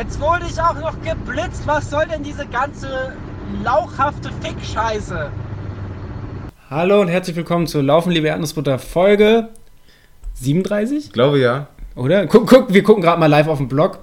Jetzt 0.00 0.20
wurde 0.20 0.44
ich 0.48 0.60
auch 0.60 0.78
noch 0.78 0.94
geblitzt. 1.02 1.62
Was 1.66 1.90
soll 1.90 2.04
denn 2.06 2.22
diese 2.22 2.46
ganze 2.46 3.16
lauchhafte 3.64 4.30
Fick-Scheiße? 4.40 5.28
Hallo 6.70 7.00
und 7.00 7.08
herzlich 7.08 7.34
willkommen 7.34 7.66
zur 7.66 7.82
Laufen, 7.82 8.12
liebe 8.12 8.28
Erdnussbutter, 8.28 8.78
Folge 8.78 9.48
37? 10.34 11.06
Ich 11.06 11.12
glaube 11.12 11.40
ja. 11.40 11.66
Oder? 11.96 12.28
Guck, 12.28 12.46
guck 12.46 12.72
wir 12.72 12.84
gucken 12.84 13.02
gerade 13.02 13.18
mal 13.18 13.26
live 13.26 13.48
auf 13.48 13.58
dem 13.58 13.66
Blog. 13.66 13.98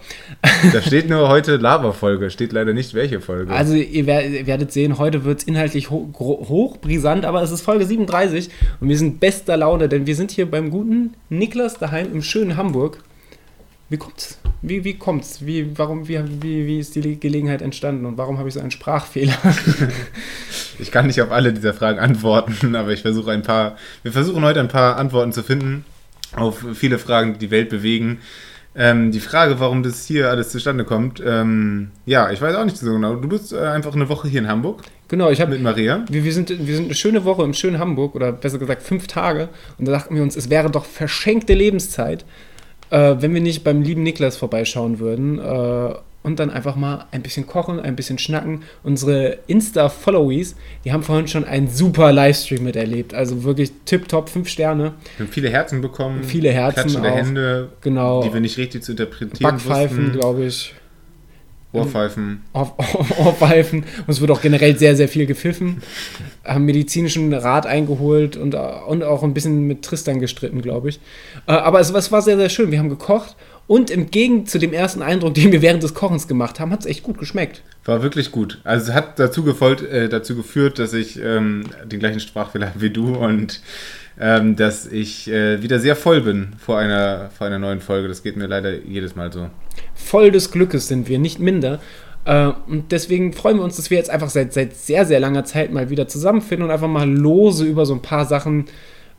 Da 0.74 0.82
steht 0.82 1.10
nur 1.10 1.30
heute 1.30 1.56
Lava-Folge, 1.56 2.30
steht 2.30 2.52
leider 2.52 2.74
nicht 2.74 2.94
welche 2.94 3.22
Folge. 3.22 3.54
Also 3.54 3.76
ihr 3.76 4.06
werdet 4.06 4.74
sehen, 4.74 4.98
heute 4.98 5.24
wird 5.24 5.40
es 5.40 5.44
inhaltlich 5.46 5.92
ho 5.92 6.10
hochbrisant, 6.20 7.24
aber 7.24 7.42
es 7.42 7.52
ist 7.52 7.62
Folge 7.62 7.86
37 7.86 8.50
und 8.82 8.90
wir 8.90 8.98
sind 8.98 9.22
bester 9.22 9.56
Laune, 9.56 9.88
denn 9.88 10.06
wir 10.06 10.18
sind 10.18 10.32
hier 10.32 10.52
beim 10.52 10.72
guten 10.72 11.14
Niklas 11.30 11.78
daheim 11.78 12.12
im 12.12 12.22
schönen 12.22 12.58
Hamburg. 12.58 12.98
Wie 13.88 13.98
kommt's? 13.98 14.40
Wie, 14.64 14.84
wie 14.84 14.96
kommt's? 14.96 15.46
Wie, 15.46 15.78
warum, 15.78 16.08
wie, 16.08 16.20
wie, 16.42 16.66
wie 16.66 16.80
ist 16.80 16.96
die 16.96 17.20
Gelegenheit 17.20 17.62
entstanden 17.62 18.06
und 18.06 18.18
warum 18.18 18.40
habe 18.40 18.48
ich 18.48 18.56
so 18.56 18.60
einen 18.60 18.72
Sprachfehler? 18.72 19.38
ich 20.80 20.92
kann 20.92 21.06
nicht 21.06 21.22
auf 21.22 21.32
alle 21.32 21.54
dieser 21.54 21.74
Fragen 21.74 22.00
antworten, 22.00 22.76
aber 22.76 22.92
ich 22.94 23.04
versuche 23.04 23.32
ein 23.32 23.44
paar, 23.44 23.78
wir 24.02 24.12
versuchen 24.12 24.44
heute 24.44 24.60
ein 24.60 24.70
paar 24.70 24.98
Antworten 24.98 25.34
zu 25.34 25.44
finden 25.44 25.86
auf 26.36 26.66
viele 26.74 26.98
Fragen, 26.98 27.34
die 27.34 27.40
die 27.40 27.52
Welt 27.52 27.70
bewegen. 27.70 28.20
Ähm, 28.78 29.12
die 29.12 29.22
Frage, 29.22 29.60
warum 29.60 29.84
das 29.84 30.06
hier 30.06 30.30
alles 30.30 30.50
zustande 30.50 30.84
kommt, 30.84 31.24
ähm, 31.26 31.92
ja, 32.06 32.32
ich 32.32 32.42
weiß 32.42 32.56
auch 32.56 32.66
nicht 32.66 32.78
so 32.78 32.92
genau. 32.92 33.16
Du 33.16 33.30
bist 33.30 33.54
äh, 33.54 33.60
einfach 33.60 33.94
eine 33.94 34.10
Woche 34.10 34.28
hier 34.28 34.42
in 34.42 34.50
Hamburg. 34.50 34.82
Genau, 35.08 35.30
ich 35.30 35.40
habe 35.40 35.52
mit 35.52 35.62
Maria. 35.62 36.04
Wir, 36.10 36.26
wir, 36.26 36.34
sind, 36.34 36.50
wir 36.50 36.76
sind 36.76 36.86
eine 36.86 36.96
schöne 36.96 37.24
Woche 37.24 37.44
im 37.44 37.54
schönen 37.54 37.80
Hamburg 37.80 38.16
oder 38.16 38.34
besser 38.34 38.58
gesagt 38.58 38.84
fünf 38.84 39.08
Tage 39.08 39.48
und 39.78 39.88
da 39.88 39.94
dachten 39.94 40.16
wir 40.16 40.24
uns, 40.24 40.36
es 40.36 40.50
wäre 40.50 40.70
doch 40.70 40.84
verschenkte 40.84 41.54
Lebenszeit, 41.54 42.26
äh, 42.90 43.16
wenn 43.20 43.34
wir 43.34 43.42
nicht 43.42 43.64
beim 43.64 43.82
lieben 43.82 44.04
Niklas 44.04 44.38
vorbeischauen 44.38 45.00
würden 45.00 45.40
äh, 45.40 45.96
und 46.24 46.40
dann 46.40 46.50
einfach 46.50 46.76
mal 46.76 47.06
ein 47.12 47.22
bisschen 47.22 47.46
kochen, 47.46 47.80
ein 47.80 47.96
bisschen 47.96 48.18
schnacken. 48.18 48.64
Unsere 48.84 49.38
Insta-Followies, 49.48 50.56
die 50.84 50.92
haben 50.92 51.04
vorhin 51.04 51.28
schon 51.28 51.46
einen 51.46 51.68
super 51.68 52.12
Livestream 52.12 52.64
miterlebt. 52.64 53.14
Also 53.14 53.44
wirklich 53.44 53.72
tipptopp, 53.86 54.30
fünf 54.30 54.50
Sterne. 54.50 54.94
Wir 55.18 55.28
haben 55.28 55.32
viele 55.32 55.50
Herzen 55.50 55.82
bekommen. 55.82 56.24
Viele 56.24 56.52
Herzen. 56.52 56.82
Klatschende 56.82 57.12
auch. 57.12 57.16
Hände, 57.16 57.70
genau. 57.82 58.24
die 58.24 58.34
wir 58.34 58.40
nicht 58.40 58.58
richtig 58.58 58.84
zu 58.84 58.94
interpretieren 58.94 59.52
Backpfeifen, 59.52 60.14
glaube 60.14 60.46
ich. 60.46 60.74
Ohrpfeifen. 61.76 62.44
Ohrpfeifen. 62.54 63.80
Und 63.80 64.10
es 64.10 64.22
wird 64.22 64.32
auch 64.32 64.42
generell 64.42 64.78
sehr, 64.78 64.96
sehr 64.96 65.08
viel 65.08 65.26
gepfiffen. 65.26 65.82
Haben 66.44 66.66
medizinischen 66.66 67.34
Rat 67.34 67.66
eingeholt 67.66 68.38
und, 68.38 68.56
und 68.56 69.04
auch 69.04 69.24
ein 69.24 69.34
bisschen 69.34 69.68
mit 69.68 69.84
Tristan 69.84 70.20
gestritten, 70.20 70.62
glaube 70.62 70.90
ich. 70.90 71.00
Äh, 71.48 71.54
aber 71.54 71.80
es, 71.80 71.90
es 71.92 72.12
war 72.12 72.22
sehr, 72.22 72.38
sehr 72.38 72.50
schön. 72.50 72.72
Wir 72.72 72.80
haben 72.80 72.90
gekocht 72.90 73.36
und 73.68 73.90
im 73.90 74.12
Gegensatz 74.12 74.52
zu 74.52 74.60
dem 74.60 74.74
ersten 74.74 75.02
Eindruck, 75.02 75.34
den 75.34 75.52
wir 75.52 75.62
während 75.62 75.82
des 75.82 75.94
Kochens 75.94 76.28
gemacht 76.28 76.60
haben, 76.60 76.72
hat 76.72 76.82
es 76.82 76.86
echt 76.86 77.04
gut 77.04 77.18
geschmeckt. 77.18 77.64
War 77.86 78.04
wirklich 78.04 78.32
gut. 78.32 78.60
Also 78.64 78.92
es 78.92 78.96
hat 78.96 79.18
dazu, 79.20 79.44
gefolgt, 79.44 79.82
äh, 79.82 80.08
dazu 80.08 80.36
geführt, 80.36 80.78
dass 80.78 80.94
ich 80.94 81.20
ähm, 81.20 81.64
den 81.84 82.00
gleichen 82.00 82.20
Sprachfehler 82.20 82.70
habe 82.70 82.82
wie 82.82 82.92
du 82.92 83.16
und 83.16 83.62
ähm, 84.20 84.56
dass 84.56 84.86
ich 84.86 85.30
äh, 85.30 85.62
wieder 85.62 85.80
sehr 85.80 85.96
voll 85.96 86.22
bin 86.22 86.54
vor 86.58 86.78
einer, 86.78 87.30
vor 87.38 87.48
einer 87.48 87.60
neuen 87.60 87.82
Folge. 87.82 88.08
Das 88.08 88.24
geht 88.24 88.38
mir 88.38 88.48
leider 88.48 88.74
jedes 88.74 89.16
Mal 89.16 89.32
so. 89.32 89.50
Voll 89.94 90.32
des 90.32 90.52
Glückes 90.52 90.88
sind 90.88 91.10
wir, 91.10 91.20
nicht 91.20 91.40
minder. 91.40 91.80
Äh, 92.26 92.52
und 92.68 92.92
deswegen 92.92 93.34
freuen 93.34 93.58
wir 93.58 93.64
uns, 93.64 93.76
dass 93.76 93.90
wir 93.90 93.98
jetzt 93.98 94.10
einfach 94.10 94.30
seit, 94.30 94.54
seit 94.54 94.76
sehr, 94.76 95.06
sehr 95.06 95.20
langer 95.20 95.46
Zeit 95.46 95.72
mal 95.72 95.90
wieder 95.90 96.08
zusammenfinden 96.08 96.66
und 96.66 96.72
einfach 96.72 96.88
mal 96.88 97.10
lose 97.10 97.66
über 97.66 97.86
so 97.86 97.94
ein 97.94 98.02
paar 98.02 98.26
Sachen 98.26 98.66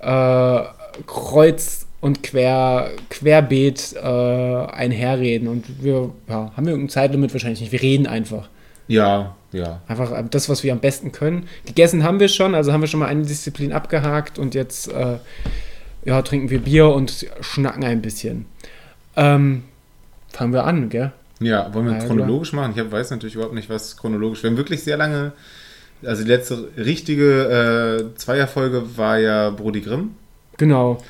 äh, 0.01 0.61
kreuz 1.07 1.87
und 2.01 2.23
quer, 2.23 2.91
querbeet 3.11 3.95
äh, 3.97 4.07
einherreden. 4.07 5.49
Und 5.49 5.83
wir 5.83 6.11
ja, 6.28 6.53
haben 6.57 6.67
wir 6.67 6.73
irgendein 6.73 6.91
Zeitlimit 6.91 7.33
wahrscheinlich 7.33 7.61
nicht. 7.61 7.73
Wir 7.73 7.83
reden 7.83 8.07
einfach. 8.07 8.49
Ja, 8.89 9.35
ja. 9.53 9.81
Einfach 9.89 10.13
das, 10.31 10.49
was 10.49 10.63
wir 10.63 10.73
am 10.73 10.81
besten 10.81 11.13
können. 11.13 11.49
Gegessen 11.65 12.03
haben 12.03 12.21
wir 12.21 12.29
schon, 12.29 12.55
also 12.55 12.73
haben 12.73 12.81
wir 12.81 12.89
schon 12.89 13.01
mal 13.01 13.07
eine 13.07 13.23
Disziplin 13.23 13.73
abgehakt 13.73 14.39
und 14.39 14.55
jetzt 14.55 14.89
äh, 14.89 15.19
ja, 16.05 16.23
trinken 16.23 16.51
wir 16.51 16.61
Bier 16.61 16.89
und 16.89 17.27
schnacken 17.41 17.85
ein 17.85 18.03
bisschen. 18.03 18.47
Ähm, 19.17 19.65
fangen 20.29 20.53
wir 20.53 20.65
an, 20.65 20.89
gell? 20.89 21.13
Ja, 21.41 21.73
wollen 21.75 21.87
wir 21.87 21.95
ja, 21.95 22.05
chronologisch 22.05 22.53
machen? 22.53 22.73
Ich 22.77 22.93
weiß 22.93 23.11
natürlich 23.11 23.35
überhaupt 23.35 23.55
nicht, 23.55 23.69
was 23.69 23.97
chronologisch. 23.97 24.43
Wir 24.43 24.51
haben 24.51 24.57
wirklich 24.57 24.83
sehr 24.83 24.97
lange, 24.97 25.33
also 26.05 26.23
die 26.23 26.29
letzte 26.29 26.69
richtige 26.77 28.13
äh, 28.15 28.17
Zweierfolge 28.17 28.97
war 28.97 29.19
ja 29.19 29.51
Brody 29.51 29.81
Grimm. 29.81 30.13
Genau. 30.57 31.03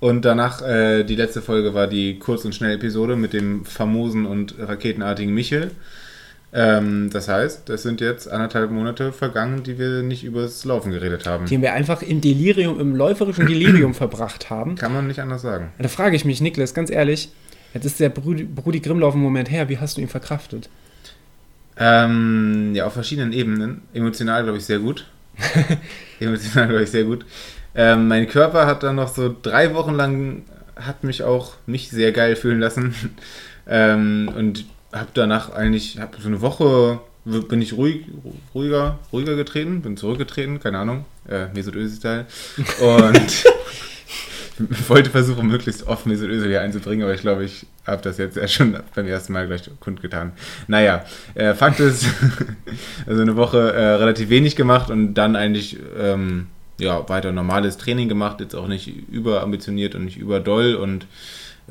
Und 0.00 0.24
danach, 0.24 0.62
äh, 0.62 1.02
die 1.02 1.16
letzte 1.16 1.42
Folge 1.42 1.74
war 1.74 1.88
die 1.88 2.18
Kurz- 2.18 2.44
und 2.44 2.54
Schnell-Episode 2.54 3.16
mit 3.16 3.32
dem 3.32 3.64
famosen 3.64 4.26
und 4.26 4.54
raketenartigen 4.58 5.34
Michel. 5.34 5.72
Ähm, 6.50 7.10
das 7.12 7.28
heißt, 7.28 7.68
es 7.68 7.82
sind 7.82 8.00
jetzt 8.00 8.26
anderthalb 8.30 8.70
Monate 8.70 9.12
vergangen, 9.12 9.62
die 9.64 9.78
wir 9.78 10.02
nicht 10.02 10.24
übers 10.24 10.64
Laufen 10.64 10.92
geredet 10.92 11.26
haben. 11.26 11.44
Die 11.46 11.60
wir 11.60 11.74
einfach 11.74 12.00
im 12.00 12.20
Delirium, 12.20 12.80
im 12.80 12.96
läuferischen 12.96 13.46
Delirium 13.46 13.94
verbracht 13.94 14.48
haben. 14.48 14.76
Kann 14.76 14.94
man 14.94 15.06
nicht 15.06 15.20
anders 15.20 15.42
sagen. 15.42 15.70
Da 15.78 15.88
frage 15.88 16.16
ich 16.16 16.24
mich, 16.24 16.40
Niklas, 16.40 16.72
ganz 16.72 16.90
ehrlich, 16.90 17.30
jetzt 17.74 17.84
ist 17.84 18.00
der 18.00 18.08
Brudi, 18.08 18.44
Brudi 18.44 18.80
Grimmlauf 18.80 19.14
im 19.14 19.20
Moment 19.20 19.50
her, 19.50 19.68
wie 19.68 19.78
hast 19.78 19.98
du 19.98 20.00
ihn 20.00 20.08
verkraftet? 20.08 20.70
Ähm, 21.76 22.74
ja, 22.74 22.86
auf 22.86 22.94
verschiedenen 22.94 23.32
Ebenen. 23.32 23.82
Emotional, 23.92 24.42
glaube 24.42 24.58
ich, 24.58 24.64
sehr 24.64 24.78
gut. 24.78 25.06
Emotional, 26.20 26.68
glaube 26.68 26.84
ich, 26.84 26.90
sehr 26.90 27.04
gut. 27.04 27.26
Ähm, 27.74 28.08
mein 28.08 28.26
Körper 28.26 28.66
hat 28.66 28.82
dann 28.82 28.96
noch 28.96 29.14
so 29.14 29.34
drei 29.42 29.74
Wochen 29.74 29.94
lang, 29.94 30.42
hat 30.76 31.04
mich 31.04 31.22
auch 31.22 31.52
nicht 31.66 31.90
sehr 31.90 32.12
geil 32.12 32.36
fühlen 32.36 32.58
lassen. 32.58 32.94
ähm, 33.68 34.30
und 34.34 34.64
habe 34.92 35.08
danach 35.14 35.50
eigentlich, 35.50 35.98
habe 35.98 36.16
so 36.20 36.28
eine 36.28 36.40
Woche, 36.40 37.00
bin 37.24 37.60
ich 37.60 37.74
ruhig, 37.74 38.06
ruhiger, 38.54 38.98
ruhiger 39.12 39.36
getreten, 39.36 39.82
bin 39.82 39.96
zurückgetreten, 39.96 40.60
keine 40.60 40.78
Ahnung, 40.78 41.04
äh, 41.28 41.46
Mesut 41.54 41.76
Özil-Style. 41.76 42.26
Und 42.80 43.44
wollte 44.88 45.10
versuchen, 45.10 45.46
möglichst 45.46 45.86
oft 45.86 46.06
Mesut 46.06 46.30
Özil 46.30 46.48
hier 46.48 46.62
einzubringen, 46.62 47.04
aber 47.04 47.14
ich 47.14 47.20
glaube, 47.20 47.44
ich 47.44 47.66
habe 47.86 48.02
das 48.02 48.18
jetzt 48.18 48.36
ja 48.36 48.48
schon 48.48 48.76
beim 48.94 49.06
ersten 49.06 49.32
Mal 49.32 49.46
gleich 49.46 49.70
kundgetan. 49.80 50.32
Naja, 50.66 51.04
äh, 51.34 51.54
Fakt 51.54 51.80
ist, 51.80 52.06
also 53.06 53.22
eine 53.22 53.36
Woche 53.36 53.72
äh, 53.72 53.94
relativ 53.94 54.30
wenig 54.30 54.56
gemacht 54.56 54.90
und 54.90 55.14
dann 55.14 55.36
eigentlich 55.36 55.78
ähm, 55.98 56.48
ja, 56.78 57.08
weiter 57.08 57.32
normales 57.32 57.76
Training 57.76 58.08
gemacht, 58.08 58.40
jetzt 58.40 58.54
auch 58.54 58.68
nicht 58.68 58.88
überambitioniert 59.10 59.94
und 59.94 60.04
nicht 60.04 60.16
überdoll 60.16 60.74
und 60.74 61.06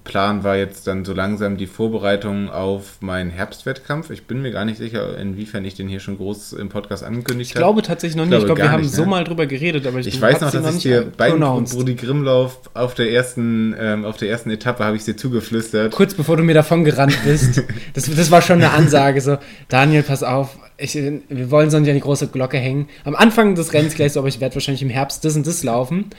Plan 0.04 0.44
war 0.44 0.56
jetzt 0.56 0.88
dann 0.88 1.06
so 1.06 1.14
langsam 1.14 1.58
die 1.58 1.68
Vorbereitung 1.68 2.50
auf 2.50 3.02
meinen 3.02 3.30
Herbstwettkampf. 3.30 4.10
Ich 4.10 4.26
bin 4.26 4.42
mir 4.42 4.52
gar 4.52 4.66
nicht 4.66 4.78
sicher, 4.78 5.18
inwiefern 5.18 5.66
ich 5.66 5.76
den 5.76 5.88
hier 5.88 6.00
schon 6.00 6.18
groß 6.18 6.54
im 6.54 6.70
Podcast 6.70 7.04
angekündigt 7.04 7.52
habe. 7.52 7.60
Ich 7.60 7.64
glaube 7.64 7.82
tatsächlich 7.82 8.16
noch 8.16 8.26
nicht. 8.26 8.38
Ich 8.38 8.46
glaube, 8.46 8.62
wir 8.62 8.72
haben 8.72 8.82
nicht, 8.82 8.94
so 8.94 9.04
ne? 9.04 9.10
mal 9.10 9.24
drüber 9.24 9.46
geredet, 9.48 9.88
aber 9.88 10.00
ich, 10.00 10.08
ich 10.08 10.22
weiß 10.22 10.42
noch, 10.42 10.52
dass 10.52 10.76
ich 10.76 10.84
dir 10.84 11.12
beim 11.18 11.40
Brudi 11.40 11.96
Grimmlauf 11.96 12.60
auf 12.74 12.94
der 12.94 13.12
ersten, 13.12 13.76
ähm, 13.80 14.06
auf 14.06 14.18
der 14.18 14.30
ersten 14.30 14.52
Etappe 14.52 14.84
habe 14.84 14.96
ich 14.96 15.04
dir 15.04 15.18
zugeflüstert. 15.18 15.94
Kurz 15.94 16.14
bevor 16.14 16.38
du 16.38 16.44
mir 16.44 16.54
davon 16.54 16.84
gerannt 16.84 17.18
bist. 17.26 17.64
das, 17.94 18.10
das 18.14 18.32
war 18.32 18.42
schon 18.42 18.58
eine 18.58 18.72
Ansage. 18.72 19.20
So, 19.22 19.38
Daniel, 19.68 20.04
pass 20.04 20.24
auf, 20.24 20.58
ich, 20.78 20.96
wir 20.96 21.52
wollen 21.52 21.70
so 21.70 21.80
nicht 21.80 21.90
an 21.90 21.96
die 21.96 22.02
große 22.02 22.28
Glocke 22.28 22.58
hängen. 22.58 22.88
Am 23.04 23.16
Anfang 23.16 23.56
des 23.56 23.74
Rennens 23.74 23.96
gleich 23.96 24.14
so, 24.14 24.20
aber 24.20 24.30
ich 24.30 24.40
werde 24.40 24.56
wahrscheinlich 24.56 24.84
im 24.84 24.90
Herbst 24.90 25.26
das 25.26 25.36
und 25.36 25.48
das 25.48 25.64
laufen. 25.64 26.12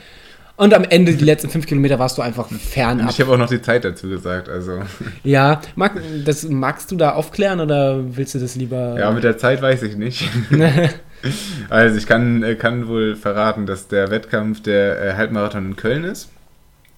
Und 0.58 0.74
am 0.74 0.82
Ende, 0.82 1.14
die 1.14 1.24
letzten 1.24 1.50
fünf 1.50 1.66
Kilometer, 1.66 2.00
warst 2.00 2.18
du 2.18 2.22
einfach 2.22 2.48
fernab. 2.48 3.10
Ich 3.10 3.20
habe 3.20 3.30
auch 3.30 3.38
noch 3.38 3.48
die 3.48 3.62
Zeit 3.62 3.84
dazu 3.84 4.08
gesagt, 4.08 4.48
also. 4.48 4.82
Ja, 5.22 5.60
mag, 5.76 5.92
das, 6.24 6.42
magst 6.48 6.90
du 6.90 6.96
da 6.96 7.12
aufklären 7.12 7.60
oder 7.60 8.00
willst 8.16 8.34
du 8.34 8.40
das 8.40 8.56
lieber. 8.56 8.98
Ja, 8.98 9.12
mit 9.12 9.22
der 9.22 9.38
Zeit 9.38 9.62
weiß 9.62 9.84
ich 9.84 9.96
nicht. 9.96 10.28
also, 11.70 11.96
ich 11.96 12.08
kann, 12.08 12.44
kann 12.58 12.88
wohl 12.88 13.14
verraten, 13.14 13.66
dass 13.66 13.86
der 13.86 14.10
Wettkampf 14.10 14.60
der 14.60 15.00
äh, 15.00 15.14
Halbmarathon 15.14 15.64
in 15.64 15.76
Köln 15.76 16.02
ist. 16.02 16.28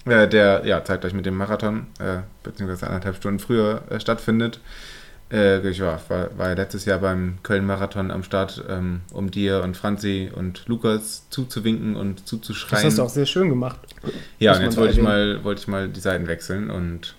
Äh, 0.06 0.26
der, 0.26 0.62
ja, 0.64 0.82
zeitgleich 0.82 1.12
mit 1.12 1.26
dem 1.26 1.36
Marathon, 1.36 1.88
äh, 1.98 2.20
beziehungsweise 2.42 2.86
anderthalb 2.86 3.16
Stunden 3.16 3.40
früher 3.40 3.82
stattfindet. 3.98 4.58
Äh, 5.32 5.68
ich 5.68 5.80
war, 5.80 6.00
war, 6.08 6.36
war 6.36 6.54
letztes 6.54 6.84
Jahr 6.84 6.98
beim 6.98 7.38
Köln-Marathon 7.42 8.10
am 8.10 8.22
Start, 8.22 8.64
ähm, 8.68 9.00
um 9.12 9.30
dir 9.30 9.62
und 9.62 9.76
Franzi 9.76 10.30
und 10.34 10.66
Lukas 10.66 11.28
zuzuwinken 11.30 11.96
und 11.96 12.26
zuzuschreien. 12.26 12.82
Das 12.82 12.92
hast 12.92 12.98
du 12.98 13.02
auch 13.02 13.10
sehr 13.10 13.26
schön 13.26 13.48
gemacht. 13.48 13.78
Ja, 14.38 14.56
und 14.56 14.62
jetzt 14.62 14.76
wollte 14.76 14.94
ich, 14.94 15.02
mal, 15.02 15.44
wollte 15.44 15.60
ich 15.60 15.68
mal 15.68 15.88
die 15.88 16.00
Seiten 16.00 16.26
wechseln 16.26 16.70
und 16.70 17.14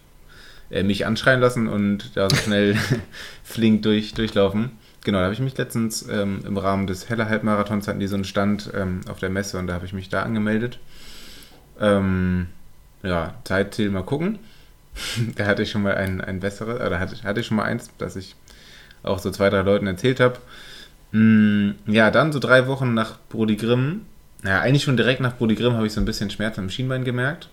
äh, 0.70 0.84
mich 0.84 1.06
anschreien 1.06 1.40
lassen 1.40 1.68
und 1.68 2.16
da 2.16 2.30
so 2.30 2.36
schnell 2.36 2.78
flink 3.44 3.84
durch, 3.84 4.14
durchlaufen. 4.14 4.72
Genau, 5.04 5.18
da 5.18 5.24
habe 5.26 5.34
ich 5.34 5.40
mich 5.40 5.58
letztens 5.58 6.08
ähm, 6.10 6.44
im 6.46 6.58
Rahmen 6.58 6.88
des 6.88 7.10
Heller 7.10 7.28
Halbmarathons 7.28 7.88
hatten 7.88 8.00
die 8.00 8.08
so 8.08 8.16
einen 8.16 8.24
Stand 8.24 8.72
ähm, 8.76 9.02
auf 9.10 9.20
der 9.20 9.30
Messe 9.30 9.58
und 9.58 9.68
da 9.68 9.74
habe 9.74 9.86
ich 9.86 9.94
mich 9.94 10.10
da 10.10 10.24
angemeldet. 10.24 10.80
Ähm, 11.80 12.48
ja, 13.04 13.34
Zeitziel 13.44 13.90
mal 13.90 14.04
gucken. 14.04 14.40
da 15.36 15.46
hatte 15.46 15.64
ich 15.64 15.72
schon 15.72 15.84
mal 15.84 15.96
ein, 15.96 16.22
ein 16.22 16.40
besseres, 16.40 16.76
oder 16.76 17.00
hatte, 17.00 17.22
hatte 17.24 17.40
ich 17.40 17.48
schon 17.48 17.58
mal 17.58 17.64
eins, 17.64 17.90
das 17.98 18.16
ich 18.16 18.36
auch 19.04 19.20
so 19.20 19.32
zwei, 19.32 19.50
drei 19.50 19.62
Leuten 19.62 19.88
erzählt 19.88 20.20
habe. 20.20 20.38
Hm, 21.12 21.76
ja, 21.88 22.12
dann 22.12 22.32
so 22.32 22.40
drei 22.40 22.68
Wochen 22.68 22.94
nach 22.94 23.18
Brody 23.30 23.56
Grimm, 23.56 24.06
ja, 24.44 24.60
eigentlich 24.60 24.84
schon 24.84 24.98
direkt 24.98 25.22
nach 25.22 25.38
Brody 25.38 25.56
Grimm 25.56 25.74
habe 25.74 25.86
ich 25.86 25.94
so 25.94 26.02
ein 26.02 26.06
bisschen 26.06 26.30
Schmerz 26.30 26.58
am 26.58 26.70
Schienbein 26.70 27.04
gemerkt. 27.04 27.50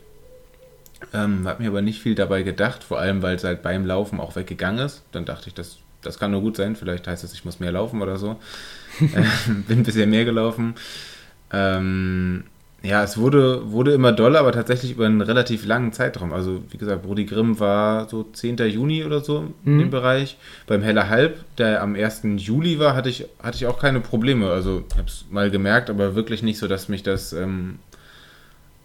Ähm, 1.13 1.47
hab 1.47 1.61
mir 1.61 1.69
aber 1.69 1.83
nicht 1.83 2.01
viel 2.01 2.15
dabei 2.15 2.43
gedacht, 2.43 2.83
vor 2.83 2.99
allem 2.99 3.23
weil 3.23 3.37
es 3.37 3.45
halt 3.45 3.63
beim 3.63 3.87
Laufen 3.87 4.21
auch 4.21 4.37
weggegangen 4.37 4.85
ist. 4.85 5.03
Dann 5.13 5.25
dachte 5.25 5.49
ich, 5.49 5.55
das, 5.55 5.79
das 6.03 6.19
kann 6.19 6.31
nur 6.31 6.41
gut 6.41 6.57
sein. 6.57 6.77
Vielleicht 6.77 7.07
heißt 7.07 7.25
es, 7.25 7.35
ich 7.35 7.45
muss 7.45 7.61
mehr 7.61 7.73
laufen 7.73 8.03
oder 8.03 8.17
so. 8.17 8.41
ähm, 9.01 9.65
bin 9.69 9.83
bisher 9.83 10.07
mehr 10.07 10.25
gelaufen. 10.25 10.75
Ähm, 11.53 12.45
ja, 12.83 13.03
es 13.03 13.19
wurde, 13.19 13.73
wurde 13.73 13.93
immer 13.93 14.13
doller, 14.13 14.39
aber 14.39 14.53
tatsächlich 14.53 14.93
über 14.93 15.07
einen 15.07 15.21
relativ 15.21 15.67
langen 15.67 15.93
Zeitraum. 15.93 16.33
Also, 16.33 16.63
wie 16.71 16.79
gesagt, 16.79 17.03
Brody 17.03 17.25
Grimm 17.25 17.59
war 17.59 18.09
so 18.09 18.23
10. 18.23 18.57
Juni 18.69 19.05
oder 19.05 19.21
so 19.21 19.53
in 19.65 19.75
Mhm. 19.75 19.79
dem 19.81 19.91
Bereich. 19.91 20.37
Beim 20.69 20.83
Heller 20.83 21.09
Halb, 21.09 21.39
der 21.59 21.83
am 21.83 21.97
1. 21.97 22.23
Juli 22.39 22.79
war, 22.79 22.95
hatte 22.95 23.09
ich, 23.09 23.27
hatte 23.43 23.57
ich 23.57 23.67
auch 23.67 23.81
keine 23.81 23.99
Probleme. 24.01 24.49
Also, 24.51 24.85
ich 24.91 24.97
habe 24.97 25.09
es 25.09 25.25
mal 25.31 25.51
gemerkt, 25.51 25.91
aber 25.91 26.15
wirklich 26.15 26.43
nicht 26.45 26.59
so, 26.59 26.69
dass 26.69 26.89
mich 26.89 27.03
das, 27.03 27.33
ähm, 27.33 27.79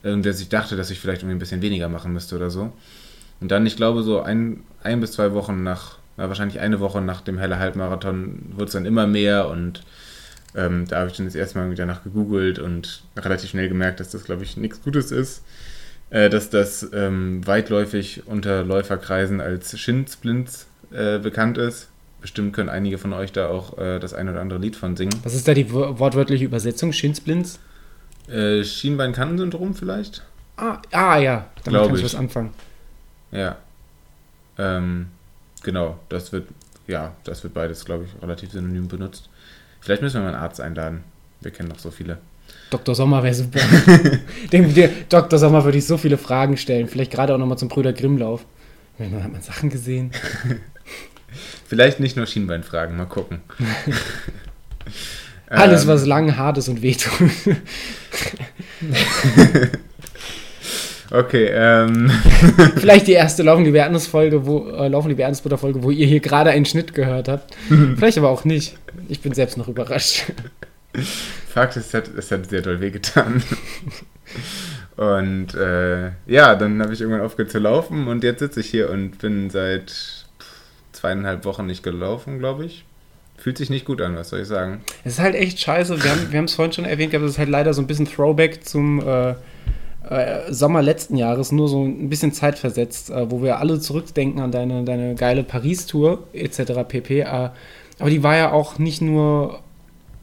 äh, 0.02 0.18
dass 0.18 0.42
ich 0.42 0.50
dachte, 0.50 0.76
dass 0.76 0.90
ich 0.90 1.00
vielleicht 1.00 1.22
irgendwie 1.22 1.36
ein 1.36 1.40
bisschen 1.40 1.62
weniger 1.62 1.88
machen 1.88 2.14
müsste 2.14 2.36
oder 2.36 2.50
so. 2.50 2.74
Und 3.42 3.52
dann, 3.52 3.66
ich 3.66 3.76
glaube, 3.76 4.02
so 4.04 4.22
ein, 4.22 4.64
ein 4.82 5.02
bis 5.02 5.12
zwei 5.12 5.34
Wochen 5.34 5.62
nach, 5.64 5.98
na, 6.18 6.30
wahrscheinlich 6.30 6.60
eine 6.60 6.80
Woche 6.80 7.00
nach 7.02 7.22
dem 7.22 7.38
Heller 7.38 7.60
Halbmarathon, 7.60 8.40
wurde 8.54 8.66
es 8.66 8.72
dann 8.72 8.86
immer 8.86 9.06
mehr 9.06 9.50
und 9.50 9.84
ähm, 10.56 10.86
da 10.88 11.00
habe 11.00 11.10
ich 11.10 11.18
dann 11.18 11.26
das 11.26 11.36
erste 11.36 11.58
Mal 11.58 11.72
wieder 11.72 11.86
nach 11.86 12.04
gegoogelt 12.04 12.60
und 12.60 13.04
relativ 13.18 13.50
schnell 13.50 13.70
gemerkt, 13.70 14.00
dass 14.00 14.10
das, 14.10 14.24
glaube 14.24 14.44
ich, 14.44 14.58
nichts 14.58 14.82
Gutes 14.82 15.12
ist. 15.12 15.44
Äh, 16.10 16.30
dass 16.30 16.50
das 16.52 16.88
ähm, 16.94 17.46
weitläufig 17.48 18.28
unter 18.28 18.64
Läuferkreisen 18.64 19.42
als 19.42 19.78
Shinsplints 19.80 20.68
äh, 20.92 21.18
bekannt 21.18 21.58
ist. 21.58 21.90
Bestimmt 22.22 22.54
können 22.54 22.70
einige 22.70 22.98
von 23.00 23.14
euch 23.14 23.32
da 23.32 23.48
auch 23.50 23.78
äh, 23.80 24.00
das 24.00 24.14
ein 24.14 24.30
oder 24.30 24.40
andere 24.40 24.60
Lied 24.60 24.76
von 24.76 24.96
singen. 24.96 25.20
Was 25.24 25.34
ist 25.34 25.48
da 25.48 25.56
die 25.56 25.74
wo- 25.74 25.98
wortwörtliche 25.98 26.46
Übersetzung? 26.46 26.94
Shinsplints? 26.94 27.60
Äh, 28.28 28.64
Schienbeinkantensyndrom 28.64 29.74
vielleicht? 29.74 30.24
Ah, 30.56 30.78
ah 30.92 31.18
ja, 31.18 31.50
damit 31.64 31.80
Glaub 31.80 31.86
kann 31.88 31.96
ich 31.96 32.02
ich. 32.02 32.06
was 32.06 32.16
anfangen. 32.16 32.52
Ja. 33.32 33.58
Ähm, 34.60 35.08
genau, 35.64 36.00
das 36.10 36.32
wird, 36.32 36.48
ja, 36.86 37.14
das 37.24 37.44
wird 37.44 37.56
beides, 37.56 37.84
glaube 37.86 38.06
ich, 38.06 38.22
relativ 38.22 38.52
synonym 38.52 38.88
benutzt. 38.88 39.30
Vielleicht 39.84 40.02
müssen 40.02 40.16
wir 40.16 40.22
mal 40.22 40.34
einen 40.34 40.44
Arzt 40.44 40.62
einladen. 40.62 41.04
Wir 41.42 41.52
kennen 41.52 41.68
noch 41.68 41.80
so 41.80 41.92
viele. 41.92 42.20
Dr. 42.70 42.96
Sommer 42.96 43.22
wäre 43.22 43.34
super. 43.34 43.60
dem, 44.52 44.74
der, 44.74 44.90
Dr. 45.10 45.38
Sommer 45.38 45.66
würde 45.66 45.78
ich 45.78 45.86
so 45.86 45.98
viele 45.98 46.18
Fragen 46.18 46.56
stellen. 46.56 46.88
Vielleicht 46.88 47.12
gerade 47.12 47.36
auch 47.36 47.38
nochmal 47.38 47.58
zum 47.58 47.68
Brüder 47.68 47.92
Grimmlauf. 47.92 48.46
Hat 48.98 49.32
man 49.32 49.42
Sachen 49.42 49.70
gesehen? 49.70 50.12
Vielleicht 51.68 52.00
nicht 52.00 52.16
nur 52.16 52.28
Schienbeinfragen, 52.28 52.96
mal 52.96 53.06
gucken. 53.06 53.42
Alles, 55.48 55.84
Ähm, 55.84 55.88
was 55.90 56.06
lang, 56.06 56.38
hart 56.38 56.58
ist 56.58 56.70
und 56.70 56.82
wehtut. 56.82 57.12
Okay, 61.14 61.46
ähm, 61.54 62.10
Vielleicht 62.78 63.06
die 63.06 63.12
erste 63.12 63.44
Laufen 63.44 63.64
die 63.64 64.00
Folge, 64.08 64.48
wo 64.48 64.68
äh, 64.70 64.88
Laufen 64.88 65.16
Erdnussbutter 65.16 65.60
Folge, 65.60 65.84
wo 65.84 65.92
ihr 65.92 66.08
hier 66.08 66.20
gerade 66.20 66.50
einen 66.50 66.66
Schnitt 66.66 66.96
gehört 66.96 67.28
habt. 67.28 67.56
Vielleicht 67.98 68.18
aber 68.18 68.30
auch 68.30 68.46
nicht. 68.46 68.80
Ich 69.10 69.22
bin 69.22 69.32
selbst 69.32 69.56
noch 69.56 69.68
überrascht. 69.68 70.24
Fakt 71.48 71.78
ist, 71.78 71.90
es 71.90 71.94
hat, 71.94 72.08
es 72.18 72.32
hat 72.32 72.50
sehr 72.50 72.64
doll 72.64 72.82
wehgetan. 72.82 73.44
Und 74.98 75.54
äh, 75.54 76.14
ja, 76.26 76.56
dann 76.56 76.82
habe 76.82 76.94
ich 76.94 77.02
irgendwann 77.02 77.22
aufgehört 77.22 77.52
zu 77.52 77.60
laufen 77.60 78.08
und 78.08 78.24
jetzt 78.24 78.40
sitze 78.40 78.62
ich 78.62 78.72
hier 78.72 78.90
und 78.90 79.20
bin 79.20 79.52
seit 79.52 80.26
zweieinhalb 80.94 81.46
Wochen 81.46 81.68
nicht 81.68 81.84
gelaufen, 81.84 82.40
glaube 82.40 82.66
ich. 82.66 82.86
Fühlt 83.38 83.60
sich 83.60 83.70
nicht 83.70 83.86
gut 83.86 84.02
an, 84.02 84.16
was 84.16 84.30
soll 84.30 84.42
ich 84.42 84.48
sagen? 84.48 84.82
Es 85.04 85.14
ist 85.14 85.20
halt 85.20 85.36
echt 85.36 85.60
scheiße. 85.60 86.04
Wir 86.04 86.10
haben 86.10 86.32
wir 86.32 86.40
haben 86.40 86.46
es 86.46 86.56
vorhin 86.56 86.74
schon 86.74 86.86
erwähnt, 86.86 87.14
aber 87.14 87.26
es 87.26 87.34
ist 87.34 87.38
halt 87.38 87.50
leider 87.50 87.76
so 87.76 87.84
ein 87.84 87.88
bisschen 87.88 88.08
Throwback 88.08 88.66
zum 88.66 89.00
äh, 89.00 89.36
äh, 90.14 90.54
Sommer 90.54 90.82
letzten 90.82 91.16
Jahres, 91.18 91.52
nur 91.52 91.68
so 91.68 91.84
ein 91.84 92.10
bisschen 92.10 92.32
zeitversetzt, 92.32 93.10
äh, 93.10 93.30
wo 93.32 93.42
wir 93.42 93.60
alle 93.60 93.80
zurückdenken 93.80 94.42
an 94.42 94.52
deine, 94.52 94.84
deine 94.84 95.16
geile 95.16 95.44
Paris-Tour 95.44 96.24
etc. 96.34 96.84
pp. 96.88 97.20
Äh, 97.22 97.26
aber 98.00 98.10
die 98.10 98.24
war 98.24 98.36
ja 98.36 98.52
auch 98.52 98.80
nicht 98.80 99.02
nur, 99.02 99.60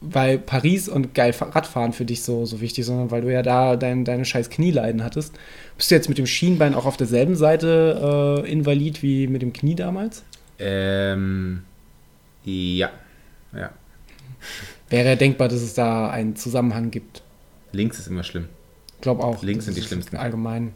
weil 0.01 0.37
Paris 0.39 0.89
und 0.89 1.13
geil 1.13 1.33
Fa- 1.33 1.49
Radfahren 1.49 1.93
für 1.93 2.05
dich 2.05 2.23
so, 2.23 2.45
so 2.45 2.59
wichtig, 2.61 2.85
sondern 2.85 3.11
weil 3.11 3.21
du 3.21 3.31
ja 3.31 3.43
da 3.43 3.75
dein, 3.75 4.03
deine 4.03 4.25
scheiß 4.25 4.49
Knieleiden 4.49 5.03
hattest. 5.03 5.33
Bist 5.77 5.91
du 5.91 5.95
jetzt 5.95 6.09
mit 6.09 6.17
dem 6.17 6.27
Schienbein 6.27 6.75
auch 6.75 6.85
auf 6.85 6.97
derselben 6.97 7.35
Seite 7.35 8.43
äh, 8.45 8.51
invalid 8.51 9.01
wie 9.03 9.27
mit 9.27 9.41
dem 9.41 9.53
Knie 9.53 9.75
damals? 9.75 10.23
Ähm, 10.59 11.63
ja. 12.43 12.89
Ja. 13.55 13.69
Wäre 14.89 15.09
ja 15.09 15.15
denkbar, 15.15 15.47
dass 15.47 15.61
es 15.61 15.73
da 15.73 16.09
einen 16.09 16.35
Zusammenhang 16.35 16.91
gibt. 16.91 17.21
Links 17.71 17.99
ist 17.99 18.07
immer 18.07 18.23
schlimm. 18.23 18.49
Ich 19.01 19.03
glaube 19.03 19.23
auch. 19.23 19.41
Links 19.41 19.65
sind 19.65 19.75
die 19.75 19.81
schlimmsten. 19.81 20.15
Allgemein. 20.15 20.75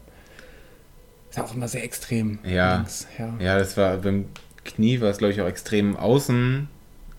Ist 1.30 1.36
ja 1.36 1.44
auch 1.44 1.54
immer 1.54 1.68
sehr 1.68 1.84
extrem. 1.84 2.40
Ja. 2.44 2.78
Links, 2.78 3.06
ja. 3.16 3.34
Ja, 3.38 3.56
das 3.56 3.76
war 3.76 3.98
beim 3.98 4.24
Knie 4.64 5.00
war 5.00 5.10
es, 5.10 5.18
glaube 5.18 5.32
ich, 5.32 5.40
auch 5.40 5.46
extrem 5.46 5.94
außen. 5.96 6.66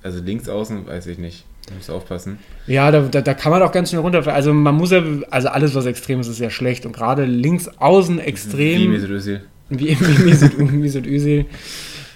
Also 0.04 0.22
links 0.22 0.50
außen, 0.50 0.86
weiß 0.86 1.08
ich 1.08 1.18
nicht. 1.18 1.46
Da 1.66 1.76
muss 1.76 1.90
aufpassen. 1.90 2.40
Ja, 2.66 2.92
da, 2.92 3.04
da, 3.04 3.22
da 3.22 3.34
kann 3.34 3.54
man 3.54 3.62
auch 3.62 3.72
ganz 3.72 3.88
schnell 3.88 4.02
runter. 4.02 4.28
Also 4.28 4.54
man 4.54 4.76
muss 4.76 4.92
ja, 4.92 5.02
also 5.32 5.48
alles, 5.48 5.74
was 5.76 5.86
extrem 5.86 6.20
ist, 6.20 6.28
ist 6.28 6.40
ja 6.40 6.50
schlecht. 6.50 6.86
Und 6.86 6.92
gerade 6.92 7.24
links 7.24 7.70
außen 7.78 8.18
Wie 8.18 8.22
extrem, 8.22 8.92
Mesut 8.92 9.10
Özil. 9.10 9.42
wie, 9.70 9.98
wie 9.98 10.24
Mesut, 10.26 10.58
Mesut 10.72 11.08
Özil, 11.08 11.46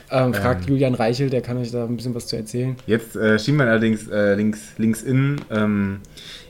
ähm, 0.09 0.33
fragt 0.33 0.63
Ähm. 0.63 0.73
Julian 0.73 0.95
Reichel, 0.95 1.29
der 1.29 1.39
kann 1.41 1.55
euch 1.57 1.71
da 1.71 1.85
ein 1.85 1.95
bisschen 1.95 2.13
was 2.13 2.27
zu 2.27 2.35
erzählen. 2.35 2.75
Jetzt 2.87 3.15
äh, 3.15 3.39
Schienbein 3.39 3.69
allerdings 3.69 4.09
äh, 4.09 4.35
links, 4.35 4.59
links 4.77 5.01
innen. 5.01 5.39
Ähm, 5.49 6.01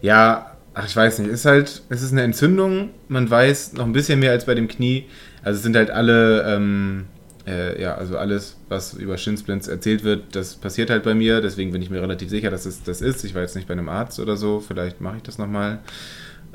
ja, 0.02 0.51
ach, 0.74 0.86
ich 0.86 0.96
weiß 0.96 1.20
nicht. 1.20 1.30
Ist 1.30 1.46
halt, 1.46 1.84
es 1.90 2.02
ist 2.02 2.12
eine 2.12 2.24
Entzündung. 2.24 2.90
Man 3.08 3.30
weiß 3.30 3.74
noch 3.74 3.86
ein 3.86 3.94
bisschen 3.94 4.20
mehr 4.20 4.32
als 4.32 4.46
bei 4.46 4.56
dem 4.56 4.68
Knie. 4.68 5.06
Also 5.44 5.58
es 5.58 5.64
sind 5.64 5.76
halt 5.76 5.90
alle, 5.90 6.44
ähm, 6.44 7.06
äh, 7.48 7.82
ja, 7.82 7.96
also 7.96 8.18
alles, 8.18 8.58
was 8.70 8.94
über 8.94 9.18
Shinsplints 9.18 9.68
erzählt 9.68 10.04
wird, 10.04 10.36
das 10.36 10.56
passiert 10.56 10.90
halt 10.90 11.04
bei 11.04 11.14
mir. 11.14 11.42
Deswegen 11.42 11.72
bin 11.72 11.82
ich 11.82 11.90
mir 11.90 12.02
relativ 12.02 12.30
sicher, 12.30 12.52
dass 12.52 12.66
es 12.66 12.84
das 12.84 13.02
ist. 13.02 13.24
Ich 13.24 13.34
war 13.36 13.42
jetzt 13.42 13.56
nicht 13.56 13.68
bei 13.68 13.74
einem 13.74 13.90
Arzt 13.90 14.20
oder 14.20 14.38
so. 14.38 14.60
Vielleicht 14.60 15.02
mache 15.02 15.18
ich 15.18 15.24
das 15.24 15.38
nochmal. 15.38 15.80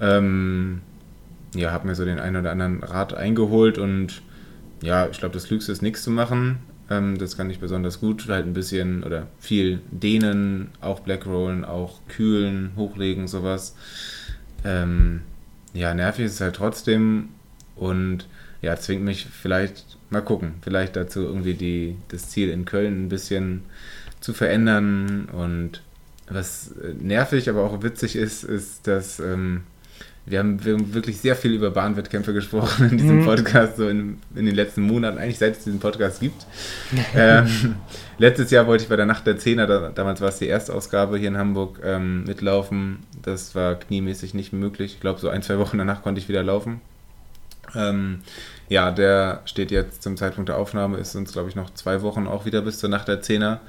Ähm, 0.00 0.82
ja, 1.54 1.72
habe 1.72 1.86
mir 1.86 1.94
so 1.94 2.04
den 2.04 2.19
einen 2.19 2.36
oder 2.36 2.52
anderen 2.52 2.82
Rat 2.82 3.14
eingeholt 3.14 3.78
und 3.78 4.22
ja, 4.82 5.08
ich 5.10 5.19
glaube, 5.19 5.32
das 5.32 5.44
Klügste 5.44 5.72
ist 5.72 5.82
nichts 5.82 6.02
zu 6.02 6.10
machen. 6.10 6.58
Ähm, 6.90 7.18
das 7.18 7.36
kann 7.36 7.50
ich 7.50 7.58
besonders 7.58 8.00
gut. 8.00 8.28
Halt 8.28 8.46
ein 8.46 8.52
bisschen 8.52 9.02
oder 9.02 9.26
viel 9.38 9.81
dehnen, 9.90 10.70
auch 10.81 11.00
Blackrollen, 11.00 11.64
auch 11.64 12.00
kühlen, 12.08 12.72
hochlegen, 12.76 13.28
sowas. 13.28 13.74
Ähm, 14.64 15.22
ja, 15.74 15.94
nervig 15.94 16.26
ist 16.26 16.34
es 16.34 16.40
halt 16.40 16.56
trotzdem 16.56 17.28
und 17.74 18.26
ja, 18.62 18.76
zwingt 18.76 19.05
mich 19.05 19.26
vielleicht, 19.26 19.98
mal 20.10 20.22
gucken, 20.22 20.55
vielleicht 20.62 20.96
dazu 20.96 21.20
irgendwie 21.20 21.55
die, 21.55 21.96
das 22.08 22.31
Ziel 22.31 22.48
in 22.48 22.64
Köln 22.64 23.05
ein 23.05 23.08
bisschen 23.08 23.62
zu 24.20 24.32
verändern 24.32 25.26
und 25.26 25.82
was 26.28 26.72
äh, 26.82 26.94
nervig, 26.98 27.48
aber 27.48 27.64
auch 27.64 27.82
witzig 27.82 28.16
ist, 28.16 28.43
ist, 28.43 28.86
dass 28.86 29.20
ähm, 29.20 29.62
wir, 30.26 30.40
haben, 30.40 30.64
wir 30.64 30.74
haben 30.74 30.92
wirklich 30.92 31.20
sehr 31.20 31.36
viel 31.36 31.52
über 31.52 31.70
Bahnwettkämpfe 31.70 32.32
gesprochen 32.34 32.90
in 32.90 32.98
diesem 32.98 33.20
Mhm. 33.20 33.24
Podcast, 33.24 33.76
so 33.76 33.88
in, 33.88 34.18
in 34.34 34.46
den 34.46 34.54
letzten 34.54 34.82
Monaten, 34.82 35.18
eigentlich 35.18 35.38
seit 35.38 35.56
es 35.56 35.64
diesen 35.64 35.78
Podcast 35.78 36.20
gibt. 36.20 36.46
ähm, 37.14 37.76
letztes 38.18 38.50
Jahr 38.50 38.66
wollte 38.66 38.82
ich 38.82 38.88
bei 38.88 38.96
der 38.96 39.06
Nacht 39.06 39.26
der 39.26 39.38
Zehner, 39.38 39.66
da, 39.66 39.90
damals 39.90 40.20
war 40.20 40.30
es 40.30 40.38
die 40.38 40.48
Erstausgabe 40.48 41.16
hier 41.16 41.28
in 41.28 41.38
Hamburg, 41.38 41.80
ähm, 41.84 42.24
mitlaufen. 42.24 42.98
Das 43.22 43.54
war 43.54 43.76
kniemäßig 43.76 44.34
nicht 44.34 44.52
möglich. 44.52 44.94
Ich 44.94 45.00
glaube, 45.00 45.20
so 45.20 45.28
ein, 45.28 45.42
zwei 45.42 45.58
Wochen 45.58 45.78
danach 45.78 46.02
konnte 46.02 46.20
ich 46.20 46.28
wieder 46.28 46.42
laufen. 46.42 46.80
Ähm, 47.74 48.20
ja, 48.68 48.90
der 48.90 49.42
steht 49.44 49.70
jetzt 49.70 50.02
zum 50.02 50.16
Zeitpunkt 50.16 50.48
der 50.48 50.58
Aufnahme, 50.58 50.98
ist 50.98 51.14
uns, 51.14 51.32
glaube 51.32 51.48
ich, 51.48 51.54
noch 51.54 51.72
zwei 51.74 52.02
Wochen 52.02 52.26
auch 52.26 52.44
wieder 52.46 52.62
bis 52.62 52.78
zur 52.78 52.90
Nacht 52.90 53.06
der 53.06 53.20
Zehner. 53.22 53.60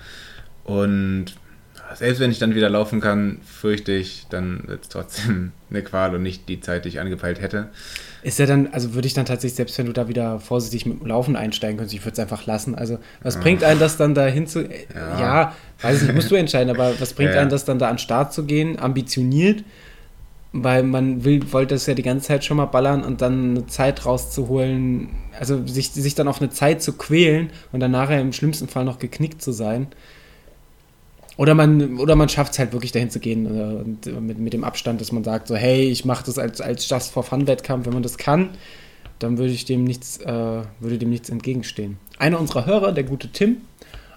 Und 0.63 1.35
selbst 1.95 2.19
wenn 2.19 2.31
ich 2.31 2.39
dann 2.39 2.53
wieder 2.55 2.69
laufen 2.69 2.99
kann, 3.01 3.39
fürchte 3.45 3.91
ich, 3.91 4.25
dann 4.29 4.63
wird 4.67 4.83
es 4.83 4.89
trotzdem 4.89 5.51
eine 5.69 5.81
Qual 5.81 6.13
und 6.15 6.23
nicht 6.23 6.49
die 6.49 6.59
Zeit, 6.59 6.85
die 6.85 6.89
ich 6.89 6.99
angepeilt 6.99 7.41
hätte. 7.41 7.69
Ist 8.23 8.39
ja 8.39 8.45
dann, 8.45 8.67
also 8.73 8.93
würde 8.93 9.07
ich 9.07 9.13
dann 9.13 9.25
tatsächlich, 9.25 9.55
selbst 9.55 9.77
wenn 9.77 9.85
du 9.85 9.93
da 9.93 10.07
wieder 10.07 10.39
vorsichtig 10.39 10.85
mit 10.85 10.99
dem 11.01 11.07
Laufen 11.07 11.35
einsteigen 11.35 11.77
könntest, 11.77 11.93
ich 11.95 12.01
würde 12.01 12.13
es 12.13 12.19
einfach 12.19 12.45
lassen. 12.45 12.75
Also, 12.75 12.99
was 13.21 13.35
Ja. 13.35 13.41
bringt 13.41 13.63
einen 13.63 13.79
das 13.79 13.95
dann 13.97 14.13
da 14.15 14.25
hinzu? 14.25 14.61
Ja. 14.93 15.19
Ja. 15.19 15.55
weiß 15.81 15.97
ich 16.01 16.03
nicht, 16.07 16.15
musst 16.15 16.31
du 16.31 16.35
entscheiden, 16.35 16.69
aber 16.75 16.99
was 16.99 17.13
bringt 17.13 17.33
Ja, 17.33 17.41
einen 17.41 17.49
das 17.49 17.65
dann 17.65 17.79
da 17.79 17.87
an 17.87 17.93
den 17.93 17.99
Start 17.99 18.33
zu 18.33 18.43
gehen, 18.45 18.79
ambitioniert? 18.79 19.63
Weil 20.53 20.81
man 20.83 21.23
will, 21.25 21.51
wollte 21.51 21.75
das 21.75 21.85
ja 21.85 21.93
die 21.93 22.03
ganze 22.03 22.27
Zeit 22.27 22.43
schon 22.43 22.57
mal 22.57 22.65
ballern 22.65 23.03
und 23.03 23.21
dann 23.21 23.51
eine 23.51 23.67
Zeit 23.67 24.05
rauszuholen, 24.05 25.09
also 25.39 25.65
sich, 25.67 25.91
sich 25.91 26.15
dann 26.15 26.27
auf 26.27 26.41
eine 26.41 26.49
Zeit 26.49 26.81
zu 26.81 26.93
quälen 26.93 27.49
und 27.71 27.79
dann 27.81 27.91
nachher 27.91 28.19
im 28.21 28.33
schlimmsten 28.33 28.67
Fall 28.67 28.85
noch 28.85 28.97
geknickt 28.97 29.41
zu 29.41 29.51
sein. 29.51 29.87
Oder 31.37 31.53
man, 31.53 31.99
oder 31.99 32.15
man 32.15 32.29
schafft 32.29 32.53
es 32.53 32.59
halt 32.59 32.73
wirklich 32.73 32.91
dahin 32.91 33.11
zu 33.11 33.19
gehen 33.19 33.45
äh, 33.45 33.83
und, 33.83 34.07
äh, 34.07 34.19
mit, 34.19 34.39
mit 34.39 34.53
dem 34.53 34.63
Abstand, 34.63 34.99
dass 34.99 35.11
man 35.11 35.23
sagt, 35.23 35.47
so, 35.47 35.55
hey, 35.55 35.83
ich 35.83 36.03
mache 36.03 36.25
das 36.25 36.39
als, 36.39 36.59
als 36.61 36.89
Just 36.89 37.11
for 37.11 37.23
Fun-Wettkampf. 37.23 37.85
Wenn 37.85 37.93
man 37.93 38.03
das 38.03 38.17
kann, 38.17 38.49
dann 39.19 39.37
würde 39.37 39.53
ich 39.53 39.65
dem 39.65 39.83
nichts, 39.83 40.17
äh, 40.17 40.61
würde 40.79 40.97
dem 40.97 41.09
nichts 41.09 41.29
entgegenstehen. 41.29 41.97
Einer 42.17 42.39
unserer 42.39 42.65
Hörer, 42.65 42.91
der 42.91 43.03
gute 43.03 43.29
Tim 43.29 43.57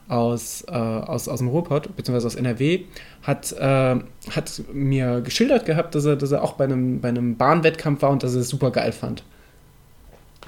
aus, 0.09 0.65
äh, 0.67 0.73
aus, 0.73 1.29
aus 1.29 1.39
dem 1.39 1.49
Ruhrpott, 1.49 1.95
beziehungsweise 1.95 2.27
aus 2.27 2.35
NRW, 2.35 2.85
hat, 3.23 3.53
äh, 3.53 3.97
hat 4.31 4.63
mir 4.73 5.21
geschildert 5.21 5.67
gehabt, 5.67 5.95
dass 5.95 6.07
er, 6.07 6.17
dass 6.17 6.33
er 6.33 6.43
auch 6.43 6.55
bei 6.55 6.65
einem, 6.65 7.01
bei 7.01 7.11
einem 7.11 7.37
Bahnwettkampf 7.37 8.01
war 8.01 8.11
und 8.11 8.23
dass 8.23 8.35
er 8.35 8.41
es 8.41 8.49
super 8.49 8.71
geil 8.71 8.93
fand. 8.93 9.23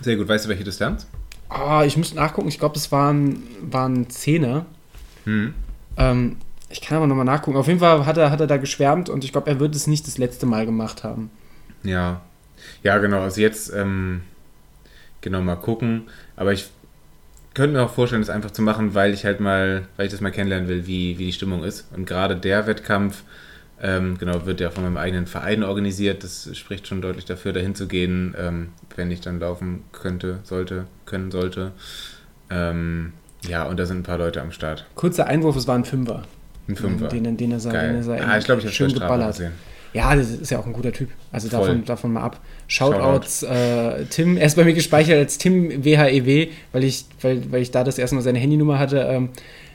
Sehr 0.01 0.17
gut. 0.17 0.27
Weißt 0.27 0.47
du, 0.47 0.49
welche 0.49 0.65
Distanz? 0.65 1.07
Ah, 1.51 1.85
ich 1.85 1.99
müsste 1.99 2.17
nachgucken. 2.17 2.49
Ich 2.49 2.59
glaube, 2.59 2.75
das 2.75 2.91
waren, 2.91 3.43
waren 3.61 4.09
Zehner. 4.09 4.65
Hm. 5.25 5.55
Ähm, 5.99 6.37
ich 6.73 6.81
kann 6.81 6.97
aber 6.97 7.07
nochmal 7.07 7.25
nachgucken. 7.25 7.57
Auf 7.57 7.69
jeden 7.69 7.81
Fall 7.81 8.07
hat 8.07 8.17
er, 8.17 8.31
hat 8.31 8.41
er 8.41 8.47
da 8.47 8.57
geschwärmt 8.57 9.09
und 9.09 9.25
ich 9.25 9.33
glaube, 9.33 9.51
er 9.51 9.61
wird 9.61 9.75
es 9.75 9.87
nicht 9.87 10.07
das 10.07 10.19
letzte 10.19 10.47
Mal 10.47 10.67
gemacht 10.67 11.05
haben. 11.05 11.31
Ja. 11.83 12.23
Ja, 12.83 12.99
genau. 12.99 13.21
Also 13.21 13.41
jetzt, 13.41 13.73
ähm, 13.75 14.23
genau, 15.21 15.41
mal 15.41 15.57
gucken. 15.57 16.05
Aber 16.37 16.53
ich 16.53 16.71
könnte 17.55 17.77
mir 17.77 17.83
auch 17.83 17.93
vorstellen, 17.93 18.23
das 18.23 18.31
einfach 18.31 18.51
zu 18.51 18.63
machen, 18.63 18.95
weil 18.95 19.13
ich 19.13 19.25
halt 19.25 19.41
mal, 19.41 19.87
weil 19.97 20.07
ich 20.07 20.13
das 20.13 20.21
mal 20.21 20.31
kennenlernen 20.31 20.69
will, 20.69 20.87
wie, 20.87 21.19
wie 21.19 21.27
die 21.27 21.33
Stimmung 21.33 21.65
ist. 21.65 21.87
Und 21.95 22.07
gerade 22.07 22.37
der 22.37 22.67
Wettkampf, 22.67 23.23
ähm, 23.81 24.17
genau, 24.19 24.47
wird 24.47 24.61
ja 24.61 24.71
von 24.71 24.85
meinem 24.85 24.97
eigenen 24.97 25.27
Verein 25.27 25.63
organisiert. 25.65 26.25
Das 26.25 26.49
spricht 26.57 26.87
schon 26.87 27.03
deutlich 27.03 27.25
dafür, 27.27 27.53
dahin 27.53 27.75
zu 27.75 27.87
gehen, 27.87 28.35
ähm, 28.39 28.69
wenn 28.97 29.11
ich 29.11 29.21
dann 29.21 29.41
laufen 29.41 29.85
könnte, 29.93 30.39
sollte, 30.45 30.87
können 31.05 31.31
sollte. 31.31 31.73
Ähm, 32.49 33.13
ja, 33.47 33.65
und 33.65 33.79
da 33.79 33.87
sind 33.87 33.99
ein 33.99 34.05
paar 34.05 34.19
Leute 34.19 34.41
am 34.41 34.53
Start. 34.53 34.87
Kurzer 34.95 35.27
Einwurf, 35.27 35.57
es 35.57 35.67
war 35.67 35.75
ein 35.75 35.85
Fünfer. 35.85 36.23
Ein 36.69 36.77
Fünfer. 36.77 37.09
Den, 37.09 37.25
den, 37.25 37.37
den 37.37 37.53
er 37.53 37.61
sah, 37.61 37.71
den 37.71 37.97
er 37.97 38.03
sah 38.03 38.15
ah, 38.15 38.39
ich 38.39 38.45
glaube, 38.45 38.61
ich 38.61 38.67
habe 38.67 38.75
schön 38.75 38.93
geballert. 38.93 39.33
gesehen. 39.33 39.53
Ja, 39.95 40.15
das 40.17 40.31
ist 40.31 40.51
ja 40.51 40.59
auch 40.59 40.67
ein 40.67 40.73
guter 40.73 40.93
Typ. 40.93 41.11
Also 41.33 41.49
Voll. 41.49 41.61
davon, 41.61 41.85
davon 41.85 42.13
mal 42.15 42.23
ab. 42.23 42.41
Shoutouts, 42.67 43.43
äh, 43.43 44.07
Tim, 44.07 44.39
er 44.39 44.47
ist 44.47 44.57
bei 44.57 44.65
mir 44.65 44.73
gespeichert 44.73 45.19
als 45.19 45.37
Tim 45.37 45.85
WHEW, 45.85 46.49
weil 46.73 46.85
ich, 46.85 47.05
weil, 47.21 47.53
weil 47.53 47.61
ich 47.61 47.71
da 47.71 47.85
das 47.85 47.99
erste 47.99 48.17
Mal 48.17 48.23
seine 48.23 48.39
Handynummer 48.39 48.79
hatte. 48.79 49.01
Ähm, 49.01 49.29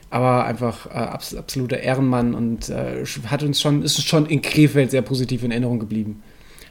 aber 0.10 0.46
einfach 0.46 0.88
äh, 0.88 0.94
abs 0.94 1.36
absoluter 1.36 1.80
Ehrenmann 1.80 2.34
und 2.34 2.70
äh, 2.70 3.04
hat 3.28 3.44
uns 3.44 3.62
schon, 3.62 3.84
ist 3.84 4.08
schon 4.08 4.26
in 4.26 4.42
Krefeld 4.42 4.90
sehr 4.92 5.02
positiv 5.02 5.44
in 5.44 5.52
Erinnerung 5.52 5.80
geblieben. 5.80 6.24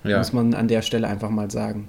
Ja. 0.04 0.18
Muss 0.18 0.32
man 0.32 0.54
an 0.54 0.68
der 0.68 0.82
Stelle 0.82 1.06
einfach 1.06 1.30
mal 1.30 1.50
sagen. 1.50 1.88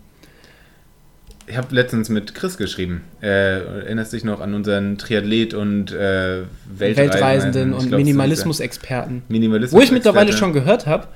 Ich 1.49 1.55
habe 1.55 1.73
letztens 1.73 2.09
mit 2.09 2.35
Chris 2.35 2.57
geschrieben. 2.57 3.03
Äh, 3.21 3.27
erinnerst 3.27 4.11
dich 4.11 4.25
noch 4.25 4.41
an 4.41 4.53
unseren 4.53 4.97
Triathlet 4.97 5.53
und 5.53 5.91
äh, 5.91 6.43
Weltreisenden, 6.65 6.77
Weltreisenden 6.77 7.73
und 7.73 7.91
Minimalismus-Experten. 7.91 9.23
Minimalismus 9.29 9.79
Wo 9.79 9.83
ich 9.83 9.91
mittlerweile 9.91 10.33
schon 10.33 10.51
gehört 10.51 10.87
habe, 10.87 11.07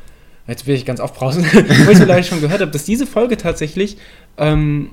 jetzt 0.48 0.68
will 0.68 0.76
ich 0.76 0.86
ganz 0.86 1.02
aufbrausen, 1.02 1.44
wo 1.54 1.60
ich 1.60 2.00
mittlerweile 2.00 2.24
schon 2.24 2.40
gehört 2.40 2.62
habe, 2.62 2.72
dass 2.72 2.86
diese 2.86 3.06
Folge 3.06 3.36
tatsächlich 3.36 3.98
ähm, 4.38 4.92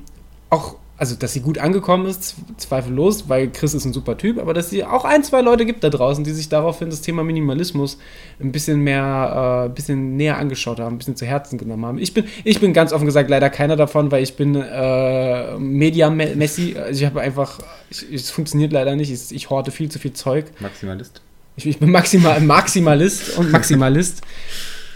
auch, 0.51 0.77
also 0.99 1.15
dass 1.15 1.33
sie 1.33 1.41
gut 1.41 1.59
angekommen 1.59 2.07
ist, 2.07 2.35
zweifellos, 2.57 3.29
weil 3.29 3.51
Chris 3.51 3.73
ist 3.73 3.85
ein 3.85 3.93
super 3.93 4.19
Typ, 4.19 4.39
aber 4.39 4.53
dass 4.53 4.69
sie 4.69 4.85
auch 4.85 5.05
ein, 5.05 5.23
zwei 5.23 5.41
Leute 5.43 5.65
gibt 5.65 5.85
da 5.85 5.91
draußen, 5.91 6.25
die 6.25 6.33
sich 6.33 6.49
daraufhin 6.49 6.91
das 6.91 7.01
Thema 7.01 7.23
Minimalismus 7.23 7.99
ein 8.41 8.51
bisschen 8.51 8.81
mehr, 8.81 9.65
äh, 9.65 9.69
ein 9.69 9.75
bisschen 9.75 10.17
näher 10.17 10.39
angeschaut 10.39 10.81
haben, 10.81 10.97
ein 10.97 10.99
bisschen 10.99 11.15
zu 11.15 11.25
Herzen 11.25 11.57
genommen 11.57 11.87
haben. 11.87 11.99
Ich 11.99 12.15
bin, 12.15 12.25
ich 12.43 12.59
bin 12.59 12.73
ganz 12.73 12.93
offen 12.93 13.07
gesagt 13.07 13.31
leider 13.31 13.49
keiner 13.49 13.77
davon, 13.77 14.11
weil 14.11 14.25
ich 14.25 14.35
bin 14.35 14.57
äh, 14.57 15.57
Media-Messi, 15.57 16.77
also 16.77 17.01
ich 17.01 17.07
habe 17.07 17.21
einfach, 17.21 17.61
ich, 17.91 18.13
es 18.13 18.31
funktioniert 18.31 18.73
leider 18.73 18.97
nicht, 18.97 19.13
ich, 19.13 19.35
ich 19.35 19.51
horte 19.51 19.71
viel 19.71 19.89
zu 19.91 20.01
viel 20.01 20.15
Zeug. 20.15 20.47
Maximalist. 20.59 21.23
Ich, 21.57 21.67
ich 21.67 21.79
bin 21.79 21.93
maximal, 21.93 22.41
Maximalist 22.41 23.39
und 23.39 23.53
Maximalist. 23.53 24.23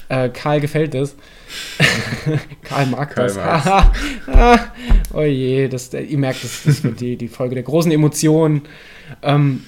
äh, 0.09 0.29
Karl 0.29 0.61
gefällt 0.61 0.95
das. 0.95 1.15
Karl 2.63 2.87
mag 2.87 3.15
Karl 3.15 3.27
das. 3.35 3.37
mag's. 3.37 3.67
ah, 4.29 4.59
oh 5.15 5.23
je, 5.23 5.69
das, 5.69 5.93
ihr 5.93 6.19
merkt, 6.19 6.45
das, 6.45 6.63
das 6.65 6.83
wird 6.85 7.01
die, 7.01 7.17
die 7.17 7.29
Folge 7.29 7.55
der 7.55 7.65
großen 7.65 7.91
Emotionen. 7.93 8.63
Ähm, 9.23 9.65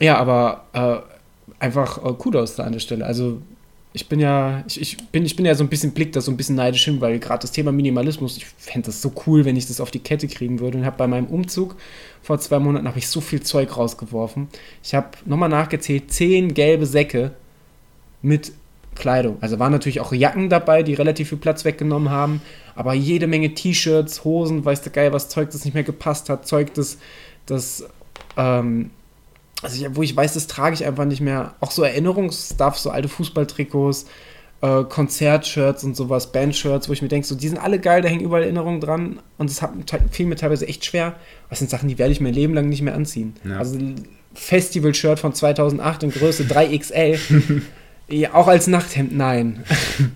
ja, 0.00 0.16
aber 0.18 0.66
äh, 0.72 1.62
einfach 1.64 2.04
äh, 2.04 2.12
Kudos 2.14 2.56
da 2.56 2.64
an 2.64 2.72
der 2.72 2.80
Stelle. 2.80 3.04
Also 3.04 3.40
ich 3.96 4.08
bin 4.08 4.18
ja, 4.18 4.64
ich, 4.66 4.80
ich, 4.80 4.96
bin, 5.12 5.24
ich 5.24 5.36
bin 5.36 5.46
ja 5.46 5.54
so 5.54 5.62
ein 5.62 5.68
bisschen 5.68 5.92
blick 5.92 6.12
da 6.12 6.20
so 6.20 6.32
ein 6.32 6.36
bisschen 6.36 6.56
neidisch 6.56 6.84
hin, 6.84 7.00
weil 7.00 7.20
gerade 7.20 7.42
das 7.42 7.52
Thema 7.52 7.70
Minimalismus, 7.70 8.36
ich 8.36 8.44
fände 8.44 8.86
das 8.86 9.00
so 9.00 9.12
cool, 9.26 9.44
wenn 9.44 9.56
ich 9.56 9.68
das 9.68 9.80
auf 9.80 9.92
die 9.92 10.00
Kette 10.00 10.26
kriegen 10.26 10.58
würde. 10.58 10.78
Und 10.78 10.84
habe 10.84 10.96
bei 10.96 11.06
meinem 11.06 11.26
Umzug 11.26 11.76
vor 12.20 12.40
zwei 12.40 12.58
Monaten 12.58 12.88
habe 12.88 12.98
ich 12.98 13.06
so 13.06 13.20
viel 13.20 13.42
Zeug 13.42 13.76
rausgeworfen. 13.76 14.48
Ich 14.82 14.94
habe 14.94 15.10
nochmal 15.26 15.48
nachgezählt, 15.48 16.10
zehn 16.12 16.54
gelbe 16.54 16.86
Säcke 16.86 17.32
mit 18.20 18.52
Kleidung. 18.94 19.38
Also 19.40 19.58
waren 19.58 19.72
natürlich 19.72 20.00
auch 20.00 20.12
Jacken 20.12 20.48
dabei, 20.48 20.82
die 20.82 20.94
relativ 20.94 21.30
viel 21.30 21.38
Platz 21.38 21.64
weggenommen 21.64 22.10
haben, 22.10 22.40
aber 22.74 22.94
jede 22.94 23.26
Menge 23.26 23.54
T-Shirts, 23.54 24.24
Hosen, 24.24 24.64
weiß 24.64 24.82
der 24.82 24.92
Geil, 24.92 25.12
was 25.12 25.28
Zeug, 25.28 25.50
das 25.50 25.64
nicht 25.64 25.74
mehr 25.74 25.84
gepasst 25.84 26.28
hat, 26.28 26.46
Zeug, 26.46 26.74
das, 26.74 26.98
das 27.46 27.84
ähm, 28.36 28.90
also 29.62 29.84
ich, 29.84 29.96
wo 29.96 30.02
ich 30.02 30.14
weiß, 30.14 30.34
das 30.34 30.46
trage 30.46 30.74
ich 30.74 30.84
einfach 30.84 31.06
nicht 31.06 31.20
mehr. 31.20 31.54
Auch 31.60 31.70
so 31.70 31.82
Erinnerungsstuff, 31.82 32.78
so 32.78 32.90
alte 32.90 33.08
Fußballtrikots, 33.08 34.06
äh, 34.60 34.84
Konzertshirts 34.84 35.84
und 35.84 35.96
sowas, 35.96 36.32
Bandshirts, 36.32 36.88
wo 36.88 36.92
ich 36.92 37.02
mir 37.02 37.08
denke, 37.08 37.26
so, 37.26 37.34
die 37.34 37.48
sind 37.48 37.58
alle 37.58 37.78
geil, 37.80 38.02
da 38.02 38.08
hängen 38.08 38.20
überall 38.20 38.42
Erinnerungen 38.42 38.80
dran 38.80 39.20
und 39.38 39.50
das 39.50 39.62
hat, 39.62 39.72
fiel 40.10 40.26
mir 40.26 40.36
teilweise 40.36 40.68
echt 40.68 40.84
schwer. 40.84 41.14
Das 41.48 41.58
sind 41.58 41.70
Sachen, 41.70 41.88
die 41.88 41.98
werde 41.98 42.12
ich 42.12 42.20
mein 42.20 42.34
Leben 42.34 42.54
lang 42.54 42.68
nicht 42.68 42.82
mehr 42.82 42.94
anziehen. 42.94 43.34
Ja. 43.44 43.58
Also 43.58 43.78
Festival-Shirt 44.34 45.18
von 45.18 45.32
2008 45.32 46.02
in 46.02 46.10
Größe 46.10 46.44
3XL, 46.44 47.18
ja, 48.08 48.34
auch 48.34 48.48
als 48.48 48.66
Nachthemd, 48.66 49.16
nein. 49.16 49.64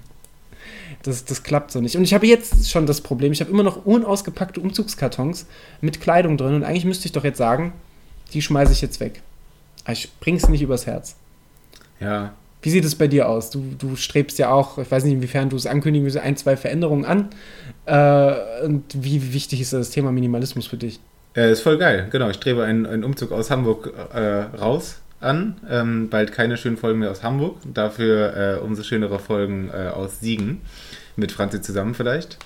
Das, 1.05 1.25
das 1.25 1.45
klappt 1.45 1.71
so 1.71 1.81
nicht. 1.81 1.97
Und 1.97 2.03
ich 2.03 2.13
habe 2.13 2.27
jetzt 2.27 2.69
schon 2.69 2.85
das 2.85 3.01
Problem, 3.01 3.31
ich 3.33 3.41
habe 3.41 3.51
immer 3.51 3.63
noch 3.63 3.87
unausgepackte 3.87 4.61
Umzugskartons 4.61 5.47
mit 5.81 6.01
Kleidung 6.01 6.37
drin 6.37 6.55
und 6.55 6.65
eigentlich 6.65 6.85
müsste 6.85 7.07
ich 7.07 7.13
doch 7.13 7.23
jetzt 7.23 7.39
sagen, 7.39 7.73
die 8.33 8.43
schmeiße 8.43 8.73
ich 8.73 8.83
jetzt 8.83 8.99
weg. 8.99 9.23
Aber 9.85 9.93
ich 9.93 10.11
bring's 10.19 10.49
nicht 10.49 10.61
übers 10.61 10.87
Herz. 10.87 11.15
Ja, 12.01 12.35
Wie 12.63 12.71
sieht 12.71 12.85
es 12.85 12.97
bei 12.97 13.07
dir 13.07 13.29
aus? 13.29 13.51
Du, 13.51 13.65
du 13.79 13.95
strebst 13.95 14.39
ja 14.39 14.51
auch, 14.51 14.77
ich 14.77 14.91
weiß 14.91 15.05
nicht, 15.05 15.15
inwiefern 15.15 15.49
du 15.49 15.57
es 15.57 15.67
ankündigen 15.67 16.05
willst, 16.05 16.19
ein, 16.19 16.37
zwei 16.37 16.57
Veränderungen 16.57 17.05
an. 17.05 17.31
Äh, 17.87 18.65
und 18.67 18.85
wie 18.93 19.33
wichtig 19.33 19.61
ist 19.61 19.73
das 19.73 19.91
Thema 19.91 20.11
Minimalismus 20.11 20.67
für 20.67 20.77
dich? 20.77 20.99
Äh, 21.37 21.53
ist 21.53 21.61
voll 21.61 21.79
geil, 21.79 22.09
genau. 22.11 22.29
Ich 22.29 22.37
strebe 22.37 22.65
einen, 22.65 22.87
einen 22.87 23.05
Umzug 23.05 23.31
aus 23.31 23.51
Hamburg 23.51 23.95
äh, 24.13 24.19
raus 24.19 24.97
an. 25.21 25.57
Ähm, 25.69 26.09
bald 26.09 26.33
keine 26.33 26.57
schönen 26.57 26.77
Folgen 26.77 27.01
mehr 27.01 27.11
aus 27.11 27.23
Hamburg. 27.23 27.57
Dafür 27.73 28.37
äh, 28.37 28.61
umso 28.61 28.83
schönere 28.83 29.19
Folgen 29.19 29.71
äh, 29.73 29.89
aus 29.89 30.21
Siegen. 30.21 30.61
Mit 31.17 31.33
Franzi 31.33 31.61
zusammen 31.61 31.95
vielleicht. 31.95 32.39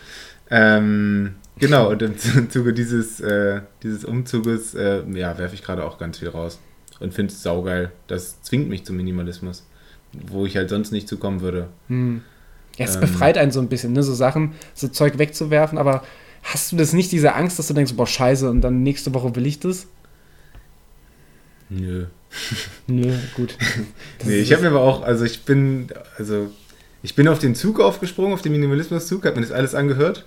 Ähm, 0.50 1.34
genau, 1.58 1.90
und 1.90 2.02
im 2.02 2.18
Zu- 2.18 2.48
Zuge 2.48 2.72
dieses, 2.72 3.20
äh, 3.20 3.60
dieses 3.82 4.04
Umzuges 4.04 4.74
äh, 4.74 5.02
ja, 5.12 5.36
werfe 5.38 5.54
ich 5.54 5.62
gerade 5.62 5.84
auch 5.84 5.98
ganz 5.98 6.18
viel 6.18 6.28
raus. 6.28 6.58
Und 7.00 7.12
finde 7.14 7.32
es 7.32 7.42
saugeil. 7.42 7.90
Das 8.06 8.42
zwingt 8.42 8.68
mich 8.68 8.84
zum 8.84 8.96
Minimalismus. 8.96 9.66
Wo 10.12 10.44
ich 10.46 10.56
halt 10.56 10.68
sonst 10.70 10.90
nicht 10.92 11.08
zukommen 11.08 11.40
würde. 11.40 11.68
Hm. 11.88 12.22
Ja, 12.76 12.84
es 12.86 12.94
Ähm. 12.96 13.00
befreit 13.02 13.38
einen 13.38 13.50
so 13.50 13.60
ein 13.60 13.68
bisschen, 13.68 13.92
ne? 13.92 14.02
so 14.02 14.14
Sachen, 14.14 14.52
so 14.74 14.88
Zeug 14.88 15.18
wegzuwerfen, 15.18 15.78
aber 15.78 16.04
hast 16.42 16.70
du 16.72 16.76
das 16.76 16.92
nicht, 16.92 17.12
diese 17.12 17.34
Angst, 17.34 17.58
dass 17.58 17.68
du 17.68 17.74
denkst, 17.74 17.94
boah, 17.94 18.06
scheiße, 18.06 18.48
und 18.50 18.60
dann 18.62 18.82
nächste 18.82 19.12
Woche 19.14 19.34
will 19.36 19.46
ich 19.46 19.58
das? 19.60 19.86
Nö. 21.68 22.06
Nö, 22.86 23.12
gut. 23.34 23.56
Das 24.18 24.28
Nee, 24.28 24.38
ich 24.38 24.52
habe 24.52 24.62
mir 24.62 24.68
aber 24.68 24.80
auch, 24.80 25.02
also 25.02 25.24
ich 25.24 25.42
bin, 25.42 25.88
also 26.16 26.50
ich 27.02 27.14
bin 27.14 27.28
auf 27.28 27.38
den 27.38 27.54
Zug 27.54 27.80
aufgesprungen, 27.80 28.32
auf 28.32 28.42
den 28.42 28.52
Minimalismus-Zug, 28.52 29.24
habe 29.24 29.36
mir 29.36 29.42
das 29.42 29.52
alles 29.52 29.74
angehört. 29.74 30.24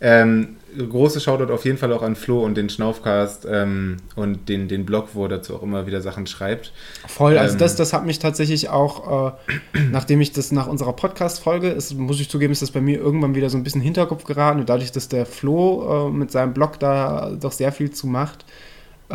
Ähm, 0.00 0.56
große 0.76 1.20
Shoutout 1.20 1.52
auf 1.52 1.64
jeden 1.64 1.78
Fall 1.78 1.92
auch 1.92 2.02
an 2.02 2.16
Flo 2.16 2.44
und 2.44 2.56
den 2.56 2.68
Schnaufcast 2.68 3.46
ähm, 3.48 3.98
und 4.16 4.48
den, 4.48 4.68
den 4.68 4.84
Blog, 4.84 5.10
wo 5.14 5.24
er 5.24 5.28
dazu 5.28 5.54
auch 5.54 5.62
immer 5.62 5.86
wieder 5.86 6.00
Sachen 6.00 6.26
schreibt. 6.26 6.72
Voll, 7.06 7.38
also 7.38 7.54
Ähm, 7.54 7.58
das, 7.58 7.76
das 7.76 7.92
hat 7.92 8.04
mich 8.04 8.18
tatsächlich 8.18 8.68
auch, 8.70 9.28
äh, 9.28 9.78
nachdem 9.92 10.20
ich 10.20 10.32
das 10.32 10.50
nach 10.50 10.66
unserer 10.66 10.94
Podcast-Folge, 10.94 11.76
muss 11.96 12.20
ich 12.20 12.28
zugeben, 12.28 12.52
ist 12.52 12.62
das 12.62 12.72
bei 12.72 12.80
mir 12.80 12.98
irgendwann 12.98 13.34
wieder 13.34 13.50
so 13.50 13.56
ein 13.56 13.62
bisschen 13.62 13.80
in 13.80 13.84
den 13.84 13.94
Hinterkopf 13.94 14.24
geraten 14.24 14.60
und 14.60 14.68
dadurch, 14.68 14.92
dass 14.92 15.08
der 15.08 15.26
Flo 15.26 16.08
äh, 16.08 16.10
mit 16.10 16.30
seinem 16.30 16.54
Blog 16.54 16.78
da 16.80 17.30
doch 17.40 17.52
sehr 17.52 17.72
viel 17.72 17.90
zu 17.90 18.06
macht 18.06 18.44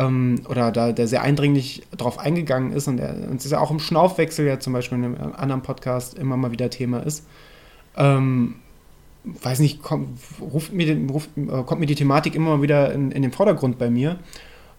ähm, 0.00 0.40
oder 0.48 0.72
da 0.72 0.92
der 0.92 1.06
sehr 1.06 1.22
eindringlich 1.22 1.82
drauf 1.96 2.18
eingegangen 2.18 2.72
ist 2.72 2.88
und 2.88 2.98
es 3.00 3.44
ist 3.44 3.52
ja 3.52 3.60
auch 3.60 3.70
im 3.70 3.78
Schnaufwechsel 3.78 4.46
ja 4.46 4.58
zum 4.58 4.72
Beispiel 4.72 4.98
in 4.98 5.04
einem 5.04 5.32
anderen 5.34 5.62
Podcast 5.62 6.18
immer 6.18 6.36
mal 6.36 6.50
wieder 6.50 6.70
Thema 6.70 7.00
ist. 7.00 7.26
Ähm, 7.96 8.56
weiß 9.24 9.58
nicht, 9.60 9.82
kommt, 9.82 10.18
ruft 10.40 10.72
mir, 10.72 10.96
ruft, 11.10 11.30
äh, 11.36 11.62
kommt 11.64 11.80
mir 11.80 11.86
die 11.86 11.94
Thematik 11.94 12.34
immer 12.34 12.62
wieder 12.62 12.92
in, 12.92 13.10
in 13.10 13.22
den 13.22 13.32
Vordergrund 13.32 13.78
bei 13.78 13.90
mir. 13.90 14.18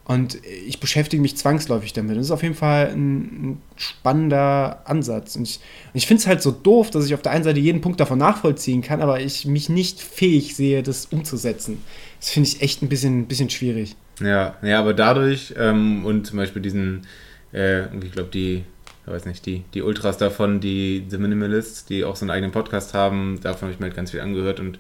Und 0.04 0.40
ich 0.68 0.80
beschäftige 0.80 1.22
mich 1.22 1.38
zwangsläufig 1.38 1.94
damit. 1.94 2.18
Das 2.18 2.26
ist 2.26 2.32
auf 2.32 2.42
jeden 2.44 2.56
Fall 2.56 2.88
ein, 2.88 3.20
ein 3.20 3.62
spannender 3.76 4.82
Ansatz. 4.86 5.36
Und 5.36 5.44
ich, 5.44 5.60
ich 5.94 6.08
finde 6.08 6.22
es 6.22 6.28
halt 6.28 6.42
so 6.42 6.52
doof, 6.52 6.90
dass 6.90 7.06
ich 7.06 7.14
auf 7.14 7.22
der 7.22 7.32
einen 7.32 7.44
Seite 7.44 7.60
jeden 7.60 7.82
Punkt 7.82 8.00
davon 8.00 8.18
nachvollziehen 8.18 8.82
kann, 8.82 9.02
aber 9.02 9.22
ich 9.22 9.46
mich 9.46 9.70
nicht 9.70 10.02
fähig 10.02 10.56
sehe, 10.56 10.82
das 10.84 11.06
umzusetzen. 11.06 11.84
Das 12.20 12.30
finde 12.30 12.50
ich 12.50 12.62
echt 12.62 12.82
ein 12.82 12.90
bisschen, 12.90 13.28
bisschen 13.28 13.50
schwierig. 13.50 13.96
Ja, 14.20 14.56
ja, 14.62 14.80
aber 14.80 14.94
dadurch 14.94 15.54
ähm, 15.58 16.06
und 16.06 16.28
zum 16.28 16.38
Beispiel 16.38 16.62
diesen, 16.62 17.08
äh, 17.54 17.84
ich 18.04 18.12
glaube, 18.12 18.30
die, 18.34 18.64
ich 19.06 19.12
weiß 19.12 19.26
nicht, 19.26 19.46
die, 19.46 19.64
die 19.74 19.82
Ultras 19.82 20.18
davon, 20.18 20.60
die 20.60 21.06
The 21.10 21.18
Minimalists, 21.18 21.86
die 21.86 22.04
auch 22.04 22.16
so 22.16 22.26
einen 22.26 22.32
eigenen 22.32 22.52
Podcast 22.52 22.94
haben, 22.94 23.40
davon 23.42 23.64
habe 23.64 23.72
ich 23.74 23.80
mir 23.80 23.86
halt 23.86 23.96
ganz 23.96 24.12
viel 24.12 24.22
angehört 24.22 24.60
und 24.60 24.80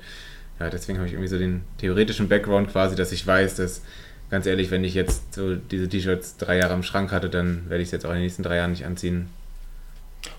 ja, 0.60 0.70
deswegen 0.70 1.00
habe 1.00 1.08
ich 1.08 1.13
irgendwie 1.13 1.30
so 1.30 1.40
den 1.40 1.62
theoretischen 1.80 2.28
Background 2.28 2.72
quasi, 2.72 2.96
dass 2.96 3.12
ich 3.12 3.25
weiß, 3.25 3.56
dass, 3.56 3.82
ganz 4.31 4.45
ehrlich, 4.47 4.71
wenn 4.71 4.83
ich 4.83 4.93
jetzt 4.95 5.33
so 5.35 5.55
diese 5.55 5.88
T-Shirts 5.88 6.38
drei 6.38 6.57
Jahre 6.57 6.73
im 6.73 6.83
Schrank 6.83 7.11
hatte, 7.11 7.29
dann 7.29 7.69
werde 7.69 7.83
ich 7.83 7.89
es 7.89 7.91
jetzt 7.91 8.05
auch 8.05 8.09
in 8.09 8.15
den 8.15 8.23
nächsten 8.23 8.43
drei 8.43 8.55
Jahren 8.55 8.71
nicht 8.71 8.85
anziehen. 8.85 9.27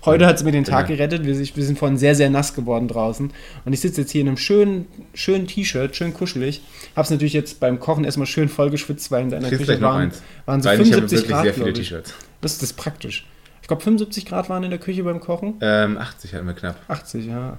Heute 0.05 0.25
hat 0.25 0.37
es 0.37 0.43
mir 0.43 0.51
den 0.51 0.63
Tag 0.63 0.89
Ja. 0.89 0.95
gerettet. 0.95 1.25
Wir, 1.25 1.37
wir 1.37 1.63
sind 1.63 1.77
vorhin 1.77 1.97
sehr, 1.97 2.15
sehr 2.15 2.29
nass 2.29 2.53
geworden 2.55 2.87
draußen. 2.87 3.31
Und 3.65 3.73
ich 3.73 3.81
sitze 3.81 4.01
jetzt 4.01 4.11
hier 4.11 4.21
in 4.21 4.27
einem 4.27 4.37
schönen, 4.37 4.87
schönen 5.13 5.45
T-Shirt, 5.45 5.95
schön 5.95 6.13
kuschelig. 6.13 6.61
Hab's 6.95 7.09
natürlich 7.09 7.33
jetzt 7.33 7.59
beim 7.59 7.79
Kochen 7.79 8.05
erstmal 8.05 8.27
schön 8.27 8.47
vollgeschwitzt, 8.49 9.11
weil 9.11 9.23
in 9.23 9.29
deiner 9.29 9.49
Kriegst 9.49 9.65
Küche 9.67 9.81
waren, 9.81 10.11
waren 10.45 10.61
so 10.61 10.69
Weil 10.69 10.81
ich 10.81 10.93
habe 10.93 11.07
75 11.07 11.17
wirklich 11.19 11.31
Grad, 11.31 11.43
sehr 11.43 11.53
viele. 11.53 11.73
T-Shirts. 11.73 12.13
Das, 12.41 12.57
das 12.59 12.63
ist 12.71 12.73
praktisch. 12.77 13.25
Ich 13.61 13.67
glaube, 13.67 13.83
75 13.83 14.25
Grad 14.25 14.49
waren 14.49 14.63
in 14.63 14.69
der 14.69 14.79
Küche 14.79 15.03
beim 15.03 15.19
Kochen. 15.19 15.55
Ähm, 15.61 15.97
80 15.97 16.33
hatten 16.33 16.47
wir 16.47 16.53
knapp. 16.53 16.77
80, 16.87 17.25
ja. 17.27 17.57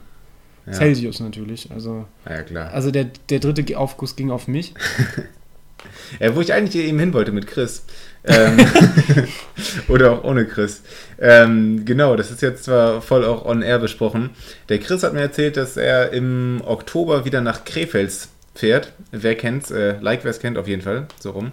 Ja. 0.66 0.72
Celsius 0.72 1.20
natürlich. 1.20 1.70
Also, 1.72 2.06
ja, 2.28 2.42
klar. 2.42 2.70
also 2.72 2.90
der, 2.90 3.04
der 3.28 3.38
dritte 3.38 3.78
Aufguss 3.78 4.16
ging 4.16 4.30
auf 4.30 4.48
mich. 4.48 4.72
Ja, 6.20 6.34
wo 6.34 6.40
ich 6.40 6.52
eigentlich 6.52 6.84
eben 6.84 6.98
hin 6.98 7.12
wollte 7.12 7.32
mit 7.32 7.46
Chris. 7.46 7.84
Ähm, 8.24 8.56
oder 9.88 10.12
auch 10.12 10.24
ohne 10.24 10.46
Chris. 10.46 10.82
Ähm, 11.18 11.84
genau, 11.84 12.16
das 12.16 12.30
ist 12.30 12.42
jetzt 12.42 12.64
zwar 12.64 13.02
voll 13.02 13.24
auch 13.24 13.44
on 13.44 13.62
air 13.62 13.78
besprochen. 13.78 14.30
Der 14.68 14.78
Chris 14.78 15.02
hat 15.02 15.12
mir 15.12 15.20
erzählt, 15.20 15.56
dass 15.56 15.76
er 15.76 16.12
im 16.12 16.62
Oktober 16.64 17.24
wieder 17.24 17.40
nach 17.40 17.64
Krefels 17.64 18.28
fährt. 18.54 18.92
Wer 19.10 19.34
kennt's? 19.34 19.70
Äh, 19.70 19.96
like, 20.00 20.24
wer 20.24 20.30
es 20.30 20.40
kennt, 20.40 20.58
auf 20.58 20.68
jeden 20.68 20.82
Fall. 20.82 21.06
So 21.20 21.30
rum. 21.30 21.52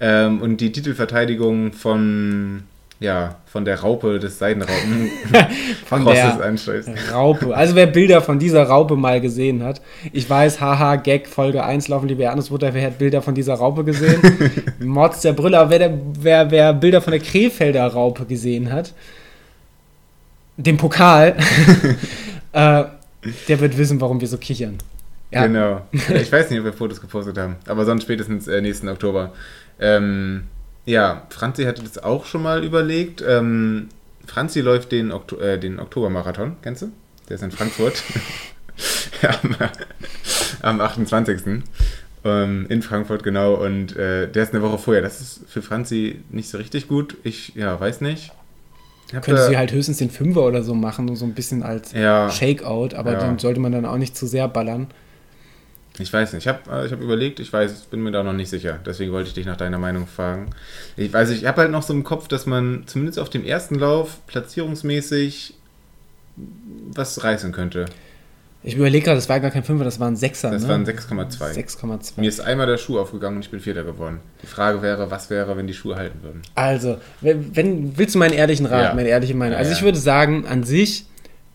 Ähm, 0.00 0.40
und 0.40 0.58
die 0.58 0.72
Titelverteidigung 0.72 1.72
von, 1.72 2.64
ja, 3.00 3.36
von 3.46 3.64
der 3.64 3.80
Raupe 3.80 4.18
des 4.18 4.38
Seidenraupen 4.38 5.10
Von 5.86 6.04
Crosses 6.04 6.66
der. 6.66 7.12
Raupe. 7.12 7.56
Also 7.56 7.74
wer 7.74 7.86
Bilder 7.86 8.20
von 8.20 8.38
dieser 8.38 8.64
Raupe 8.64 8.94
mal 8.94 9.22
gesehen 9.22 9.64
hat, 9.64 9.80
ich 10.12 10.28
weiß, 10.28 10.60
haha, 10.60 10.96
Gag, 10.96 11.26
Folge 11.26 11.64
1, 11.64 11.88
laufen 11.88 12.08
liebe 12.08 12.22
Erdnussbutter, 12.24 12.74
wer 12.74 12.86
hat 12.86 12.98
Bilder 12.98 13.22
von 13.22 13.34
dieser 13.34 13.54
Raupe 13.54 13.84
gesehen? 13.84 14.20
Mods 14.80 15.22
der 15.22 15.32
Brille, 15.32 15.58
aber 15.58 15.70
wer, 15.70 15.78
der, 15.78 15.98
wer, 16.20 16.50
wer 16.50 16.74
Bilder 16.74 17.00
von 17.00 17.12
der 17.12 17.20
Krefelder 17.20 17.86
Raupe 17.86 18.26
gesehen 18.26 18.70
hat, 18.70 18.92
den 20.58 20.76
Pokal, 20.76 21.36
äh, 22.52 22.84
der 23.48 23.60
wird 23.60 23.78
wissen, 23.78 23.98
warum 24.02 24.20
wir 24.20 24.28
so 24.28 24.36
kichern. 24.36 24.76
Ja, 25.30 25.46
Genau. 25.46 25.82
Ich 25.92 26.30
weiß 26.30 26.50
nicht, 26.50 26.58
ob 26.58 26.66
wir 26.66 26.72
Fotos 26.74 27.00
gepostet 27.00 27.38
haben, 27.38 27.56
aber 27.66 27.86
sonst 27.86 28.02
spätestens 28.02 28.46
äh, 28.46 28.60
nächsten 28.60 28.88
Oktober. 28.88 29.32
Ähm, 29.80 30.42
ja, 30.90 31.26
Franzi 31.30 31.64
hatte 31.64 31.82
das 31.82 31.98
auch 31.98 32.26
schon 32.26 32.42
mal 32.42 32.64
überlegt. 32.64 33.22
Ähm, 33.26 33.88
Franzi 34.26 34.60
läuft 34.60 34.92
den, 34.92 35.12
Okto 35.12 35.38
äh, 35.38 35.58
den 35.58 35.80
Oktobermarathon, 35.80 36.56
kennst 36.62 36.82
du? 36.82 36.92
Der 37.28 37.36
ist 37.36 37.42
in 37.42 37.50
Frankfurt. 37.50 38.02
am, 39.22 39.56
am 40.62 40.80
28. 40.80 41.62
Ähm, 42.24 42.66
in 42.68 42.82
Frankfurt, 42.82 43.22
genau. 43.22 43.54
Und 43.54 43.96
äh, 43.96 44.28
der 44.30 44.42
ist 44.42 44.52
eine 44.52 44.62
Woche 44.62 44.78
vorher. 44.78 45.02
Das 45.02 45.20
ist 45.20 45.40
für 45.48 45.62
Franzi 45.62 46.20
nicht 46.30 46.48
so 46.50 46.58
richtig 46.58 46.88
gut. 46.88 47.16
Ich, 47.24 47.54
ja, 47.54 47.78
weiß 47.80 48.00
nicht. 48.02 48.32
Hab 49.14 49.24
könnte 49.24 49.40
da- 49.40 49.48
sie 49.48 49.56
halt 49.56 49.72
höchstens 49.72 49.98
den 49.98 50.10
Fünfer 50.10 50.42
oder 50.42 50.62
so 50.62 50.74
machen, 50.74 51.14
so 51.16 51.24
ein 51.24 51.34
bisschen 51.34 51.62
als 51.62 51.92
ja, 51.92 52.30
Shakeout, 52.30 52.94
aber 52.94 53.12
Ja. 53.12 53.18
dann 53.20 53.38
sollte 53.38 53.58
man 53.58 53.72
dann 53.72 53.84
auch 53.86 53.96
nicht 53.96 54.16
zu 54.16 54.26
sehr 54.26 54.46
ballern. 54.48 54.88
Ich 56.00 56.12
weiß 56.12 56.32
nicht. 56.32 56.46
Ich 56.46 56.48
habe 56.48 56.60
äh, 56.70 56.86
ich 56.86 56.92
hab 56.92 57.00
überlegt, 57.00 57.40
ich 57.40 57.52
weiß, 57.52 57.82
bin 57.82 58.02
mir 58.02 58.10
da 58.10 58.22
noch 58.22 58.32
nicht 58.32 58.48
sicher. 58.50 58.78
Deswegen 58.84 59.12
wollte 59.12 59.28
ich 59.28 59.34
dich 59.34 59.46
nach 59.46 59.56
deiner 59.56 59.78
Meinung 59.78 60.06
fragen. 60.06 60.50
Ich 60.96 61.12
weiß, 61.12 61.30
ich 61.30 61.44
habe 61.46 61.62
halt 61.62 61.70
noch 61.70 61.82
so 61.82 61.92
im 61.92 62.04
Kopf, 62.04 62.28
dass 62.28 62.46
man 62.46 62.84
zumindest 62.86 63.18
auf 63.18 63.30
dem 63.30 63.44
ersten 63.44 63.74
Lauf 63.76 64.18
platzierungsmäßig 64.26 65.54
was 66.92 67.22
reißen 67.22 67.52
könnte. 67.52 67.86
Ich 68.62 68.74
überlege 68.74 69.06
gerade, 69.06 69.16
das 69.16 69.28
war 69.30 69.40
gar 69.40 69.50
kein 69.50 69.64
Fünfer, 69.64 69.84
das 69.84 70.00
war 70.00 70.08
ein 70.08 70.16
Sechser. 70.16 70.50
Das 70.50 70.64
ne? 70.64 70.68
waren 70.68 70.84
6,2. 70.84 71.54
6,2. 71.54 72.20
Mir 72.20 72.28
ist 72.28 72.40
einmal 72.40 72.66
der 72.66 72.76
Schuh 72.76 72.98
aufgegangen 72.98 73.36
und 73.36 73.42
ich 73.42 73.50
bin 73.50 73.58
Vierter 73.58 73.84
geworden. 73.84 74.20
Die 74.42 74.46
Frage 74.46 74.82
wäre, 74.82 75.10
was 75.10 75.30
wäre, 75.30 75.56
wenn 75.56 75.66
die 75.66 75.72
Schuhe 75.72 75.96
halten 75.96 76.22
würden? 76.22 76.42
Also, 76.54 76.98
wenn, 77.22 77.96
willst 77.96 78.14
du 78.14 78.18
meinen 78.18 78.34
ehrlichen 78.34 78.66
Rat, 78.66 78.82
Ja. 78.82 78.94
meine 78.94 79.08
ehrliche 79.08 79.34
Meinung? 79.34 79.56
Also 79.56 79.70
ja. 79.70 79.76
ich 79.78 79.82
würde 79.82 79.96
sagen, 79.98 80.46
an 80.46 80.64
sich, 80.64 81.06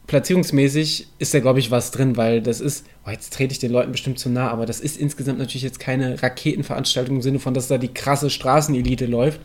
platzierungsmäßig 0.07 1.07
ist 1.19 1.33
da, 1.33 1.39
glaube 1.39 1.59
ich, 1.59 1.71
was 1.71 1.91
drin, 1.91 2.17
weil 2.17 2.41
das 2.41 2.61
ist, 2.61 2.85
oh, 3.05 3.09
jetzt 3.09 3.33
trete 3.33 3.51
ich 3.51 3.59
den 3.59 3.71
Leuten 3.71 3.91
bestimmt 3.91 4.19
zu 4.19 4.29
nah, 4.29 4.49
aber 4.49 4.65
das 4.65 4.79
ist 4.79 4.97
insgesamt 4.97 5.39
natürlich 5.39 5.63
jetzt 5.63 5.79
keine 5.79 6.21
Raketenveranstaltung 6.21 7.17
im 7.17 7.21
Sinne 7.21 7.39
von, 7.39 7.53
dass 7.53 7.67
da 7.67 7.77
die 7.77 7.93
krasse 7.93 8.29
Straßenelite 8.29 9.05
läuft, 9.05 9.41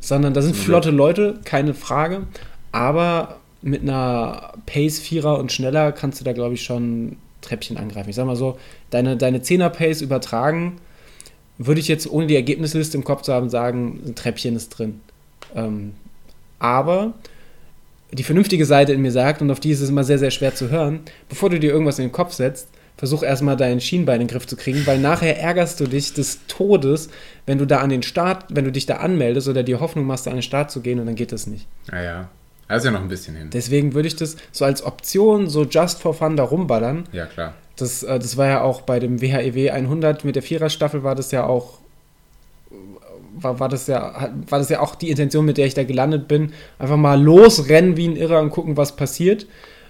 sondern 0.00 0.34
da 0.34 0.42
sind 0.42 0.56
Zum 0.56 0.64
flotte 0.64 0.90
Leute, 0.90 1.40
keine 1.44 1.74
Frage, 1.74 2.26
aber 2.72 3.40
mit 3.62 3.82
einer 3.82 4.52
Pace 4.66 4.98
Vierer 4.98 5.38
und 5.38 5.52
schneller 5.52 5.92
kannst 5.92 6.20
du 6.20 6.24
da, 6.24 6.32
glaube 6.32 6.54
ich, 6.54 6.62
schon 6.62 7.16
Treppchen 7.40 7.78
angreifen. 7.78 8.10
Ich 8.10 8.16
sag 8.16 8.26
mal 8.26 8.36
so, 8.36 8.58
deine, 8.90 9.16
deine 9.16 9.38
10er 9.38 9.70
Pace 9.70 10.02
übertragen, 10.02 10.78
würde 11.56 11.80
ich 11.80 11.88
jetzt 11.88 12.10
ohne 12.10 12.26
die 12.26 12.34
Ergebnisliste 12.34 12.96
im 12.96 13.04
Kopf 13.04 13.22
zu 13.22 13.32
haben 13.32 13.48
sagen, 13.48 14.00
ein 14.06 14.14
Treppchen 14.14 14.56
ist 14.56 14.70
drin. 14.70 15.00
Ähm, 15.54 15.94
aber 16.58 17.14
die 18.12 18.22
vernünftige 18.22 18.66
Seite 18.66 18.92
in 18.92 19.02
mir 19.02 19.12
sagt, 19.12 19.42
und 19.42 19.50
auf 19.50 19.60
die 19.60 19.70
ist 19.70 19.80
es 19.80 19.90
immer 19.90 20.04
sehr, 20.04 20.18
sehr 20.18 20.30
schwer 20.30 20.54
zu 20.54 20.70
hören, 20.70 21.00
bevor 21.28 21.50
du 21.50 21.58
dir 21.58 21.72
irgendwas 21.72 21.98
in 21.98 22.06
den 22.06 22.12
Kopf 22.12 22.32
setzt, 22.32 22.68
versuch 22.96 23.22
erstmal 23.22 23.56
dein 23.56 23.80
Schienbein 23.80 24.20
in 24.20 24.26
den 24.26 24.32
Griff 24.32 24.46
zu 24.46 24.56
kriegen, 24.56 24.86
weil 24.86 24.98
nachher 24.98 25.38
ärgerst 25.38 25.80
du 25.80 25.86
dich 25.86 26.14
des 26.14 26.46
Todes, 26.46 27.08
wenn 27.46 27.58
du 27.58 27.66
da 27.66 27.80
an 27.80 27.90
den 27.90 28.02
Start, 28.02 28.46
wenn 28.50 28.64
du 28.64 28.72
dich 28.72 28.86
da 28.86 28.98
anmeldest 28.98 29.48
oder 29.48 29.62
die 29.62 29.74
Hoffnung 29.74 30.06
machst, 30.06 30.26
da 30.26 30.30
an 30.30 30.36
den 30.36 30.42
Start 30.42 30.70
zu 30.70 30.80
gehen 30.80 31.00
und 31.00 31.06
dann 31.06 31.16
geht 31.16 31.32
das 31.32 31.46
nicht. 31.46 31.66
Naja, 31.90 32.28
also 32.68 32.86
ja 32.86 32.92
noch 32.92 33.00
ein 33.00 33.08
bisschen 33.08 33.36
hin. 33.36 33.50
Deswegen 33.52 33.94
würde 33.94 34.08
ich 34.08 34.16
das 34.16 34.36
so 34.52 34.64
als 34.64 34.84
Option, 34.84 35.48
so 35.48 35.64
just 35.64 36.00
for 36.00 36.14
fun 36.14 36.36
da 36.36 36.44
rumballern. 36.44 37.04
Ja, 37.12 37.26
klar. 37.26 37.54
Das, 37.76 38.04
äh, 38.04 38.18
das 38.18 38.36
war 38.36 38.46
ja 38.46 38.62
auch 38.62 38.82
bei 38.82 39.00
dem 39.00 39.20
WHEW 39.20 39.70
100 39.70 40.24
mit 40.24 40.36
der 40.36 40.42
Viererstaffel 40.42 41.02
war 41.02 41.14
das 41.14 41.32
ja 41.32 41.44
auch 41.44 41.78
war, 43.34 43.60
war, 43.60 43.68
das 43.68 43.86
ja, 43.86 44.32
war 44.48 44.58
das 44.58 44.68
ja 44.68 44.80
auch 44.80 44.94
die 44.94 45.10
Intention, 45.10 45.44
mit 45.44 45.58
der 45.58 45.66
ich 45.66 45.74
da 45.74 45.84
gelandet 45.84 46.28
bin. 46.28 46.52
Einfach 46.78 46.96
mal 46.96 47.20
losrennen 47.20 47.96
wie 47.96 48.08
ein 48.08 48.16
Irrer 48.16 48.40
und 48.40 48.50
gucken, 48.50 48.76
was 48.76 48.96
passiert. 48.96 49.46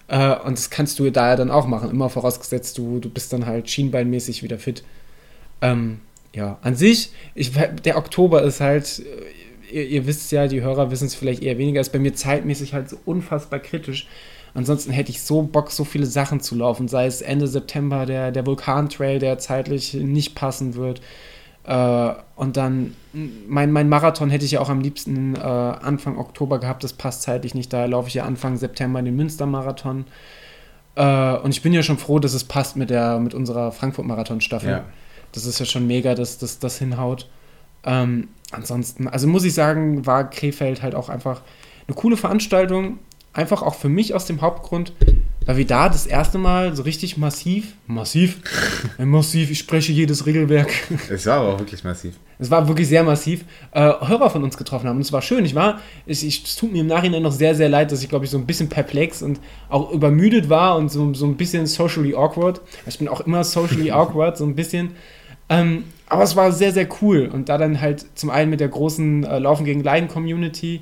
Äh, 0.09 0.37
und 0.45 0.59
das 0.59 0.71
kannst 0.71 0.99
du 0.99 1.11
da 1.11 1.31
ja 1.31 1.37
dann 1.37 1.51
auch 1.51 1.67
machen, 1.67 1.91
immer 1.91 2.11
vorausgesetzt, 2.11 2.79
du, 2.79 2.99
du 2.99 3.09
bist 3.09 3.33
dann 3.33 3.47
halt 3.47 3.71
schienbeinmäßig 3.71 4.43
wieder 4.43 4.59
fit. 4.59 4.85
Ähm, 5.63 6.01
ja, 6.35 6.59
an 6.63 6.75
sich, 6.75 7.13
ich, 7.35 7.53
der 7.85 7.97
Oktober 7.97 8.43
ist 8.43 8.61
halt, 8.61 9.01
äh, 9.71 9.75
ihr, 9.75 9.87
ihr 9.87 10.07
wisst 10.07 10.31
ja, 10.33 10.47
die 10.47 10.63
Hörer 10.63 10.91
wissen 10.91 11.07
es 11.07 11.15
vielleicht 11.15 11.43
eher 11.43 11.59
weniger, 11.59 11.81
ist 11.81 11.93
bei 11.93 11.99
mir 11.99 12.15
zeitmäßig 12.15 12.75
halt 12.75 12.91
so 12.91 12.99
unfassbar 13.05 13.61
kritisch. 13.61 14.09
Ansonsten 14.53 14.93
hätte 14.93 15.11
ich 15.11 15.23
so 15.23 15.43
Bock, 15.43 15.73
so 15.73 15.85
viele 15.85 16.07
Sachen 16.07 16.41
zu 16.41 16.55
laufen, 16.55 16.87
sei 16.87 17.07
es 17.07 17.23
Ende 17.23 17.49
September 17.49 18.07
der, 18.07 18.31
der 18.31 18.47
Vulkantrail, 18.47 19.19
der 19.19 19.39
zeitlich 19.39 19.95
nicht 19.95 20.37
passen 20.37 20.77
wird. 20.77 21.01
Äh, 21.64 22.12
und 22.37 22.57
dann 22.57 22.94
mein, 23.12 23.72
mein 23.72 23.88
Marathon 23.88 24.31
hätte 24.31 24.44
ich 24.44 24.53
ja 24.53 24.61
auch 24.61 24.68
am 24.68 24.81
liebsten 24.81 25.35
äh, 25.37 25.40
Anfang 25.40 26.18
Oktober 26.18 26.59
gehabt, 26.59 26.85
das 26.85 26.92
passt 26.92 27.22
zeitlich 27.22 27.55
nicht, 27.55 27.72
da 27.72 27.87
laufe 27.87 28.09
ich 28.09 28.14
ja 28.14 28.24
Anfang 28.24 28.57
September 28.57 29.00
den 29.03 29.16
Münstermarathon. 29.16 30.05
Äh, 30.96 31.37
und 31.38 31.50
ich 31.50 31.62
bin 31.62 31.72
ja 31.72 31.83
schon 31.83 31.98
froh, 31.98 32.18
dass 32.18 32.35
es 32.35 32.44
passt 32.44 32.77
mit, 32.77 32.90
der, 32.90 33.18
mit 33.18 33.35
unserer 33.35 33.72
Frankfurt-Marathon-Staffel. 33.72 34.70
Ja. 34.70 34.85
Das 35.33 35.46
ist 35.46 35.59
ja 35.59 35.66
schon 35.66 35.87
mega, 35.87 36.14
dass 36.14 36.38
das, 36.38 36.59
das 36.59 36.79
hinhaut. 36.79 37.29
Ähm, 37.85 38.29
ansonsten, 38.53 39.09
also 39.09 39.27
muss 39.27 39.44
ich 39.44 39.55
sagen, 39.55 40.07
war 40.07 40.31
Krefeld 40.31 40.83
halt 40.83 40.94
auch 40.94 41.09
einfach 41.09 41.42
eine 41.88 41.94
coole 41.96 42.16
Veranstaltung. 42.16 42.98
Einfach 43.33 43.62
auch 43.62 43.74
für 43.74 43.88
mich 43.88 44.14
aus 44.14 44.27
dem 44.27 44.40
Hauptgrund, 44.40 44.92
weil 45.47 45.57
wir 45.57 45.67
da 45.67 45.89
das 45.89 46.07
erste 46.07 46.39
Mal 46.39 46.75
so 46.75 46.83
richtig 46.83 47.17
massiv, 47.17 47.75
massiv, 47.87 48.41
äh, 48.99 49.05
massiv, 49.05 49.51
ich 49.51 49.59
spreche 49.59 49.93
jedes 49.93 50.27
Regelwerk. 50.27 50.71
Es 51.11 51.27
war 51.27 51.39
aber 51.39 51.55
auch 51.55 51.59
wirklich 51.59 51.85
massiv. 51.85 52.15
Es 52.39 52.51
war 52.51 52.67
wirklich 52.67 52.89
sehr 52.89 53.05
massiv, 53.05 53.45
äh, 53.73 53.81
Hörer 53.81 54.31
von 54.31 54.43
uns 54.43 54.57
getroffen 54.57 54.89
haben. 54.89 54.97
Und 54.97 55.03
es 55.03 55.13
war 55.13 55.23
schön. 55.23 55.45
Ich 55.45 55.55
war, 55.55 55.81
ich, 56.07 56.27
ich, 56.27 56.45
es 56.45 56.57
tut 56.57 56.73
mir 56.73 56.81
im 56.81 56.87
Nachhinein 56.87 57.23
noch 57.23 57.33
sehr, 57.33 57.55
sehr 57.55 57.69
leid, 57.69 57.93
dass 57.93 58.03
ich, 58.03 58.09
glaube 58.09 58.25
ich, 58.25 58.31
so 58.31 58.39
ein 58.39 58.47
bisschen 58.47 58.69
perplex 58.69 59.23
und 59.23 59.41
auch 59.69 59.91
übermüdet 59.93 60.49
war 60.49 60.77
und 60.77 60.91
so, 60.91 61.15
so 61.15 61.27
ein 61.27 61.37
bisschen 61.37 61.67
socially 61.67 62.15
awkward. 62.15 62.61
Ich 62.87 62.99
bin 62.99 63.09
auch 63.09 63.21
immer 63.21 63.45
socially 63.45 63.91
awkward, 63.93 64.37
so 64.37 64.45
ein 64.45 64.55
bisschen. 64.55 64.93
Ähm, 65.49 65.85
aber 66.07 66.23
es 66.23 66.37
war 66.37 66.53
sehr, 66.53 66.73
sehr 66.73 66.89
cool. 67.03 67.31
Und 67.33 67.49
da 67.49 67.59
dann 67.59 67.81
halt 67.81 68.05
zum 68.15 68.31
einen 68.31 68.51
mit 68.51 68.61
der 68.61 68.69
großen 68.69 69.25
äh, 69.25 69.39
Laufen 69.39 69.65
gegen 69.65 69.83
Leiden 69.83 70.09
Community, 70.09 70.81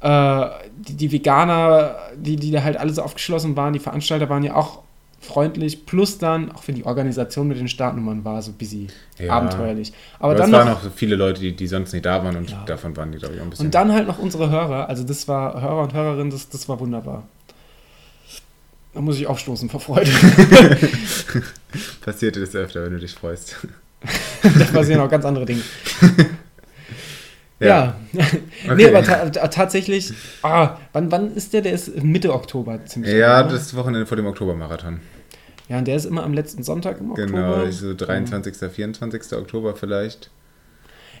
äh, 0.00 0.46
die, 0.76 0.94
die 0.94 1.12
Veganer, 1.12 1.96
die, 2.16 2.36
die 2.36 2.50
da 2.50 2.62
halt 2.62 2.76
alle 2.76 2.92
so 2.92 3.02
aufgeschlossen 3.02 3.56
waren, 3.56 3.72
die 3.72 3.78
Veranstalter 3.80 4.28
waren 4.28 4.42
ja 4.44 4.54
auch 4.54 4.80
freundlich, 5.20 5.84
plus 5.84 6.18
dann, 6.18 6.52
auch 6.52 6.62
wenn 6.66 6.76
die 6.76 6.84
Organisation 6.86 7.48
mit 7.48 7.58
den 7.58 7.66
Startnummern 7.68 8.24
war, 8.24 8.40
so 8.40 8.52
busy 8.52 8.86
Ja. 9.18 9.32
abenteuerlich. 9.32 9.92
Aber, 10.20 10.26
Aber, 10.30 10.34
dann 10.36 10.46
es 10.46 10.52
noch, 10.52 10.58
waren 10.60 10.68
auch 10.74 10.82
so 10.82 10.90
viele 10.90 11.16
Leute, 11.16 11.40
die, 11.40 11.52
die 11.56 11.66
sonst 11.66 11.92
nicht 11.92 12.06
da 12.06 12.22
waren 12.22 12.36
und 12.36 12.50
Ja. 12.50 12.62
davon 12.66 12.96
waren 12.96 13.10
die, 13.10 13.18
glaube 13.18 13.34
ich, 13.34 13.40
auch 13.40 13.44
ein 13.44 13.50
bisschen. 13.50 13.66
und 13.66 13.74
dann 13.74 13.92
halt 13.92 14.06
noch 14.06 14.18
unsere 14.18 14.48
Hörer, 14.50 14.88
also 14.88 15.02
das 15.02 15.26
war 15.26 15.60
Hörer 15.60 15.82
und 15.82 15.92
Hörerinnen, 15.94 16.30
das, 16.30 16.48
das 16.48 16.68
war 16.68 16.78
wunderbar. 16.78 17.24
Da 18.94 19.00
muss 19.00 19.18
ich 19.18 19.26
aufstoßen 19.26 19.68
vor 19.68 19.80
Freude. 19.80 20.10
passiert 22.04 22.36
es 22.36 22.54
öfter, 22.54 22.84
wenn 22.84 22.92
du 22.92 22.98
dich 22.98 23.12
freust. 23.12 23.56
da 24.42 24.64
passieren 24.72 25.00
auch 25.00 25.10
ganz 25.10 25.24
andere 25.24 25.44
Dinge. 25.46 25.62
Ja. 27.60 27.94
Okay. 28.64 28.74
Nee, 28.76 28.88
aber 28.88 29.02
ta 29.02 29.28
ta 29.30 29.48
tatsächlich, 29.48 30.12
ah, 30.42 30.76
wann, 30.92 31.10
wann 31.10 31.34
ist 31.34 31.52
der? 31.52 31.62
Der 31.62 31.72
ist 31.72 32.02
Mitte 32.02 32.32
Oktober 32.34 32.84
ziemlich. 32.86 33.12
Ja, 33.14 33.42
genau. 33.42 33.54
das 33.54 33.74
Wochenende 33.74 34.06
vor 34.06 34.16
dem 34.16 34.26
Oktobermarathon. 34.26 35.00
Ja, 35.68 35.78
und 35.78 35.86
der 35.86 35.96
ist 35.96 36.04
immer 36.06 36.24
am 36.24 36.32
letzten 36.34 36.62
Sonntag 36.62 37.00
im 37.00 37.10
Oktober. 37.12 37.26
Genau, 37.26 37.70
so 37.70 37.94
23., 37.94 38.54
24. 38.70 39.32
Oktober 39.38 39.74
vielleicht. 39.76 40.30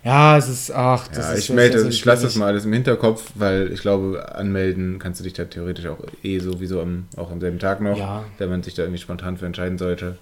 Ja, 0.04 0.36
es 0.38 0.48
ist, 0.48 0.70
ach, 0.70 1.08
das 1.08 1.26
Ja, 1.26 1.32
ist 1.32 1.38
ich 1.40 1.50
melde, 1.50 1.88
ich 1.88 2.04
lasse 2.04 2.22
das 2.24 2.36
mal 2.36 2.46
alles 2.46 2.64
im 2.64 2.72
Hinterkopf, 2.72 3.32
weil 3.34 3.72
ich 3.72 3.80
glaube, 3.80 4.34
anmelden 4.34 4.98
kannst 4.98 5.20
du 5.20 5.24
dich 5.24 5.32
da 5.32 5.44
theoretisch 5.44 5.86
auch 5.86 5.98
eh 6.22 6.38
sowieso 6.38 6.80
am, 6.80 7.06
auch 7.16 7.30
am 7.30 7.40
selben 7.40 7.58
Tag 7.58 7.80
noch, 7.80 7.98
Ja. 7.98 8.24
wenn 8.38 8.48
man 8.48 8.62
sich 8.62 8.74
da 8.74 8.82
irgendwie 8.82 9.00
spontan 9.00 9.36
für 9.36 9.46
entscheiden 9.46 9.76
sollte. 9.78 10.16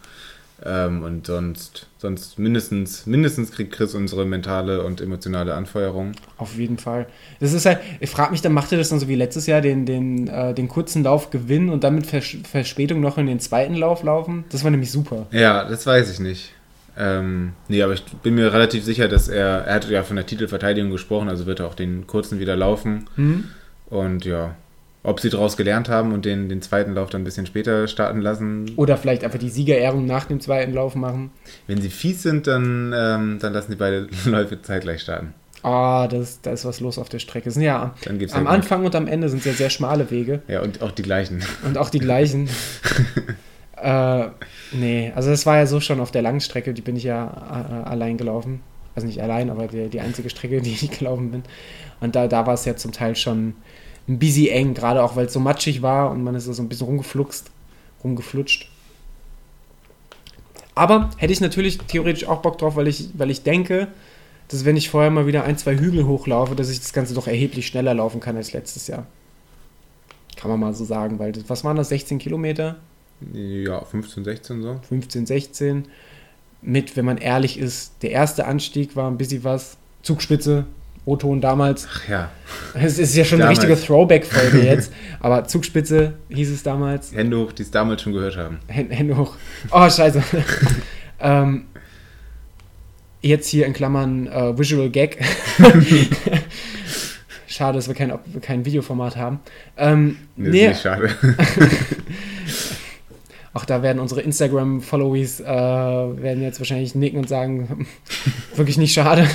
Ähm, 0.65 1.03
und 1.03 1.27
sonst, 1.27 1.87
sonst 1.99 2.39
mindestens, 2.39 3.05
mindestens 3.05 3.53
kriegt 3.53 3.75
Chris 3.75 3.95
unsere 3.95 4.25
mentale 4.25 4.83
und 4.83 5.03
emotionale 5.03 5.55
Anfeuerung. 5.55 6.13
Auf 6.39 6.57
jeden 6.57 6.79
Fall. 6.79 7.07
Das 7.41 7.53
ist 7.53 7.67
halt, 7.67 7.81
ich 8.01 8.09
frage 8.09 8.31
mich, 8.31 8.41
dann 8.41 8.53
macht 8.53 8.73
er 8.73 8.79
das 8.79 8.89
dann 8.89 8.99
so 8.99 9.07
wie 9.07 9.17
letztes 9.17 9.47
Jahr, 9.47 9.61
den, 9.61 9.85
den, 9.85 10.29
äh, 10.29 10.55
den 10.55 10.69
kurzen 10.69 11.03
Lauf 11.03 11.31
gewinnen 11.31 11.69
und 11.69 11.85
dann 11.85 11.95
mit 11.95 12.07
Vers 12.07 12.37
Verspätung 12.51 13.01
noch 13.01 13.19
in 13.19 13.27
den 13.27 13.39
zweiten 13.39 13.75
Lauf 13.75 14.03
laufen? 14.03 14.45
Das 14.51 14.65
war 14.65 14.71
nämlich 14.71 14.91
super. 14.91 15.27
Ja, 15.31 15.69
das 15.69 15.87
weiß 15.87 16.11
ich 16.11 16.21
nicht. 16.21 16.53
Ähm, 16.99 17.53
nee, 17.69 17.83
aber 17.83 17.93
ich 17.93 18.05
bin 18.05 18.35
mir 18.35 18.53
relativ 18.53 18.83
sicher, 18.83 19.09
dass 19.09 19.29
er, 19.29 19.67
er 19.67 19.75
hat 19.75 19.91
ja 19.91 20.03
von 20.03 20.17
der 20.17 20.25
Titelverteidigung 20.25 20.91
gesprochen, 20.91 21.29
also 21.29 21.45
wird 21.45 21.61
er 21.61 21.67
auch 21.67 21.75
den 21.75 22.07
kurzen 22.07 22.39
wieder 22.41 22.57
laufen. 22.57 23.07
Hm? 23.17 23.45
Und 23.91 24.25
ja, 24.25 24.55
ob 25.07 25.21
sie 25.21 25.31
daraus 25.31 25.57
gelernt 25.57 25.89
haben 25.89 26.13
und 26.13 26.25
den, 26.25 26.49
den 26.49 26.61
zweiten 26.63 26.95
Lauf 26.95 27.11
dann 27.11 27.21
ein 27.23 27.25
bisschen 27.25 27.47
später 27.47 27.87
starten 27.87 28.21
lassen. 28.21 28.73
Oder 28.77 28.97
vielleicht 28.97 29.23
einfach 29.23 29.39
die 29.39 29.51
Siegerehrung 29.51 30.05
nach 30.05 30.25
dem 30.25 30.41
zweiten 30.41 30.75
Lauf 30.75 30.97
machen. 30.97 31.31
Wenn 31.69 31.81
sie 31.81 31.91
fies 31.91 32.25
sind, 32.25 32.49
dann, 32.49 32.93
ähm, 32.95 33.39
dann 33.41 33.53
lassen 33.53 33.71
sie 33.71 33.77
beide 33.77 34.09
Läufe 34.27 34.61
zeitgleich 34.61 35.03
starten. 35.03 35.33
Ah, 35.63 36.09
das, 36.09 36.41
da 36.43 36.51
ist 36.51 36.65
was 36.65 36.81
los 36.81 36.99
auf 36.99 37.09
der 37.09 37.21
Strecke. 37.21 37.51
Sind 37.51 37.63
ja 37.63 37.95
Dann 38.05 38.19
gibt's 38.19 38.35
am 38.35 38.49
halt 38.49 38.57
Anfang 38.59 38.85
und 38.85 38.95
am 38.97 39.07
Ende 39.07 39.29
sind 39.29 39.39
es 39.39 39.45
ja 39.45 39.53
sehr 39.53 39.71
schmale 39.71 40.11
Wege 40.11 40.43
Ja, 40.49 40.63
und 40.63 40.83
auch 40.83 40.91
die 40.91 41.03
gleichen. 41.03 41.43
und 41.65 41.79
auch 41.79 41.91
die 41.91 42.01
gleichen. 42.01 42.49
äh, 43.81 44.25
nee, 44.73 45.13
also 45.15 45.31
das 45.31 45.47
war 45.47 45.57
ja 45.57 45.67
so 45.67 45.81
schon 45.81 46.01
auf 46.01 46.11
der 46.11 46.23
Langstrecke, 46.23 46.75
die 46.75 46.83
bin 46.83 46.97
ich 46.97 47.05
ja 47.05 47.27
äh, 47.85 47.89
allein 47.89 48.17
gelaufen. 48.17 48.61
Also 48.97 49.07
nicht 49.07 49.21
allein, 49.23 49.51
aber 49.51 49.69
die, 49.69 49.89
die 49.89 50.01
einzige 50.01 50.31
Strecke, 50.31 50.61
die 50.63 50.73
ich 50.73 50.91
gelaufen 50.91 51.31
bin. 51.31 51.43
Und 52.01 52.17
da, 52.17 52.27
da 52.27 52.45
war 52.47 52.55
es 52.55 52.65
ja 52.65 52.75
zum 52.77 52.91
Teil 52.93 53.15
schon 53.15 53.55
ein 54.09 54.19
bisschen 54.19 54.49
eng, 54.49 54.75
gerade 54.75 55.03
auch 55.03 55.17
weil 55.17 55.27
es 55.27 55.33
so 55.33 55.41
matschig 55.41 55.83
war 55.83 56.11
und 56.11 56.23
man 56.23 56.35
ist 56.35 56.49
da 56.49 56.53
so 56.53 56.63
ein 56.63 56.69
bisschen 56.69 56.87
rumgefluxt, 56.87 57.51
rumgeflutscht. 58.05 58.71
Aber 60.75 61.11
hätte 61.17 61.33
ich 61.33 61.41
natürlich 61.41 61.79
theoretisch 61.79 62.27
auch 62.27 62.43
Bock 62.43 62.59
drauf, 62.59 62.77
weil 62.77 62.87
ich, 62.87 63.09
weil 63.15 63.31
ich 63.31 63.43
denke, 63.43 63.89
dass 64.49 64.65
wenn 64.65 64.77
ich 64.77 64.91
vorher 64.91 65.11
mal 65.11 65.27
wieder 65.27 65.45
ein, 65.45 65.59
zwei 65.59 65.77
Hügel 65.77 66.07
hochlaufe, 66.07 66.55
dass 66.55 66.69
ich 66.69 66.79
das 66.79 66.93
Ganze 66.93 67.15
doch 67.15 67.27
erheblich 67.27 67.67
schneller 67.67 67.95
laufen 67.95 68.21
kann 68.21 68.37
als 68.37 68.53
letztes 68.53 68.87
Jahr. 68.87 69.07
Kann 70.37 70.51
man 70.51 70.61
mal 70.61 70.75
so 70.75 70.85
sagen, 70.85 71.19
weil 71.19 71.33
das, 71.33 71.45
was 71.49 71.65
waren 71.65 71.77
das, 71.77 71.89
16 71.89 72.19
Kilometer? 72.19 72.77
Ja, 73.33 73.83
15, 73.83 74.25
16 74.25 74.63
so. 74.63 74.81
15, 74.89 75.27
16. 75.27 75.89
Mit, 76.61 76.97
wenn 76.97 77.07
man 77.07 77.19
ehrlich 77.19 77.59
ist, 77.59 77.95
der 78.03 78.11
erste 78.11 78.47
Anstieg 78.47 78.97
war 78.97 79.11
ein 79.11 79.17
bisschen 79.17 79.45
was. 79.45 79.79
Zugspitze, 80.03 80.67
O-Ton 81.07 81.41
damals. 81.41 81.87
Ach 81.91 82.09
ja, 82.09 82.31
Es 82.75 82.99
ist 82.99 83.15
ja 83.17 83.25
schon 83.25 83.39
Damals. 83.39 83.61
eine 83.61 83.69
richtige 83.69 83.87
Throwback-Folge 83.87 84.61
jetzt. 84.63 84.93
Aber 85.21 85.45
Zugspitze 85.47 86.15
hieß 86.29 86.51
es 86.51 86.63
damals. 86.65 87.15
Hände 87.15 87.39
hoch, 87.39 87.53
die 87.53 87.63
es 87.63 87.71
damals 87.71 88.03
schon 88.03 88.13
gehört 88.13 88.37
haben. 88.37 88.59
Hände, 88.67 89.17
hoch. 89.17 89.37
Oh, 89.71 89.89
scheiße. 89.89 90.21
ähm, 91.21 91.67
jetzt 93.23 93.49
hier 93.49 93.67
in 93.67 93.73
Klammern 93.73 94.27
äh, 94.27 94.59
Visual 94.59 94.91
Gag. 94.91 95.19
Schade, 97.47 97.79
dass 97.79 97.87
wir 97.89 97.95
kein, 97.95 98.13
kein 98.43 98.65
Videoformat 98.65 99.17
haben. 99.17 99.39
Ähm, 99.77 100.17
Nee, 100.37 100.49
nee, 100.51 100.63
ist 100.65 100.69
nicht 100.71 100.83
schade. 100.83 101.11
auch 103.55 103.65
da 103.65 103.83
werden 103.83 104.01
unsere 104.01 104.21
Instagram-Followies 104.23 105.41
äh, 105.41 105.45
werden 105.47 106.43
jetzt 106.43 106.59
wahrscheinlich 106.61 106.95
nicken 106.95 107.19
und 107.21 107.29
sagen, 107.29 107.87
wirklich 108.57 108.77
nicht 108.77 108.93
schade. 108.93 109.27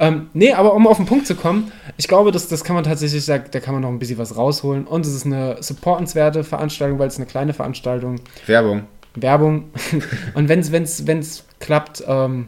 Ähm, 0.00 0.30
nee, 0.32 0.52
aber 0.54 0.72
um 0.72 0.86
auf 0.86 0.96
den 0.96 1.04
Punkt 1.04 1.26
zu 1.26 1.34
kommen, 1.34 1.70
ich 1.98 2.08
glaube, 2.08 2.32
das, 2.32 2.48
das 2.48 2.64
kann 2.64 2.74
man 2.74 2.84
tatsächlich, 2.84 3.26
da, 3.26 3.36
da 3.36 3.60
kann 3.60 3.74
man 3.74 3.82
noch 3.82 3.90
ein 3.90 3.98
bisschen 3.98 4.16
was 4.16 4.34
rausholen. 4.34 4.86
Und 4.86 5.04
es 5.04 5.14
ist 5.14 5.26
eine 5.26 5.62
supportenswerte 5.62 6.42
Veranstaltung, 6.42 6.98
weil 6.98 7.08
es 7.08 7.18
eine 7.18 7.26
kleine 7.26 7.52
Veranstaltung 7.52 8.16
Werbung. 8.46 8.84
Werbung. 9.14 9.70
Und 10.34 10.48
wenn 10.48 10.60
es 10.60 10.72
wenn's, 10.72 11.06
wenn's 11.06 11.44
klappt, 11.58 12.02
ähm, 12.06 12.46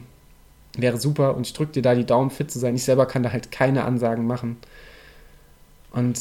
wäre 0.75 0.97
super. 0.97 1.35
Und 1.35 1.45
ich 1.45 1.53
drücke 1.53 1.73
dir 1.73 1.83
da 1.83 1.93
die 1.93 2.07
Daumen, 2.07 2.31
fit 2.31 2.49
zu 2.49 2.57
sein. 2.57 2.73
Ich 2.73 2.83
selber 2.83 3.05
kann 3.05 3.21
da 3.21 3.31
halt 3.31 3.51
keine 3.51 3.83
Ansagen 3.83 4.25
machen. 4.25 4.57
Und 5.91 6.19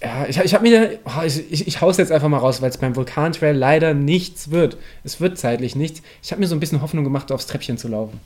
ja, 0.00 0.26
ich, 0.28 0.38
ich 0.38 0.54
habe 0.54 0.68
mir, 0.68 0.98
oh, 1.04 1.22
ich, 1.24 1.52
ich, 1.52 1.68
ich 1.68 1.80
hau's 1.80 1.98
jetzt 1.98 2.10
einfach 2.10 2.28
mal 2.28 2.38
raus, 2.38 2.60
weil 2.60 2.70
es 2.70 2.78
beim 2.78 2.96
Vulkantrail 2.96 3.56
leider 3.56 3.94
nichts 3.94 4.50
wird. 4.50 4.76
Es 5.04 5.20
wird 5.20 5.38
zeitlich 5.38 5.76
nichts. 5.76 6.02
Ich 6.20 6.32
habe 6.32 6.40
mir 6.40 6.48
so 6.48 6.56
ein 6.56 6.60
bisschen 6.60 6.82
Hoffnung 6.82 7.04
gemacht, 7.04 7.30
aufs 7.30 7.46
Treppchen 7.46 7.78
zu 7.78 7.86
laufen. 7.86 8.18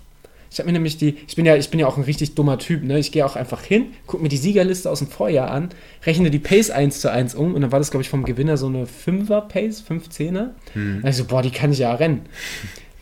Ich 0.51 0.59
habe 0.59 0.67
mir 0.67 0.73
nämlich 0.73 0.97
die, 0.97 1.17
ich 1.27 1.37
bin 1.37 1.45
ja, 1.47 1.57
ich 1.57 1.71
bin 1.71 1.81
ja 1.81 1.87
auch 1.87 1.97
ein 1.97 2.05
richtig 2.05 2.35
dummer 2.35 2.59
Typ, 2.59 2.83
ne? 2.83 2.99
Ich 2.99 3.13
gehe 3.13 3.25
auch 3.27 3.37
einfach 3.37 3.63
hin, 3.63 3.87
gucke 4.07 4.23
mir 4.23 4.29
die 4.29 4.37
Siegerliste 4.37 4.91
aus 4.91 5.01
dem 5.01 5.09
Vorjahr 5.09 5.51
an, 5.51 5.71
rechne 6.05 6.31
die 6.31 6.39
Pace 6.39 6.71
1 6.71 7.01
zu 7.01 7.11
1 7.11 7.35
um 7.35 7.55
und 7.55 7.61
dann 7.61 7.73
war 7.73 7.79
das, 7.79 7.91
glaube 7.91 8.03
ich, 8.03 8.09
vom 8.09 8.25
Gewinner 8.25 8.57
so 8.57 8.67
eine 8.67 8.85
5er 8.85 9.43
Pace, 9.43 9.85
510er. 9.89 10.51
Hm. 10.73 11.01
Da 11.03 11.09
ich 11.09 11.17
so, 11.17 11.25
boah, 11.25 11.43
die 11.43 11.51
kann 11.51 11.73
ich 11.73 11.79
ja 11.79 11.95
rennen. 11.95 12.23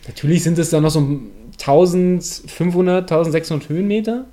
Natürlich 0.07 0.43
sind 0.43 0.59
es 0.59 0.69
dann 0.69 0.83
noch 0.83 0.91
so 0.91 0.99
1500, 1.59 3.11
1600 3.11 3.69
Höhenmeter 3.69 4.25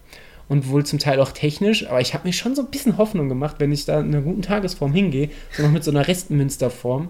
und 0.48 0.68
wohl 0.68 0.84
zum 0.84 0.98
Teil 0.98 1.20
auch 1.20 1.32
technisch, 1.32 1.86
aber 1.88 2.00
ich 2.00 2.14
habe 2.14 2.26
mir 2.26 2.32
schon 2.32 2.54
so 2.54 2.62
ein 2.62 2.70
bisschen 2.70 2.98
Hoffnung 2.98 3.28
gemacht, 3.28 3.56
wenn 3.58 3.72
ich 3.72 3.84
da 3.84 4.00
in 4.00 4.08
einer 4.08 4.20
guten 4.20 4.42
Tagesform 4.42 4.92
hingehe, 4.92 5.30
so 5.56 5.62
noch 5.62 5.70
mit 5.70 5.84
so 5.84 5.90
einer 5.90 6.06
Restmünsterform. 6.06 7.08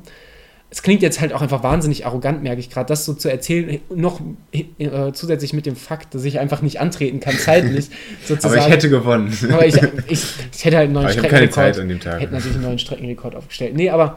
Es 0.72 0.82
klingt 0.82 1.02
jetzt 1.02 1.20
halt 1.20 1.34
auch 1.34 1.42
einfach 1.42 1.62
wahnsinnig 1.62 2.06
arrogant, 2.06 2.42
merke 2.42 2.58
ich 2.58 2.70
gerade, 2.70 2.88
das 2.88 3.04
so 3.04 3.12
zu 3.12 3.30
erzählen, 3.30 3.78
noch 3.94 4.22
äh, 4.52 5.12
zusätzlich 5.12 5.52
mit 5.52 5.66
dem 5.66 5.76
Fakt, 5.76 6.14
dass 6.14 6.24
ich 6.24 6.38
einfach 6.38 6.62
nicht 6.62 6.80
antreten 6.80 7.20
kann, 7.20 7.36
zeitlich 7.36 7.90
sozusagen. 8.24 8.54
Aber 8.56 8.66
ich 8.66 8.72
hätte 8.72 8.88
gewonnen. 8.88 9.36
Aber 9.52 9.66
ich, 9.66 9.76
ich, 10.08 10.24
ich 10.50 10.64
hätte 10.64 10.78
halt 10.78 10.86
einen 10.86 10.94
neuen 10.94 11.04
Aber 11.04 11.12
ich 11.12 11.18
habe 11.18 11.28
keine 11.28 11.46
Streckenrekord. 11.48 11.74
Zeit 11.74 11.78
an 11.78 11.88
dem 11.90 12.00
Tag. 12.00 12.20
Hätte 12.22 12.32
natürlich 12.32 12.56
einen 12.56 12.64
neuen 12.64 12.78
Streckenrekord 12.78 13.34
aufgestellt. 13.36 13.76
Nee, 13.76 13.90
aber 13.90 14.16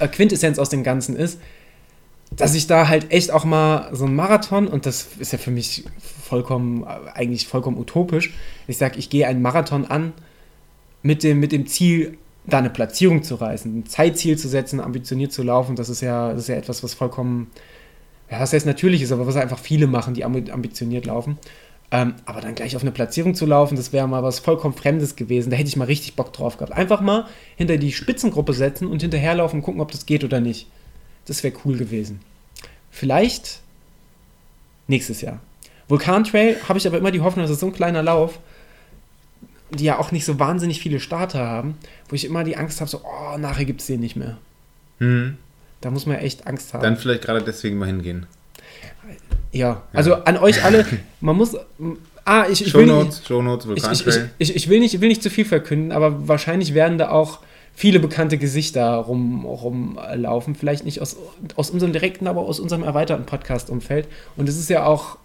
äh, 0.00 0.08
Quintessenz 0.08 0.58
aus 0.58 0.70
dem 0.70 0.82
Ganzen 0.82 1.14
ist, 1.14 1.38
dass 2.32 2.56
ich 2.56 2.66
da 2.66 2.88
halt 2.88 3.12
echt 3.12 3.30
auch 3.30 3.44
mal 3.44 3.90
so 3.92 4.06
ein 4.06 4.14
Marathon, 4.16 4.66
und 4.66 4.86
das 4.86 5.06
ist 5.20 5.30
ja 5.30 5.38
für 5.38 5.52
mich 5.52 5.84
vollkommen, 6.28 6.82
äh, 6.82 7.10
eigentlich 7.14 7.46
vollkommen 7.46 7.78
utopisch, 7.78 8.32
ich 8.66 8.76
sage, 8.76 8.98
ich 8.98 9.08
gehe 9.08 9.28
einen 9.28 9.40
Marathon 9.40 9.84
an 9.84 10.14
mit 11.02 11.22
dem, 11.22 11.38
mit 11.38 11.52
dem 11.52 11.68
Ziel, 11.68 12.18
da 12.52 12.58
eine 12.58 12.70
Platzierung 12.70 13.22
zu 13.22 13.36
reißen, 13.36 13.78
ein 13.78 13.86
Zeitziel 13.86 14.36
zu 14.38 14.48
setzen, 14.48 14.80
ambitioniert 14.80 15.32
zu 15.32 15.42
laufen, 15.42 15.76
das 15.76 15.88
ist 15.88 16.00
ja, 16.00 16.32
das 16.32 16.42
ist 16.42 16.48
ja 16.48 16.56
etwas, 16.56 16.82
was 16.82 16.94
vollkommen, 16.94 17.50
ja, 18.30 18.40
was 18.40 18.52
heißt 18.52 18.66
natürlich 18.66 19.02
ist, 19.02 19.12
aber 19.12 19.26
was 19.26 19.36
einfach 19.36 19.58
viele 19.58 19.86
machen, 19.86 20.14
die 20.14 20.24
ambi- 20.24 20.50
ambitioniert 20.50 21.06
laufen. 21.06 21.38
Ähm, 21.92 22.14
aber 22.24 22.40
dann 22.40 22.54
gleich 22.54 22.76
auf 22.76 22.82
eine 22.82 22.92
Platzierung 22.92 23.34
zu 23.34 23.46
laufen, 23.46 23.74
das 23.74 23.92
wäre 23.92 24.06
mal 24.06 24.22
was 24.22 24.38
vollkommen 24.38 24.74
Fremdes 24.74 25.16
gewesen. 25.16 25.50
Da 25.50 25.56
hätte 25.56 25.68
ich 25.68 25.76
mal 25.76 25.86
richtig 25.86 26.14
Bock 26.14 26.32
drauf 26.32 26.56
gehabt. 26.56 26.72
Einfach 26.72 27.00
mal 27.00 27.26
hinter 27.56 27.78
die 27.78 27.90
Spitzengruppe 27.90 28.52
setzen 28.52 28.86
und 28.86 29.02
hinterherlaufen 29.02 29.58
und 29.58 29.64
gucken, 29.64 29.80
ob 29.80 29.90
das 29.90 30.06
geht 30.06 30.22
oder 30.22 30.38
nicht. 30.38 30.68
Das 31.26 31.42
wäre 31.42 31.54
cool 31.64 31.76
gewesen. 31.76 32.20
Vielleicht 32.92 33.60
nächstes 34.86 35.20
Jahr. 35.20 35.40
Vulkantrail 35.88 36.58
habe 36.68 36.78
ich 36.78 36.86
aber 36.86 36.98
immer 36.98 37.10
die 37.10 37.22
Hoffnung, 37.22 37.42
dass 37.42 37.50
es 37.50 37.58
so 37.58 37.66
ein 37.66 37.72
kleiner 37.72 38.04
Lauf, 38.04 38.38
die 39.72 39.84
ja 39.84 39.98
auch 39.98 40.12
nicht 40.12 40.24
so 40.24 40.38
wahnsinnig 40.38 40.80
viele 40.80 41.00
Starter 41.00 41.46
haben, 41.46 41.76
wo 42.08 42.14
ich 42.14 42.24
immer 42.24 42.44
die 42.44 42.56
Angst 42.56 42.80
habe, 42.80 42.90
so, 42.90 43.02
oh, 43.04 43.38
nachher 43.38 43.64
gibt 43.64 43.80
es 43.80 43.86
den 43.86 44.00
nicht 44.00 44.16
mehr. 44.16 44.38
Hm. 44.98 45.36
Da 45.80 45.90
muss 45.90 46.06
man 46.06 46.16
echt 46.16 46.46
Angst 46.46 46.74
haben. 46.74 46.82
Dann 46.82 46.96
vielleicht 46.96 47.22
gerade 47.22 47.42
deswegen 47.42 47.78
mal 47.78 47.86
hingehen. 47.86 48.26
ja, 49.52 49.82
also 49.92 50.14
an 50.14 50.36
euch 50.36 50.62
alle, 50.62 50.84
man 51.20 51.36
muss. 51.36 51.56
Ah, 52.24 52.46
ich, 52.50 52.64
ich 52.64 52.74
will 52.74 52.86
nicht, 52.86 53.26
Shownotes, 53.26 53.66
ich, 53.74 54.06
ich, 54.38 54.54
ich, 54.54 54.68
will 54.68 54.80
nicht, 54.80 54.94
ich 54.94 55.00
will 55.00 55.08
nicht 55.08 55.22
zu 55.22 55.30
viel 55.30 55.46
verkünden, 55.46 55.90
aber 55.90 56.28
wahrscheinlich 56.28 56.74
werden 56.74 56.98
da 56.98 57.10
auch 57.10 57.40
viele 57.74 57.98
bekannte 57.98 58.36
Gesichter 58.36 58.94
rum, 58.94 59.46
rumlaufen. 59.46 60.54
Vielleicht 60.54 60.84
nicht 60.84 61.00
aus, 61.00 61.16
aus 61.56 61.70
unserem 61.70 61.92
direkten, 61.92 62.26
aber 62.26 62.42
aus 62.42 62.60
unserem 62.60 62.82
erweiterten 62.82 63.24
Podcast-Umfeld. 63.24 64.06
Und 64.36 64.48
es 64.48 64.58
ist 64.58 64.68
ja 64.68 64.84
auch 64.84 65.16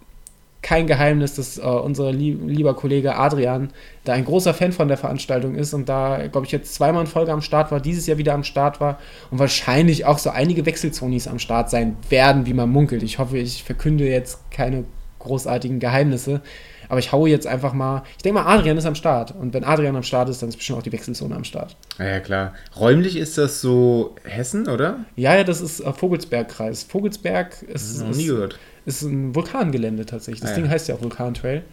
kein 0.66 0.88
Geheimnis, 0.88 1.36
dass 1.36 1.60
äh, 1.60 1.62
unser 1.62 2.12
lieb, 2.12 2.40
lieber 2.44 2.74
Kollege 2.74 3.16
Adrian 3.16 3.70
da 4.04 4.14
ein 4.14 4.26
großer 4.26 4.52
Fan 4.52 4.72
von 4.72 4.88
der 4.88 4.98
Veranstaltung 4.98 5.54
ist 5.54 5.76
und 5.76 5.88
da, 5.88 6.26
glaube 6.26 6.48
ich, 6.48 6.52
jetzt 6.52 6.74
zweimal 6.74 7.02
in 7.02 7.08
Folge 7.08 7.32
am 7.32 7.44
Start 7.44 7.72
war, 7.72 7.80
dieses 7.80 8.08
Jahr 8.08 8.18
wieder 8.18 8.34
am 8.34 8.44
Start 8.44 8.82
war 8.82 8.98
und 9.30 9.38
wahrscheinlich 9.38 10.06
auch 10.06 10.18
so 10.18 10.32
einige 10.32 10.66
Wechselzonis 10.66 11.28
am 11.28 11.38
Start 11.38 11.70
sein 11.70 11.98
werden, 12.10 12.48
wie 12.48 12.56
man 12.56 12.72
munkelt. 12.72 13.04
Ich 13.04 13.20
hoffe, 13.20 13.38
ich 13.38 13.64
verkünde 13.64 14.10
jetzt 14.10 14.40
keine 14.50 14.86
großartigen 15.20 15.80
Geheimnisse, 15.80 16.42
aber 16.90 16.98
ich 16.98 17.12
haue 17.12 17.30
jetzt 17.30 17.46
einfach 17.46 17.74
mal. 17.74 18.02
Ich 18.18 18.24
denke 18.24 18.42
mal, 18.42 18.52
Adrian 18.52 18.76
ist 18.76 18.88
am 18.88 18.96
Start 18.96 19.36
und 19.40 19.54
wenn 19.54 19.64
Adrian 19.64 19.96
am 19.96 20.02
Start 20.02 20.30
ist, 20.30 20.42
dann 20.42 20.50
ist 20.50 20.56
bestimmt 20.56 20.80
auch 20.80 20.84
die 20.84 20.92
Wechselzone 20.92 21.36
am 21.36 21.44
Start. 21.44 21.78
Ja, 22.00 22.06
ja, 22.06 22.20
klar. 22.22 22.56
Räumlich 22.80 23.18
ist 23.18 23.38
das 23.38 23.62
so 23.62 24.16
Hessen, 24.24 24.68
oder? 24.68 25.06
Ja, 25.16 25.36
ja, 25.36 25.44
das 25.44 25.62
ist 25.62 25.82
äh, 25.82 25.94
Vogelsbergkreis. 25.94 26.82
Vogelsberg 26.82 27.62
ist, 27.62 28.00
Noch 28.02 28.16
nie 28.16 28.26
gehört. 28.26 28.58
Ist 28.86 29.02
ein 29.04 29.34
Vulkangelände 29.36 30.06
tatsächlich. 30.06 30.42
Das 30.42 30.52
Ah, 30.52 30.56
Ding 30.56 30.66
ja. 30.66 30.72
heißt 30.72 30.88
ja 30.88 30.96
auch 30.96 31.02
Vulkantrail. 31.02 31.64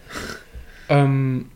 ähm, 0.88 1.48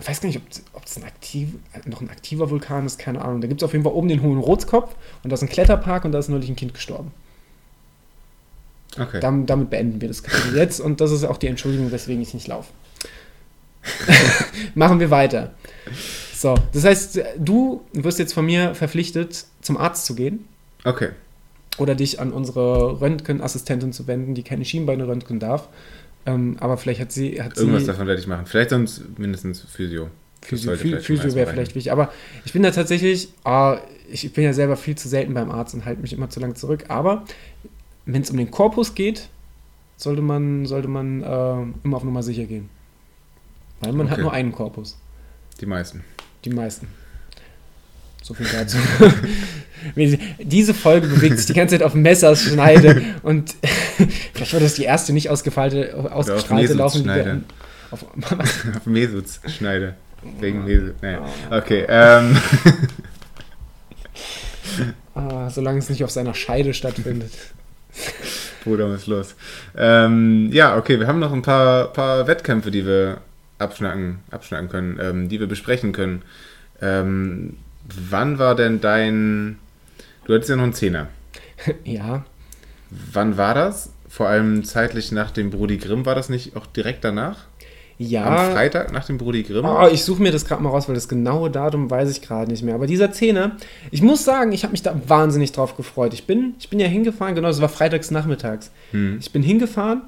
ich 0.00 0.08
weiß 0.08 0.20
gar 0.20 0.28
nicht, 0.28 0.40
ob 0.72 0.84
es 0.84 1.02
aktiv, 1.02 1.50
noch 1.84 2.00
ein 2.00 2.08
aktiver 2.10 2.48
Vulkan 2.50 2.86
ist, 2.86 2.98
keine 2.98 3.22
Ahnung. 3.22 3.40
Da 3.42 3.48
gibt 3.48 3.60
es 3.60 3.64
auf 3.64 3.72
jeden 3.72 3.84
Fall 3.84 3.92
oben 3.92 4.08
den 4.08 4.22
Hohen 4.22 4.38
Rotskopf 4.38 4.94
und 5.22 5.30
da 5.30 5.34
ist 5.34 5.42
ein 5.42 5.48
Kletterpark 5.48 6.04
und 6.04 6.12
da 6.12 6.18
ist 6.18 6.28
neulich 6.28 6.48
ein 6.48 6.56
Kind 6.56 6.72
gestorben. 6.74 7.12
Okay. 8.98 9.20
Damit, 9.20 9.48
damit 9.50 9.70
beenden 9.70 10.00
wir 10.00 10.08
das 10.08 10.22
Kapitel 10.22 10.56
jetzt 10.56 10.80
und 10.80 11.00
das 11.00 11.10
ist 11.12 11.24
auch 11.24 11.36
die 11.36 11.46
Entschuldigung, 11.48 11.92
weswegen 11.92 12.22
ich 12.22 12.34
nicht 12.34 12.48
laufe. 12.48 12.72
Machen 14.74 15.00
wir 15.00 15.10
weiter. 15.10 15.54
So, 16.34 16.54
das 16.72 16.84
heißt, 16.84 17.20
du 17.38 17.82
wirst 17.92 18.18
jetzt 18.18 18.32
von 18.32 18.46
mir 18.46 18.74
verpflichtet, 18.74 19.44
zum 19.60 19.76
Arzt 19.76 20.06
zu 20.06 20.14
gehen 20.14 20.46
Okay. 20.84 21.10
Oder 21.78 21.94
dich 21.94 22.20
an 22.20 22.32
unsere 22.32 23.00
Röntgenassistentin 23.00 23.92
zu 23.92 24.06
wenden, 24.06 24.34
die 24.34 24.42
keine 24.42 24.64
Schienbeine 24.64 25.06
röntgen 25.06 25.38
darf. 25.38 25.68
Ähm, 26.26 26.56
aber 26.60 26.76
vielleicht 26.76 27.00
hat 27.00 27.12
sie. 27.12 27.42
Hat 27.42 27.56
Irgendwas 27.56 27.82
sie 27.82 27.86
davon 27.88 28.06
werde 28.06 28.20
ich 28.20 28.26
machen. 28.26 28.46
Vielleicht 28.46 28.70
sonst 28.70 29.18
mindestens 29.18 29.60
Physio. 29.60 30.08
Physio, 30.42 30.74
Physio 30.76 31.14
erstmal 31.14 31.34
wäre 31.34 31.50
vielleicht 31.52 31.74
wichtig. 31.74 31.92
Aber 31.92 32.12
ich 32.44 32.52
bin 32.52 32.62
da 32.62 32.70
tatsächlich, 32.70 33.28
ah, 33.44 33.78
ich 34.10 34.32
bin 34.32 34.44
ja 34.44 34.52
selber 34.52 34.76
viel 34.76 34.96
zu 34.96 35.08
selten 35.08 35.34
beim 35.34 35.50
Arzt 35.50 35.74
und 35.74 35.84
halte 35.84 36.00
mich 36.00 36.12
immer 36.12 36.30
zu 36.30 36.40
lange 36.40 36.54
zurück. 36.54 36.84
Aber 36.88 37.24
wenn 38.06 38.22
es 38.22 38.30
um 38.30 38.36
den 38.36 38.50
Korpus 38.50 38.94
geht, 38.94 39.28
sollte 39.96 40.22
man, 40.22 40.64
sollte 40.66 40.88
man 40.88 41.22
äh, 41.22 41.84
immer 41.84 41.96
auf 41.98 42.04
Nummer 42.04 42.22
sicher 42.22 42.44
gehen. 42.44 42.70
Weil 43.80 43.92
man 43.92 44.08
hat 44.08 44.14
Okay. 44.14 44.22
nur 44.22 44.32
einen 44.32 44.52
Korpus. 44.52 44.98
Die 45.60 45.66
meisten. 45.66 46.04
Die 46.44 46.50
meisten. 46.50 46.88
So 48.22 48.34
viel 48.34 48.46
dazu. 48.46 48.78
Diese 50.38 50.74
Folge 50.74 51.06
bewegt 51.06 51.38
sich 51.38 51.46
die 51.46 51.54
ganze 51.54 51.76
Zeit 51.76 51.82
auf 51.82 51.94
Messerschneide 51.94 53.02
und 53.22 53.54
vielleicht 54.34 54.52
war 54.52 54.60
das 54.60 54.74
die 54.74 54.84
erste 54.84 55.12
nicht 55.12 55.30
ausgefeilte, 55.30 55.94
ausgestrahlte. 56.12 56.74
Messerschneide. 56.74 57.42
Auf, 57.90 58.04
Auf 58.76 58.86
Mesutz 58.86 59.40
schneide. 59.46 59.94
Wegen 60.38 60.64
Mesut. 60.64 61.02
Naja. 61.02 61.26
Okay. 61.50 61.86
Ähm, 61.88 62.36
ah, 65.14 65.48
solange 65.48 65.78
es 65.78 65.88
nicht 65.88 66.04
auf 66.04 66.10
seiner 66.10 66.34
Scheide 66.34 66.74
stattfindet. 66.74 67.32
Bruder, 68.62 68.90
was 68.90 69.02
ist 69.02 69.06
los? 69.06 69.34
Ähm, 69.76 70.50
ja, 70.52 70.76
okay, 70.76 71.00
wir 71.00 71.06
haben 71.06 71.18
noch 71.18 71.32
ein 71.32 71.42
paar, 71.42 71.92
paar 71.92 72.26
Wettkämpfe, 72.26 72.70
die 72.70 72.84
wir 72.84 73.22
abschnacken, 73.58 74.20
abschnacken 74.30 74.68
können, 74.68 74.98
ähm, 75.00 75.28
die 75.30 75.40
wir 75.40 75.46
besprechen 75.46 75.92
können. 75.92 76.22
Ähm, 76.82 77.56
wann 78.08 78.38
war 78.38 78.54
denn 78.54 78.80
dein. 78.80 79.58
Du 80.24 80.34
hattest 80.34 80.50
ja 80.50 80.56
noch 80.56 80.64
einen 80.64 80.74
Zehner. 80.74 81.08
Ja, 81.84 82.24
Wann 82.90 83.36
war 83.36 83.54
das? 83.54 83.92
Vor 84.08 84.28
allem 84.28 84.64
zeitlich 84.64 85.12
nach 85.12 85.30
dem 85.30 85.50
Brudi 85.50 85.76
Grimm, 85.76 86.04
war 86.04 86.14
das 86.14 86.28
nicht 86.28 86.56
auch 86.56 86.66
direkt 86.66 87.04
danach? 87.04 87.46
ja. 87.98 88.24
Am 88.24 88.52
Freitag 88.52 88.92
nach 88.92 89.04
dem 89.04 89.18
Brudi 89.18 89.42
Grimm? 89.42 89.66
Oh, 89.66 89.86
ich 89.92 90.04
suche 90.04 90.22
mir 90.22 90.32
das 90.32 90.46
gerade 90.46 90.62
mal 90.62 90.70
raus, 90.70 90.88
weil 90.88 90.94
das 90.94 91.06
genaue 91.08 91.50
Datum 91.50 91.90
weiß 91.90 92.10
ich 92.10 92.22
gerade 92.22 92.50
nicht 92.50 92.62
mehr. 92.62 92.74
Aber 92.74 92.86
dieser 92.86 93.12
Zehner, 93.12 93.56
ich 93.90 94.00
muss 94.00 94.24
sagen, 94.24 94.52
ich 94.52 94.64
habe 94.64 94.72
mich 94.72 94.82
da 94.82 94.98
wahnsinnig 95.06 95.52
drauf 95.52 95.76
gefreut. 95.76 96.14
Ich 96.14 96.26
bin, 96.26 96.54
ich 96.58 96.70
bin 96.70 96.80
ja 96.80 96.86
hingefahren, 96.86 97.34
genau, 97.34 97.48
es 97.48 97.60
war 97.60 97.68
freitags 97.68 98.10
nachmittags. 98.10 98.70
Hm. 98.92 99.18
Ich 99.20 99.32
bin 99.32 99.42
hingefahren 99.42 100.02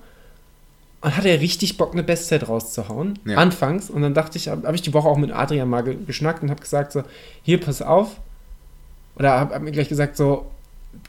und 1.02 1.16
hatte 1.16 1.28
ja 1.28 1.34
richtig 1.34 1.76
Bock, 1.76 1.92
eine 1.92 2.04
Bestzeit 2.04 2.48
rauszuhauen. 2.48 3.18
Ja. 3.26 3.36
Anfangs. 3.36 3.90
Und 3.90 4.02
dann 4.02 4.14
dachte 4.14 4.38
ich, 4.38 4.48
habe 4.48 4.66
hab 4.66 4.74
ich 4.74 4.82
die 4.82 4.94
Woche 4.94 5.08
auch 5.08 5.18
mit 5.18 5.32
Adrian 5.32 5.68
mal 5.68 5.82
ge 5.82 5.96
geschnackt 6.06 6.42
und 6.42 6.50
habe 6.50 6.60
gesagt 6.60 6.92
so, 6.92 7.02
hier, 7.42 7.60
pass 7.60 7.82
auf. 7.82 8.16
Oder 9.16 9.32
habe 9.32 9.54
hab 9.54 9.62
mir 9.62 9.72
gleich 9.72 9.88
gesagt 9.88 10.16
so, 10.16 10.46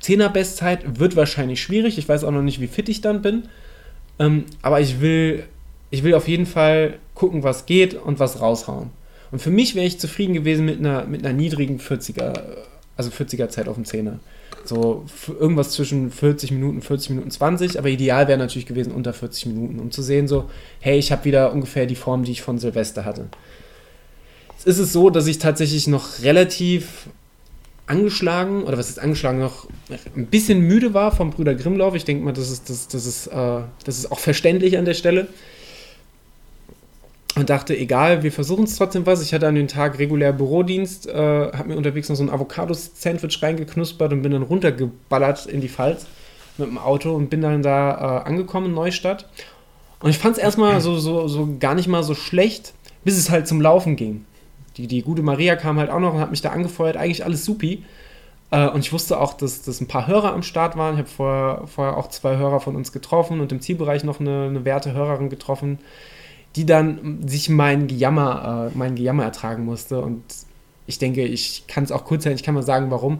10er 0.02 0.30
Bestzeit 0.30 1.00
wird 1.00 1.16
wahrscheinlich 1.16 1.62
schwierig. 1.62 2.00
Ich 2.00 2.10
weiß 2.10 2.24
auch 2.24 2.32
noch 2.32 2.42
nicht, 2.42 2.60
wie 2.60 2.68
fit 2.68 2.90
ich 2.90 3.02
dann 3.02 3.22
bin. 3.22 3.44
Ähm, 4.18 4.46
aber 4.64 4.82
ich 4.82 5.00
will, 5.00 5.44
ich 5.92 6.04
will 6.04 6.16
auf 6.16 6.28
jeden 6.28 6.48
Fall 6.48 6.96
gucken, 7.14 7.44
was 7.44 7.68
geht 7.68 7.94
und 7.94 8.20
was 8.20 8.42
raushauen. 8.42 8.90
Und 9.32 9.40
für 9.40 9.52
mich 9.52 9.76
wäre 9.76 9.86
ich 9.86 10.00
zufrieden 10.00 10.34
gewesen 10.34 10.66
mit 10.66 10.80
einer, 10.80 11.06
mit 11.06 11.24
einer 11.24 11.36
niedrigen 11.36 11.80
40er, 11.80 12.34
also 12.98 13.12
40er 13.12 13.50
Zeit 13.50 13.68
auf 13.68 13.76
dem 13.76 13.86
Zehner. 13.86 14.20
So 14.66 15.06
irgendwas 15.40 15.72
zwischen 15.72 16.12
40 16.12 16.52
Minuten, 16.52 16.82
40 16.82 17.10
Minuten 17.12 17.32
20, 17.32 17.78
aber 17.80 17.90
ideal 17.90 18.28
wäre 18.28 18.38
natürlich 18.38 18.66
gewesen 18.66 18.94
unter 18.94 19.14
40 19.14 19.48
Minuten, 19.48 19.80
um 19.80 19.92
zu 19.92 20.02
sehen, 20.02 20.28
so, 20.28 20.50
hey, 20.80 20.98
ich 20.98 21.12
habe 21.12 21.26
wieder 21.26 21.52
ungefähr 21.52 21.86
die 21.86 21.96
Form, 21.96 22.24
die 22.24 22.32
ich 22.32 22.42
von 22.42 22.60
Silvester 22.60 23.06
hatte. 23.06 23.28
Jetzt 24.52 24.68
ist 24.68 24.80
es 24.80 24.94
so, 24.94 25.10
dass 25.10 25.28
ich 25.28 25.40
tatsächlich 25.40 25.88
noch 25.88 26.22
relativ 26.22 27.08
angeschlagen, 27.86 28.64
oder 28.64 28.78
was 28.78 28.90
ist 28.90 29.00
angeschlagen, 29.00 29.40
noch 29.40 29.68
ein 30.16 30.28
bisschen 30.28 30.62
müde 30.62 30.94
war 30.94 31.12
vom 31.12 31.32
Brüder 31.32 31.56
Grimmlauf. 31.56 31.96
Ich 31.96 32.06
denke 32.06 32.24
mal, 32.24 32.32
das 32.32 32.50
ist, 32.50 32.70
das, 32.70 32.88
das, 32.88 33.06
ist, 33.06 33.28
äh, 33.28 33.62
das 33.84 33.98
ist 33.98 34.12
auch 34.12 34.20
verständlich 34.20 34.78
an 34.78 34.86
der 34.86 34.94
Stelle. 34.94 35.28
Und 37.36 37.50
dachte, 37.50 37.76
egal, 37.76 38.22
wir 38.22 38.32
versuchen 38.32 38.66
es 38.66 38.76
trotzdem 38.76 39.08
was. 39.08 39.24
Ich 39.24 39.34
hatte 39.34 39.48
an 39.48 39.56
den 39.56 39.68
Tag 39.68 39.98
regulär 39.98 40.34
Bürodienst, 40.34 41.08
äh, 41.08 41.14
habe 41.14 41.70
mir 41.70 41.78
unterwegs 41.78 42.08
noch 42.10 42.16
so 42.16 42.24
ein 42.24 42.30
Avocado-Sandwich 42.30 43.42
reingeknuspert 43.42 44.14
und 44.14 44.22
bin 44.22 44.32
dann 44.32 44.44
runtergeballert 44.44 45.48
in 45.48 45.60
die 45.60 45.70
Pfalz 45.70 46.06
mit 46.58 46.68
dem 46.68 46.78
Auto 46.78 47.12
und 47.14 47.30
bin 47.30 47.42
dann 47.42 47.64
da 47.64 48.22
äh, 48.24 48.28
angekommen 48.28 48.74
Neustadt. 48.74 49.28
Und 50.00 50.12
ich 50.12 50.20
fand 50.20 50.38
es 50.38 50.44
erstmal 50.44 50.80
so, 50.82 50.98
so, 50.98 51.28
so 51.28 51.58
gar 51.60 51.74
nicht 51.74 51.88
mal 51.88 52.04
so 52.04 52.14
schlecht, 52.14 52.74
bis 53.04 53.18
es 53.18 53.32
halt 53.32 53.48
zum 53.48 53.62
Laufen 53.62 53.96
ging. 53.96 54.26
Die, 54.78 54.88
die 54.88 55.02
gute 55.02 55.24
Maria 55.24 55.56
kam 55.56 55.80
halt 55.80 55.90
auch 55.90 56.00
noch 56.00 56.14
und 56.14 56.20
hat 56.20 56.32
mich 56.32 56.42
da 56.42 56.50
angefeuert, 56.50 56.98
eigentlich 56.98 57.26
alles 57.26 57.46
supi. 57.46 57.84
Äh, 58.52 58.68
und 58.70 58.82
ich 58.82 58.94
wusste 58.94 59.20
auch, 59.20 59.34
dass, 59.34 59.64
dass 59.64 59.82
ein 59.82 59.88
paar 59.88 60.06
Hörer 60.06 60.34
am 60.34 60.44
Start 60.44 60.78
waren. 60.78 60.96
Ich 60.96 61.00
habe 61.00 61.10
vorher, 61.10 61.68
vorher 61.68 61.98
auch 61.98 62.10
zwei 62.10 62.38
Hörer 62.38 62.60
von 62.60 62.76
uns 62.76 62.92
getroffen 62.92 63.40
und 63.40 63.52
im 63.52 63.62
Zielbereich 63.62 64.04
noch 64.04 64.20
eine, 64.20 64.46
eine 64.46 64.66
werte 64.66 64.94
Hörerin 64.94 65.30
getroffen, 65.30 65.80
die 66.56 66.66
dann 66.66 67.28
sich 67.28 67.50
mein 67.50 67.88
Gejammer, 67.88 68.72
äh, 68.72 68.78
mein 68.78 68.96
Gejammer 68.96 69.24
ertragen 69.24 69.66
musste. 69.66 70.02
Und 70.02 70.24
ich 70.86 71.00
denke, 71.00 71.24
ich 71.24 71.66
kann 71.68 71.84
es 71.84 71.92
auch 71.92 72.06
kurz 72.06 72.24
sein, 72.24 72.36
ich 72.36 72.44
kann 72.44 72.56
mal 72.56 72.64
sagen, 72.64 72.92
warum. 72.92 73.20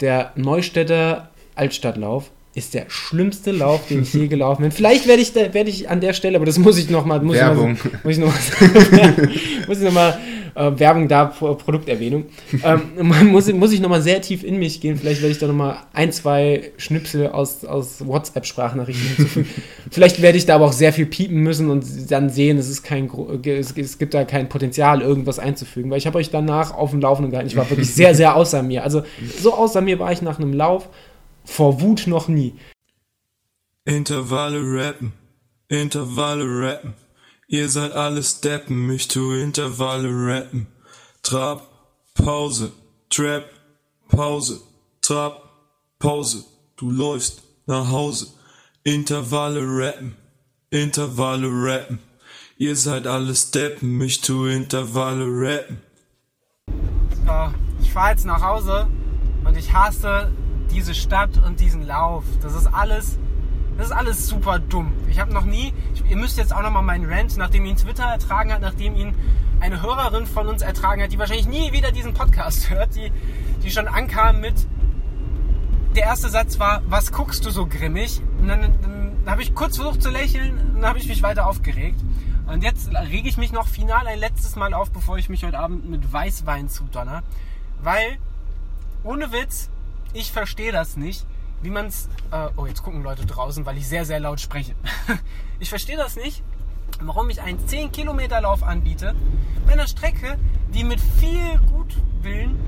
Der 0.00 0.32
Neustädter 0.36 1.30
Altstadtlauf 1.54 2.30
ist 2.58 2.74
der 2.74 2.86
schlimmste 2.88 3.52
Lauf, 3.52 3.86
den 3.88 4.02
ich 4.02 4.12
je 4.12 4.28
gelaufen 4.28 4.62
bin. 4.62 4.72
Vielleicht 4.72 5.06
werde 5.06 5.22
ich, 5.22 5.32
da, 5.32 5.54
werde 5.54 5.70
ich 5.70 5.88
an 5.88 6.00
der 6.00 6.12
Stelle, 6.12 6.36
aber 6.36 6.46
das 6.46 6.58
muss 6.58 6.78
ich 6.78 6.90
nochmal. 6.90 7.26
Werbung. 7.28 7.78
Muss 8.04 8.12
ich 8.12 8.18
nochmal. 8.18 9.30
muss 9.66 9.78
ich 9.78 9.84
nochmal. 9.84 10.18
Äh, 10.58 10.76
Werbung 10.80 11.06
da, 11.06 11.26
Pro 11.26 11.54
Produkterwähnung. 11.54 12.24
ähm, 12.64 13.30
muss, 13.30 13.52
muss 13.52 13.72
ich 13.72 13.80
nochmal 13.80 14.02
sehr 14.02 14.20
tief 14.20 14.42
in 14.42 14.58
mich 14.58 14.80
gehen. 14.80 14.96
Vielleicht 14.96 15.22
werde 15.22 15.30
ich 15.30 15.38
da 15.38 15.46
nochmal 15.46 15.76
ein, 15.92 16.10
zwei 16.10 16.72
Schnipsel 16.78 17.28
aus, 17.28 17.64
aus 17.64 18.04
WhatsApp-Sprachnachrichten 18.04 19.06
hinzufügen. 19.06 19.48
Vielleicht 19.92 20.20
werde 20.20 20.36
ich 20.36 20.46
da 20.46 20.56
aber 20.56 20.64
auch 20.64 20.72
sehr 20.72 20.92
viel 20.92 21.06
piepen 21.06 21.36
müssen 21.44 21.70
und 21.70 21.84
dann 22.10 22.28
sehen, 22.28 22.58
es, 22.58 22.68
ist 22.68 22.82
kein, 22.82 23.08
es, 23.44 23.72
es 23.76 23.98
gibt 23.98 24.14
da 24.14 24.24
kein 24.24 24.48
Potenzial, 24.48 25.00
irgendwas 25.00 25.38
einzufügen. 25.38 25.92
Weil 25.92 25.98
ich 25.98 26.08
habe 26.08 26.18
euch 26.18 26.30
danach 26.30 26.74
auf 26.74 26.90
dem 26.90 27.00
Laufenden 27.00 27.30
gehalten. 27.30 27.48
Ich 27.48 27.56
war 27.56 27.70
wirklich 27.70 27.94
sehr, 27.94 28.16
sehr 28.16 28.34
außer 28.34 28.64
mir. 28.64 28.82
Also 28.82 29.02
so 29.40 29.54
außer 29.54 29.80
mir 29.80 30.00
war 30.00 30.10
ich 30.10 30.22
nach 30.22 30.40
einem 30.40 30.52
Lauf 30.52 30.88
vor 31.48 31.80
Wut 31.80 32.06
noch 32.06 32.28
nie. 32.28 32.54
Intervalle 33.84 34.60
rappen, 34.60 35.12
Intervalle 35.68 36.44
rappen. 36.44 36.94
Ihr 37.48 37.68
seid 37.68 37.92
alles 37.92 38.40
Deppen, 38.40 38.90
ich 38.90 39.08
tu 39.08 39.32
Intervalle 39.32 40.08
rappen. 40.08 40.66
Trab, 41.22 41.68
Pause, 42.14 42.72
Trap, 43.08 43.48
Pause, 44.08 44.60
Trab, 45.00 45.48
Pause. 45.98 46.44
Du 46.76 46.90
läufst 46.90 47.42
nach 47.66 47.90
Hause. 47.90 48.28
Intervalle 48.84 49.62
rappen, 49.62 50.16
Intervalle 50.70 51.48
rappen. 51.48 51.98
Ihr 52.58 52.76
seid 52.76 53.06
alles 53.06 53.50
Deppen, 53.50 54.00
ich 54.02 54.20
tu 54.20 54.46
Intervalle 54.46 55.24
rappen. 55.26 55.78
So, 57.26 57.52
ich 57.80 57.92
fahre 57.92 58.10
jetzt 58.10 58.26
nach 58.26 58.42
Hause 58.42 58.86
und 59.44 59.56
ich 59.56 59.72
hasse 59.72 60.30
diese 60.70 60.94
Stadt 60.94 61.30
und 61.44 61.60
diesen 61.60 61.86
Lauf. 61.86 62.24
Das 62.42 62.54
ist 62.54 62.66
alles, 62.66 63.18
das 63.76 63.86
ist 63.86 63.92
alles 63.92 64.26
super 64.26 64.58
dumm. 64.58 64.92
Ich 65.08 65.20
habe 65.20 65.32
noch 65.32 65.44
nie, 65.44 65.72
ich, 65.94 66.04
ihr 66.10 66.16
müsst 66.16 66.38
jetzt 66.38 66.54
auch 66.54 66.62
noch 66.62 66.70
mal 66.70 66.82
meinen 66.82 67.10
Rant, 67.10 67.36
nachdem 67.36 67.64
ihn 67.64 67.76
Twitter 67.76 68.04
ertragen 68.04 68.52
hat, 68.52 68.60
nachdem 68.60 68.96
ihn 68.96 69.14
eine 69.60 69.82
Hörerin 69.82 70.26
von 70.26 70.46
uns 70.46 70.62
ertragen 70.62 71.02
hat, 71.02 71.12
die 71.12 71.18
wahrscheinlich 71.18 71.48
nie 71.48 71.72
wieder 71.72 71.92
diesen 71.92 72.14
Podcast 72.14 72.70
hört, 72.70 72.94
die, 72.94 73.12
die 73.62 73.70
schon 73.70 73.88
ankam 73.88 74.40
mit, 74.40 74.54
der 75.96 76.04
erste 76.04 76.28
Satz 76.28 76.58
war, 76.58 76.82
was 76.86 77.12
guckst 77.12 77.44
du 77.44 77.50
so 77.50 77.66
grimmig? 77.66 78.20
Und 78.40 78.48
dann, 78.48 78.60
dann 78.62 79.22
habe 79.26 79.42
ich 79.42 79.54
kurz 79.54 79.76
versucht 79.76 80.02
zu 80.02 80.10
lächeln 80.10 80.58
und 80.58 80.74
dann 80.76 80.86
habe 80.86 80.98
ich 80.98 81.08
mich 81.08 81.22
weiter 81.22 81.46
aufgeregt. 81.46 82.00
Und 82.46 82.62
jetzt 82.62 82.90
rege 82.94 83.28
ich 83.28 83.36
mich 83.36 83.52
noch 83.52 83.68
final 83.68 84.06
ein 84.06 84.18
letztes 84.18 84.56
Mal 84.56 84.72
auf, 84.74 84.90
bevor 84.90 85.18
ich 85.18 85.28
mich 85.28 85.44
heute 85.44 85.58
Abend 85.58 85.88
mit 85.90 86.12
Weißwein 86.12 86.68
zudonner. 86.68 87.22
Weil, 87.82 88.18
ohne 89.04 89.32
Witz, 89.32 89.68
ich 90.12 90.32
verstehe 90.32 90.72
das 90.72 90.96
nicht, 90.96 91.26
wie 91.62 91.70
man 91.70 91.86
es... 91.86 92.08
Äh, 92.30 92.48
oh, 92.56 92.66
jetzt 92.66 92.82
gucken 92.82 93.02
Leute 93.02 93.26
draußen, 93.26 93.66
weil 93.66 93.76
ich 93.78 93.88
sehr, 93.88 94.04
sehr 94.04 94.20
laut 94.20 94.40
spreche. 94.40 94.74
ich 95.58 95.68
verstehe 95.68 95.96
das 95.96 96.16
nicht, 96.16 96.42
warum 97.00 97.30
ich 97.30 97.40
einen 97.40 97.58
10-Kilometer-Lauf 97.58 98.62
anbiete, 98.62 99.14
bei 99.66 99.72
einer 99.72 99.86
Strecke, 99.86 100.38
die 100.74 100.84
mit 100.84 101.00
viel 101.00 101.58
Gutwillen 101.70 102.58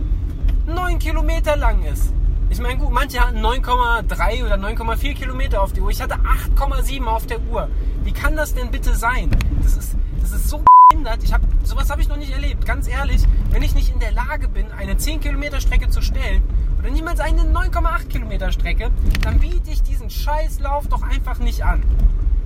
9 0.67 0.99
Kilometer 0.99 1.57
lang 1.57 1.85
ist. 1.85 2.13
Ich 2.51 2.61
meine, 2.61 2.79
gut, 2.79 2.91
manche 2.91 3.21
hatten 3.21 3.39
9,3 3.39 4.45
oder 4.45 4.57
9,4 4.57 5.15
Kilometer 5.15 5.63
auf 5.63 5.73
der 5.73 5.85
Uhr. 5.85 5.91
Ich 5.91 6.03
hatte 6.03 6.17
8,7 6.17 7.05
auf 7.05 7.27
der 7.27 7.41
Uhr. 7.43 7.69
Wie 8.03 8.13
kann 8.13 8.37
das 8.37 8.55
denn 8.55 8.71
bitte 8.71 8.95
sein? 8.97 9.31
Das 9.63 9.77
ist, 9.77 9.97
das 10.21 10.33
ist 10.33 10.49
so 10.49 10.65
behindert. 10.89 11.23
Ich 11.23 11.33
hab, 11.33 11.43
sowas 11.63 11.91
habe 11.91 12.03
ich 12.03 12.09
noch 12.09 12.17
nicht 12.17 12.33
erlebt. 12.33 12.67
Ganz 12.67 12.89
ehrlich, 12.89 13.23
wenn 13.51 13.63
ich 13.63 13.75
nicht 13.75 13.93
in 13.93 14.01
der 14.01 14.11
Lage 14.11 14.49
bin, 14.49 14.71
eine 14.73 14.97
10 14.97 15.21
Kilometer 15.21 15.61
Strecke 15.61 15.91
zu 15.91 16.03
stellen 16.03 16.43
oder 16.81 16.91
niemals 16.91 17.21
eine 17.21 17.43
9,8 17.43 18.09
Kilometer 18.09 18.51
Strecke, 18.53 18.91
dann 19.23 19.39
biete 19.39 19.71
ich 19.71 19.83
diesen 19.83 20.09
Scheißlauf 20.09 20.89
doch 20.89 21.03
einfach 21.03 21.39
nicht 21.39 21.63
an. 21.63 21.83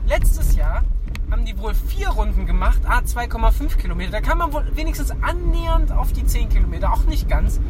Letztes 0.07 0.57
Jahr 0.57 0.83
haben 1.31 1.44
die 1.44 1.57
wohl 1.57 1.73
vier 1.73 2.09
Runden 2.09 2.44
gemacht, 2.44 2.81
a 2.85 2.99
2,5 2.99 3.77
Kilometer. 3.77 4.11
Da 4.11 4.20
kann 4.20 4.38
man 4.38 4.53
wohl 4.53 4.64
wenigstens 4.75 5.12
annähernd 5.23 5.92
auf 5.92 6.12
die 6.12 6.27
10 6.27 6.49
Kilometer, 6.49 6.92
auch 6.92 7.05
nicht 7.05 7.29
ganz. 7.29 7.61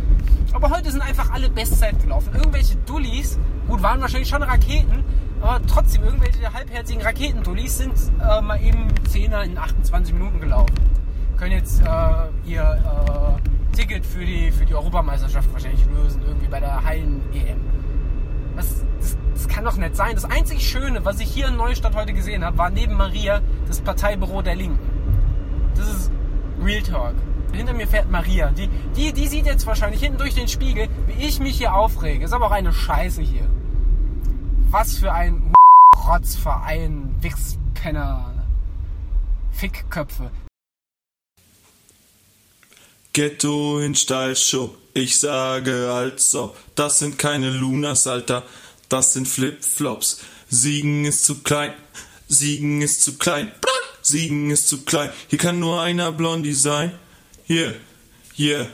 Aber 0.52 0.70
heute 0.70 0.90
sind 0.90 1.02
einfach 1.02 1.30
alle 1.32 1.50
Bestzeit 1.50 2.00
gelaufen. 2.00 2.34
Irgendwelche 2.34 2.76
Dullis, 2.86 3.38
gut, 3.68 3.82
waren 3.82 4.00
wahrscheinlich 4.00 4.30
schon 4.30 4.42
Raketen, 4.42 5.04
aber 5.42 5.60
trotzdem, 5.66 6.02
irgendwelche 6.02 6.50
halbherzigen 6.50 7.02
Raketendullis 7.02 7.76
sind 7.76 7.92
äh, 8.20 8.40
mal 8.40 8.60
eben 8.62 8.88
10er 9.10 9.42
in 9.42 9.58
28 9.58 10.14
Minuten 10.14 10.40
gelaufen. 10.40 10.74
Können 11.36 11.52
jetzt 11.52 11.82
äh, 11.82 12.50
ihr 12.50 12.62
äh, 12.62 13.63
Ticket 13.74 14.06
für 14.06 14.24
die, 14.24 14.50
für 14.50 14.64
die 14.64 14.74
Europameisterschaft 14.74 15.52
wahrscheinlich 15.52 15.84
lösen, 15.86 16.22
irgendwie 16.26 16.48
bei 16.48 16.60
der 16.60 16.84
Hallen-EM. 16.84 17.60
Das, 18.56 18.84
das, 19.00 19.16
das 19.34 19.48
kann 19.48 19.64
doch 19.64 19.76
nicht 19.76 19.96
sein. 19.96 20.14
Das 20.14 20.24
einzig 20.24 20.68
Schöne, 20.68 21.04
was 21.04 21.20
ich 21.20 21.28
hier 21.28 21.48
in 21.48 21.56
Neustadt 21.56 21.94
heute 21.94 22.12
gesehen 22.12 22.44
habe, 22.44 22.56
war 22.56 22.70
neben 22.70 22.94
Maria 22.94 23.40
das 23.66 23.80
Parteibüro 23.80 24.42
der 24.42 24.54
Linken. 24.54 24.78
Das 25.76 25.88
ist 25.88 26.10
Real 26.62 26.82
Talk. 26.82 27.14
Hinter 27.52 27.74
mir 27.74 27.86
fährt 27.86 28.10
Maria. 28.10 28.50
Die, 28.50 28.68
die, 28.96 29.12
die 29.12 29.26
sieht 29.28 29.46
jetzt 29.46 29.66
wahrscheinlich 29.66 30.00
hinten 30.00 30.18
durch 30.18 30.34
den 30.34 30.48
Spiegel, 30.48 30.88
wie 31.06 31.24
ich 31.24 31.40
mich 31.40 31.58
hier 31.58 31.74
aufrege. 31.74 32.24
Ist 32.24 32.32
aber 32.32 32.46
auch 32.46 32.52
eine 32.52 32.72
Scheiße 32.72 33.22
hier. 33.22 33.48
Was 34.70 34.96
für 34.96 35.12
ein 35.12 35.52
Rotzverein, 36.06 37.14
Wichspenner, 37.20 38.32
Fickköpfe. 39.52 40.30
Ghetto 43.14 43.78
in 43.78 43.94
Stallschuh, 43.94 44.70
ich 44.92 45.20
sage 45.20 45.88
also, 45.92 46.54
das 46.74 46.98
sind 46.98 47.16
keine 47.16 47.48
Lunas, 47.48 48.08
Alter, 48.08 48.42
das 48.88 49.12
sind 49.12 49.28
Flipflops. 49.28 50.18
Siegen 50.50 51.04
ist 51.04 51.24
zu 51.24 51.36
klein, 51.42 51.74
Siegen 52.26 52.82
ist 52.82 53.02
zu 53.04 53.16
klein, 53.16 53.52
Siegen 54.02 54.50
ist 54.50 54.66
zu 54.66 54.82
klein. 54.82 55.10
Hier 55.28 55.38
kann 55.38 55.60
nur 55.60 55.80
einer 55.80 56.10
Blondie 56.10 56.54
sein. 56.54 56.92
Hier, 57.44 57.76
hier, 58.32 58.68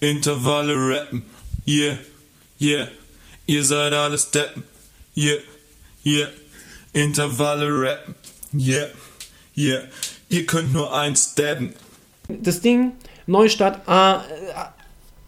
Intervalle 0.00 0.74
rappen. 0.76 1.22
Hier, 1.66 1.98
hier, 2.58 2.90
ihr 3.44 3.64
seid 3.64 3.92
alles 3.92 4.30
Deppen. 4.30 4.64
Hier, 5.14 5.42
hier, 6.02 6.32
Intervalle 6.94 7.68
rappen. 7.68 8.14
Hier, 8.56 8.90
hier, 9.52 9.86
ihr 10.30 10.46
könnt 10.46 10.72
nur 10.72 10.94
eins 10.94 11.34
dabben. 11.34 11.74
Das 12.28 12.62
Ding, 12.62 12.92
Neustadt, 13.26 13.88
ah, 13.88 14.20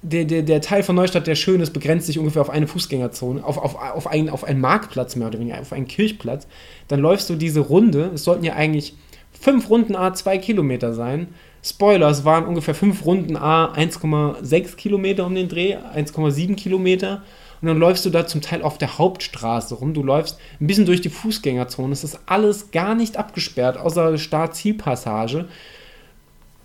der, 0.02 0.24
der, 0.24 0.42
der 0.42 0.60
Teil 0.60 0.82
von 0.82 0.94
Neustadt, 0.94 1.26
der 1.26 1.34
schön 1.34 1.60
ist, 1.60 1.72
begrenzt 1.72 2.06
sich 2.06 2.18
ungefähr 2.18 2.42
auf 2.42 2.50
eine 2.50 2.66
Fußgängerzone, 2.66 3.44
auf, 3.44 3.58
auf, 3.58 3.74
auf, 3.74 4.06
einen, 4.06 4.28
auf 4.28 4.44
einen 4.44 4.60
Marktplatz 4.60 5.16
mehr 5.16 5.28
oder 5.28 5.40
weniger, 5.40 5.60
auf 5.60 5.72
einen 5.72 5.88
Kirchplatz. 5.88 6.46
Dann 6.88 7.00
läufst 7.00 7.28
du 7.28 7.34
diese 7.34 7.60
Runde, 7.60 8.10
es 8.14 8.24
sollten 8.24 8.44
ja 8.44 8.54
eigentlich 8.54 8.94
fünf 9.40 9.68
Runden 9.68 9.96
A 9.96 10.14
zwei 10.14 10.38
Kilometer 10.38 10.94
sein. 10.94 11.28
Spoiler, 11.62 12.08
es 12.08 12.24
waren 12.24 12.46
ungefähr 12.46 12.74
fünf 12.74 13.04
Runden 13.04 13.36
A 13.36 13.72
1,6 13.72 14.76
Kilometer 14.76 15.26
um 15.26 15.34
den 15.34 15.48
Dreh, 15.48 15.74
1,7 15.74 16.54
Kilometer. 16.54 17.22
Und 17.60 17.68
dann 17.68 17.78
läufst 17.78 18.04
du 18.04 18.10
da 18.10 18.26
zum 18.26 18.42
Teil 18.42 18.62
auf 18.62 18.78
der 18.78 18.98
Hauptstraße 18.98 19.74
rum. 19.74 19.94
Du 19.94 20.02
läufst 20.02 20.38
ein 20.60 20.66
bisschen 20.66 20.86
durch 20.86 21.00
die 21.00 21.08
Fußgängerzone. 21.08 21.92
Es 21.92 22.04
ist 22.04 22.20
alles 22.26 22.70
gar 22.70 22.94
nicht 22.94 23.16
abgesperrt, 23.16 23.78
außer 23.78 24.16
Start-Zielpassage. 24.18 25.46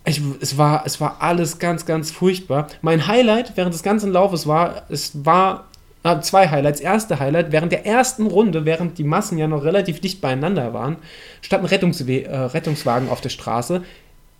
Ich, 0.04 0.20
es, 0.40 0.58
war, 0.58 0.82
es 0.84 1.00
war 1.00 1.16
alles 1.20 1.58
ganz, 1.58 1.86
ganz 1.86 2.10
furchtbar. 2.10 2.66
Mein 2.80 3.06
Highlight 3.06 3.52
während 3.56 3.72
des 3.72 3.82
ganzen 3.82 4.10
Laufes 4.10 4.46
war, 4.48 4.82
es 4.88 5.24
war 5.24 5.68
äh, 6.02 6.20
zwei 6.20 6.48
Highlights. 6.48 6.80
Erste 6.80 7.20
Highlight, 7.20 7.52
während 7.52 7.70
der 7.70 7.86
ersten 7.86 8.26
Runde, 8.26 8.64
während 8.64 8.98
die 8.98 9.04
Massen 9.04 9.38
ja 9.38 9.46
noch 9.46 9.62
relativ 9.62 10.00
dicht 10.00 10.20
beieinander 10.20 10.74
waren, 10.74 10.96
stand 11.40 11.62
ein 11.62 11.66
Rettungswe 11.66 12.24
äh, 12.24 12.36
Rettungswagen 12.36 13.08
auf 13.08 13.20
der 13.20 13.28
Straße 13.28 13.82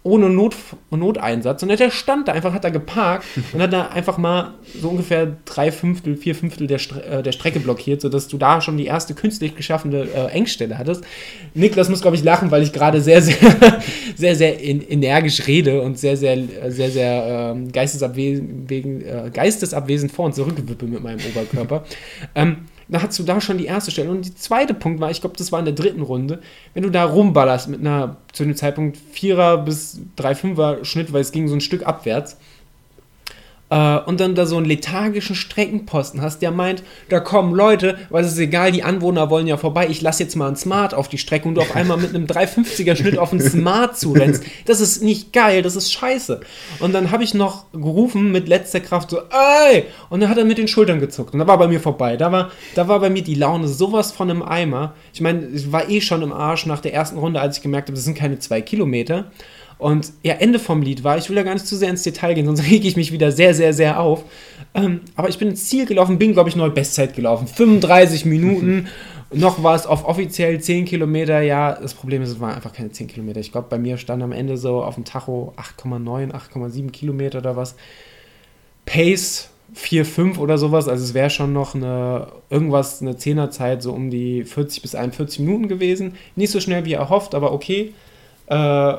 ohne 0.05 0.29
Not 0.31 0.57
Noteinsatz. 0.91 1.63
Und 1.63 1.69
der 1.69 1.91
stand 1.91 2.27
da 2.27 2.33
einfach, 2.33 2.53
hat 2.53 2.65
da 2.65 2.71
geparkt 2.71 3.25
und 3.53 3.63
hat 3.63 3.73
da 3.73 3.89
einfach 3.89 4.19
mal 4.19 4.55
so 4.81 4.89
ungefähr 4.89 5.37
drei 5.45 5.71
Fünftel, 5.71 6.17
vier 6.17 6.35
Fünftel 6.35 6.67
der, 6.67 6.79
Stre 6.79 7.05
äh, 7.05 7.23
der 7.23 7.33
Strecke 7.33 7.61
blockiert, 7.61 8.01
sodass 8.01 8.27
du 8.27 8.37
da 8.37 8.61
schon 8.61 8.77
die 8.77 8.87
erste 8.87 9.15
künstlich 9.15 9.55
geschaffene 9.55 10.09
äh, 10.13 10.27
Engstelle 10.33 10.77
hattest. 10.77 11.05
Niklas 11.55 11.89
muss, 11.89 12.03
glaube 12.03 12.17
ich, 12.17 12.25
lachen, 12.25 12.51
weil 12.51 12.63
ich 12.63 12.73
gerade 12.73 13.01
sehr, 13.01 13.23
sehr, 13.23 13.37
sehr, 14.17 14.35
sehr 14.35 14.63
energisch 14.63 15.47
rede 15.47 15.81
und 15.83 15.99
sehr, 15.99 16.17
sehr, 16.17 16.39
sehr, 16.69 16.91
sehr 16.91 17.55
äh, 17.57 17.71
geistesabwesend, 17.71 18.71
äh, 18.71 19.31
geistesabwesend 19.33 20.11
vor 20.11 20.27
und 20.27 20.35
zurück 20.35 20.57
mit 20.83 21.03
meinem 21.03 21.21
Oberkörper. 21.31 21.85
ähm, 22.35 22.57
da 22.93 23.03
hast 23.03 23.19
du 23.19 23.23
da 23.23 23.41
schon 23.41 23.59
die 23.59 23.65
erste 23.65 23.91
Stelle. 23.91 24.11
Und 24.11 24.27
der 24.27 24.37
zweite 24.37 24.75
Punkt 24.75 25.01
war, 25.01 25.11
ich 25.11 25.21
glaube, 25.21 25.37
das 25.37 25.51
war 25.51 25.59
in 25.59 25.65
der 25.65 25.75
dritten 25.75 26.03
Runde, 26.03 26.41
wenn 26.75 26.83
du 26.83 26.91
da 26.91 27.05
rumballerst 27.05 27.69
mit 27.69 27.81
einer 27.81 28.17
zu 28.33 28.45
dem 28.45 28.55
Zeitpunkt 28.55 28.99
4er 29.15 29.57
bis 29.57 30.01
3,5er 30.19 30.85
Schnitt, 30.85 31.13
weil 31.13 31.23
es 31.23 31.33
ging 31.33 31.49
so 31.49 31.55
ein 31.55 31.63
Stück 31.63 31.87
abwärts, 31.87 32.37
äh, 33.73 33.99
und 34.05 34.21
dann 34.21 34.35
da 34.35 34.45
so 34.45 34.59
einen 34.59 34.67
lethargischen 34.67 35.35
Streckenposten 35.35 36.21
hast, 36.21 36.43
der 36.43 36.51
meint, 36.51 36.83
da 37.09 37.21
kommen 37.21 37.55
Leute, 37.55 37.97
weil 38.11 38.23
es 38.23 38.33
ist 38.33 38.39
egal, 38.39 38.71
die 38.71 38.83
Anwohner 38.83 39.31
wollen 39.31 39.47
ja 39.47 39.57
vorbei, 39.57 39.87
ich 39.89 40.03
lasse 40.03 40.23
jetzt 40.23 40.37
mal 40.37 40.47
einen 40.47 40.57
Smart 40.57 40.93
auf 40.93 41.09
die 41.09 41.17
Strecke 41.17 41.49
und 41.49 41.55
du 41.55 41.63
auf 41.63 41.75
einmal 41.75 41.97
mit 41.97 42.15
einem 42.15 42.27
350er 42.27 42.95
Schnitt 42.95 43.17
auf 43.17 43.33
einen 43.33 43.41
Smart 43.41 43.97
zurennst. 43.97 44.45
Das 44.67 44.81
ist 44.81 45.03
nicht 45.03 45.33
geil, 45.33 45.63
das 45.63 45.75
ist 45.75 45.91
scheiße. 45.91 46.41
Und 46.81 46.93
dann 46.93 47.11
habe 47.11 47.25
ich 47.25 47.33
noch 47.33 47.65
gerufen 47.73 48.31
mit 48.31 48.47
letzter 48.47 48.81
Kraft 48.81 49.09
so, 49.09 49.21
ey! 49.71 49.85
Und 50.11 50.21
dann 50.21 50.29
hat 50.29 50.37
er 50.37 50.45
mit 50.45 50.59
den 50.59 50.69
Schultern 50.69 51.01
gezuckt 51.01 51.33
und 51.33 51.39
da 51.39 51.47
war 51.47 51.57
bei 51.57 51.69
mir 51.69 51.81
vorbei. 51.81 52.19
Da 52.19 52.31
war, 52.31 52.51
da 52.75 52.89
war 52.89 53.01
bei 53.01 53.09
mir 53.09 53.23
die 53.23 53.35
Laune 53.35 53.69
sowas 53.69 54.13
von 54.13 54.31
einem 54.31 54.43
Eimer. 54.43 54.95
Ich 55.15 55.23
meine, 55.23 55.47
ich 55.47 55.73
war 55.73 55.89
eh 55.89 56.03
schon 56.03 56.21
im 56.21 56.33
Arsch 56.33 56.67
nach 56.67 56.81
der 56.81 56.93
ersten 56.93 57.17
Runde, 57.17 57.41
als 57.41 57.57
ich 57.57 57.63
gemerkt 57.63 57.89
habe, 57.89 57.97
das 57.97 58.05
sind 58.05 58.19
keine 58.19 58.39
zwei 58.39 58.61
Kilometer. 58.61 59.31
Und 59.83 60.13
ja, 60.23 60.35
Ende 60.35 60.59
vom 60.59 60.81
Lied 60.81 61.03
war, 61.03 61.19
ich 61.19 61.29
will 61.29 61.37
ja 61.37 61.43
gar 61.43 61.55
nicht 61.55 61.67
zu 61.67 61.77
sehr 61.77 61.91
ins 61.91 62.05
Detail 62.05 62.35
gehen, 62.35 62.47
sonst 62.47 62.63
rege 62.71 62.87
ich 62.87 62.97
mich 62.97 63.11
wieder 63.13 63.33
sehr, 63.33 63.53
sehr, 63.55 63.73
sehr 63.73 64.01
auf. 64.01 64.25
Ähm, 64.75 65.01
aber 65.17 65.29
ich 65.29 65.39
bin 65.39 65.49
ins 65.49 65.69
Ziel 65.69 65.87
gelaufen, 65.87 66.19
bin, 66.19 66.33
glaube 66.33 66.49
ich, 66.49 66.57
neue 66.57 66.71
Bestzeit 66.71 67.15
gelaufen. 67.15 67.47
35 67.47 68.25
Minuten. 68.25 68.87
Noch 69.35 69.63
war 69.63 69.75
es 69.75 69.87
auf 69.87 70.07
offiziell 70.07 70.61
10 70.61 70.85
Kilometer. 70.85 71.41
Ja, 71.41 71.73
das 71.81 71.95
Problem 71.95 72.23
ist, 72.23 72.31
es 72.31 72.41
waren 72.41 72.55
einfach 72.55 72.73
keine 72.73 72.93
10 72.93 73.09
Kilometer. 73.09 73.41
Ich 73.41 73.51
glaube, 73.51 73.69
bei 73.71 73.79
mir 73.79 73.97
stand 73.97 74.23
am 74.23 74.33
Ende 74.33 74.57
so 74.57 74.83
auf 74.85 74.95
dem 74.95 75.05
Tacho 75.05 75.55
8,9, 75.57 76.33
8,7 76.33 76.91
Kilometer 76.91 77.39
oder 77.39 77.57
was. 77.57 77.75
Pace 78.85 79.51
4,5 79.75 80.39
oder 80.39 80.59
sowas. 80.59 80.87
Also 80.87 81.03
es 81.03 81.15
wäre 81.15 81.31
schon 81.31 81.53
noch 81.53 81.75
eine 81.75 82.29
irgendwas, 82.51 83.01
eine 83.01 83.17
Zehnerzeit, 83.17 83.83
so 83.83 83.93
um 83.93 84.11
die 84.11 84.45
40 84.45 84.83
bis 84.83 84.95
41 84.95 85.41
Minuten 85.41 85.67
gewesen. 85.69 86.15
Nicht 86.37 86.51
so 86.51 86.61
schnell 86.61 86.85
wie 86.85 86.93
erhofft, 86.93 87.35
aber 87.35 87.53
okay. 87.53 87.95
Äh, 88.47 88.95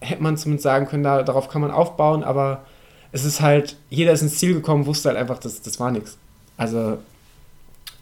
hätte 0.00 0.22
man 0.22 0.36
zumindest 0.36 0.64
sagen 0.64 0.86
können, 0.86 1.02
da, 1.02 1.22
darauf 1.22 1.48
kann 1.48 1.60
man 1.60 1.70
aufbauen, 1.70 2.22
aber 2.22 2.64
es 3.12 3.24
ist 3.24 3.40
halt, 3.40 3.76
jeder 3.90 4.12
ist 4.12 4.22
ins 4.22 4.38
Ziel 4.38 4.54
gekommen, 4.54 4.86
wusste 4.86 5.08
halt 5.08 5.18
einfach, 5.18 5.38
das, 5.38 5.62
das 5.62 5.80
war 5.80 5.90
nichts. 5.90 6.18
Also 6.56 6.98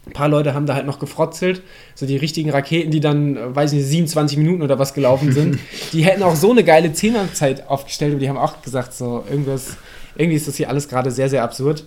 ein 0.05 0.13
paar 0.13 0.29
Leute 0.29 0.53
haben 0.53 0.65
da 0.65 0.75
halt 0.75 0.85
noch 0.85 0.99
gefrotzelt, 0.99 1.61
so 1.95 2.05
die 2.05 2.17
richtigen 2.17 2.49
Raketen, 2.49 2.91
die 2.91 2.99
dann, 2.99 3.55
weiß 3.55 3.73
ich 3.73 3.79
nicht, 3.79 3.89
27 3.89 4.37
Minuten 4.37 4.61
oder 4.61 4.79
was 4.79 4.93
gelaufen 4.93 5.31
sind, 5.31 5.59
die 5.93 6.03
hätten 6.03 6.23
auch 6.23 6.35
so 6.35 6.51
eine 6.51 6.63
geile 6.63 6.93
Zehnerzeit 6.93 7.67
aufgestellt, 7.67 8.13
aber 8.13 8.19
die 8.19 8.29
haben 8.29 8.37
auch 8.37 8.61
gesagt, 8.61 8.93
so 8.93 9.23
irgendwas, 9.29 9.77
irgendwie 10.15 10.37
ist 10.37 10.47
das 10.47 10.55
hier 10.55 10.69
alles 10.69 10.87
gerade 10.87 11.11
sehr, 11.11 11.29
sehr 11.29 11.43
absurd. 11.43 11.85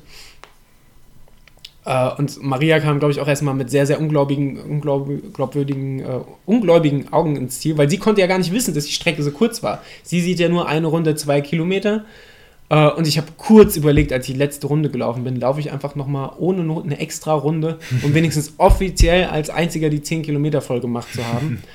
Äh, 1.85 2.11
und 2.19 2.43
Maria 2.43 2.81
kam, 2.81 2.99
glaube 2.99 3.13
ich, 3.13 3.21
auch 3.21 3.29
erstmal 3.29 3.55
mit 3.55 3.71
sehr, 3.71 3.87
sehr 3.87 4.01
ungläubigen, 4.01 4.59
unglaubwürdigen, 4.59 6.01
äh, 6.01 6.21
ungläubigen 6.47 7.13
Augen 7.13 7.37
ins 7.37 7.61
Ziel, 7.61 7.79
weil 7.79 7.89
sie 7.89 7.99
konnte 7.99 8.21
ja 8.21 8.27
gar 8.27 8.39
nicht 8.39 8.53
wissen, 8.53 8.75
dass 8.75 8.85
die 8.85 8.93
Strecke 8.93 9.23
so 9.23 9.31
kurz 9.31 9.63
war. 9.63 9.83
Sie 10.03 10.21
sieht 10.21 10.39
ja 10.41 10.49
nur 10.49 10.69
eine 10.69 10.87
Runde, 10.87 11.15
zwei 11.15 11.41
Kilometer. 11.41 12.05
Äh, 12.69 12.89
und 12.89 13.07
ich 13.07 13.17
habe 13.17 13.29
kurz 13.37 13.77
überlegt, 13.77 14.13
als 14.13 14.29
ich 14.29 14.35
die 14.35 14.39
letzte 14.39 14.67
Runde 14.67 14.91
gelaufen 14.91 15.25
bin, 15.25 15.37
laufe 15.37 15.61
ich 15.61 15.73
einfach 15.73 15.95
nochmal 15.95 16.33
ohne 16.39 16.63
Not 16.63 16.85
eine 16.85 16.99
extra 16.99 17.33
Runde, 17.33 17.79
um 18.03 18.15
wenigstens 18.15 18.55
offiziell 18.59 19.25
als 19.25 19.51
einziger 19.51 19.89
die 19.89 20.03
10 20.03 20.23
Kilometer 20.23 20.61
voll 20.61 20.81
gemacht 20.81 21.13
zu 21.13 21.27
haben. 21.27 21.63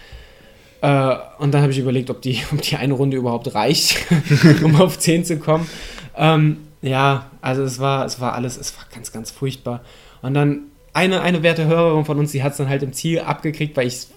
Äh, 0.81 1.15
und 1.39 1.53
dann 1.53 1.61
habe 1.61 1.71
ich 1.71 1.79
überlegt, 1.79 2.11
ob 2.11 2.21
die, 2.21 2.43
ob 2.51 2.61
die 2.61 2.75
eine 2.75 2.93
Runde 2.93 3.17
überhaupt 3.17 3.55
reicht, 3.55 4.05
um 4.63 4.75
auf 4.75 4.99
10 4.99 5.25
zu 5.25 5.37
kommen. 5.37 5.67
Ähm, 6.15 6.57
ja, 6.85 7.31
also 7.41 7.63
es 7.63 7.79
war, 7.79 8.05
es 8.05 8.19
war 8.21 8.33
alles, 8.33 8.57
es 8.57 8.77
war 8.77 8.85
ganz, 8.93 9.11
ganz 9.11 9.31
furchtbar. 9.31 9.81
Und 10.21 10.33
dann 10.35 10.67
eine, 10.93 11.21
eine 11.21 11.43
werte 11.43 11.65
Hörerin 11.65 12.05
von 12.05 12.19
uns, 12.19 12.31
die 12.31 12.43
hat 12.43 12.51
es 12.51 12.57
dann 12.57 12.69
halt 12.69 12.83
im 12.83 12.93
Ziel 12.93 13.19
abgekriegt, 13.19 13.75
weil 13.75 13.87
ich 13.87 14.07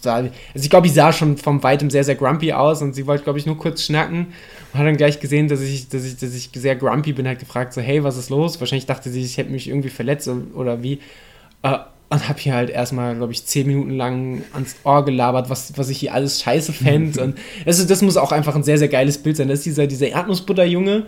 sah, 0.00 0.16
also 0.16 0.30
ich 0.54 0.68
glaube, 0.68 0.86
ich 0.88 0.92
sah 0.92 1.12
schon 1.12 1.36
vom 1.36 1.62
Weitem 1.62 1.88
sehr, 1.88 2.04
sehr 2.04 2.16
grumpy 2.16 2.52
aus 2.52 2.82
und 2.82 2.94
sie 2.94 3.06
wollte, 3.06 3.24
glaube 3.24 3.38
ich, 3.38 3.46
nur 3.46 3.56
kurz 3.56 3.84
schnacken 3.84 4.26
und 4.72 4.78
hat 4.78 4.86
dann 4.86 4.96
gleich 4.96 5.20
gesehen, 5.20 5.48
dass 5.48 5.60
ich, 5.60 5.88
dass 5.88 6.04
ich, 6.04 6.16
dass 6.16 6.34
ich 6.34 6.50
sehr 6.54 6.76
grumpy 6.76 7.12
bin, 7.12 7.28
hat 7.28 7.38
gefragt, 7.38 7.72
so, 7.72 7.80
hey, 7.80 8.02
was 8.02 8.16
ist 8.16 8.30
los? 8.30 8.60
Wahrscheinlich 8.60 8.86
dachte 8.86 9.08
sie, 9.10 9.22
ich 9.22 9.38
hätte 9.38 9.50
mich 9.50 9.68
irgendwie 9.68 9.88
verletzt 9.88 10.28
oder 10.54 10.82
wie. 10.82 11.00
Äh, 11.62 11.78
und 12.08 12.28
habe 12.28 12.38
hier 12.38 12.54
halt 12.54 12.70
erstmal, 12.70 13.16
glaube 13.16 13.32
ich, 13.32 13.44
zehn 13.44 13.66
Minuten 13.66 13.90
lang 13.90 14.44
ans 14.52 14.76
Ohr 14.84 15.04
gelabert, 15.04 15.50
was, 15.50 15.76
was 15.76 15.88
ich 15.88 15.98
hier 15.98 16.14
alles 16.14 16.40
scheiße 16.40 16.72
fände. 16.72 17.22
und 17.22 17.38
also 17.64 17.84
das 17.84 18.00
muss 18.02 18.16
auch 18.16 18.30
einfach 18.30 18.54
ein 18.54 18.62
sehr, 18.62 18.78
sehr 18.78 18.88
geiles 18.88 19.18
Bild 19.18 19.36
sein. 19.36 19.48
Das 19.48 19.58
ist 19.60 19.66
dieser, 19.66 19.88
dieser 19.88 20.08
Erdnussbutterjunge, 20.08 21.06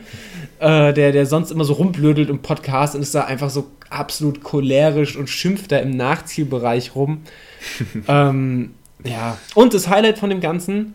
äh, 0.59 0.93
der, 0.93 1.13
der 1.13 1.27
sonst 1.27 1.53
immer 1.53 1.65
so 1.65 1.75
rumblödelt 1.75 2.29
im 2.29 2.41
Podcast 2.41 2.97
und 2.97 3.03
ist 3.03 3.15
da 3.15 3.25
einfach 3.25 3.51
so 3.51 3.67
absolut 3.91 4.43
cholerisch 4.43 5.17
und 5.17 5.31
schimpft 5.31 5.71
da 5.71 5.79
im 5.79 5.91
Nachzielbereich 5.91 6.97
rum. 6.97 7.23
ähm, 8.09 8.73
ja, 9.05 9.39
und 9.55 9.75
das 9.75 9.89
Highlight 9.89 10.19
von 10.19 10.31
dem 10.31 10.41
Ganzen, 10.41 10.95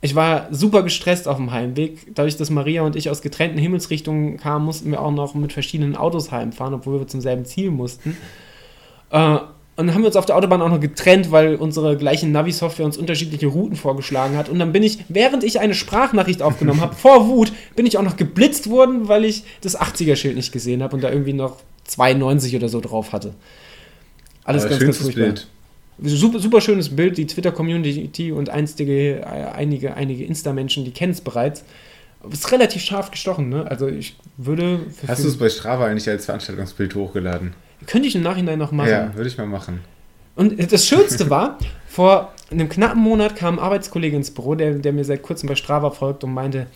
ich 0.00 0.16
war 0.16 0.48
super 0.50 0.82
gestresst 0.82 1.28
auf 1.28 1.36
dem 1.36 1.52
Heimweg. 1.52 2.14
Dadurch, 2.14 2.36
dass 2.36 2.50
Maria 2.50 2.82
und 2.82 2.96
ich 2.96 3.10
aus 3.10 3.22
getrennten 3.22 3.58
Himmelsrichtungen 3.58 4.38
kamen, 4.38 4.64
mussten 4.64 4.90
wir 4.90 5.00
auch 5.00 5.12
noch 5.12 5.34
mit 5.34 5.52
verschiedenen 5.52 5.94
Autos 5.94 6.32
heimfahren, 6.32 6.74
obwohl 6.74 6.98
wir 6.98 7.06
zum 7.06 7.20
selben 7.20 7.44
Ziel 7.44 7.70
mussten. 7.70 8.16
Äh, 9.10 9.38
und 9.78 9.88
dann 9.88 9.94
haben 9.94 10.02
wir 10.02 10.06
uns 10.06 10.16
auf 10.16 10.24
der 10.24 10.36
Autobahn 10.36 10.62
auch 10.62 10.70
noch 10.70 10.80
getrennt, 10.80 11.30
weil 11.30 11.56
unsere 11.56 11.98
gleiche 11.98 12.26
Navi-Software 12.26 12.86
uns 12.86 12.96
unterschiedliche 12.96 13.46
Routen 13.46 13.76
vorgeschlagen 13.76 14.36
hat. 14.36 14.48
Und 14.48 14.58
dann 14.58 14.72
bin 14.72 14.82
ich, 14.82 15.00
während 15.10 15.44
ich 15.44 15.60
eine 15.60 15.74
Sprachnachricht 15.74 16.40
aufgenommen 16.40 16.80
habe, 16.80 16.94
vor 16.96 17.28
Wut, 17.28 17.52
bin 17.74 17.84
ich 17.84 17.98
auch 17.98 18.02
noch 18.02 18.16
geblitzt 18.16 18.70
worden, 18.70 19.08
weil 19.08 19.26
ich 19.26 19.44
das 19.60 19.78
80er-Schild 19.78 20.34
nicht 20.34 20.50
gesehen 20.50 20.82
habe 20.82 20.96
und 20.96 21.02
da 21.02 21.10
irgendwie 21.10 21.34
noch 21.34 21.58
92 21.84 22.56
oder 22.56 22.70
so 22.70 22.80
drauf 22.80 23.12
hatte. 23.12 23.34
Alles 24.44 24.62
Aber 24.62 24.70
ganz, 24.70 24.82
ganz 24.82 24.96
furchtbar. 24.98 25.24
Bild. 25.24 25.46
Super, 26.02 26.38
super 26.38 26.60
schönes 26.62 26.94
Bild, 26.94 27.18
die 27.18 27.26
Twitter-Community 27.26 28.32
und 28.32 28.48
einstige, 28.48 29.20
äh, 29.20 29.24
einige, 29.24 29.94
einige 29.94 30.24
Insta-Menschen, 30.24 30.86
die 30.86 30.90
kennen 30.90 31.12
es 31.12 31.20
bereits. 31.20 31.64
Ist 32.30 32.50
relativ 32.50 32.82
scharf 32.82 33.10
gestochen, 33.10 33.50
ne? 33.50 33.70
Also 33.70 33.88
ich 33.88 34.16
würde. 34.36 34.80
Hast 35.06 35.22
du 35.22 35.28
es 35.28 35.36
bei 35.36 35.48
Strava 35.48 35.86
eigentlich 35.86 36.08
als 36.08 36.24
Veranstaltungsbild 36.24 36.94
hochgeladen? 36.94 37.54
Könnte 37.86 38.08
ich 38.08 38.16
im 38.16 38.22
Nachhinein 38.22 38.58
noch 38.58 38.72
machen. 38.72 38.90
Ja, 38.90 39.14
würde 39.14 39.28
ich 39.28 39.36
mal 39.36 39.46
machen. 39.46 39.80
Und 40.34 40.72
das 40.72 40.86
Schönste 40.86 41.30
war, 41.30 41.58
vor 41.88 42.32
einem 42.50 42.68
knappen 42.68 43.02
Monat 43.02 43.36
kam 43.36 43.58
ein 43.58 43.64
Arbeitskollege 43.64 44.16
ins 44.16 44.30
Büro, 44.30 44.54
der, 44.54 44.74
der 44.74 44.92
mir 44.92 45.04
seit 45.04 45.22
kurzem 45.22 45.48
bei 45.48 45.56
Strava 45.56 45.90
folgt 45.90 46.24
und 46.24 46.32
meinte, 46.32 46.66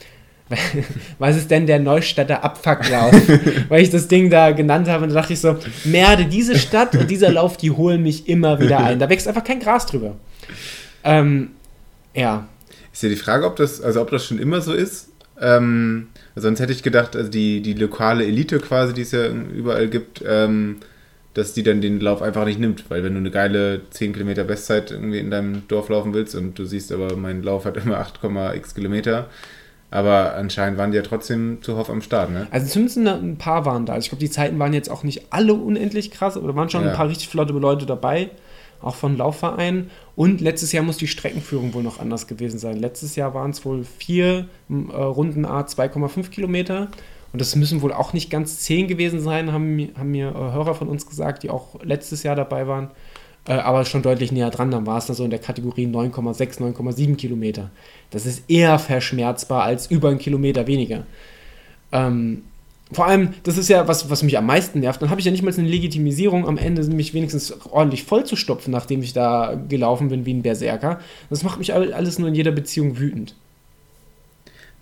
was 1.19 1.37
ist 1.37 1.51
denn 1.51 1.67
der 1.67 1.79
Neustädter 1.79 2.43
Abfucklauf? 2.43 3.15
Weil 3.69 3.83
ich 3.83 3.91
das 3.91 4.09
Ding 4.09 4.31
da 4.31 4.51
genannt 4.51 4.89
habe 4.89 5.05
und 5.05 5.11
da 5.11 5.21
dachte 5.21 5.33
ich 5.33 5.41
so, 5.41 5.57
Merde, 5.85 6.27
diese 6.27 6.59
Stadt 6.59 6.97
und 6.97 7.09
dieser 7.09 7.31
Lauf, 7.31 7.57
die 7.57 7.71
holen 7.71 8.03
mich 8.03 8.29
immer 8.29 8.59
wieder 8.61 8.79
ein. 8.79 8.99
Da 8.99 9.09
wächst 9.09 9.29
einfach 9.29 9.45
kein 9.45 9.61
Gras 9.61 9.87
drüber. 9.87 10.17
Ähm, 11.05 11.53
ja, 12.15 12.49
Ist 12.93 13.03
ja 13.03 13.09
die 13.09 13.17
Frage, 13.17 13.47
ob 13.47 13.57
das, 13.57 13.81
also 13.81 14.01
ob 14.03 14.11
das 14.11 14.27
schon 14.27 14.39
immer 14.39 14.61
so 14.61 14.73
ist. 14.73 15.11
Ähm, 15.41 16.09
sonst 16.37 16.61
hätte 16.61 16.73
ich 16.73 16.83
gedacht, 16.83 17.17
also 17.17 17.31
die, 17.31 17.63
die 17.63 17.75
lokale 17.75 18.27
Elite 18.27 18.59
quasi, 18.59 18.93
die 18.93 19.03
es 19.03 19.13
ja 19.13 19.29
überall 19.29 19.89
gibt, 19.89 20.23
ähm, 20.27 20.77
dass 21.35 21.53
die 21.53 21.63
dann 21.63 21.81
den 21.81 22.01
Lauf 22.01 22.23
einfach 22.23 22.45
nicht 22.45 22.59
nimmt. 22.59 22.91
Weil 22.91 23.05
wenn 23.05 23.13
du 23.15 23.19
eine 23.21 23.31
geile 23.31 23.83
10 23.91 24.13
Kilometer 24.13 24.45
Bestzeit 24.45 24.91
irgendwie 24.91 25.19
in 25.19 25.31
deinem 25.31 25.67
Dorf 25.69 25.89
laufen 25.89 26.13
willst 26.15 26.35
und 26.35 26.59
du 26.59 26.65
siehst 26.65 26.91
aber, 26.93 27.17
mein 27.17 27.43
Lauf 27.43 27.65
hat 27.65 27.77
immer 27.77 28.01
8,x 28.23 28.75
Kilometer, 28.75 29.29
aber 29.93 30.35
anscheinend 30.37 30.79
waren 30.79 30.91
die 30.93 30.97
ja 30.97 31.03
trotzdem 31.03 31.59
zuhauf 31.63 31.91
am 31.91 32.01
Start, 32.03 32.31
ne? 32.31 32.47
Also 32.51 32.67
zumindest 32.69 32.99
ein- 32.99 33.39
paar 33.39 33.65
waren 33.65 33.87
da. 33.87 33.97
Ich 33.99 34.09
glaube, 34.09 34.21
die 34.21 34.31
Zeiten 34.31 34.59
waren 34.59 34.73
jetzt 34.73 34.91
auch 34.91 35.03
nicht 35.03 35.27
alle 35.31 35.55
unendlich 35.55 36.11
krass, 36.11 36.37
aber 36.37 36.49
da 36.49 36.55
waren 36.57 36.69
schon 36.71 36.85
Ja. 36.85 36.91
ein 36.91 36.97
paar 36.97 37.09
richtig 37.09 37.29
flotte 37.29 37.53
Leute 37.55 37.87
dabei, 37.87 38.31
auch 38.81 38.95
von 38.95 39.17
Laufvereinen. 39.17 39.91
Und 40.17 40.41
letztes 40.41 40.71
Jahr 40.73 40.85
muss 40.85 40.97
die 40.97 41.09
Streckenführung 41.09 41.75
wohl 41.75 41.83
noch 41.83 41.99
anders 42.01 42.27
gewesen 42.29 42.59
sein. 42.59 42.77
Letztes 42.77 43.17
Jahr 43.17 43.35
waren 43.35 43.51
es 43.51 43.65
wohl 43.65 43.85
vier 43.99 44.47
äh, 44.69 44.75
Runden 44.95 45.45
A 45.45 45.61
2,5 45.63 46.31
Kilometer. 46.31 46.89
Und 47.33 47.41
das 47.41 47.55
müssen 47.55 47.81
wohl 47.83 47.93
auch 47.93 48.13
nicht 48.13 48.29
ganz 48.31 48.59
zehn 48.61 48.89
gewesen 48.89 49.21
sein, 49.21 49.53
haben, 49.53 49.91
haben 49.97 50.11
mir 50.11 50.31
äh, 50.31 50.35
Hörer 50.35 50.75
von 50.75 50.89
uns 50.89 51.07
gesagt, 51.07 51.43
die 51.43 51.51
auch 51.51 51.81
letztes 51.83 52.23
Jahr 52.23 52.35
dabei 52.37 52.67
waren. 52.67 52.91
Äh, 53.47 53.53
aber 53.53 53.85
schon 53.85 54.03
deutlich 54.03 54.33
näher 54.33 54.51
dran. 54.51 54.71
Dann 54.71 54.87
war 54.87 54.99
es 54.99 55.07
da 55.07 55.15
so 55.15 55.25
in 55.25 55.31
der 55.31 55.39
Kategorie 55.39 55.87
9,6, 55.87 56.61
9,7 56.61 57.17
Kilometer. 57.17 57.71
Das 58.11 58.27
ist 58.27 58.51
eher 58.51 58.79
verschmerzbar 58.79 59.63
als 59.63 59.91
über 59.91 60.09
einen 60.09 60.19
Kilometer 60.19 60.67
weniger. 60.67 61.05
Ähm, 61.93 62.43
vor 62.93 63.07
allem, 63.07 63.35
das 63.45 63.57
ist 63.57 63.69
ja 63.69 63.87
was, 63.87 64.11
was 64.11 64.25
mich 64.25 64.37
am 64.37 64.47
meisten 64.47 64.81
nervt. 64.81 65.01
Dann 65.01 65.11
habe 65.11 65.21
ich 65.21 65.25
ja 65.25 65.31
nicht 65.31 65.43
mal 65.45 65.55
eine 65.57 65.69
Legitimisierung 65.69 66.49
am 66.49 66.59
Ende, 66.59 66.83
mich 66.89 67.15
wenigstens 67.15 67.55
ordentlich 67.71 68.03
vollzustopfen, 68.03 68.73
nachdem 68.73 69.03
ich 69.03 69.13
da 69.13 69.55
gelaufen 69.69 70.09
bin 70.09 70.27
wie 70.27 70.35
ein 70.35 70.43
Berserker. 70.43 70.99
Das 71.31 71.45
macht 71.45 71.61
mich 71.61 71.73
all- 71.73 71.93
alles 71.93 72.19
nur 72.19 72.29
in 72.29 72.35
jeder 72.35 72.51
Beziehung 72.51 72.99
wütend. 72.99 73.37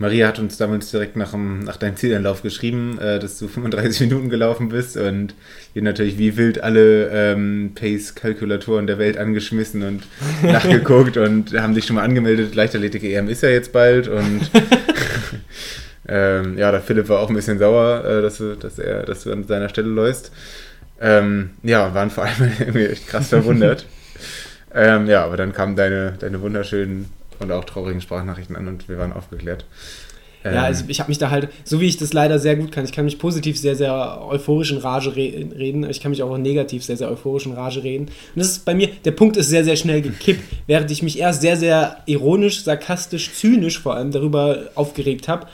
Maria 0.00 0.28
hat 0.28 0.38
uns 0.38 0.56
damals 0.56 0.92
direkt 0.92 1.16
nach, 1.16 1.32
dem, 1.32 1.60
nach 1.60 1.76
deinem 1.76 1.96
Zielanlauf 1.96 2.42
geschrieben, 2.42 2.98
äh, 2.98 3.18
dass 3.18 3.38
du 3.38 3.48
35 3.48 4.00
Minuten 4.02 4.30
gelaufen 4.30 4.68
bist 4.68 4.96
und 4.96 5.34
wir 5.74 5.82
natürlich 5.82 6.18
wie 6.18 6.36
wild 6.36 6.62
alle 6.62 7.08
ähm, 7.08 7.72
Pace-Kalkulatoren 7.74 8.86
der 8.86 8.98
Welt 8.98 9.18
angeschmissen 9.18 9.82
und 9.82 10.04
nachgeguckt 10.42 11.16
und 11.16 11.52
haben 11.58 11.74
dich 11.74 11.86
schon 11.86 11.96
mal 11.96 12.04
angemeldet. 12.04 12.54
Leichtathletik-EM 12.54 13.28
ist 13.28 13.42
ja 13.42 13.48
jetzt 13.48 13.72
bald 13.72 14.06
und 14.08 14.50
ähm, 16.08 16.56
ja, 16.56 16.70
der 16.70 16.80
Philipp 16.80 17.08
war 17.08 17.18
auch 17.18 17.28
ein 17.28 17.34
bisschen 17.34 17.58
sauer, 17.58 18.04
äh, 18.04 18.22
dass, 18.22 18.38
du, 18.38 18.56
dass, 18.56 18.78
er, 18.78 19.02
dass 19.02 19.24
du 19.24 19.32
an 19.32 19.44
seiner 19.44 19.68
Stelle 19.68 19.88
läufst. 19.88 20.30
Ähm, 21.00 21.50
ja, 21.62 21.94
waren 21.94 22.10
vor 22.10 22.24
allem 22.24 22.52
irgendwie 22.58 22.86
echt 22.86 23.08
krass 23.08 23.28
verwundert. 23.28 23.86
ähm, 24.74 25.06
ja, 25.06 25.24
aber 25.24 25.36
dann 25.36 25.52
kamen 25.52 25.76
deine, 25.76 26.14
deine 26.18 26.40
wunderschönen 26.40 27.06
und 27.40 27.52
auch 27.52 27.64
traurigen 27.64 28.00
Sprachnachrichten 28.00 28.56
an 28.56 28.68
und 28.68 28.88
wir 28.88 28.98
waren 28.98 29.12
aufgeklärt. 29.12 29.64
Ja, 30.44 30.50
Ähm, 30.52 30.58
also 30.58 30.84
ich 30.88 31.00
habe 31.00 31.10
mich 31.10 31.18
da 31.18 31.30
halt, 31.30 31.48
so 31.64 31.80
wie 31.80 31.86
ich 31.86 31.96
das 31.96 32.12
leider 32.12 32.38
sehr 32.38 32.56
gut 32.56 32.72
kann, 32.72 32.84
ich 32.84 32.92
kann 32.92 33.04
mich 33.04 33.18
positiv 33.18 33.58
sehr, 33.58 33.76
sehr 33.76 34.24
euphorisch 34.28 34.70
in 34.70 34.78
Rage 34.78 35.16
re 35.16 35.48
reden, 35.56 35.88
ich 35.88 36.00
kann 36.00 36.10
mich 36.10 36.22
auch 36.22 36.36
negativ 36.38 36.84
sehr, 36.84 36.96
sehr 36.96 37.10
euphorisch 37.10 37.46
in 37.46 37.52
Rage 37.52 37.82
reden. 37.82 38.06
Und 38.06 38.36
das 38.36 38.48
ist 38.48 38.64
bei 38.64 38.74
mir, 38.74 38.88
der 39.04 39.12
Punkt 39.12 39.36
ist 39.36 39.48
sehr, 39.48 39.64
sehr 39.64 39.76
schnell 39.76 40.02
gekippt, 40.02 40.42
während 40.66 40.90
ich 40.90 41.02
mich 41.02 41.18
erst 41.18 41.40
sehr, 41.40 41.56
sehr 41.56 41.98
ironisch, 42.06 42.62
sarkastisch, 42.62 43.32
zynisch 43.34 43.78
vor 43.78 43.94
allem 43.94 44.10
darüber 44.10 44.70
aufgeregt 44.74 45.28
habe. 45.28 45.46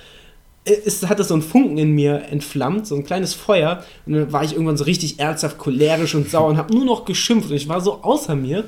Es 0.66 1.06
hat 1.06 1.18
das 1.18 1.28
so 1.28 1.34
ein 1.34 1.42
Funken 1.42 1.76
in 1.76 1.90
mir 1.90 2.22
entflammt, 2.30 2.86
so 2.86 2.94
ein 2.96 3.04
kleines 3.04 3.34
Feuer. 3.34 3.84
Und 4.06 4.14
dann 4.14 4.32
war 4.32 4.44
ich 4.44 4.52
irgendwann 4.52 4.78
so 4.78 4.84
richtig 4.84 5.20
ernsthaft 5.20 5.58
cholerisch 5.58 6.14
und 6.14 6.30
sauer 6.30 6.48
und 6.48 6.56
habe 6.56 6.72
nur 6.72 6.86
noch 6.86 7.04
geschimpft 7.04 7.50
und 7.50 7.56
ich 7.56 7.68
war 7.68 7.82
so 7.82 8.02
außer 8.02 8.34
mir. 8.34 8.64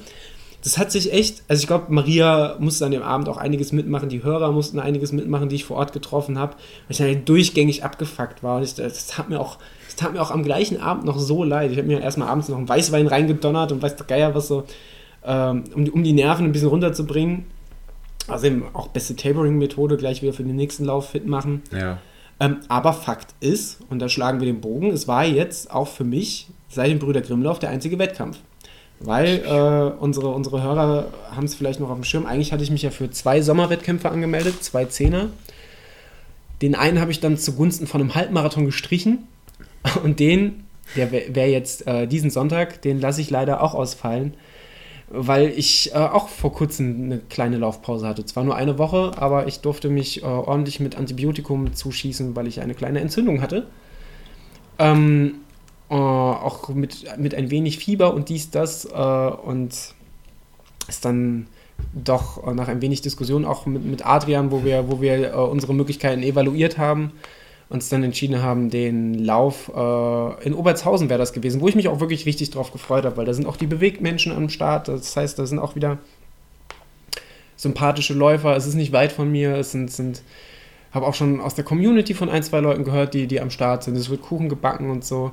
Das 0.62 0.78
hat 0.78 0.90
sich 0.90 1.12
echt, 1.12 1.42
also 1.48 1.60
ich 1.60 1.66
glaube, 1.68 1.92
Maria 1.92 2.56
musste 2.58 2.84
an 2.84 2.90
dem 2.90 3.02
Abend 3.02 3.28
auch 3.28 3.36
einiges 3.36 3.70
mitmachen, 3.72 4.08
die 4.08 4.24
Hörer 4.24 4.50
mussten 4.50 4.80
einiges 4.80 5.12
mitmachen, 5.12 5.48
die 5.48 5.54
ich 5.56 5.64
vor 5.64 5.76
Ort 5.76 5.92
getroffen 5.92 6.38
habe, 6.38 6.52
weil 6.54 6.60
ich 6.88 6.96
dann 6.98 7.06
halt 7.06 7.28
durchgängig 7.28 7.84
abgefuckt 7.84 8.42
war. 8.42 8.56
Und 8.56 8.64
ich, 8.64 8.74
das, 8.74 9.06
tat 9.06 9.28
mir 9.28 9.38
auch, 9.38 9.58
das 9.86 9.94
tat 9.96 10.12
mir 10.12 10.20
auch 10.20 10.32
am 10.32 10.42
gleichen 10.42 10.80
Abend 10.80 11.04
noch 11.04 11.18
so 11.18 11.44
leid. 11.44 11.70
Ich 11.70 11.78
habe 11.78 11.86
mir 11.86 12.00
erstmal 12.00 12.28
abends 12.28 12.48
noch 12.48 12.56
einen 12.58 12.68
Weißwein 12.68 13.06
reingedonnert 13.06 13.70
und 13.70 13.80
weiß 13.82 13.94
der 13.96 14.06
Geier 14.06 14.34
was 14.34 14.48
so, 14.48 14.64
ähm, 15.24 15.64
um, 15.74 15.84
die- 15.84 15.90
um 15.92 16.02
die 16.02 16.12
Nerven 16.12 16.46
ein 16.46 16.52
bisschen 16.52 16.68
runterzubringen. 16.68 17.44
Also 18.26 18.46
eben 18.48 18.64
auch 18.72 18.88
beste 18.88 19.14
Tapering-Methode, 19.14 19.96
gleich 19.96 20.20
wieder 20.20 20.32
für 20.32 20.42
den 20.42 20.56
nächsten 20.56 20.84
Lauf 20.84 21.10
fit 21.10 21.26
machen. 21.26 21.62
ja. 21.72 21.98
Ähm, 22.38 22.58
aber 22.68 22.92
Fakt 22.92 23.28
ist, 23.40 23.78
und 23.88 23.98
da 23.98 24.10
schlagen 24.10 24.40
wir 24.40 24.46
den 24.46 24.60
Bogen, 24.60 24.90
es 24.90 25.08
war 25.08 25.24
jetzt 25.24 25.70
auch 25.70 25.88
für 25.88 26.04
mich 26.04 26.48
seit 26.68 26.90
dem 26.90 26.98
Brüder 26.98 27.22
Grimmlauf 27.22 27.58
der 27.60 27.70
einzige 27.70 27.98
Wettkampf. 27.98 28.36
Weil 29.00 29.42
äh, 29.44 30.00
unsere, 30.00 30.28
unsere 30.28 30.62
Hörer 30.62 31.12
haben 31.30 31.44
es 31.44 31.54
vielleicht 31.54 31.80
noch 31.80 31.90
auf 31.90 31.96
dem 31.96 32.04
Schirm. 32.04 32.26
Eigentlich 32.26 32.52
hatte 32.52 32.62
ich 32.62 32.70
mich 32.70 32.82
ja 32.82 32.90
für 32.90 33.10
zwei 33.10 33.42
Sommerwettkämpfe 33.42 34.10
angemeldet, 34.10 34.64
zwei 34.64 34.86
Zehner. 34.86 35.28
Den 36.62 36.74
einen 36.74 37.00
habe 37.00 37.10
ich 37.10 37.20
dann 37.20 37.36
zugunsten 37.36 37.86
von 37.86 38.00
einem 38.00 38.14
Halbmarathon 38.14 38.64
gestrichen. 38.64 39.26
Und 40.02 40.18
den, 40.18 40.64
der 40.96 41.12
wäre 41.12 41.48
jetzt 41.48 41.86
äh, 41.86 42.06
diesen 42.06 42.30
Sonntag, 42.30 42.82
den 42.82 43.00
lasse 43.00 43.20
ich 43.20 43.30
leider 43.30 43.62
auch 43.62 43.74
ausfallen, 43.74 44.34
weil 45.08 45.48
ich 45.50 45.92
äh, 45.94 45.98
auch 45.98 46.28
vor 46.28 46.52
kurzem 46.52 47.04
eine 47.04 47.18
kleine 47.18 47.58
Laufpause 47.58 48.08
hatte. 48.08 48.24
Zwar 48.24 48.44
nur 48.44 48.56
eine 48.56 48.78
Woche, 48.78 49.12
aber 49.16 49.46
ich 49.46 49.60
durfte 49.60 49.88
mich 49.88 50.22
äh, 50.22 50.26
ordentlich 50.26 50.80
mit 50.80 50.96
Antibiotikum 50.96 51.74
zuschießen, 51.74 52.34
weil 52.34 52.46
ich 52.46 52.60
eine 52.60 52.74
kleine 52.74 53.00
Entzündung 53.00 53.42
hatte. 53.42 53.66
Ähm, 54.78 55.36
äh, 55.90 55.94
auch 55.94 56.68
mit, 56.70 57.18
mit 57.18 57.34
ein 57.34 57.50
wenig 57.50 57.78
Fieber 57.78 58.14
und 58.14 58.28
dies, 58.28 58.50
das. 58.50 58.84
Äh, 58.84 58.96
und 58.96 59.72
ist 60.88 61.04
dann 61.04 61.46
doch 61.94 62.46
äh, 62.46 62.54
nach 62.54 62.68
ein 62.68 62.80
wenig 62.82 63.02
Diskussion 63.02 63.44
auch 63.44 63.66
mit, 63.66 63.84
mit 63.84 64.06
Adrian, 64.06 64.50
wo 64.50 64.64
wir, 64.64 64.88
wo 64.90 65.00
wir 65.00 65.32
äh, 65.32 65.36
unsere 65.36 65.74
Möglichkeiten 65.74 66.22
evaluiert 66.22 66.78
haben, 66.78 67.12
uns 67.68 67.88
dann 67.88 68.04
entschieden 68.04 68.42
haben, 68.42 68.70
den 68.70 69.14
Lauf 69.14 69.70
äh, 69.74 70.44
in 70.44 70.54
Obertshausen 70.54 71.08
wäre 71.08 71.18
das 71.18 71.32
gewesen, 71.32 71.60
wo 71.60 71.68
ich 71.68 71.74
mich 71.74 71.88
auch 71.88 72.00
wirklich 72.00 72.26
richtig 72.26 72.50
drauf 72.50 72.72
gefreut 72.72 73.04
habe, 73.04 73.16
weil 73.16 73.24
da 73.24 73.34
sind 73.34 73.46
auch 73.46 73.56
die 73.56 73.66
Bewegtmenschen 73.66 74.32
am 74.32 74.48
Start. 74.48 74.88
Das 74.88 75.16
heißt, 75.16 75.38
da 75.38 75.46
sind 75.46 75.58
auch 75.58 75.74
wieder 75.74 75.98
sympathische 77.56 78.14
Läufer. 78.14 78.56
Es 78.56 78.66
ist 78.66 78.74
nicht 78.74 78.92
weit 78.92 79.12
von 79.12 79.30
mir. 79.30 79.56
Es 79.56 79.72
sind, 79.72 79.90
sind 79.90 80.22
habe 80.92 81.06
auch 81.06 81.14
schon 81.14 81.40
aus 81.40 81.54
der 81.54 81.64
Community 81.64 82.14
von 82.14 82.28
ein, 82.28 82.42
zwei 82.42 82.60
Leuten 82.60 82.84
gehört, 82.84 83.14
die, 83.14 83.26
die 83.26 83.40
am 83.40 83.50
Start 83.50 83.84
sind. 83.84 83.96
Es 83.96 84.10
wird 84.10 84.22
Kuchen 84.22 84.48
gebacken 84.48 84.90
und 84.90 85.04
so. 85.04 85.32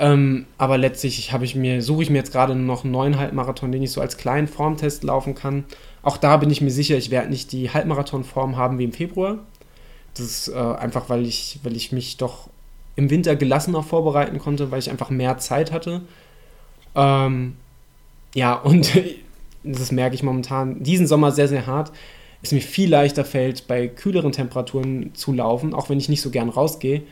Ähm, 0.00 0.46
aber 0.58 0.78
letztlich 0.78 1.32
habe 1.32 1.44
ich 1.44 1.56
mir, 1.56 1.82
suche 1.82 2.04
ich 2.04 2.10
mir 2.10 2.18
jetzt 2.18 2.32
gerade 2.32 2.54
noch 2.54 2.84
einen 2.84 2.92
neuen 2.92 3.18
Halbmarathon, 3.18 3.72
den 3.72 3.82
ich 3.82 3.90
so 3.90 4.00
als 4.00 4.16
kleinen 4.16 4.46
Formtest 4.46 5.02
laufen 5.02 5.34
kann. 5.34 5.64
Auch 6.02 6.16
da 6.16 6.36
bin 6.36 6.50
ich 6.50 6.60
mir 6.60 6.70
sicher, 6.70 6.96
ich 6.96 7.10
werde 7.10 7.30
nicht 7.30 7.50
die 7.52 7.70
Halbmarathonform 7.70 8.56
haben 8.56 8.78
wie 8.78 8.84
im 8.84 8.92
Februar. 8.92 9.38
Das 10.14 10.26
ist 10.26 10.48
äh, 10.48 10.56
einfach, 10.56 11.08
weil 11.08 11.26
ich, 11.26 11.58
weil 11.64 11.76
ich 11.76 11.90
mich 11.90 12.16
doch 12.16 12.48
im 12.94 13.10
Winter 13.10 13.36
gelassener 13.36 13.82
vorbereiten 13.82 14.38
konnte, 14.38 14.70
weil 14.70 14.78
ich 14.78 14.90
einfach 14.90 15.10
mehr 15.10 15.38
Zeit 15.38 15.72
hatte. 15.72 16.02
Ähm, 16.94 17.56
ja, 18.34 18.54
und 18.54 18.92
das 19.64 19.92
merke 19.92 20.14
ich 20.14 20.22
momentan 20.22 20.82
diesen 20.82 21.06
Sommer 21.06 21.32
sehr, 21.32 21.48
sehr 21.48 21.66
hart, 21.66 21.92
es 22.42 22.52
mir 22.52 22.60
viel 22.60 22.88
leichter 22.88 23.24
fällt, 23.24 23.66
bei 23.66 23.88
kühleren 23.88 24.30
Temperaturen 24.30 25.12
zu 25.14 25.32
laufen, 25.32 25.74
auch 25.74 25.88
wenn 25.88 25.98
ich 25.98 26.08
nicht 26.08 26.22
so 26.22 26.30
gern 26.30 26.48
rausgehe, 26.48 27.02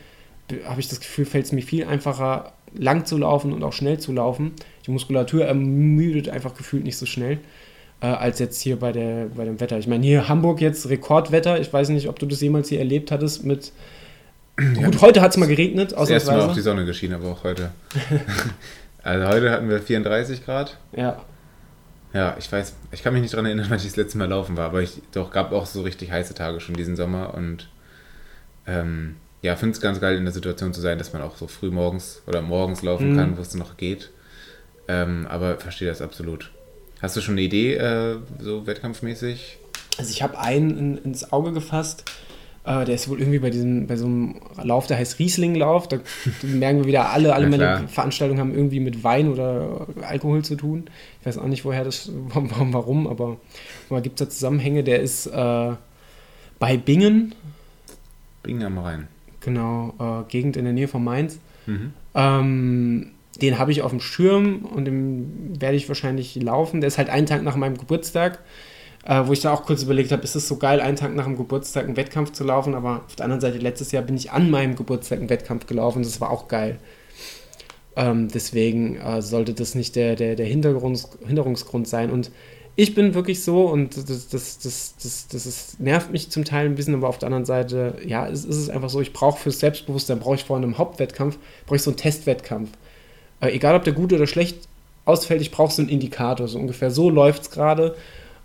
habe 0.65 0.79
ich 0.79 0.87
das 0.87 1.01
Gefühl, 1.01 1.25
fällt 1.25 1.45
es 1.45 1.51
mir 1.51 1.61
viel 1.61 1.83
einfacher, 1.83 2.53
lang 2.75 3.05
zu 3.05 3.17
laufen 3.17 3.53
und 3.53 3.63
auch 3.63 3.73
schnell 3.73 3.99
zu 3.99 4.11
laufen. 4.11 4.53
Die 4.85 4.91
Muskulatur 4.91 5.45
ermüdet 5.45 6.29
einfach 6.29 6.55
gefühlt 6.55 6.83
nicht 6.83 6.97
so 6.97 7.05
schnell 7.05 7.39
äh, 8.01 8.07
als 8.07 8.39
jetzt 8.39 8.61
hier 8.61 8.77
bei, 8.77 8.91
der, 8.91 9.27
bei 9.35 9.45
dem 9.45 9.59
Wetter. 9.59 9.77
Ich 9.77 9.87
meine, 9.87 10.05
hier 10.05 10.27
Hamburg 10.27 10.61
jetzt 10.61 10.89
Rekordwetter. 10.89 11.59
Ich 11.59 11.71
weiß 11.71 11.89
nicht, 11.89 12.07
ob 12.07 12.19
du 12.19 12.25
das 12.25 12.41
jemals 12.41 12.69
hier 12.69 12.79
erlebt 12.79 13.11
hattest 13.11 13.45
mit. 13.45 13.71
Ja, 14.59 14.85
Gut, 14.85 15.01
heute 15.01 15.21
hat 15.21 15.31
es 15.31 15.37
mal 15.37 15.47
geregnet, 15.47 15.93
Das 15.95 16.09
erste 16.09 16.31
Mal 16.31 16.41
auf 16.41 16.53
die 16.53 16.61
Sonne 16.61 16.85
geschienen, 16.85 17.15
aber 17.15 17.31
auch 17.31 17.43
heute. 17.43 17.71
also 19.03 19.27
heute 19.27 19.51
hatten 19.51 19.69
wir 19.69 19.79
34 19.79 20.43
Grad. 20.43 20.77
Ja, 20.95 21.21
Ja, 22.13 22.35
ich 22.39 22.51
weiß, 22.51 22.73
ich 22.91 23.03
kann 23.03 23.13
mich 23.13 23.21
nicht 23.21 23.33
daran 23.33 23.45
erinnern, 23.45 23.67
wann 23.69 23.77
ich 23.77 23.83
das 23.83 23.95
letzte 23.95 24.17
Mal 24.17 24.29
laufen 24.29 24.57
war, 24.57 24.65
aber 24.65 24.81
ich 24.81 25.01
doch 25.11 25.29
gab 25.29 25.51
auch 25.51 25.67
so 25.67 25.83
richtig 25.83 26.11
heiße 26.11 26.33
Tage 26.33 26.59
schon 26.59 26.75
diesen 26.75 26.95
Sommer 26.95 27.35
und 27.35 27.69
ähm, 28.65 29.15
ja, 29.41 29.55
finde 29.55 29.73
es 29.75 29.81
ganz 29.81 29.99
geil 30.01 30.17
in 30.17 30.23
der 30.25 30.33
Situation 30.33 30.73
zu 30.73 30.81
sein, 30.81 30.97
dass 30.97 31.13
man 31.13 31.21
auch 31.21 31.37
so 31.37 31.47
früh 31.47 31.69
morgens 31.71 32.21
oder 32.27 32.41
morgens 32.41 32.81
laufen 32.81 33.13
Mhm. 33.13 33.17
kann, 33.17 33.37
wo 33.37 33.41
es 33.41 33.53
noch 33.55 33.77
geht. 33.77 34.09
Ähm, 34.87 35.27
aber 35.29 35.57
verstehe 35.57 35.87
das 35.87 36.01
absolut. 36.01 36.51
Hast 37.01 37.15
du 37.15 37.21
schon 37.21 37.33
eine 37.35 37.41
Idee, 37.41 37.75
äh, 37.75 38.17
so 38.39 38.65
wettkampfmäßig? 38.65 39.57
Also 39.97 40.11
ich 40.11 40.21
habe 40.23 40.39
einen 40.39 40.77
in, 40.77 40.97
ins 40.99 41.31
Auge 41.31 41.51
gefasst. 41.51 42.05
Äh, 42.65 42.85
der 42.85 42.95
ist 42.95 43.07
wohl 43.07 43.19
irgendwie 43.19 43.39
bei 43.39 43.49
diesem, 43.49 43.87
bei 43.87 43.95
so 43.95 44.05
einem 44.05 44.35
Lauf, 44.61 44.87
der 44.87 44.97
heißt 44.97 45.19
Rieslinglauf. 45.19 45.87
Da 45.87 45.99
merken 46.41 46.79
wir 46.79 46.85
wieder, 46.85 47.09
alle, 47.11 47.33
alle 47.33 47.47
meine. 47.47 47.87
Veranstaltungen 47.87 48.39
haben 48.39 48.53
irgendwie 48.55 48.79
mit 48.79 49.03
Wein 49.03 49.29
oder 49.31 49.87
Alkohol 50.01 50.43
zu 50.43 50.55
tun. 50.55 50.89
Ich 51.21 51.27
weiß 51.27 51.37
auch 51.37 51.45
nicht, 51.47 51.63
woher 51.65 51.83
das, 51.83 52.09
warum, 52.29 52.73
warum 52.73 53.07
aber 53.07 53.37
mal 53.89 54.01
gibt 54.01 54.19
es 54.19 54.27
da 54.27 54.31
Zusammenhänge. 54.31 54.83
Der 54.83 55.01
ist 55.01 55.27
äh, 55.27 55.71
bei 56.59 56.77
Bingen, 56.77 57.35
Bingen 58.43 58.63
am 58.63 58.77
Rhein. 58.79 59.07
Genau, 59.41 59.93
äh, 59.99 60.29
Gegend 60.31 60.57
in 60.57 60.65
der 60.65 60.73
Nähe 60.73 60.87
von 60.87 61.03
Mainz. 61.03 61.39
Mhm. 61.65 61.93
Ähm, 62.15 63.11
den 63.41 63.59
habe 63.59 63.71
ich 63.71 63.81
auf 63.81 63.91
dem 63.91 63.99
Schirm 63.99 64.65
und 64.65 64.85
den 64.85 65.55
werde 65.59 65.75
ich 65.75 65.87
wahrscheinlich 65.87 66.35
laufen. 66.35 66.81
Der 66.81 66.87
ist 66.87 66.97
halt 66.97 67.09
einen 67.09 67.27
Tag 67.27 67.43
nach 67.43 67.55
meinem 67.55 67.77
Geburtstag, 67.77 68.39
äh, 69.05 69.21
wo 69.25 69.33
ich 69.33 69.41
da 69.41 69.53
auch 69.53 69.63
kurz 69.65 69.83
überlegt 69.83 70.11
habe, 70.11 70.23
ist 70.23 70.35
es 70.35 70.47
so 70.47 70.57
geil, 70.57 70.81
einen 70.81 70.97
Tag 70.97 71.15
nach 71.15 71.25
dem 71.25 71.37
Geburtstag 71.37 71.85
einen 71.85 71.97
Wettkampf 71.97 72.31
zu 72.31 72.43
laufen, 72.43 72.73
aber 72.73 73.03
auf 73.05 73.15
der 73.15 73.25
anderen 73.25 73.41
Seite, 73.41 73.57
letztes 73.59 73.91
Jahr 73.91 74.03
bin 74.03 74.15
ich 74.15 74.31
an 74.31 74.49
meinem 74.49 74.75
Geburtstag 74.75 75.19
einen 75.19 75.29
Wettkampf 75.29 75.67
gelaufen, 75.67 76.01
das 76.01 76.19
war 76.19 76.31
auch 76.31 76.47
geil. 76.47 76.79
Ähm, 77.97 78.27
deswegen 78.27 78.97
äh, 78.97 79.23
sollte 79.23 79.53
das 79.53 79.73
nicht 79.73 79.95
der, 79.95 80.15
der, 80.15 80.35
der 80.35 80.45
Hinderungsgrund 80.45 81.87
sein. 81.87 82.11
Und 82.11 82.31
ich 82.79 82.93
bin 82.93 83.15
wirklich 83.15 83.43
so, 83.43 83.65
und 83.65 83.97
das, 83.97 84.05
das, 84.29 84.59
das, 84.59 84.95
das, 85.01 85.27
das 85.29 85.45
ist, 85.47 85.79
nervt 85.79 86.11
mich 86.11 86.29
zum 86.29 86.45
Teil 86.45 86.67
ein 86.67 86.75
bisschen, 86.75 86.93
aber 86.93 87.09
auf 87.09 87.17
der 87.17 87.25
anderen 87.25 87.43
Seite, 87.43 87.95
ja, 88.05 88.27
es 88.27 88.45
ist 88.45 88.55
es 88.55 88.69
einfach 88.69 88.89
so, 88.89 89.01
ich 89.01 89.13
brauche 89.13 89.39
fürs 89.39 89.59
Selbstbewusstsein, 89.59 90.19
brauche 90.19 90.35
ich 90.35 90.43
vor 90.43 90.57
einem 90.57 90.77
Hauptwettkampf, 90.77 91.39
brauche 91.65 91.77
ich 91.77 91.81
so 91.81 91.89
einen 91.89 91.97
Testwettkampf. 91.97 92.69
Äh, 93.41 93.49
egal, 93.55 93.75
ob 93.75 93.83
der 93.83 93.93
gut 93.93 94.13
oder 94.13 94.27
schlecht 94.27 94.67
ausfällt, 95.05 95.41
ich 95.41 95.49
brauche 95.49 95.73
so 95.73 95.81
einen 95.81 95.89
Indikator, 95.89 96.47
so 96.47 96.59
ungefähr 96.59 96.91
so 96.91 97.09
läuft 97.09 97.41
es 97.41 97.49
gerade. 97.49 97.95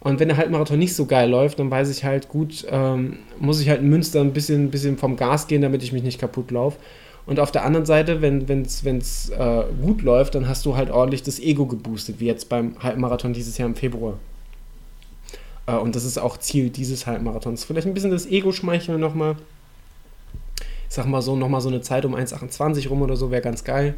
Und 0.01 0.19
wenn 0.19 0.29
der 0.29 0.39
Halbmarathon 0.39 0.79
nicht 0.79 0.97
so 0.97 1.05
geil 1.05 1.29
läuft, 1.29 1.59
dann 1.59 1.71
weiß 1.71 1.91
ich 1.91 2.03
halt, 2.03 2.31
gut, 2.31 2.67
ähm, 2.71 3.19
muss 3.39 3.61
ich 3.61 3.69
halt 3.69 3.83
in 3.83 3.91
Münster 3.91 4.21
ein 4.21 4.33
bisschen, 4.33 4.71
bisschen 4.71 4.97
vom 4.97 5.17
Gas 5.17 5.47
gehen, 5.47 5.61
damit 5.61 5.83
ich 5.83 5.93
mich 5.93 6.03
nicht 6.03 6.19
kaputt 6.19 6.51
laufe. 6.51 6.79
Und 7.25 7.39
auf 7.39 7.53
der 7.53 7.65
anderen 7.65 7.87
Seite, 7.87 8.21
wenn 8.21 8.63
es 8.63 9.29
äh, 9.31 9.65
gut 9.81 10.03
läuft, 10.03 10.35
dann 10.35 10.49
hast 10.49 10.67
du 10.67 10.77
halt 10.77 10.91
ordentlich 10.91 11.23
das 11.23 11.39
Ego 11.39 11.67
geboostet, 11.67 12.19
wie 12.19 12.27
jetzt 12.27 12.49
beim 12.49 12.75
Halbmarathon 12.83 13.33
dieses 13.33 13.59
Jahr 13.59 13.69
im 13.69 13.77
Februar. 13.77 14.19
Äh, 15.67 15.77
und 15.77 15.95
das 15.95 16.05
ist 16.05 16.19
auch 16.19 16.37
Ziel 16.39 16.71
dieses 16.71 17.07
Halbmarathons. 17.07 17.65
Vielleicht 17.65 17.87
ein 17.87 17.95
bisschen 17.95 18.11
das 18.11 18.27
Ego 18.27 18.53
schmeicheln 18.53 19.01
nochmal. 19.01 19.37
Ich 20.89 20.95
sag 20.97 21.07
mal 21.07 21.23
so, 21.23 21.37
nochmal 21.37 21.61
so 21.61 21.69
eine 21.69 21.81
Zeit 21.81 22.05
um 22.05 22.15
1,28 22.15 22.89
rum 22.89 23.03
oder 23.03 23.17
so 23.17 23.31
wäre 23.31 23.43
ganz 23.43 23.65
geil. 23.65 23.95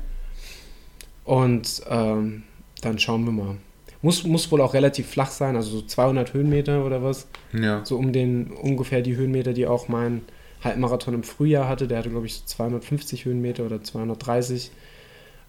Und 1.24 1.82
ähm, 1.88 2.42
dann 2.82 2.98
schauen 2.98 3.24
wir 3.24 3.32
mal. 3.32 3.56
Muss, 4.02 4.24
muss 4.24 4.52
wohl 4.52 4.60
auch 4.60 4.74
relativ 4.74 5.08
flach 5.08 5.30
sein, 5.30 5.56
also 5.56 5.78
so 5.78 5.82
200 5.82 6.34
Höhenmeter 6.34 6.84
oder 6.84 7.02
was. 7.02 7.26
Ja. 7.54 7.82
So 7.86 7.96
um 7.96 8.12
den 8.12 8.50
ungefähr 8.50 9.00
die 9.00 9.16
Höhenmeter, 9.16 9.54
die 9.54 9.66
auch 9.66 9.88
mein 9.88 10.20
Halbmarathon 10.64 11.14
im 11.14 11.22
Frühjahr 11.22 11.68
hatte. 11.68 11.86
Der 11.86 11.98
hatte, 11.98 12.10
glaube 12.10 12.26
ich, 12.26 12.34
so 12.34 12.42
250 12.46 13.24
Höhenmeter 13.24 13.64
oder 13.64 13.82
230. 13.82 14.70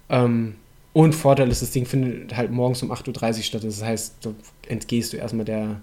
Ähm, 0.09 0.55
und 0.93 1.13
Vorteil 1.13 1.49
ist, 1.49 1.61
das 1.61 1.72
Ding 1.72 1.86
findet 1.86 2.38
halt 2.38 2.51
morgens 2.51 2.82
um 2.82 2.91
8.30 2.91 3.38
Uhr 3.38 3.43
statt. 3.43 3.63
Das 3.63 3.84
heißt, 3.84 4.16
da 4.22 4.32
entgehst 4.68 5.13
du 5.13 5.18
erstmal 5.18 5.45
der, 5.45 5.82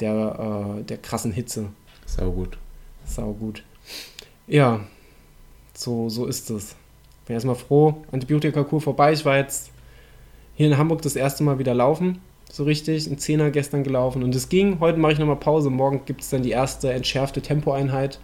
der, 0.00 0.78
äh, 0.78 0.82
der 0.84 0.98
krassen 0.98 1.32
Hitze. 1.32 1.70
Sau 2.06 2.30
gut. 2.30 2.56
Sau 3.04 3.32
gut. 3.32 3.62
Ja, 4.46 4.80
so, 5.74 6.08
so 6.08 6.26
ist 6.26 6.50
es. 6.50 6.76
Bin 7.26 7.34
erstmal 7.34 7.56
froh. 7.56 8.04
Antibiotikakur 8.12 8.80
vorbei. 8.80 9.12
Ich 9.12 9.24
war 9.24 9.38
jetzt 9.38 9.70
hier 10.54 10.66
in 10.66 10.78
Hamburg 10.78 11.02
das 11.02 11.16
erste 11.16 11.42
Mal 11.42 11.58
wieder 11.58 11.74
laufen. 11.74 12.20
So 12.50 12.64
richtig. 12.64 13.08
Ein 13.08 13.18
Zehner 13.18 13.50
gestern 13.50 13.82
gelaufen. 13.82 14.22
Und 14.22 14.34
es 14.34 14.48
ging. 14.48 14.78
Heute 14.78 14.98
mache 14.98 15.12
ich 15.12 15.18
nochmal 15.18 15.36
Pause. 15.36 15.70
Morgen 15.70 16.02
gibt 16.04 16.20
es 16.20 16.30
dann 16.30 16.42
die 16.42 16.50
erste 16.50 16.92
entschärfte 16.92 17.42
Tempoeinheit. 17.42 18.20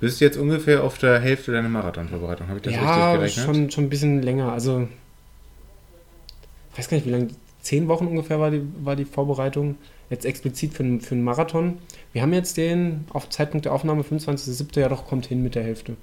Bist 0.00 0.20
du 0.20 0.24
jetzt 0.26 0.36
ungefähr 0.36 0.84
auf 0.84 0.98
der 0.98 1.18
Hälfte 1.20 1.52
deiner 1.52 1.68
Marathonvorbereitung? 1.70 2.48
Habe 2.48 2.58
ich 2.58 2.64
das 2.64 2.74
ja, 2.74 3.12
richtig 3.12 3.36
gerechnet? 3.36 3.56
schon, 3.56 3.70
schon 3.70 3.84
ein 3.84 3.88
bisschen 3.90 4.22
länger. 4.22 4.52
Also, 4.52 4.88
ich 6.72 6.78
weiß 6.78 6.88
gar 6.88 6.96
nicht, 6.96 7.06
wie 7.06 7.10
lange. 7.10 7.28
Zehn 7.62 7.88
Wochen 7.88 8.06
ungefähr 8.06 8.38
war 8.38 8.50
die, 8.50 8.62
war 8.84 8.94
die 8.94 9.04
Vorbereitung. 9.04 9.76
Jetzt 10.08 10.24
explizit 10.24 10.74
für, 10.74 10.84
einen- 10.84 11.00
für 11.00 11.14
einen 11.16 11.24
Marathon. 11.24 11.78
Wir 12.12 12.22
haben 12.22 12.32
jetzt 12.32 12.56
den 12.58 13.06
auf 13.12 13.28
Zeitpunkt 13.28 13.64
der 13.64 13.72
Aufnahme 13.72 14.02
25.07. 14.02 14.78
Ja, 14.78 14.88
doch, 14.88 15.06
kommt 15.06 15.26
hin 15.26 15.42
mit 15.42 15.54
der 15.56 15.64
Hälfte. 15.64 15.96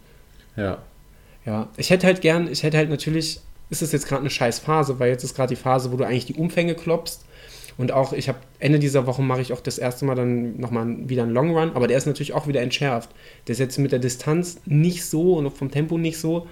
Ja. 0.58 0.80
Ja, 1.46 1.70
ich 1.78 1.90
hätte 1.90 2.06
halt 2.08 2.22
gern, 2.22 2.50
ich 2.52 2.64
hätte 2.64 2.78
halt 2.78 2.90
natürlich, 2.90 3.40
ist 3.70 3.82
es 3.82 3.92
jetzt 3.94 4.08
gerade 4.08 4.22
eine 4.22 4.30
scheiß 4.30 4.60
Phase, 4.60 5.00
weil 5.00 5.10
jetzt 5.10 5.24
ist 5.24 5.36
gerade 5.36 5.50
die 5.56 5.62
Phase, 5.62 5.92
wo 5.92 5.98
du 5.98 6.04
eigentlich 6.06 6.26
die 6.26 6.36
Umfänge 6.36 6.74
klopfst. 6.76 7.20
Und 7.78 7.92
auch, 7.92 8.14
ich 8.14 8.28
habe 8.30 8.38
Ende 8.60 8.80
dieser 8.80 9.08
Woche 9.08 9.22
mache 9.22 9.42
ich 9.42 9.54
auch 9.54 9.62
das 9.62 9.78
erste 9.78 10.06
Mal 10.06 10.16
dann 10.16 10.60
nochmal 10.60 11.10
wieder 11.10 11.24
einen 11.24 11.34
Long 11.34 11.58
Run, 11.58 11.72
aber 11.74 11.88
der 11.88 11.98
ist 11.98 12.06
natürlich 12.06 12.34
auch 12.34 12.48
wieder 12.48 12.62
entschärft. 12.62 13.10
Der 13.48 13.54
ist 13.54 13.60
jetzt 13.60 13.80
mit 13.80 13.92
der 13.92 14.00
Distanz 14.00 14.60
nicht 14.66 15.06
so 15.06 15.34
und 15.36 15.48
auch 15.48 15.54
vom 15.54 15.72
Tempo 15.72 15.98
nicht 15.98 16.20
so, 16.20 16.48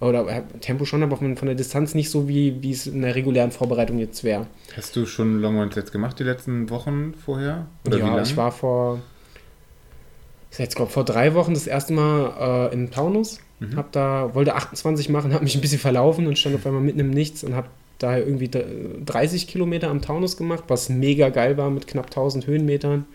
oder 0.00 0.44
Tempo 0.60 0.86
schon, 0.86 1.02
aber 1.02 1.18
von 1.18 1.36
von 1.36 1.46
der 1.46 1.54
Distanz 1.54 1.94
nicht 1.94 2.10
so, 2.10 2.26
wie, 2.26 2.62
wie 2.62 2.72
es 2.72 2.86
in 2.86 3.02
der 3.02 3.14
regulären 3.14 3.50
Vorbereitung 3.50 3.98
jetzt 3.98 4.24
wäre. 4.24 4.46
Hast 4.74 4.96
du 4.96 5.04
schon 5.04 5.40
Longruns 5.40 5.76
jetzt 5.76 5.92
gemacht 5.92 6.18
die 6.18 6.24
letzten 6.24 6.70
Wochen 6.70 7.14
vorher? 7.14 7.66
Oder 7.86 7.98
wie 7.98 8.00
Ja, 8.00 8.22
ich 8.22 8.36
war 8.36 8.50
vor, 8.50 9.00
ich 10.50 10.58
jetzt 10.58 10.76
glaub, 10.76 10.90
vor 10.90 11.04
drei 11.04 11.34
Wochen 11.34 11.52
das 11.52 11.66
erste 11.66 11.92
Mal 11.92 12.70
äh, 12.70 12.74
in 12.74 12.90
Taunus. 12.90 13.40
Mhm. 13.58 13.76
Hab 13.76 13.92
da, 13.92 14.34
wollte 14.34 14.54
28 14.54 15.10
machen, 15.10 15.34
habe 15.34 15.44
mich 15.44 15.54
ein 15.54 15.60
bisschen 15.60 15.78
verlaufen 15.78 16.26
und 16.26 16.38
stand 16.38 16.54
auf 16.54 16.64
einmal 16.64 16.80
mitten 16.80 17.00
im 17.00 17.10
Nichts 17.10 17.44
und 17.44 17.54
habe 17.54 17.68
daher 18.02 18.26
irgendwie 18.26 18.48
d- 18.48 18.64
30 19.04 19.46
Kilometer 19.48 19.88
am 19.90 20.02
Taunus 20.02 20.36
gemacht, 20.36 20.64
was 20.68 20.88
mega 20.88 21.28
geil 21.30 21.56
war 21.56 21.70
mit 21.70 21.86
knapp 21.86 22.06
1000 22.06 22.46
Höhenmetern. 22.46 23.06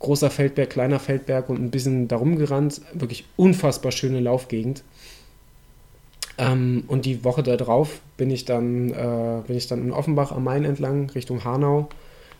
Großer 0.00 0.30
Feldberg, 0.30 0.70
kleiner 0.70 1.00
Feldberg 1.00 1.48
und 1.50 1.60
ein 1.62 1.70
bisschen 1.70 2.08
darum 2.08 2.36
gerannt. 2.36 2.82
Wirklich 2.94 3.24
unfassbar 3.36 3.92
schöne 3.92 4.20
Laufgegend. 4.20 4.84
Ähm, 6.38 6.84
und 6.86 7.04
die 7.04 7.24
Woche 7.24 7.42
darauf 7.42 8.00
bin 8.16 8.30
ich 8.30 8.44
dann, 8.44 8.90
äh, 8.90 9.42
bin 9.46 9.56
ich 9.56 9.66
dann 9.66 9.82
in 9.82 9.92
Offenbach 9.92 10.32
am 10.32 10.44
Main 10.44 10.64
entlang 10.64 11.10
Richtung 11.10 11.44
Hanau. 11.44 11.88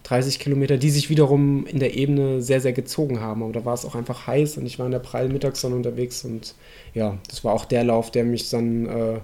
30 0.04 0.38
Kilometer, 0.38 0.76
die 0.78 0.90
sich 0.90 1.10
wiederum 1.10 1.66
in 1.66 1.80
der 1.80 1.94
Ebene 1.94 2.40
sehr, 2.40 2.60
sehr 2.60 2.72
gezogen 2.72 3.20
haben. 3.20 3.42
Aber 3.42 3.52
da 3.52 3.64
war 3.64 3.74
es 3.74 3.84
auch 3.84 3.94
einfach 3.94 4.26
heiß 4.26 4.56
und 4.56 4.64
ich 4.66 4.78
war 4.78 4.86
in 4.86 4.92
der 4.92 5.00
prallen 5.00 5.32
Mittagssonne 5.32 5.74
unterwegs 5.76 6.24
und 6.24 6.54
ja, 6.94 7.18
das 7.28 7.44
war 7.44 7.52
auch 7.52 7.64
der 7.64 7.84
Lauf, 7.84 8.10
der 8.10 8.24
mich 8.24 8.48
dann 8.50 8.86
äh, 8.86 9.18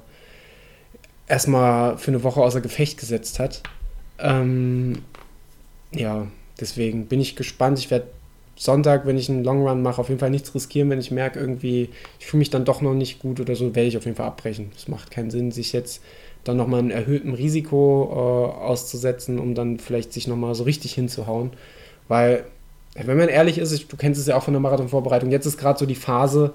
erstmal 1.27 1.99
für 1.99 2.11
eine 2.11 2.23
Woche 2.23 2.41
außer 2.41 2.61
Gefecht 2.61 2.99
gesetzt 2.99 3.39
hat. 3.39 3.63
Ähm, 4.19 5.03
ja, 5.93 6.27
deswegen 6.61 7.07
bin 7.07 7.21
ich 7.21 7.37
gespannt. 7.37 7.79
Ich 7.79 7.91
werde 7.91 8.07
Sonntag, 8.57 9.07
wenn 9.07 9.19
ich 9.19 9.29
einen 9.29 9.45
Long 9.45 9.67
Run 9.67 9.83
mache, 9.83 10.01
auf 10.01 10.09
jeden 10.09 10.21
Fall 10.21 10.31
nichts 10.31 10.55
riskieren. 10.55 10.91
Wenn 10.91 11.01
ich 11.01 11.11
merke, 11.11 11.41
irgendwie, 11.41 11.89
ich 12.21 12.27
fühle 12.27 12.39
mich 12.39 12.51
dann 12.51 12.65
doch 12.65 12.81
noch 12.81 12.95
nicht 12.95 13.19
gut 13.19 13.41
oder 13.41 13.55
so, 13.57 13.75
werde 13.75 13.89
ich 13.89 13.97
auf 13.97 14.05
jeden 14.05 14.17
Fall 14.17 14.27
abbrechen. 14.27 14.71
Es 14.77 14.89
macht 14.89 15.11
keinen 15.11 15.31
Sinn, 15.31 15.51
sich 15.51 15.73
jetzt 15.73 16.03
dann 16.45 16.57
nochmal 16.57 16.81
einem 16.81 16.91
erhöhten 16.91 17.35
Risiko 17.35 18.09
äh, 18.11 18.63
auszusetzen, 18.65 19.39
um 19.39 19.55
dann 19.55 19.79
vielleicht 19.79 20.13
sich 20.13 20.29
nochmal 20.29 20.55
so 20.55 20.65
richtig 20.65 20.93
hinzuhauen. 20.93 21.51
Weil, 22.07 22.45
wenn 22.95 23.17
man 23.17 23.29
ehrlich 23.29 23.59
ist, 23.59 23.73
ich, 23.73 23.89
du 23.89 23.97
kennst 23.97 24.21
es 24.21 24.27
ja 24.27 24.37
auch 24.37 24.43
von 24.43 24.55
der 24.55 24.61
Marathonvorbereitung, 24.61 25.31
jetzt 25.31 25.47
ist 25.47 25.59
gerade 25.59 25.79
so 25.79 25.87
die 25.87 25.95
Phase, 25.95 26.53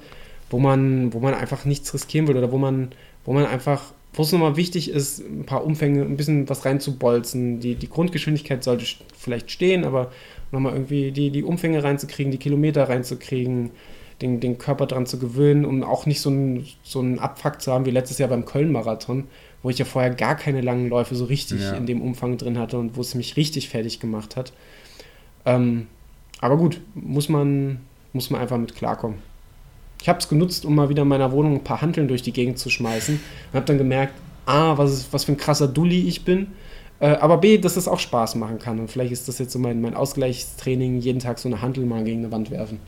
wo 0.50 0.60
man, 0.60 1.12
wo 1.14 1.20
man 1.20 1.34
einfach 1.34 1.66
nichts 1.66 1.94
riskieren 1.94 2.28
will 2.28 2.38
oder 2.38 2.52
wo 2.52 2.58
man, 2.58 2.92
wo 3.26 3.34
man 3.34 3.46
einfach, 3.46 3.92
wo 4.14 4.24
es 4.24 4.32
nochmal 4.32 4.56
wichtig 4.58 4.90
ist, 4.90 5.20
ein 5.20 5.46
paar 5.46 5.64
Umfänge, 5.64 6.02
ein 6.02 6.18
bisschen 6.18 6.50
was 6.50 6.66
reinzubolzen. 6.66 7.60
Die, 7.60 7.76
die 7.76 7.90
Grundgeschwindigkeit 7.90 8.64
sollte 8.64 8.86
vielleicht 9.18 9.52
stehen, 9.52 9.84
aber 9.86 10.12
nochmal 10.52 10.74
irgendwie 10.74 11.12
die, 11.12 11.30
die 11.30 11.44
Umfänge 11.44 11.84
reinzukriegen, 11.84 12.32
die 12.32 12.40
Kilometer 12.40 12.90
reinzukriegen, 12.90 13.72
den, 14.22 14.40
den 14.40 14.58
Körper 14.58 14.88
dran 14.88 15.06
zu 15.06 15.20
gewöhnen, 15.20 15.64
um 15.64 15.84
auch 15.84 16.06
nicht 16.06 16.22
so 16.22 16.30
einen, 16.30 16.68
so 16.84 17.00
einen 17.00 17.20
Abfuck 17.20 17.62
zu 17.62 17.72
haben 17.72 17.86
wie 17.86 17.92
letztes 17.92 18.18
Jahr 18.18 18.30
beim 18.30 18.46
Köln-Marathon, 18.46 19.28
wo 19.64 19.70
ich 19.70 19.78
ja 19.78 19.86
vorher 19.86 20.12
gar 20.12 20.36
keine 20.36 20.62
langen 20.62 20.90
Läufe 20.90 21.16
so 21.16 21.26
richtig 21.26 21.62
Ja. 21.62 21.74
in 21.74 21.86
dem 21.86 22.02
Umfang 22.02 22.38
drin 22.38 22.58
hatte 22.58 22.78
und 22.78 22.98
wo 22.98 23.02
es 23.02 23.16
mich 23.16 23.38
richtig 23.38 23.70
fertig 23.70 24.00
gemacht 24.00 24.36
hat. 24.36 24.52
Ähm, 25.46 25.88
aber 26.42 26.58
gut, 26.58 26.82
muss 26.96 27.30
man, 27.30 27.80
muss 28.12 28.30
man 28.30 28.42
einfach 28.42 28.58
mit 28.58 28.76
klarkommen. 28.76 29.20
Ich 30.02 30.08
habe 30.10 30.20
es 30.20 30.30
genutzt, 30.30 30.66
um 30.66 30.76
mal 30.76 30.90
wieder 30.90 31.02
in 31.04 31.08
meiner 31.10 31.32
Wohnung 31.32 31.56
ein 31.56 31.64
paar 31.64 31.82
Hanteln 31.82 32.08
durch 32.08 32.22
die 32.22 32.32
Gegend 32.32 32.58
zu 32.58 32.70
schmeißen 32.70 33.16
und 33.16 33.56
habe 33.56 33.66
dann 33.66 33.78
gemerkt, 33.78 34.14
A, 34.46 34.78
was, 34.78 34.92
ist, 34.92 35.12
was 35.14 35.26
für 35.26 35.34
ein 35.34 35.38
krasser 35.38 35.68
Dulli 35.68 36.08
ich 36.08 36.24
bin, 36.24 36.48
äh, 37.00 37.10
aber 37.10 37.38
B, 37.38 37.58
dass 37.58 37.76
es 37.78 37.88
auch 37.88 38.00
Spaß 38.00 38.36
machen 38.36 38.60
kann. 38.60 38.80
Und 38.80 38.90
vielleicht 38.90 39.12
ist 39.12 39.28
das 39.28 39.40
jetzt 39.40 39.52
so 39.52 39.60
mein, 39.60 39.82
mein 39.82 39.94
Ausgleichstraining, 39.94 41.00
jeden 41.00 41.20
Tag 41.20 41.40
so 41.40 41.50
eine 41.50 41.62
Hantel 41.62 41.86
mal 41.86 42.04
gegen 42.04 42.20
eine 42.20 42.32
Wand 42.32 42.50
werfen. 42.52 42.80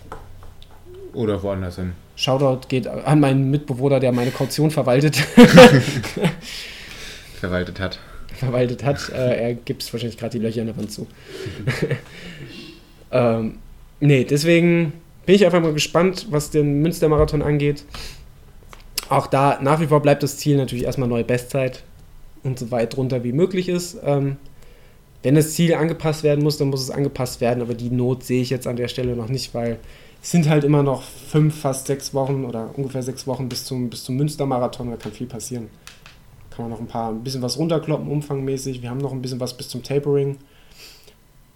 Oder 1.13 1.43
woanders 1.43 1.75
hin. 1.75 1.91
Shoutout 2.15 2.67
geht 2.69 2.87
an 2.87 3.19
meinen 3.19 3.51
Mitbewohner, 3.51 3.99
der 3.99 4.13
meine 4.13 4.31
Kaution 4.31 4.71
verwaltet, 4.71 5.17
Verwaltet 7.39 7.79
hat. 7.79 7.99
verwaltet 8.33 8.83
hat. 8.83 9.09
Äh, 9.09 9.49
er 9.49 9.53
gibt 9.55 9.91
wahrscheinlich 9.91 10.17
gerade 10.17 10.37
die 10.37 10.43
Löcher 10.45 10.61
in 10.61 10.67
der 10.67 10.77
Wand 10.77 10.91
zu. 10.91 11.07
ähm, 13.11 13.57
nee, 13.99 14.23
deswegen 14.23 14.93
bin 15.25 15.35
ich 15.35 15.45
einfach 15.45 15.61
mal 15.61 15.73
gespannt, 15.73 16.27
was 16.29 16.49
den 16.49 16.81
Münstermarathon 16.81 17.41
angeht. 17.41 17.85
Auch 19.09 19.27
da 19.27 19.59
nach 19.61 19.79
wie 19.79 19.87
vor 19.87 20.01
bleibt 20.01 20.23
das 20.23 20.37
Ziel 20.37 20.57
natürlich 20.57 20.85
erstmal 20.85 21.09
neue 21.09 21.23
Bestzeit 21.23 21.83
und 22.43 22.57
so 22.57 22.71
weit 22.71 22.95
drunter 22.95 23.23
wie 23.23 23.33
möglich 23.33 23.69
ist. 23.69 23.97
Ähm, 24.03 24.37
wenn 25.23 25.35
das 25.35 25.53
Ziel 25.53 25.75
angepasst 25.75 26.23
werden 26.23 26.43
muss, 26.43 26.57
dann 26.57 26.69
muss 26.69 26.81
es 26.81 26.89
angepasst 26.89 27.41
werden, 27.41 27.61
aber 27.61 27.75
die 27.75 27.91
Not 27.91 28.23
sehe 28.23 28.41
ich 28.41 28.49
jetzt 28.49 28.67
an 28.67 28.75
der 28.75 28.87
Stelle 28.87 29.15
noch 29.15 29.29
nicht, 29.29 29.53
weil 29.53 29.77
es 30.23 30.31
sind 30.31 30.49
halt 30.49 30.63
immer 30.63 30.83
noch 30.83 31.03
fünf, 31.03 31.61
fast 31.61 31.87
sechs 31.87 32.13
Wochen 32.13 32.45
oder 32.45 32.69
ungefähr 32.75 33.03
sechs 33.03 33.27
Wochen 33.27 33.49
bis 33.49 33.65
zum, 33.65 33.89
bis 33.89 34.03
zum 34.03 34.15
Münstermarathon, 34.17 34.89
da 34.89 34.95
kann 34.95 35.11
viel 35.11 35.27
passieren. 35.27 35.69
Kann 36.49 36.65
man 36.65 36.71
noch 36.71 36.79
ein 36.79 36.87
paar, 36.87 37.11
ein 37.11 37.23
bisschen 37.23 37.41
was 37.41 37.57
runterkloppen, 37.57 38.07
umfangmäßig. 38.07 38.81
Wir 38.81 38.89
haben 38.89 38.97
noch 38.97 39.13
ein 39.13 39.21
bisschen 39.21 39.39
was 39.39 39.55
bis 39.55 39.69
zum 39.69 39.83
Tapering. 39.83 40.37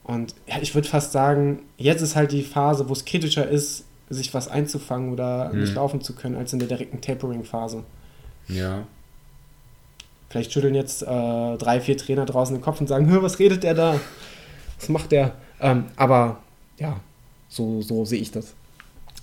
Und 0.05 0.33
ja, 0.47 0.55
ich 0.61 0.73
würde 0.75 0.87
fast 0.87 1.11
sagen, 1.11 1.63
jetzt 1.77 2.01
ist 2.01 2.15
halt 2.15 2.31
die 2.31 2.43
Phase, 2.43 2.87
wo 2.87 2.93
es 2.93 3.03
kritischer 3.05 3.47
ist, 3.47 3.85
sich 4.09 4.33
was 4.33 4.47
einzufangen 4.47 5.11
oder 5.11 5.51
Mhm. 5.51 5.61
nicht 5.61 5.73
laufen 5.75 5.99
zu 6.01 6.13
können, 6.13 6.35
als 6.35 6.53
in 6.53 6.59
der 6.59 6.67
direkten 6.67 7.01
Tapering-Phase. 7.01 7.83
Ja. 8.47 8.85
Vielleicht 10.29 10.53
schütteln 10.53 10.75
jetzt 10.75 11.01
äh, 11.01 11.05
drei, 11.57 11.79
vier 11.81 11.97
Trainer 11.97 12.25
draußen 12.25 12.55
den 12.55 12.61
Kopf 12.61 12.79
und 12.81 12.87
sagen, 12.87 13.09
"Hör, 13.09 13.23
was 13.23 13.39
redet 13.39 13.63
der 13.63 13.73
da? 13.73 13.99
Was 14.79 14.89
macht 14.89 15.11
der? 15.11 15.33
Ähm, 15.59 15.85
aber 15.95 16.39
ja, 16.77 16.99
so, 17.49 17.81
so 17.81 18.05
sehe 18.05 18.19
ich 18.21 18.31
das. 18.31 18.53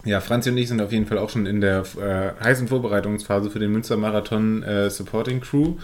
Ja, 0.04 0.20
Franzi 0.20 0.50
und 0.50 0.56
ich 0.58 0.66
sind 0.68 0.80
auf 0.80 0.90
jeden 0.90 1.06
Fall 1.06 1.18
auch 1.18 1.30
schon 1.30 1.46
in 1.46 1.60
der 1.60 1.84
äh, 2.00 2.42
heißen 2.42 2.66
Vorbereitungsphase 2.66 3.50
für 3.50 3.60
den 3.60 3.70
Münster-Marathon 3.70 4.62
äh, 4.64 4.90
Supporting 4.90 5.40
Crew. 5.40 5.74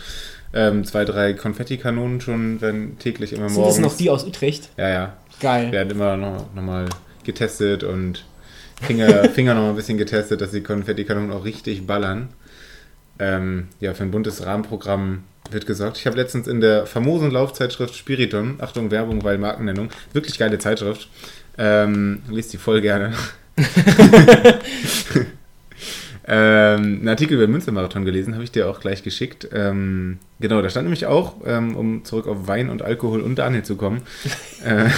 Ähm, 0.53 0.84
zwei, 0.84 1.05
drei 1.05 1.34
Konfettikanonen 1.34 2.20
schon 2.20 2.61
werden 2.61 2.99
täglich 2.99 3.32
immer 3.32 3.49
Sind 3.49 3.59
morgens. 3.59 3.76
das 3.76 3.82
noch 3.82 3.96
die 3.96 4.11
aus 4.11 4.24
Utrecht? 4.24 4.70
Ja, 4.76 4.88
ja. 4.88 5.16
Geil. 5.40 5.72
Werden 5.72 5.90
immer 5.90 6.16
noch, 6.16 6.46
noch 6.55 6.62
mal 6.62 6.86
getestet 7.24 7.84
und 7.84 8.24
Finger, 8.80 9.24
Finger 9.34 9.55
noch 9.55 9.62
mal 9.62 9.70
ein 9.70 9.76
bisschen 9.76 9.99
getestet, 9.99 10.40
dass 10.40 10.53
die 10.53 10.62
Konfettikanonen 10.62 11.32
auch 11.32 11.44
richtig 11.44 11.86
ballern. 11.86 12.28
Ähm, 13.18 13.68
ja, 13.80 13.94
für 13.94 14.05
ein 14.05 14.11
buntes 14.11 14.46
Rahmenprogramm 14.46 15.24
wird 15.51 15.66
gesorgt. 15.66 15.99
Ich 15.99 16.07
habe 16.07 16.16
letztens 16.16 16.46
in 16.46 16.61
der 16.61 16.86
famosen 16.86 17.30
Laufzeitschrift 17.30 17.94
Spiriton, 17.94 18.57
Achtung 18.61 18.90
Werbung, 18.90 19.24
weil 19.24 19.38
Markennennung, 19.38 19.90
wirklich 20.12 20.38
geile 20.38 20.59
Zeitschrift, 20.59 21.09
ähm, 21.59 22.22
liest 22.30 22.53
die 22.53 22.59
voll 22.59 22.80
gerne. 22.80 23.12
ähm, 26.31 26.99
einen 27.01 27.09
Artikel 27.09 27.35
über 27.35 27.47
den 27.47 27.53
Münstermarathon 27.53 28.05
gelesen, 28.05 28.35
habe 28.35 28.45
ich 28.45 28.53
dir 28.53 28.68
auch 28.68 28.81
gleich 28.81 29.03
geschickt. 29.03 29.49
Ähm, 29.51 30.18
genau, 30.39 30.61
da 30.61 30.68
stand 30.68 30.85
nämlich 30.85 31.07
auch, 31.07 31.37
ähm, 31.47 31.74
um 31.74 32.05
zurück 32.05 32.26
auf 32.26 32.47
Wein 32.47 32.68
und 32.68 32.83
Alkohol 32.83 33.22
und 33.22 33.37
Daniel 33.37 33.62
zu 33.62 33.76
kommen, 33.76 34.03
äh, 34.64 34.91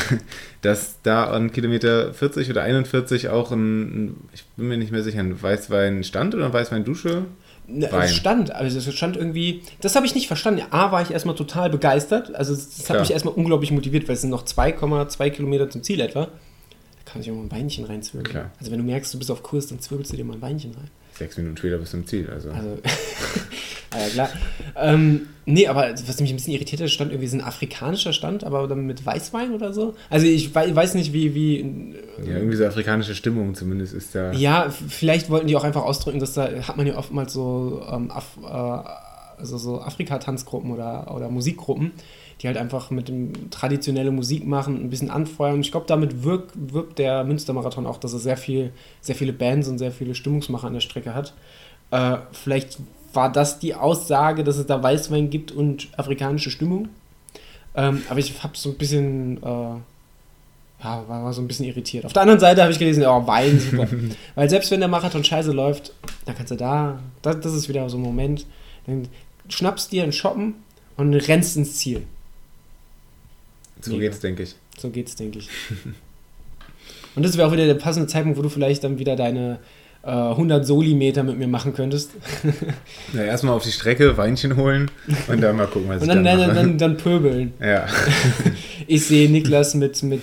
dass 0.62 0.96
da 1.04 1.30
an 1.30 1.52
Kilometer 1.52 2.12
40 2.12 2.50
oder 2.50 2.62
41 2.62 3.28
auch 3.28 3.52
ein, 3.52 4.16
ich 4.34 4.44
bin 4.56 4.66
mir 4.66 4.76
nicht 4.76 4.90
mehr 4.90 5.04
sicher, 5.04 5.20
ein 5.20 5.40
Weißwein 5.40 6.02
stand 6.02 6.34
oder 6.34 6.46
ein 6.46 6.52
Weißwein 6.52 6.82
Dusche? 6.82 7.26
Ne, 7.68 7.92
Wein. 7.92 8.06
Es 8.06 8.16
stand, 8.16 8.52
also 8.52 8.76
es 8.76 8.92
stand 8.92 9.16
irgendwie, 9.16 9.62
das 9.80 9.94
habe 9.94 10.06
ich 10.06 10.16
nicht 10.16 10.26
verstanden. 10.26 10.62
A, 10.70 10.90
war 10.90 11.00
ich 11.00 11.12
erstmal 11.12 11.36
total 11.36 11.70
begeistert. 11.70 12.34
Also 12.34 12.56
das 12.56 12.76
hat 12.80 12.86
Klar. 12.86 13.00
mich 13.02 13.12
erstmal 13.12 13.34
unglaublich 13.34 13.70
motiviert, 13.70 14.08
weil 14.08 14.14
es 14.14 14.22
sind 14.22 14.30
noch 14.30 14.44
2,2 14.44 15.30
Kilometer 15.30 15.70
zum 15.70 15.84
Ziel 15.84 16.00
etwa. 16.00 16.24
Da 16.24 17.12
kann 17.12 17.20
ich 17.20 17.30
auch 17.30 17.36
mal 17.36 17.42
ein 17.42 17.52
Weinchen 17.52 17.84
reinzwirbeln. 17.84 18.28
Klar. 18.28 18.50
Also 18.58 18.72
wenn 18.72 18.78
du 18.78 18.84
merkst, 18.84 19.14
du 19.14 19.18
bist 19.18 19.30
auf 19.30 19.44
Kurs, 19.44 19.68
dann 19.68 19.78
zwirbelst 19.78 20.12
du 20.12 20.16
dir 20.16 20.24
mal 20.24 20.34
ein 20.34 20.42
Weinchen 20.42 20.72
rein. 20.72 20.90
Sechs 21.20 21.36
Minuten 21.36 21.58
später 21.58 21.76
bis 21.76 21.90
zum 21.90 22.06
Ziel. 22.06 22.30
Also. 22.30 22.50
Also, 22.50 22.78
ah 23.90 23.98
ja 23.98 24.08
klar. 24.08 24.28
Ähm, 24.74 25.26
nee, 25.44 25.66
aber 25.66 25.90
was 26.06 26.18
mich 26.18 26.30
ein 26.30 26.36
bisschen 26.36 26.54
irritiert 26.54 26.80
hat, 26.80 26.88
stand 26.88 27.10
irgendwie 27.12 27.28
so 27.28 27.36
ein 27.36 27.42
afrikanischer 27.44 28.14
Stand, 28.14 28.42
aber 28.42 28.66
dann 28.66 28.86
mit 28.86 29.04
Weißwein 29.04 29.52
oder 29.52 29.74
so. 29.74 29.94
Also 30.08 30.24
ich 30.26 30.54
wei- 30.54 30.74
weiß 30.74 30.94
nicht, 30.94 31.12
wie, 31.12 31.34
wie 31.34 31.94
ja, 32.26 32.36
irgendwie 32.38 32.56
so 32.56 32.64
afrikanische 32.64 33.14
Stimmung 33.14 33.54
zumindest 33.54 33.92
ist 33.92 34.14
da. 34.14 34.32
Ja, 34.32 34.70
vielleicht 34.70 35.28
wollten 35.28 35.46
die 35.46 35.56
auch 35.56 35.64
einfach 35.64 35.82
ausdrücken, 35.82 36.20
dass 36.20 36.32
da 36.32 36.48
hat 36.66 36.78
man 36.78 36.86
ja 36.86 36.96
oftmals 36.96 37.34
so, 37.34 37.82
ähm, 37.92 38.10
Af 38.10 38.24
äh, 38.42 39.40
also 39.40 39.58
so 39.58 39.82
Afrika-Tanzgruppen 39.82 40.70
oder, 40.70 41.14
oder 41.14 41.28
Musikgruppen, 41.28 41.92
die 42.40 42.46
halt 42.46 42.56
einfach 42.56 42.90
mit 42.90 43.08
dem 43.08 43.50
traditionelle 43.50 44.10
Musik 44.10 44.46
machen, 44.46 44.82
ein 44.82 44.90
bisschen 44.90 45.10
anfeuern. 45.10 45.60
Ich 45.60 45.70
glaube, 45.70 45.86
damit 45.86 46.24
wirkt, 46.24 46.52
wirbt 46.56 46.98
der 46.98 47.24
Münstermarathon 47.24 47.86
auch, 47.86 47.98
dass 47.98 48.12
er 48.12 48.18
sehr 48.18 48.36
viel, 48.36 48.72
sehr 49.00 49.14
viele 49.14 49.32
Bands 49.32 49.68
und 49.68 49.78
sehr 49.78 49.92
viele 49.92 50.14
Stimmungsmacher 50.14 50.66
an 50.66 50.74
der 50.74 50.80
Strecke 50.80 51.14
hat. 51.14 51.34
Äh, 51.90 52.16
vielleicht 52.32 52.78
war 53.12 53.30
das 53.30 53.58
die 53.58 53.74
Aussage, 53.74 54.44
dass 54.44 54.56
es 54.56 54.66
da 54.66 54.82
Weißwein 54.82 55.30
gibt 55.30 55.52
und 55.52 55.88
afrikanische 55.96 56.50
Stimmung. 56.50 56.88
Ähm, 57.74 58.02
aber 58.08 58.18
ich 58.18 58.42
habe 58.42 58.56
so 58.56 58.70
ein 58.70 58.76
bisschen 58.76 59.42
äh, 59.42 59.76
ja, 60.82 61.04
war, 61.06 61.24
war 61.24 61.32
so 61.32 61.42
ein 61.42 61.48
bisschen 61.48 61.66
irritiert. 61.66 62.06
Auf 62.06 62.12
der 62.12 62.22
anderen 62.22 62.40
Seite 62.40 62.62
habe 62.62 62.72
ich 62.72 62.78
gelesen, 62.78 63.04
oh, 63.04 63.26
Wein, 63.26 63.60
super. 63.60 63.86
Weil 64.34 64.48
selbst 64.48 64.70
wenn 64.70 64.80
der 64.80 64.88
Marathon 64.88 65.22
scheiße 65.22 65.52
läuft, 65.52 65.92
dann 66.24 66.34
kannst 66.34 66.52
du 66.52 66.56
da, 66.56 67.00
das, 67.22 67.40
das 67.40 67.52
ist 67.52 67.68
wieder 67.68 67.88
so 67.90 67.98
ein 67.98 68.02
Moment, 68.02 68.46
dann 68.86 69.08
schnappst 69.48 69.92
dir 69.92 70.02
einen 70.02 70.12
Shoppen 70.12 70.54
und 70.96 71.14
rennst 71.14 71.56
ins 71.56 71.76
Ziel. 71.76 72.06
So 73.80 73.92
Mega. 73.92 74.04
geht's, 74.04 74.20
denke 74.20 74.42
ich. 74.42 74.54
So 74.78 74.90
geht's, 74.90 75.16
denke 75.16 75.38
ich. 75.38 75.48
Und 77.14 77.24
das 77.24 77.36
wäre 77.36 77.48
auch 77.48 77.52
wieder 77.52 77.66
der 77.66 77.74
passende 77.74 78.06
Zeitpunkt, 78.08 78.38
wo 78.38 78.42
du 78.42 78.48
vielleicht 78.48 78.84
dann 78.84 78.98
wieder 78.98 79.16
deine 79.16 79.58
äh, 80.02 80.10
100 80.10 80.64
Soli-Meter 80.64 81.22
mit 81.22 81.38
mir 81.38 81.48
machen 81.48 81.74
könntest. 81.74 82.12
Ja, 83.12 83.24
erstmal 83.24 83.54
auf 83.54 83.64
die 83.64 83.72
Strecke, 83.72 84.16
Weinchen 84.16 84.56
holen 84.56 84.88
und 85.26 85.40
dann 85.40 85.56
mal 85.56 85.66
gucken, 85.66 85.88
was 85.88 85.96
Und 85.96 86.02
ich 86.02 86.08
dann, 86.14 86.24
dann, 86.24 86.38
dann, 86.38 86.46
mache. 86.48 86.56
dann, 86.56 86.78
dann 86.78 86.96
pöbeln. 86.96 87.52
ja. 87.60 87.86
Ich 88.86 89.06
sehe 89.06 89.28
Niklas 89.28 89.74
mit, 89.74 90.00
mit 90.04 90.22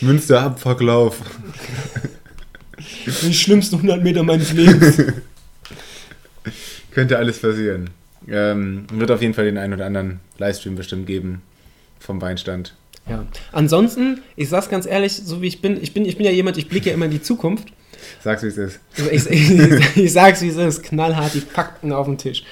Münster 0.00 0.42
Abfucklauf. 0.42 1.20
den 3.22 3.32
schlimmsten 3.32 3.76
100 3.76 4.02
Meter 4.02 4.22
meines 4.22 4.52
Lebens. 4.52 5.02
Könnte 6.92 7.18
alles 7.18 7.40
passieren. 7.40 7.90
Ähm, 8.28 8.86
wird 8.92 9.10
auf 9.10 9.22
jeden 9.22 9.34
Fall 9.34 9.46
den 9.46 9.58
einen 9.58 9.72
oder 9.72 9.86
anderen 9.86 10.20
Livestream 10.38 10.76
bestimmt 10.76 11.06
geben 11.08 11.42
vom 11.98 12.20
Weinstand. 12.20 12.74
Ja. 13.08 13.24
Ansonsten, 13.52 14.20
ich 14.36 14.48
sag's 14.48 14.68
ganz 14.68 14.86
ehrlich, 14.86 15.14
so 15.14 15.40
wie 15.40 15.46
ich 15.46 15.60
bin, 15.60 15.82
ich 15.82 15.94
bin, 15.94 16.04
ich 16.04 16.16
bin 16.16 16.26
ja 16.26 16.32
jemand, 16.32 16.58
ich 16.58 16.68
blicke 16.68 16.90
ja 16.90 16.94
immer 16.94 17.06
in 17.06 17.10
die 17.10 17.22
Zukunft. 17.22 17.68
Sag's, 18.22 18.42
wie 18.42 18.48
es 18.48 18.58
ist. 18.58 18.80
Also 18.96 19.10
ich, 19.10 19.26
ich, 19.30 19.96
ich 19.96 20.12
sag's 20.12 20.42
wie 20.42 20.48
es 20.48 20.56
ist, 20.56 20.82
knallhart 20.82 21.34
die 21.34 21.40
Fakten 21.40 21.92
auf 21.92 22.06
den 22.06 22.18
Tisch. 22.18 22.44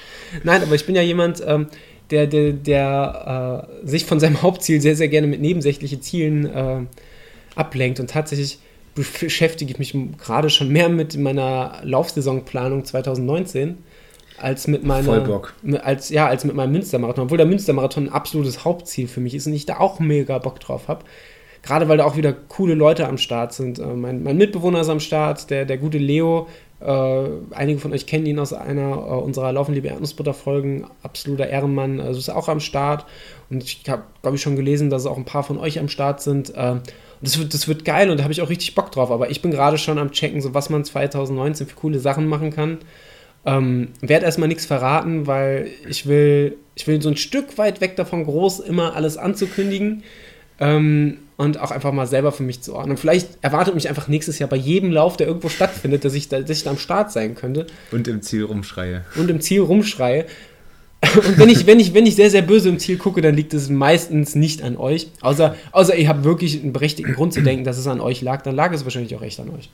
Nein, 0.43 0.61
aber 0.63 0.75
ich 0.75 0.85
bin 0.85 0.95
ja 0.95 1.01
jemand, 1.01 1.41
ähm, 1.45 1.67
der, 2.11 2.27
der, 2.27 2.53
der 2.53 3.67
äh, 3.83 3.87
sich 3.87 4.05
von 4.05 4.19
seinem 4.19 4.41
Hauptziel 4.41 4.81
sehr, 4.81 4.95
sehr 4.95 5.09
gerne 5.09 5.27
mit 5.27 5.41
nebensächlichen 5.41 6.01
Zielen 6.01 6.45
äh, 6.45 6.79
ablenkt. 7.55 7.99
Und 7.99 8.09
tatsächlich 8.09 8.59
beschäftige 8.95 9.71
ich 9.71 9.77
mich 9.77 9.95
gerade 10.17 10.49
schon 10.49 10.69
mehr 10.69 10.89
mit 10.89 11.17
meiner 11.17 11.81
Laufsaisonplanung 11.83 12.85
2019 12.85 13.77
als 14.37 14.67
mit 14.67 14.83
meiner 14.83 15.41
als 15.83 16.09
ja 16.09 16.27
als 16.27 16.43
mit 16.45 16.55
meinem 16.55 16.71
Münstermarathon 16.71 17.25
obwohl 17.25 17.37
der 17.37 17.47
Münstermarathon 17.47 18.07
ein 18.07 18.13
absolutes 18.13 18.65
Hauptziel 18.65 19.07
für 19.07 19.19
mich 19.19 19.33
ist 19.35 19.47
und 19.47 19.53
ich 19.53 19.65
da 19.65 19.79
auch 19.79 19.99
mega 19.99 20.37
Bock 20.37 20.59
drauf 20.59 20.87
habe 20.87 21.03
gerade 21.67 21.87
weil 21.87 21.97
da 21.97 22.05
auch 22.05 22.15
wieder 22.15 22.33
coole 22.33 22.73
Leute 22.73 23.07
am 23.07 23.17
Start 23.17 23.53
sind. 23.53 23.79
Äh, 23.79 23.85
mein, 23.85 24.23
mein 24.23 24.37
Mitbewohner 24.37 24.81
ist 24.81 24.89
am 24.89 24.99
Start, 24.99 25.49
der, 25.49 25.65
der 25.65 25.77
gute 25.77 25.97
Leo. 25.97 26.47
Äh, 26.79 27.23
einige 27.51 27.79
von 27.79 27.91
euch 27.91 28.05
kennen 28.05 28.25
ihn 28.25 28.39
aus 28.39 28.53
einer 28.53 28.91
äh, 28.91 29.15
unserer 29.15 29.51
Laufen 29.51 29.73
liebe 29.73 29.87
Erdnussbutter-Folgen. 29.87 30.85
Absoluter 31.03 31.47
Ehrenmann. 31.47 31.99
Also 31.99 32.19
ist 32.19 32.29
auch 32.29 32.47
am 32.47 32.59
Start. 32.59 33.05
Und 33.49 33.63
ich 33.63 33.83
habe, 33.87 34.03
glaube 34.21 34.37
ich, 34.37 34.41
schon 34.41 34.55
gelesen, 34.55 34.89
dass 34.89 35.05
auch 35.05 35.17
ein 35.17 35.25
paar 35.25 35.43
von 35.43 35.57
euch 35.57 35.79
am 35.79 35.89
Start 35.89 36.21
sind. 36.21 36.55
Äh, 36.55 36.75
das 37.21 37.39
wird, 37.39 37.53
das 37.53 37.67
wird 37.67 37.83
geil 37.83 38.11
und 38.11 38.17
da 38.17 38.23
habe 38.23 38.31
ich 38.31 38.41
auch 38.41 38.49
richtig 38.49 38.75
Bock 38.75 38.91
drauf. 38.91 39.11
Aber 39.11 39.29
ich 39.29 39.41
bin 39.41 39.51
gerade 39.51 39.77
schon 39.77 39.97
am 39.97 40.11
Checken, 40.11 40.41
so 40.41 40.53
was 40.53 40.69
man 40.69 40.85
2019 40.85 41.67
für 41.67 41.75
coole 41.75 41.99
Sachen 41.99 42.27
machen 42.27 42.51
kann. 42.51 42.77
Ähm, 43.47 43.87
werde 44.01 44.25
erstmal 44.25 44.49
nichts 44.49 44.65
verraten, 44.65 45.25
weil 45.25 45.69
ich 45.87 46.05
will, 46.05 46.57
ich 46.75 46.85
will 46.85 47.01
so 47.01 47.07
ein 47.09 47.15
Stück 47.15 47.57
weit 47.57 47.79
weg 47.79 47.95
davon 47.95 48.25
groß 48.25 48.59
immer 48.59 48.95
alles 48.95 49.17
anzukündigen. 49.17 50.03
Ähm, 50.59 51.19
und 51.37 51.59
auch 51.59 51.71
einfach 51.71 51.93
mal 51.93 52.07
selber 52.07 52.31
für 52.31 52.43
mich 52.43 52.61
zu 52.61 52.73
ordnen. 52.73 52.91
Und 52.91 52.99
vielleicht 52.99 53.37
erwartet 53.41 53.75
mich 53.75 53.87
einfach 53.87 54.07
nächstes 54.07 54.39
Jahr 54.39 54.49
bei 54.49 54.57
jedem 54.57 54.91
Lauf, 54.91 55.15
der 55.17 55.27
irgendwo 55.27 55.49
stattfindet, 55.49 56.03
dass 56.03 56.15
ich 56.15 56.29
da, 56.29 56.41
dass 56.41 56.57
ich 56.57 56.63
da 56.63 56.71
am 56.71 56.79
Start 56.79 57.11
sein 57.11 57.35
könnte 57.35 57.67
Und 57.91 58.07
im 58.07 58.21
Ziel 58.21 58.43
rumschreie. 58.43 59.05
und 59.15 59.29
im 59.29 59.39
Ziel 59.39 59.61
rumschreie. 59.61 60.25
Und 61.15 61.37
wenn 61.37 61.49
ich, 61.49 61.67
wenn, 61.67 61.79
ich, 61.79 61.93
wenn 61.93 62.07
ich 62.07 62.15
sehr, 62.15 62.31
sehr 62.31 62.41
böse 62.41 62.69
im 62.69 62.79
Ziel 62.79 62.97
gucke, 62.97 63.21
dann 63.21 63.35
liegt 63.35 63.53
es 63.53 63.69
meistens 63.69 64.33
nicht 64.33 64.63
an 64.63 64.77
euch. 64.77 65.11
Außer, 65.21 65.55
außer 65.71 65.95
ihr 65.95 66.09
habt 66.09 66.23
wirklich 66.23 66.59
einen 66.59 66.73
berechtigten 66.73 67.13
Grund 67.13 67.33
zu 67.33 67.43
denken, 67.43 67.63
dass 67.63 67.77
es 67.77 67.85
an 67.85 68.01
euch 68.01 68.21
lag, 68.21 68.41
dann 68.41 68.55
lag 68.55 68.73
es 68.73 68.83
wahrscheinlich 68.83 69.15
auch 69.15 69.21
echt 69.21 69.39
an 69.39 69.51
euch. 69.51 69.69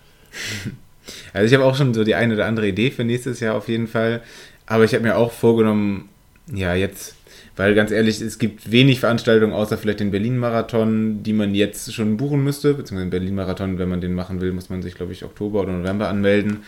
Also 1.34 1.48
ich 1.48 1.54
habe 1.54 1.66
auch 1.66 1.76
schon 1.76 1.94
so 1.94 2.04
die 2.04 2.16
eine 2.16 2.34
oder 2.34 2.46
andere 2.46 2.68
Idee 2.68 2.92
für 2.92 3.04
nächstes 3.04 3.40
Jahr 3.40 3.56
auf 3.56 3.68
jeden 3.68 3.88
Fall. 3.88 4.22
Aber 4.66 4.84
ich 4.84 4.94
habe 4.94 5.04
mir 5.04 5.18
auch 5.18 5.32
vorgenommen, 5.32 6.10
ja, 6.54 6.74
jetzt, 6.74 7.16
weil 7.56 7.76
ganz 7.76 7.92
ehrlich, 7.92 8.22
es 8.22 8.40
gibt 8.40 8.72
wenig 8.72 9.00
Veranstaltungen, 9.00 9.54
außer 9.54 9.78
vielleicht 9.78 10.00
den 10.00 10.12
Berlin-Marathon, 10.12 11.24
die 11.24 11.34
man 11.34 11.56
jetzt 11.56 11.94
schon 11.94 12.18
buchen 12.18 12.44
müsste. 12.44 12.74
Beziehungsweise 12.74 13.06
den 13.06 13.12
Berlin-Marathon, 13.12 13.78
wenn 13.80 13.90
man 13.90 14.02
den 14.02 14.14
machen 14.14 14.42
will, 14.42 14.52
muss 14.52 14.70
man 14.70 14.82
sich, 14.82 14.96
glaube 14.96 15.12
ich, 15.12 15.24
Oktober 15.24 15.62
oder 15.62 15.74
November 15.74 16.10
anmelden. 16.10 16.64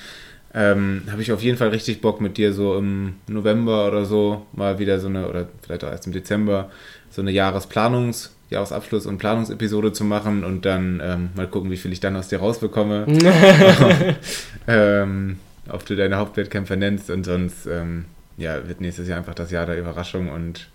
Ähm, 0.54 1.02
habe 1.12 1.22
ich 1.22 1.34
auf 1.34 1.44
jeden 1.44 1.58
Fall 1.58 1.70
richtig 1.70 2.00
Bock 2.00 2.22
mit 2.22 2.38
dir 2.38 2.54
so 2.54 2.78
im 2.78 3.16
November 3.28 3.88
oder 3.90 4.06
so 4.06 4.46
mal 4.54 4.80
wieder 4.80 5.00
so 5.00 5.08
eine, 5.08 5.28
oder 5.28 5.50
vielleicht 5.62 5.84
auch 5.84 5.92
erst 5.92 6.08
im 6.08 6.14
Dezember, 6.14 6.72
so 7.10 7.22
eine 7.22 7.32
Jahresplanungs-, 7.32 8.30
Jahresabschluss- 8.56 9.08
und 9.08 9.18
Planungsepisode 9.18 9.94
zu 9.94 10.04
machen 10.04 10.44
und 10.44 10.66
dann 10.66 11.02
ähm, 11.04 11.30
mal 11.36 11.48
gucken, 11.48 11.72
wie 11.72 11.78
viel 11.78 11.92
ich 11.92 12.00
dann 12.00 12.16
aus 12.16 12.28
dir 12.28 12.40
rausbekomme. 12.40 13.06
ähm, 14.68 15.38
ob 15.70 15.86
du 15.86 15.96
deine 15.96 16.18
Hauptwettkämpfer 16.18 16.76
nennst 16.76 17.10
und 17.10 17.24
sonst 17.26 17.66
ähm, 17.66 18.06
ja, 18.38 18.68
wird 18.68 18.82
nächstes 18.82 19.08
Jahr 19.08 19.18
einfach 19.18 19.34
das 19.34 19.52
Jahr 19.52 19.66
der 19.66 19.80
Überraschung 19.80 20.30
und 20.30 20.70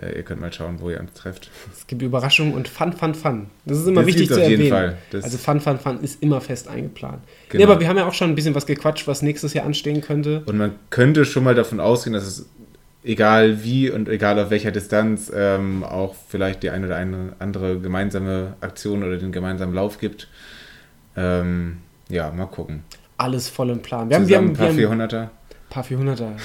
äh, 0.00 0.16
ihr 0.16 0.22
könnt 0.22 0.40
mal 0.40 0.52
schauen, 0.52 0.80
wo 0.80 0.90
ihr 0.90 1.00
uns 1.00 1.14
trefft. 1.14 1.50
Es 1.72 1.86
gibt 1.86 2.02
Überraschungen 2.02 2.54
und 2.54 2.68
Fun, 2.68 2.92
Fun, 2.92 3.14
Fun. 3.14 3.46
Das 3.64 3.78
ist 3.78 3.86
immer 3.86 4.00
Das 4.00 4.08
wichtig 4.08 4.28
zu 4.28 4.40
auf 4.40 4.48
jeden 4.48 4.70
erwähnen. 4.70 4.96
Also 5.12 5.38
Fun, 5.38 5.60
Fun, 5.60 5.78
Fun 5.78 6.00
ist 6.00 6.22
immer 6.22 6.40
fest 6.40 6.68
eingeplant. 6.68 7.20
Genau. 7.48 7.64
Nee, 7.64 7.70
aber 7.70 7.80
wir 7.80 7.88
haben 7.88 7.96
ja 7.96 8.06
auch 8.06 8.14
schon 8.14 8.30
ein 8.30 8.34
bisschen 8.34 8.54
was 8.54 8.66
gequatscht, 8.66 9.06
was 9.06 9.22
nächstes 9.22 9.54
Jahr 9.54 9.64
anstehen 9.64 10.00
könnte. 10.00 10.42
Und 10.46 10.58
man 10.58 10.72
könnte 10.90 11.24
schon 11.24 11.44
mal 11.44 11.54
davon 11.54 11.80
ausgehen, 11.80 12.14
dass 12.14 12.26
es 12.26 12.46
egal 13.06 13.62
wie 13.62 13.90
und 13.90 14.08
egal 14.08 14.38
auf 14.38 14.50
welcher 14.50 14.72
Distanz 14.72 15.30
ähm, 15.34 15.84
auch 15.84 16.14
vielleicht 16.28 16.62
die 16.62 16.70
eine 16.70 16.86
oder 16.86 16.96
eine 16.96 17.32
andere 17.38 17.78
gemeinsame 17.78 18.56
Aktion 18.60 19.02
oder 19.02 19.16
den 19.16 19.32
gemeinsamen 19.32 19.74
Lauf 19.74 19.98
gibt. 19.98 20.28
Ähm, 21.16 21.78
ja, 22.08 22.30
mal 22.30 22.46
gucken. 22.46 22.82
Alles 23.16 23.48
voll 23.48 23.70
im 23.70 23.80
Plan. 23.80 24.10
Wir 24.10 24.16
haben, 24.16 24.28
wir 24.28 24.36
Zusammen 24.36 24.58
haben, 24.58 24.76
wir 24.76 24.90
ein 24.90 24.98
paar 24.98 25.08
ein 25.08 25.08
400er. 25.08 25.28
paar 25.70 25.84
400er. 25.84 26.32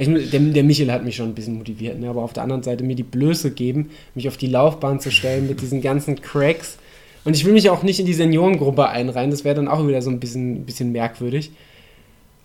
Ich, 0.00 0.30
der, 0.30 0.38
der 0.38 0.62
Michel 0.62 0.92
hat 0.92 1.04
mich 1.04 1.16
schon 1.16 1.26
ein 1.26 1.34
bisschen 1.34 1.58
motiviert, 1.58 1.98
ne? 1.98 2.08
aber 2.08 2.22
auf 2.22 2.32
der 2.32 2.44
anderen 2.44 2.62
Seite 2.62 2.84
mir 2.84 2.94
die 2.94 3.02
Blöße 3.02 3.50
geben, 3.50 3.90
mich 4.14 4.28
auf 4.28 4.36
die 4.36 4.46
Laufbahn 4.46 5.00
zu 5.00 5.10
stellen 5.10 5.48
mit 5.48 5.60
diesen 5.60 5.82
ganzen 5.82 6.20
Cracks. 6.22 6.78
Und 7.24 7.34
ich 7.34 7.44
will 7.44 7.52
mich 7.52 7.68
auch 7.68 7.82
nicht 7.82 7.98
in 7.98 8.06
die 8.06 8.14
Seniorengruppe 8.14 8.88
einreihen, 8.88 9.32
das 9.32 9.44
wäre 9.44 9.56
dann 9.56 9.66
auch 9.66 9.84
wieder 9.84 10.00
so 10.00 10.10
ein 10.10 10.20
bisschen, 10.20 10.64
bisschen 10.64 10.92
merkwürdig. 10.92 11.50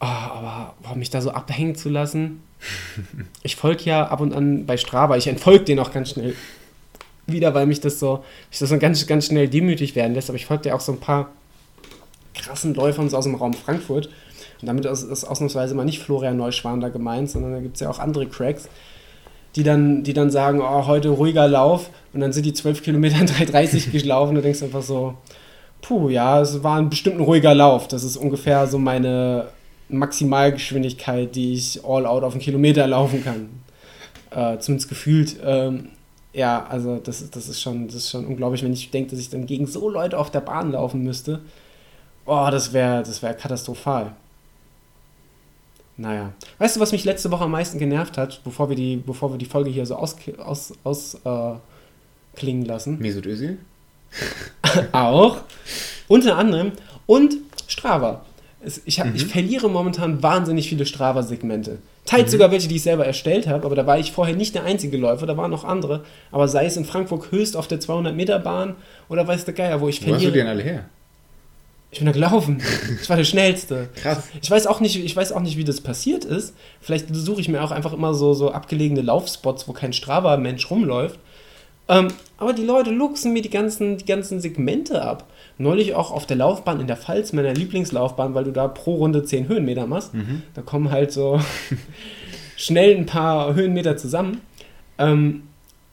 Ah, 0.03 0.31
aber 0.35 0.73
boah, 0.83 0.95
mich 0.95 1.09
da 1.11 1.21
so 1.21 1.31
abhängen 1.31 1.75
zu 1.75 1.89
lassen. 1.89 2.43
Ich 3.43 3.55
folge 3.57 3.83
ja 3.83 4.07
ab 4.07 4.21
und 4.21 4.33
an 4.33 4.65
bei 4.65 4.77
Strava, 4.77 5.17
ich 5.17 5.27
entfolge 5.27 5.65
den 5.65 5.79
auch 5.79 5.91
ganz 5.91 6.11
schnell 6.11 6.33
wieder, 7.25 7.53
weil 7.53 7.65
mich 7.65 7.81
das 7.81 7.99
so, 7.99 8.23
mich 8.49 8.59
das 8.59 8.69
so 8.69 8.77
ganz, 8.79 9.05
ganz 9.05 9.27
schnell 9.27 9.47
demütig 9.47 9.95
werden 9.95 10.13
lässt. 10.13 10.29
Aber 10.29 10.37
ich 10.37 10.45
folge 10.45 10.69
ja 10.69 10.75
auch 10.75 10.81
so 10.81 10.93
ein 10.93 10.99
paar 10.99 11.29
krassen 12.33 12.73
Läufern 12.73 13.09
so 13.09 13.17
aus 13.17 13.23
dem 13.23 13.35
Raum 13.35 13.53
Frankfurt. 13.53 14.07
Und 14.61 14.67
damit 14.67 14.85
ist, 14.85 15.03
ist 15.03 15.23
ausnahmsweise 15.23 15.75
mal 15.75 15.85
nicht 15.85 15.99
Florian 15.99 16.37
Neuschwan 16.37 16.81
da 16.81 16.89
gemeint, 16.89 17.29
sondern 17.29 17.53
da 17.53 17.59
gibt 17.59 17.75
es 17.75 17.81
ja 17.81 17.89
auch 17.89 17.99
andere 17.99 18.27
Cracks, 18.27 18.67
die 19.55 19.63
dann, 19.63 20.03
die 20.03 20.13
dann 20.13 20.31
sagen, 20.31 20.61
oh, 20.61 20.87
heute 20.87 21.09
ruhiger 21.09 21.47
Lauf 21.47 21.89
und 22.13 22.19
dann 22.19 22.33
sind 22.33 22.45
die 22.45 22.53
12 22.53 22.81
Kilometer 22.81 23.19
in 23.19 23.27
3,30 23.27 23.91
gelaufen 23.91 24.29
und 24.29 24.35
du 24.35 24.41
denkst 24.41 24.63
einfach 24.63 24.83
so, 24.83 25.15
puh, 25.81 26.09
ja, 26.09 26.41
es 26.41 26.63
war 26.63 26.77
ein 26.77 26.89
bestimmt 26.89 27.17
ein 27.17 27.23
ruhiger 27.23 27.53
Lauf. 27.53 27.87
Das 27.87 28.03
ist 28.03 28.17
ungefähr 28.17 28.67
so 28.67 28.77
meine 28.77 29.47
Maximalgeschwindigkeit, 29.89 31.35
die 31.35 31.53
ich 31.53 31.83
all 31.85 32.05
out 32.05 32.23
auf 32.23 32.33
einen 32.33 32.41
Kilometer 32.41 32.87
laufen 32.87 33.23
kann. 33.23 33.49
Äh, 34.31 34.59
zumindest 34.59 34.89
gefühlt. 34.89 35.35
Ähm, 35.43 35.89
ja, 36.33 36.65
also 36.67 36.97
das, 36.97 37.21
ist- 37.21 37.35
das, 37.35 37.47
ist 37.47 37.61
schon, 37.61 37.87
das 37.87 37.95
ist 37.97 38.09
schon 38.09 38.25
unglaublich, 38.25 38.63
wenn 38.63 38.73
ich 38.73 38.89
denke, 38.91 39.11
dass 39.11 39.19
ich 39.19 39.29
dann 39.29 39.45
gegen 39.45 39.67
so 39.67 39.89
Leute 39.89 40.17
auf 40.17 40.31
der 40.31 40.41
Bahn 40.41 40.71
laufen 40.71 41.03
müsste. 41.03 41.41
Oh, 42.25 42.47
das 42.49 42.73
wäre 42.73 43.03
das 43.03 43.21
wär 43.21 43.33
katastrophal. 43.33 44.13
Naja. 45.97 46.33
Weißt 46.57 46.75
du, 46.75 46.79
was 46.79 46.91
mich 46.91 47.03
letzte 47.05 47.29
Woche 47.29 47.43
am 47.43 47.51
meisten 47.51 47.77
genervt 47.77 48.17
hat, 48.17 48.41
bevor 48.43 48.69
wir 48.69 48.75
die, 48.75 48.97
bevor 48.97 49.31
wir 49.31 49.37
die 49.37 49.45
Folge 49.45 49.69
hier 49.69 49.85
so 49.85 49.95
aus, 49.95 50.15
aus, 50.37 50.73
aus 50.83 51.15
äh, 51.23 52.63
lassen? 52.63 52.97
Mesut 52.99 53.27
Özil? 53.27 53.59
Auch. 54.91 55.37
Unter 56.07 56.37
anderem. 56.37 56.71
Und 57.05 57.35
Strava. 57.67 58.25
Es, 58.65 58.81
ich, 58.85 58.99
hab, 58.99 59.07
Mhm. 59.07 59.15
ich 59.15 59.25
verliere 59.25 59.69
momentan 59.69 60.23
wahnsinnig 60.23 60.69
viele 60.69 60.85
Strava-Segmente. 60.85 61.71
Mhm. 61.71 61.77
Teils 62.05 62.31
sogar 62.31 62.51
welche, 62.51 62.67
die 62.67 62.75
ich 62.77 62.83
selber 62.83 63.05
erstellt 63.05 63.47
habe, 63.47 63.65
aber 63.65 63.75
da 63.75 63.85
war 63.87 63.97
ich 63.97 64.11
vorher 64.11 64.35
nicht 64.35 64.55
der 64.55 64.63
einzige 64.63 64.97
Läufer, 64.97 65.25
da 65.25 65.37
waren 65.37 65.51
noch 65.51 65.63
andere. 65.63 66.03
Aber 66.31 66.47
sei 66.47 66.65
es 66.65 66.75
in 66.77 66.85
Frankfurt 66.85 67.31
höchst 67.31 67.55
auf 67.57 67.67
der 67.67 67.79
200-Meter-Bahn 67.79 68.75
oder 69.09 69.27
weiß 69.27 69.45
der 69.45 69.53
Geier, 69.53 69.79
wo 69.81 69.87
ich 69.87 70.01
Wo 70.05 70.11
hast 70.13 70.15
du 70.15 70.17
die 70.17 70.25
verliere. 70.25 70.33
denn 70.33 70.47
alle 70.47 70.63
her? 70.63 70.85
Ich 71.91 71.99
bin 71.99 72.05
da 72.07 72.11
gelaufen. 72.11 72.61
Ich 73.01 73.09
war 73.09 73.17
der 73.17 73.23
Schnellste. 73.23 73.89
Krass. 73.95 74.23
Ich 74.41 74.49
weiß 74.49 74.65
auch 74.67 74.79
nicht, 74.79 75.03
ich 75.03 75.15
weiß 75.15 75.31
auch 75.31 75.41
nicht, 75.41 75.57
wie 75.57 75.63
das 75.63 75.79
passiert 75.81 76.25
ist. 76.25 76.53
Vielleicht 76.81 77.13
suche 77.13 77.39
ich 77.41 77.49
mir 77.49 77.63
auch 77.63 77.71
einfach 77.71 77.93
immer 77.93 78.13
so, 78.13 78.33
so 78.33 78.51
abgelegene 78.51 79.01
Laufspots, 79.01 79.67
wo 79.67 79.73
kein 79.73 79.93
Strava-Mensch 79.93 80.69
rumläuft. 80.71 81.19
Ähm, 81.89 82.07
aber 82.37 82.53
die 82.53 82.63
Leute 82.63 82.91
luchsen 82.91 83.33
mir 83.33 83.41
die 83.41 83.49
ganzen, 83.49 83.97
die 83.97 84.05
ganzen 84.05 84.39
Segmente 84.39 85.01
ab. 85.01 85.27
Neulich 85.57 85.95
auch 85.95 86.11
auf 86.11 86.25
der 86.25 86.37
Laufbahn 86.37 86.79
in 86.79 86.87
der 86.87 86.97
Pfalz, 86.97 87.33
meiner 87.33 87.53
Lieblingslaufbahn, 87.53 88.33
weil 88.33 88.45
du 88.45 88.51
da 88.51 88.67
pro 88.67 88.95
Runde 88.95 89.23
10 89.23 89.47
Höhenmeter 89.47 89.85
machst. 89.85 90.11
Da 90.53 90.61
kommen 90.61 90.91
halt 90.91 91.11
so 91.11 91.39
schnell 92.57 92.95
ein 92.95 93.05
paar 93.05 93.53
Höhenmeter 93.53 93.97
zusammen. 93.97 94.41
Ähm, 94.97 95.43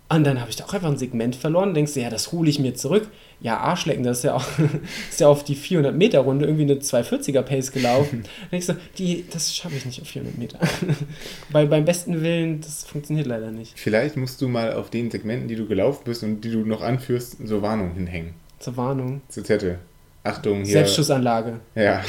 und 0.09 0.25
dann 0.25 0.41
habe 0.41 0.51
ich 0.51 0.57
da 0.57 0.65
auch 0.65 0.75
einfach 0.75 0.89
ein 0.89 0.97
Segment 0.97 1.37
verloren. 1.37 1.75
Denkst 1.75 1.95
du, 1.95 2.01
ja, 2.01 2.11
das 2.11 2.33
hole 2.33 2.51
ich 2.51 2.59
mir 2.59 2.75
zurück. 2.75 3.09
Ja, 3.43 3.57
Arschlecken, 3.57 4.05
das 4.05 4.19
ist 4.19 4.25
ja, 4.25 4.35
auch, 4.35 4.45
ist 5.11 5.21
ja 5.21 5.29
auf 5.29 5.45
die 5.45 5.55
400 5.55 5.95
Meter 5.95 6.21
Runde 6.21 6.45
irgendwie 6.45 6.65
eine 6.65 6.75
240er 6.75 7.43
Pace 7.43 7.73
gelaufen. 7.73 8.25
Dann 8.41 8.51
denkst 8.51 8.67
du, 8.67 8.77
die, 8.99 9.25
das 9.31 9.55
schaffe 9.55 9.77
ich 9.77 9.87
nicht 9.87 10.01
auf 10.03 10.09
400 10.09 10.39
Meter. 10.39 10.59
Bei, 11.51 11.65
beim 11.65 11.85
besten 11.85 12.23
Willen, 12.23 12.61
das 12.61 12.85
funktioniert 12.85 13.27
leider 13.27 13.51
nicht. 13.51 13.73
Vielleicht 13.77 14.17
musst 14.17 14.43
du 14.43 14.49
mal 14.49 14.75
auf 14.75 14.91
den 14.91 15.11
Segmenten, 15.11 15.49
die 15.49 15.57
du 15.57 15.67
gelaufen 15.67 16.03
bist 16.05 16.23
und 16.23 16.43
die 16.43 16.51
du 16.51 16.59
noch 16.67 16.83
anführst, 16.83 17.37
so 17.45 17.63
Warnungen 17.63 17.95
hinhängen. 17.95 18.35
Zur 18.59 18.77
Warnung. 18.77 19.23
So 19.31 19.41
Zettel. 19.43 19.79
Achtung, 20.23 20.65
hier. 20.65 20.73
Selbstschussanlage. 20.73 21.61
Ja, 21.75 22.03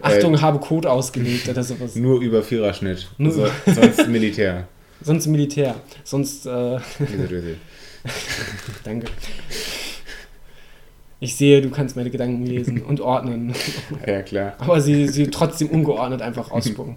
Achtung, 0.00 0.40
habe 0.40 0.58
Code 0.60 0.90
ausgelegt 0.90 1.46
oder 1.48 1.62
sowas. 1.62 1.94
nur 1.94 2.22
über 2.22 2.42
Viererschnitt. 2.42 3.06
Nur 3.18 3.32
so, 3.32 3.46
sonst 3.66 4.08
Militär. 4.08 4.66
Sonst 5.02 5.26
Militär. 5.26 5.74
Sonst, 6.04 6.46
äh, 6.46 6.78
danke. 8.82 9.08
Ich 11.20 11.36
sehe, 11.36 11.60
du 11.60 11.70
kannst 11.70 11.96
meine 11.96 12.10
Gedanken 12.10 12.46
lesen 12.46 12.82
und 12.88 13.00
ordnen. 13.00 13.54
Ja, 14.06 14.22
klar. 14.22 14.54
aber 14.58 14.80
sie, 14.80 15.08
sie 15.08 15.28
trotzdem 15.28 15.68
ungeordnet 15.68 16.22
einfach 16.22 16.50
ausspucken. 16.52 16.96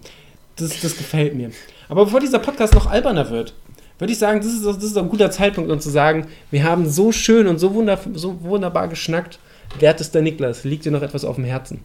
Das, 0.55 0.79
das 0.79 0.97
gefällt 0.97 1.35
mir. 1.35 1.51
Aber 1.89 2.05
bevor 2.05 2.19
dieser 2.19 2.39
Podcast 2.39 2.73
noch 2.73 2.87
alberner 2.87 3.29
wird, 3.29 3.53
würde 3.97 4.13
ich 4.13 4.19
sagen, 4.19 4.39
das 4.39 4.51
ist, 4.51 4.65
das 4.65 4.83
ist 4.83 4.97
ein 4.97 5.09
guter 5.09 5.31
Zeitpunkt, 5.31 5.71
um 5.71 5.79
zu 5.79 5.89
sagen, 5.89 6.27
wir 6.49 6.63
haben 6.63 6.89
so 6.89 7.11
schön 7.11 7.47
und 7.47 7.59
so, 7.59 7.73
wunder, 7.73 7.99
so 8.13 8.41
wunderbar 8.41 8.87
geschnackt. 8.87 9.39
Wertester 9.79 10.21
Niklas, 10.21 10.63
liegt 10.63 10.85
dir 10.85 10.91
noch 10.91 11.01
etwas 11.01 11.23
auf 11.23 11.35
dem 11.35 11.45
Herzen? 11.45 11.81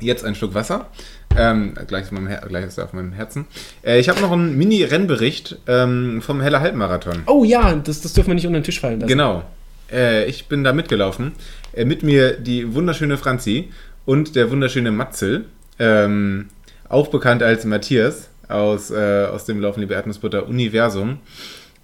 Jetzt 0.00 0.24
ein 0.24 0.34
Schluck 0.34 0.54
Wasser. 0.54 0.88
Ähm, 1.36 1.74
gleich, 1.86 2.06
gleich 2.10 2.64
ist 2.64 2.78
er 2.78 2.84
auf 2.84 2.92
meinem 2.92 3.12
Herzen. 3.12 3.46
Äh, 3.84 3.98
ich 4.00 4.08
habe 4.08 4.20
noch 4.20 4.32
einen 4.32 4.56
Mini-Rennbericht 4.56 5.58
ähm, 5.66 6.20
vom 6.22 6.40
Heller 6.40 6.60
Halbmarathon. 6.60 7.22
Oh 7.26 7.44
ja, 7.44 7.74
das, 7.74 8.00
das 8.00 8.12
dürfen 8.12 8.28
wir 8.28 8.34
nicht 8.34 8.46
unter 8.46 8.60
den 8.60 8.64
Tisch 8.64 8.80
fallen 8.80 9.00
lassen. 9.00 9.08
Genau. 9.08 9.42
Äh, 9.90 10.26
ich 10.26 10.46
bin 10.46 10.64
da 10.64 10.72
mitgelaufen. 10.72 11.32
Äh, 11.72 11.84
mit 11.84 12.02
mir 12.02 12.32
die 12.32 12.74
wunderschöne 12.74 13.16
Franzi 13.16 13.70
und 14.04 14.36
der 14.36 14.50
wunderschöne 14.50 14.90
Matzel. 14.90 15.46
Ähm, 15.78 16.48
auch 16.88 17.08
bekannt 17.08 17.42
als 17.42 17.64
Matthias 17.64 18.28
aus, 18.48 18.90
äh, 18.90 19.26
aus 19.26 19.44
dem 19.44 19.60
Laufen 19.60 19.80
Liebe 19.80 19.94
Erdnussbutter 19.94 20.46
Universum 20.46 21.18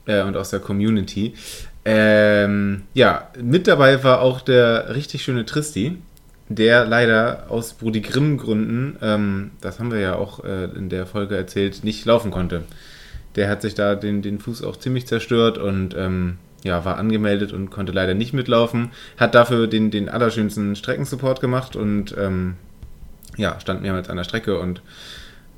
äh, 0.06 0.22
und 0.22 0.36
aus 0.36 0.50
der 0.50 0.60
Community. 0.60 1.34
Ähm, 1.84 2.82
ja, 2.94 3.30
mit 3.40 3.66
dabei 3.66 4.04
war 4.04 4.20
auch 4.20 4.40
der 4.40 4.94
richtig 4.94 5.22
schöne 5.22 5.46
Tristi, 5.46 5.96
der 6.48 6.84
leider 6.84 7.46
aus 7.48 7.72
Brudi 7.74 8.00
Grimm 8.00 8.36
Gründen, 8.36 8.96
ähm, 9.00 9.52
das 9.60 9.78
haben 9.78 9.90
wir 9.90 10.00
ja 10.00 10.16
auch 10.16 10.44
äh, 10.44 10.64
in 10.64 10.90
der 10.90 11.06
Folge 11.06 11.36
erzählt, 11.36 11.84
nicht 11.84 12.04
laufen 12.04 12.30
konnte. 12.30 12.64
Der 13.36 13.48
hat 13.48 13.62
sich 13.62 13.74
da 13.74 13.94
den, 13.94 14.22
den 14.22 14.40
Fuß 14.40 14.62
auch 14.64 14.76
ziemlich 14.76 15.06
zerstört 15.06 15.56
und 15.56 15.94
ähm, 15.96 16.38
ja, 16.62 16.84
war 16.84 16.98
angemeldet 16.98 17.52
und 17.52 17.70
konnte 17.70 17.92
leider 17.92 18.14
nicht 18.14 18.32
mitlaufen. 18.32 18.90
Hat 19.16 19.34
dafür 19.34 19.66
den, 19.66 19.90
den 19.90 20.08
allerschönsten 20.08 20.76
Streckensupport 20.76 21.40
gemacht 21.40 21.76
und 21.76 22.14
ähm, 22.18 22.56
ja, 23.36 23.58
stand 23.60 23.82
mehrmals 23.82 24.08
an 24.08 24.16
der 24.16 24.24
Strecke 24.24 24.58
und 24.58 24.82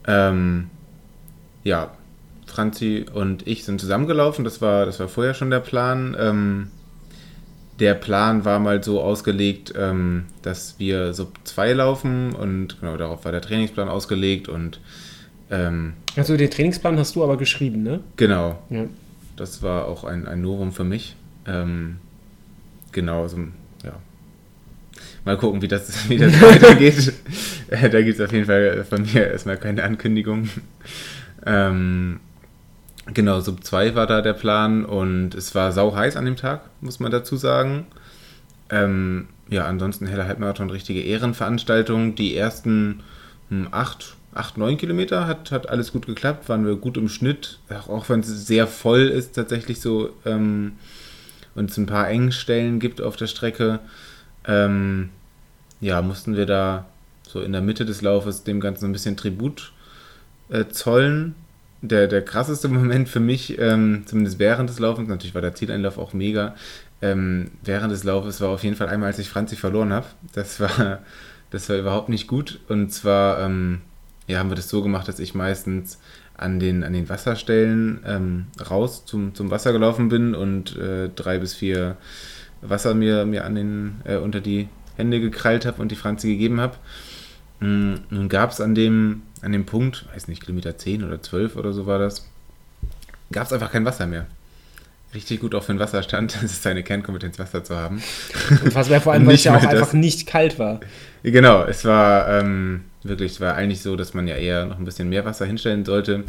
ähm, 0.06 0.70
ja, 1.64 1.92
Franzi 2.46 3.06
und 3.12 3.46
ich 3.46 3.64
sind 3.64 3.80
zusammengelaufen. 3.80 4.44
Das 4.44 4.60
war, 4.60 4.86
das 4.86 5.00
war 5.00 5.08
vorher 5.08 5.34
schon 5.34 5.50
der 5.50 5.60
Plan. 5.60 6.16
Ähm, 6.18 6.68
der 7.80 7.94
Plan 7.94 8.44
war 8.44 8.58
mal 8.58 8.82
so 8.84 9.00
ausgelegt, 9.00 9.72
ähm, 9.76 10.26
dass 10.42 10.76
wir 10.78 11.14
Sub 11.14 11.32
2 11.44 11.72
laufen 11.72 12.34
und 12.34 12.80
genau 12.80 12.96
darauf 12.96 13.24
war 13.24 13.32
der 13.32 13.40
Trainingsplan 13.40 13.88
ausgelegt 13.88 14.48
und 14.48 14.80
ähm, 15.50 15.94
Also 16.16 16.36
den 16.36 16.50
Trainingsplan 16.50 16.98
hast 16.98 17.16
du 17.16 17.24
aber 17.24 17.36
geschrieben, 17.36 17.82
ne? 17.82 18.00
genau, 18.16 18.62
Ja. 18.70 18.84
Das 19.42 19.60
war 19.60 19.86
auch 19.86 20.04
ein, 20.04 20.26
ein 20.26 20.40
Novum 20.40 20.72
für 20.72 20.84
mich. 20.84 21.16
Ähm, 21.46 21.96
genau, 22.92 23.26
so, 23.26 23.38
ja. 23.84 23.94
Mal 25.24 25.36
gucken, 25.36 25.60
wie 25.62 25.68
das, 25.68 26.08
wie 26.08 26.16
das 26.16 26.32
weitergeht. 26.40 27.12
Äh, 27.68 27.90
da 27.90 28.00
gibt 28.02 28.18
es 28.18 28.24
auf 28.24 28.32
jeden 28.32 28.46
Fall 28.46 28.84
von 28.84 29.02
mir 29.02 29.32
erstmal 29.32 29.56
keine 29.56 29.82
Ankündigung. 29.82 30.48
Ähm, 31.44 32.20
genau, 33.12 33.40
Sub 33.40 33.64
2 33.64 33.96
war 33.96 34.06
da 34.06 34.22
der 34.22 34.34
Plan 34.34 34.84
und 34.84 35.34
es 35.34 35.54
war 35.56 35.72
sau 35.72 35.96
heiß 35.96 36.16
an 36.16 36.24
dem 36.24 36.36
Tag, 36.36 36.70
muss 36.80 37.00
man 37.00 37.10
dazu 37.10 37.36
sagen. 37.36 37.86
Ähm, 38.70 39.26
ja, 39.48 39.66
ansonsten 39.66 40.06
Heller 40.06 40.28
Halbmarathon, 40.28 40.70
richtige 40.70 41.02
Ehrenveranstaltung. 41.02 42.14
Die 42.14 42.36
ersten 42.36 43.00
8, 43.70 44.16
8, 44.34 44.56
9 44.56 44.78
Kilometer 44.78 45.26
hat, 45.26 45.50
hat 45.50 45.68
alles 45.68 45.92
gut 45.92 46.06
geklappt, 46.06 46.48
waren 46.48 46.64
wir 46.66 46.76
gut 46.76 46.96
im 46.96 47.08
Schnitt, 47.08 47.58
auch, 47.88 48.08
wenn 48.08 48.20
es 48.20 48.46
sehr 48.46 48.66
voll 48.66 49.02
ist 49.02 49.34
tatsächlich 49.34 49.80
so 49.80 50.10
ähm, 50.24 50.72
und 51.54 51.70
es 51.70 51.76
ein 51.76 51.86
paar 51.86 52.08
Engstellen 52.08 52.80
gibt 52.80 53.00
auf 53.02 53.16
der 53.16 53.26
Strecke. 53.26 53.80
Ähm, 54.46 55.10
ja, 55.80 56.00
mussten 56.00 56.36
wir 56.36 56.46
da 56.46 56.86
so 57.28 57.42
in 57.42 57.52
der 57.52 57.60
Mitte 57.60 57.84
des 57.84 58.00
Laufes 58.00 58.44
dem 58.44 58.60
Ganzen 58.60 58.86
ein 58.86 58.92
bisschen 58.92 59.16
Tribut 59.16 59.72
äh, 60.48 60.66
zollen. 60.68 61.34
Der, 61.82 62.06
der 62.06 62.24
krasseste 62.24 62.68
Moment 62.68 63.08
für 63.08 63.20
mich, 63.20 63.58
ähm, 63.58 64.04
zumindest 64.06 64.38
während 64.38 64.70
des 64.70 64.78
Laufens, 64.78 65.08
natürlich 65.08 65.34
war 65.34 65.42
der 65.42 65.54
Zieleinlauf 65.54 65.98
auch 65.98 66.14
mega, 66.14 66.54
ähm, 67.02 67.50
während 67.62 67.92
des 67.92 68.04
Laufes 68.04 68.40
war 68.40 68.48
auf 68.50 68.62
jeden 68.62 68.76
Fall 68.76 68.88
einmal, 68.88 69.08
als 69.08 69.18
ich 69.18 69.28
Franzi 69.28 69.56
verloren 69.56 69.92
habe. 69.92 70.06
Das 70.32 70.60
war, 70.60 71.00
das 71.50 71.68
war 71.68 71.76
überhaupt 71.76 72.08
nicht 72.08 72.28
gut. 72.28 72.60
Und 72.68 72.92
zwar 72.92 73.40
ähm, 73.40 73.82
ja, 74.26 74.38
haben 74.38 74.50
wir 74.50 74.56
das 74.56 74.68
so 74.68 74.82
gemacht, 74.82 75.08
dass 75.08 75.18
ich 75.18 75.34
meistens 75.34 75.98
an 76.36 76.58
den, 76.58 76.84
an 76.84 76.92
den 76.92 77.08
Wasserstellen 77.08 78.00
ähm, 78.06 78.46
raus 78.70 79.04
zum, 79.04 79.34
zum 79.34 79.50
Wasser 79.50 79.72
gelaufen 79.72 80.08
bin 80.08 80.34
und 80.34 80.76
äh, 80.76 81.08
drei 81.14 81.38
bis 81.38 81.54
vier 81.54 81.96
Wasser 82.62 82.94
mir, 82.94 83.24
mir 83.26 83.44
an 83.44 83.54
den, 83.54 84.00
äh, 84.04 84.16
unter 84.16 84.40
die 84.40 84.68
Hände 84.96 85.20
gekrallt 85.20 85.66
habe 85.66 85.80
und 85.80 85.90
die 85.90 85.96
Franzi 85.96 86.28
gegeben 86.28 86.60
habe. 86.60 86.76
Mm, 87.60 87.94
Nun 88.10 88.28
gab 88.28 88.50
es 88.50 88.60
an 88.60 88.74
dem, 88.74 89.22
an 89.40 89.52
dem 89.52 89.66
Punkt, 89.66 90.06
weiß 90.14 90.28
nicht, 90.28 90.42
Kilometer 90.42 90.76
10 90.76 91.04
oder 91.04 91.20
12 91.20 91.56
oder 91.56 91.72
so 91.72 91.86
war 91.86 91.98
das, 91.98 92.28
gab 93.30 93.46
es 93.46 93.52
einfach 93.52 93.72
kein 93.72 93.84
Wasser 93.84 94.06
mehr. 94.06 94.26
Richtig 95.14 95.40
gut 95.40 95.54
auch 95.54 95.62
für 95.62 95.74
den 95.74 95.78
Wasserstand. 95.78 96.34
Das 96.42 96.44
ist 96.44 96.62
seine 96.62 96.82
Kernkompetenz, 96.82 97.38
Wasser 97.38 97.64
zu 97.64 97.76
haben. 97.76 98.02
Und 98.64 98.74
was 98.74 98.88
wäre 98.88 99.00
vor 99.00 99.12
allem, 99.12 99.26
weil 99.26 99.34
es 99.34 99.44
ja 99.44 99.56
auch 99.56 99.62
mal 99.62 99.72
das. 99.72 99.82
einfach 99.82 99.92
nicht 99.92 100.26
kalt 100.26 100.58
war. 100.58 100.80
Genau, 101.22 101.64
es 101.64 101.84
war 101.84 102.28
ähm, 102.28 102.84
wirklich, 103.04 103.32
es 103.32 103.40
war 103.40 103.54
eigentlich 103.54 103.82
so, 103.82 103.96
dass 103.96 104.14
man 104.14 104.26
ja 104.28 104.36
eher 104.36 104.66
noch 104.66 104.78
ein 104.78 104.84
bisschen 104.84 105.08
mehr 105.08 105.24
Wasser 105.24 105.46
hinstellen 105.46 105.84
sollte. 105.84 106.24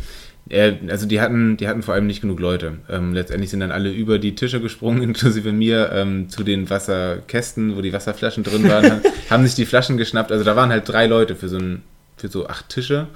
Äh, 0.49 0.73
also 0.89 1.05
die 1.05 1.21
hatten, 1.21 1.57
die 1.57 1.67
hatten 1.67 1.83
vor 1.83 1.93
allem 1.93 2.07
nicht 2.07 2.21
genug 2.21 2.39
Leute. 2.39 2.79
Ähm, 2.89 3.13
letztendlich 3.13 3.49
sind 3.49 3.59
dann 3.61 3.71
alle 3.71 3.91
über 3.91 4.19
die 4.19 4.35
Tische 4.35 4.59
gesprungen, 4.61 5.01
inklusive 5.03 5.51
mir, 5.51 5.91
ähm, 5.93 6.29
zu 6.29 6.43
den 6.43 6.69
Wasserkästen, 6.69 7.75
wo 7.77 7.81
die 7.81 7.93
Wasserflaschen 7.93 8.43
drin 8.43 8.67
waren, 8.67 8.91
haben- 8.91 9.01
haben 9.29 9.43
sich 9.45 9.55
die 9.55 9.65
Flaschen 9.65 9.97
geschnappt. 9.97 10.31
Also 10.31 10.43
da 10.43 10.55
waren 10.55 10.69
halt 10.69 10.87
drei 10.89 11.07
Leute 11.07 11.35
für 11.35 11.47
so 11.49 11.57
ein, 11.57 11.83
für 12.17 12.27
so 12.27 12.47
acht 12.47 12.69
Tische. 12.69 13.07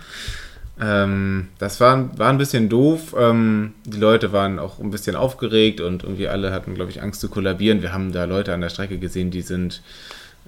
Ähm, 0.80 1.48
das 1.58 1.80
war, 1.80 2.18
war 2.20 2.30
ein 2.30 2.38
bisschen 2.38 2.70
doof. 2.70 3.16
Ähm, 3.18 3.74
die 3.86 4.00
Leute 4.00 4.32
waren 4.32 4.60
auch 4.60 4.80
ein 4.80 4.92
bisschen 4.92 5.16
aufgeregt 5.16 5.82
und 5.82 6.04
irgendwie 6.04 6.28
alle 6.28 6.52
hatten, 6.52 6.76
glaube 6.76 6.92
ich, 6.92 7.02
Angst 7.02 7.20
zu 7.22 7.30
kollabieren. 7.30 7.82
Wir 7.82 7.94
haben 7.94 8.12
da 8.12 8.26
Leute 8.26 8.54
an 8.54 8.62
der 8.62 8.70
Strecke 8.70 9.00
gesehen, 9.00 9.32
die 9.32 9.42
sind, 9.42 9.82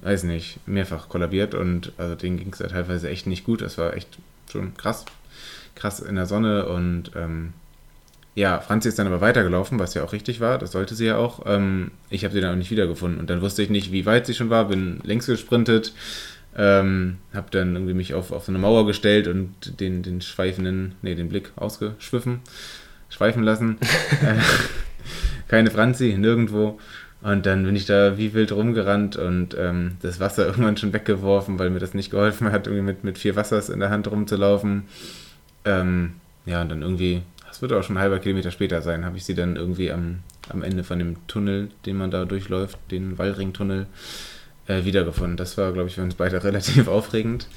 weiß 0.02 0.24
nicht, 0.24 0.60
mehrfach 0.68 1.10
kollabiert 1.10 1.54
und 1.54 1.92
also 1.98 2.16
denen 2.16 2.38
ging 2.38 2.52
es 2.54 2.60
ja 2.60 2.68
teilweise 2.68 3.10
echt 3.10 3.28
nicht 3.28 3.44
gut. 3.44 3.62
Das 3.62 3.78
war 3.78 3.96
echt 3.96 4.18
schon 4.52 4.76
krass. 4.76 5.06
Krass 5.76 6.00
in 6.00 6.16
der 6.16 6.26
Sonne 6.26 6.68
und 6.68 7.12
ähm, 7.16 7.54
ja, 8.36 8.60
Franzi 8.60 8.90
ist 8.90 9.00
dann 9.00 9.08
aber 9.08 9.22
weitergelaufen, 9.22 9.80
was 9.80 9.94
ja 9.94 10.04
auch 10.04 10.14
richtig 10.14 10.40
war. 10.40 10.58
Das 10.58 10.72
sollte 10.72 10.96
sie 10.96 11.06
ja 11.06 11.18
auch. 11.18 11.44
Ähm, 11.46 11.92
ich 12.10 12.24
habe 12.24 12.34
sie 12.34 12.42
dann 12.42 12.54
auch 12.54 12.58
nicht 12.58 12.72
wiedergefunden 12.72 13.20
und 13.20 13.30
dann 13.30 13.42
wusste 13.42 13.64
ich 13.64 13.70
nicht, 13.70 13.92
wie 13.92 14.06
weit 14.06 14.26
sie 14.26 14.34
schon 14.34 14.50
war. 14.50 14.66
Bin 14.70 15.00
längs 15.04 15.26
gesprintet, 15.26 15.94
ähm, 16.56 17.18
habe 17.34 17.48
dann 17.52 17.76
irgendwie 17.76 17.94
mich 17.94 18.14
auf, 18.14 18.32
auf 18.32 18.46
so 18.46 18.52
eine 18.52 18.60
Mauer 18.60 18.86
gestellt 18.86 19.28
und 19.28 19.80
den, 19.80 20.04
den 20.04 20.22
schweifenden, 20.22 20.96
nee, 21.02 21.16
den 21.16 21.30
Blick 21.30 21.52
ausgeschwiffen, 21.56 22.40
schweifen 23.10 23.44
lassen. 23.44 23.78
Äh, 24.22 24.36
Keine 25.48 25.72
Franzi, 25.72 26.16
nirgendwo. 26.18 26.80
Und 27.22 27.46
dann 27.46 27.64
bin 27.66 27.76
ich 27.76 27.86
da 27.86 28.18
wie 28.18 28.34
wild 28.34 28.52
rumgerannt 28.52 29.18
und 29.18 29.56
ähm, 29.58 29.98
das 30.02 30.20
Wasser 30.20 30.46
irgendwann 30.48 30.78
schon 30.78 30.94
weggeworfen, 30.94 31.60
weil 31.60 31.70
mir 31.70 31.80
das 31.80 31.94
nicht 31.94 32.12
geholfen 32.12 32.52
hat, 32.52 32.68
irgendwie 32.68 32.86
mit, 32.86 33.04
mit 33.04 33.18
vier 33.18 33.36
Wassers 33.36 33.70
in 33.70 33.80
der 33.80 33.90
Hand 33.90 34.10
rumzulaufen. 34.10 34.84
Ähm, 35.66 36.14
ja, 36.46 36.62
und 36.62 36.70
dann 36.70 36.82
irgendwie, 36.82 37.22
das 37.48 37.62
wird 37.62 37.74
auch 37.74 37.84
schon 37.84 37.98
ein 37.98 38.02
halber 38.02 38.20
Kilometer 38.20 38.52
später 38.52 38.82
sein, 38.82 39.06
habe 39.06 39.18
ich 39.18 39.26
sie 39.26 39.36
dann 39.36 39.58
irgendwie 39.58 39.92
am, 39.92 40.20
am 40.48 40.64
Ende 40.64 40.84
von 40.84 41.00
dem 41.00 41.28
Tunnel, 41.28 41.70
den 41.86 41.98
man 41.98 42.10
da 42.10 42.24
durchläuft, 42.24 42.78
den 42.90 43.18
Wallringtunnel, 43.18 43.88
äh, 44.68 44.86
wiedergefunden. 44.86 45.36
Das 45.36 45.58
war, 45.58 45.74
glaube 45.74 45.90
ich, 45.90 45.96
für 45.96 46.04
uns 46.04 46.16
beide 46.16 46.42
relativ 46.44 46.88
aufregend. 46.88 47.48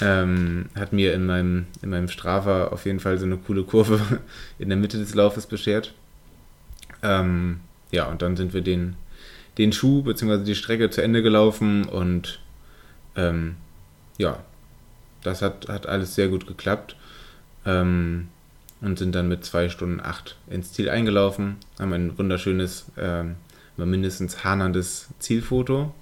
Ähm, 0.00 0.70
hat 0.74 0.94
mir 0.94 1.12
in 1.12 1.26
meinem, 1.26 1.66
in 1.82 1.90
meinem 1.90 2.08
Strava 2.08 2.68
auf 2.68 2.86
jeden 2.86 3.00
Fall 3.00 3.18
so 3.18 3.26
eine 3.26 3.36
coole 3.36 3.64
Kurve 3.64 4.00
in 4.58 4.70
der 4.70 4.78
Mitte 4.78 4.96
des 4.96 5.14
Laufes 5.14 5.46
beschert. 5.46 5.92
Ähm, 7.02 7.60
ja, 7.90 8.06
und 8.06 8.22
dann 8.22 8.36
sind 8.36 8.52
wir 8.54 8.60
den, 8.60 8.96
den 9.58 9.72
Schuh 9.72 10.02
bzw. 10.02 10.44
die 10.44 10.54
Strecke 10.54 10.90
zu 10.90 11.02
Ende 11.02 11.22
gelaufen 11.22 11.84
und 11.84 12.40
ähm, 13.16 13.56
ja, 14.18 14.38
das 15.22 15.42
hat, 15.42 15.68
hat 15.68 15.86
alles 15.86 16.14
sehr 16.14 16.28
gut 16.28 16.46
geklappt. 16.46 16.96
Ähm, 17.66 18.28
und 18.80 18.98
sind 18.98 19.14
dann 19.14 19.28
mit 19.28 19.44
zwei 19.44 19.68
Stunden 19.68 20.00
acht 20.00 20.36
ins 20.48 20.72
Ziel 20.72 20.88
eingelaufen. 20.88 21.56
Haben 21.78 21.92
ein 21.92 22.18
wunderschönes, 22.18 22.86
ähm, 22.98 23.36
aber 23.76 23.86
mindestens 23.86 24.44
hanerndes 24.44 25.08
Zielfoto. 25.18 25.92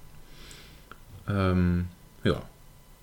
Ähm, 1.29 1.87
ja, 2.25 2.43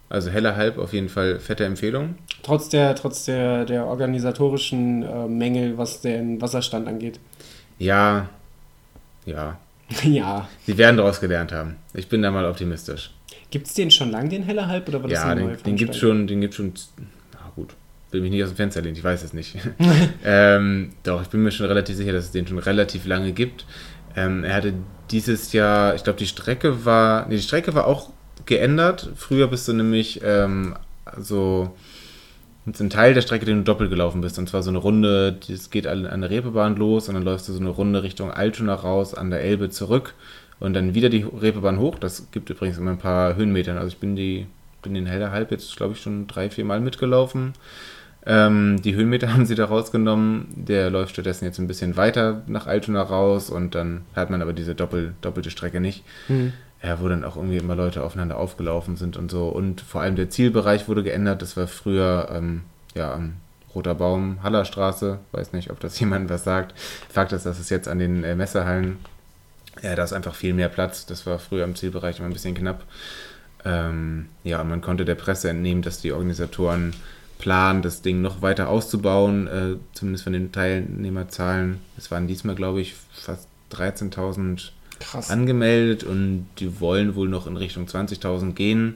also 0.10 0.30
heller 0.30 0.56
Halb 0.56 0.78
auf 0.78 0.94
jeden 0.94 1.10
Fall 1.10 1.40
fette 1.40 1.66
Empfehlung. 1.66 2.16
Trotz 2.44 2.70
der, 2.70 2.96
trotz 2.96 3.26
der, 3.26 3.66
der 3.66 3.86
organisatorischen 3.86 5.04
äh, 5.04 5.28
Mängel, 5.28 5.78
was 5.78 6.02
den 6.02 6.42
Wasserstand 6.42 6.88
angeht. 6.88 7.20
Ja, 7.78 8.30
ja, 9.26 9.58
ja. 10.04 10.48
sie 10.66 10.78
werden 10.78 10.98
daraus 10.98 11.20
gelernt 11.20 11.52
haben. 11.52 11.76
Ich 11.94 12.08
bin 12.08 12.22
da 12.22 12.32
mal 12.32 12.46
optimistisch. 12.46 13.12
Gibt 13.52 13.68
es 13.68 13.74
den 13.74 13.92
schon 13.92 14.12
lang, 14.12 14.30
den 14.30 14.44
Heller 14.44 14.68
Halb, 14.68 14.88
oder 14.90 15.02
war 15.02 15.10
das 15.10 15.20
Ja, 15.20 15.26
eine 15.26 15.42
den, 15.42 15.48
neue 15.48 15.58
den 15.58 15.76
gibt 15.76 15.96
schon, 15.96 16.28
den 16.28 16.42
gibt 16.42 16.56
schon. 16.56 16.74
Na 17.34 17.52
gut, 17.56 17.76
will 18.12 18.22
mich 18.22 18.32
nicht 18.32 18.44
aus 18.44 18.50
dem 18.50 18.58
Fenster 18.58 18.82
lehnen, 18.82 18.96
ich 18.96 19.04
weiß 19.04 19.24
es 19.24 19.34
nicht. 19.34 19.58
ähm, 20.26 20.94
doch, 21.04 21.22
ich 21.22 21.28
bin 21.30 21.44
mir 21.44 21.52
schon 21.52 21.68
relativ 21.68 21.96
sicher, 21.96 22.14
dass 22.14 22.26
es 22.26 22.32
den 22.32 22.48
schon 22.48 22.60
relativ 22.60 23.06
lange 23.06 23.32
gibt. 23.32 23.66
Ähm, 24.16 24.44
er 24.44 24.56
hatte 24.56 24.74
dieses 25.12 25.54
Jahr, 25.54 25.96
ich 25.96 26.04
glaube, 26.04 26.20
die 26.20 26.28
Strecke 26.28 26.86
war, 26.86 27.28
nee, 27.28 27.36
die 27.36 27.42
Strecke 27.42 27.76
war 27.76 27.86
auch 27.86 28.10
geändert. 28.46 29.10
Früher 29.16 29.48
bist 29.48 29.68
du 29.68 29.74
nämlich 29.74 30.22
ähm, 30.24 30.76
so 31.18 31.76
mit 32.66 32.80
einem 32.80 32.90
Teil 32.90 33.14
der 33.14 33.22
Strecke, 33.22 33.46
den 33.46 33.58
du 33.58 33.64
doppelt 33.64 33.92
gelaufen 33.92 34.22
bist. 34.22 34.40
Und 34.40 34.50
zwar 34.50 34.64
so 34.64 34.72
eine 34.72 34.80
Runde, 34.80 35.38
das 35.48 35.70
geht 35.70 35.86
an 35.88 36.22
der 36.22 36.30
Reeperbahn 36.30 36.76
los 36.76 37.08
und 37.08 37.16
dann 37.16 37.24
läufst 37.24 37.48
du 37.48 37.54
so 37.54 37.60
eine 37.60 37.70
Runde 37.70 38.04
Richtung 38.04 38.32
Altona 38.32 38.74
raus, 38.74 39.14
an 39.14 39.30
der 39.30 39.42
Elbe 39.42 39.70
zurück 39.70 40.16
und 40.60 40.74
dann 40.74 40.96
wieder 40.96 41.10
die 41.10 41.24
Reeperbahn 41.24 41.80
hoch. 41.80 42.00
Das 42.00 42.32
gibt 42.32 42.50
übrigens 42.50 42.78
immer 42.78 42.92
ein 42.92 42.98
paar 42.98 43.36
Höhenmetern. 43.36 43.78
Also 43.78 43.90
ich 43.90 43.98
bin 43.98 44.16
die, 44.16 44.48
bin 44.82 44.96
den 44.96 45.06
Heller 45.06 45.32
Halb 45.32 45.52
jetzt, 45.52 45.76
glaube 45.78 45.94
ich, 45.94 46.02
schon 46.02 46.28
drei, 46.28 46.50
vier 46.50 46.66
Mal 46.66 46.80
mitgelaufen. 46.80 47.54
Ähm, 48.26 48.82
die 48.82 48.96
Höhenmeter 48.96 49.32
haben 49.34 49.46
sie 49.46 49.56
da 49.56 49.66
rausgenommen. 49.66 50.48
Der 50.56 50.90
läuft 50.90 51.14
stattdessen 51.14 51.46
jetzt 51.46 51.60
ein 51.60 51.68
bisschen 51.68 51.98
weiter 51.98 52.42
nach 52.48 52.66
Altona 52.66 53.04
raus 53.04 53.52
und 53.52 53.76
dann 53.76 54.02
hat 54.16 54.32
man 54.32 54.42
aber 54.42 54.54
diese 54.54 54.74
doppel, 54.74 55.14
doppelte 55.22 55.52
Strecke 55.52 55.80
nicht. 55.80 56.04
Hm. 56.28 56.54
Ja, 56.86 57.00
wo 57.02 57.08
dann 57.08 57.24
auch 57.24 57.36
irgendwie 57.36 57.58
immer 57.58 57.76
Leute 57.76 58.04
aufeinander 58.04 58.38
aufgelaufen 58.38 58.96
sind 58.96 59.18
und 59.18 59.32
so. 59.32 59.48
Und 59.48 59.82
vor 59.82 60.02
allem 60.02 60.16
der 60.16 60.30
Zielbereich 60.30 60.88
wurde 60.88 61.02
geändert. 61.02 61.42
Das 61.42 61.58
war 61.58 61.68
früher 61.68 62.30
ähm, 62.32 62.62
ja, 62.94 63.14
am 63.14 63.38
Roter 63.74 63.96
Baum, 63.96 64.44
Hallerstraße. 64.44 65.20
Weiß 65.32 65.54
nicht, 65.54 65.72
ob 65.72 65.80
das 65.80 66.00
jemand 66.00 66.30
was 66.30 66.44
sagt. 66.44 66.76
Fakt 67.10 67.32
ist, 67.32 67.46
dass 67.46 67.60
es 67.60 67.70
jetzt 67.70 67.88
an 67.88 67.98
den 67.98 68.24
äh, 68.24 68.36
Messehallen, 68.36 68.98
ja, 69.82 69.96
da 69.96 70.04
ist 70.04 70.14
einfach 70.14 70.36
viel 70.36 70.54
mehr 70.54 70.70
Platz. 70.70 71.08
Das 71.08 71.26
war 71.26 71.40
früher 71.40 71.64
im 71.64 71.76
Zielbereich 71.76 72.20
immer 72.20 72.28
ein 72.28 72.34
bisschen 72.34 72.54
knapp. 72.54 72.84
Ähm, 73.66 74.28
ja, 74.44 74.62
und 74.62 74.70
man 74.70 74.82
konnte 74.82 75.06
der 75.06 75.16
Presse 75.16 75.50
entnehmen, 75.50 75.82
dass 75.82 76.02
die 76.02 76.12
Organisatoren 76.12 76.94
planen, 77.40 77.82
das 77.82 78.04
Ding 78.04 78.22
noch 78.22 78.44
weiter 78.44 78.70
auszubauen, 78.70 79.48
äh, 79.48 79.76
zumindest 79.94 80.24
von 80.24 80.34
den 80.34 80.52
Teilnehmerzahlen. 80.52 81.82
Es 81.98 82.12
waren 82.12 82.28
diesmal, 82.28 82.56
glaube 82.56 82.80
ich, 82.82 82.94
fast 83.12 83.50
13.000 83.72 84.70
Krass. 85.06 85.30
angemeldet 85.30 86.04
und 86.04 86.48
die 86.60 86.80
wollen 86.80 87.16
wohl 87.16 87.28
noch 87.30 87.48
in 87.48 87.58
Richtung 87.58 87.86
20.000 87.86 88.54
gehen. 88.54 88.96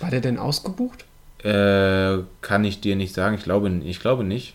War 0.00 0.10
der 0.10 0.20
denn 0.20 0.38
ausgebucht? 0.38 1.04
Äh, 1.44 2.18
kann 2.40 2.64
ich 2.64 2.80
dir 2.80 2.96
nicht 2.96 3.14
sagen. 3.14 3.34
Ich 3.36 3.44
glaube, 3.44 3.68
ich 3.84 4.00
glaube 4.00 4.24
nicht. 4.24 4.54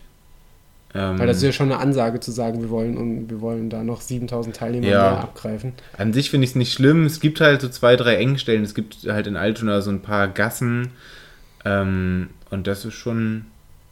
Ähm, 0.94 1.18
Weil 1.18 1.26
das 1.26 1.36
ist 1.38 1.42
ja 1.42 1.52
schon 1.52 1.70
eine 1.70 1.80
Ansage 1.80 2.18
zu 2.18 2.30
sagen, 2.32 2.62
wir 2.62 2.70
wollen 2.70 2.96
und 2.96 3.28
wir 3.28 3.42
wollen 3.42 3.68
da 3.68 3.84
noch 3.84 4.00
7000 4.00 4.56
Teilnehmer 4.56 4.86
Ja. 4.88 5.16
abgreifen. 5.18 5.74
An 5.98 6.14
sich 6.14 6.30
finde 6.30 6.44
ich 6.44 6.50
es 6.52 6.56
nicht 6.56 6.72
schlimm. 6.72 7.04
Es 7.04 7.20
gibt 7.20 7.40
halt 7.42 7.60
so 7.60 7.68
zwei, 7.68 7.94
drei 7.96 8.16
Engstellen. 8.16 8.64
Es 8.64 8.74
gibt 8.74 8.96
halt 9.06 9.26
in 9.26 9.36
Altona 9.36 9.82
so 9.82 9.90
ein 9.90 10.00
paar 10.00 10.28
Gassen. 10.28 10.88
Ähm, 11.66 12.30
und 12.50 12.66
das 12.66 12.86
ist 12.86 12.94
schon, 12.94 13.44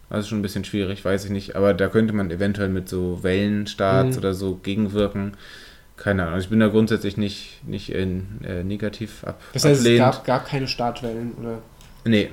das 0.09 0.21
ist 0.21 0.29
schon 0.29 0.39
ein 0.39 0.43
bisschen 0.43 0.65
schwierig, 0.65 1.05
weiß 1.05 1.27
ich 1.27 1.31
nicht. 1.31 1.55
Aber 1.55 1.75
da 1.75 1.89
könnte 1.89 2.15
man 2.15 2.31
eventuell 2.31 2.71
mit 2.71 2.89
so 2.89 3.23
Wellenstarts 3.23 4.13
Mhm. 4.17 4.19
oder 4.19 4.33
so 4.33 4.55
gegenwirken. 4.63 5.35
Keine 5.97 6.27
Ahnung. 6.27 6.39
Ich 6.41 6.49
bin 6.49 6.61
da 6.61 6.69
grundsätzlich 6.69 7.17
nicht, 7.17 7.61
nicht 7.67 7.91
in, 7.91 8.41
äh, 8.45 8.63
negativ 8.63 9.25
ab, 9.25 9.41
Das 9.55 9.65
heißt, 9.65 9.75
es 9.81 9.81
ablehnend. 9.81 10.01
gab 10.01 10.25
gar 10.25 10.45
keine 10.45 10.69
Startwellen 10.69 11.33
oder. 11.41 11.59
Nee. 12.05 12.31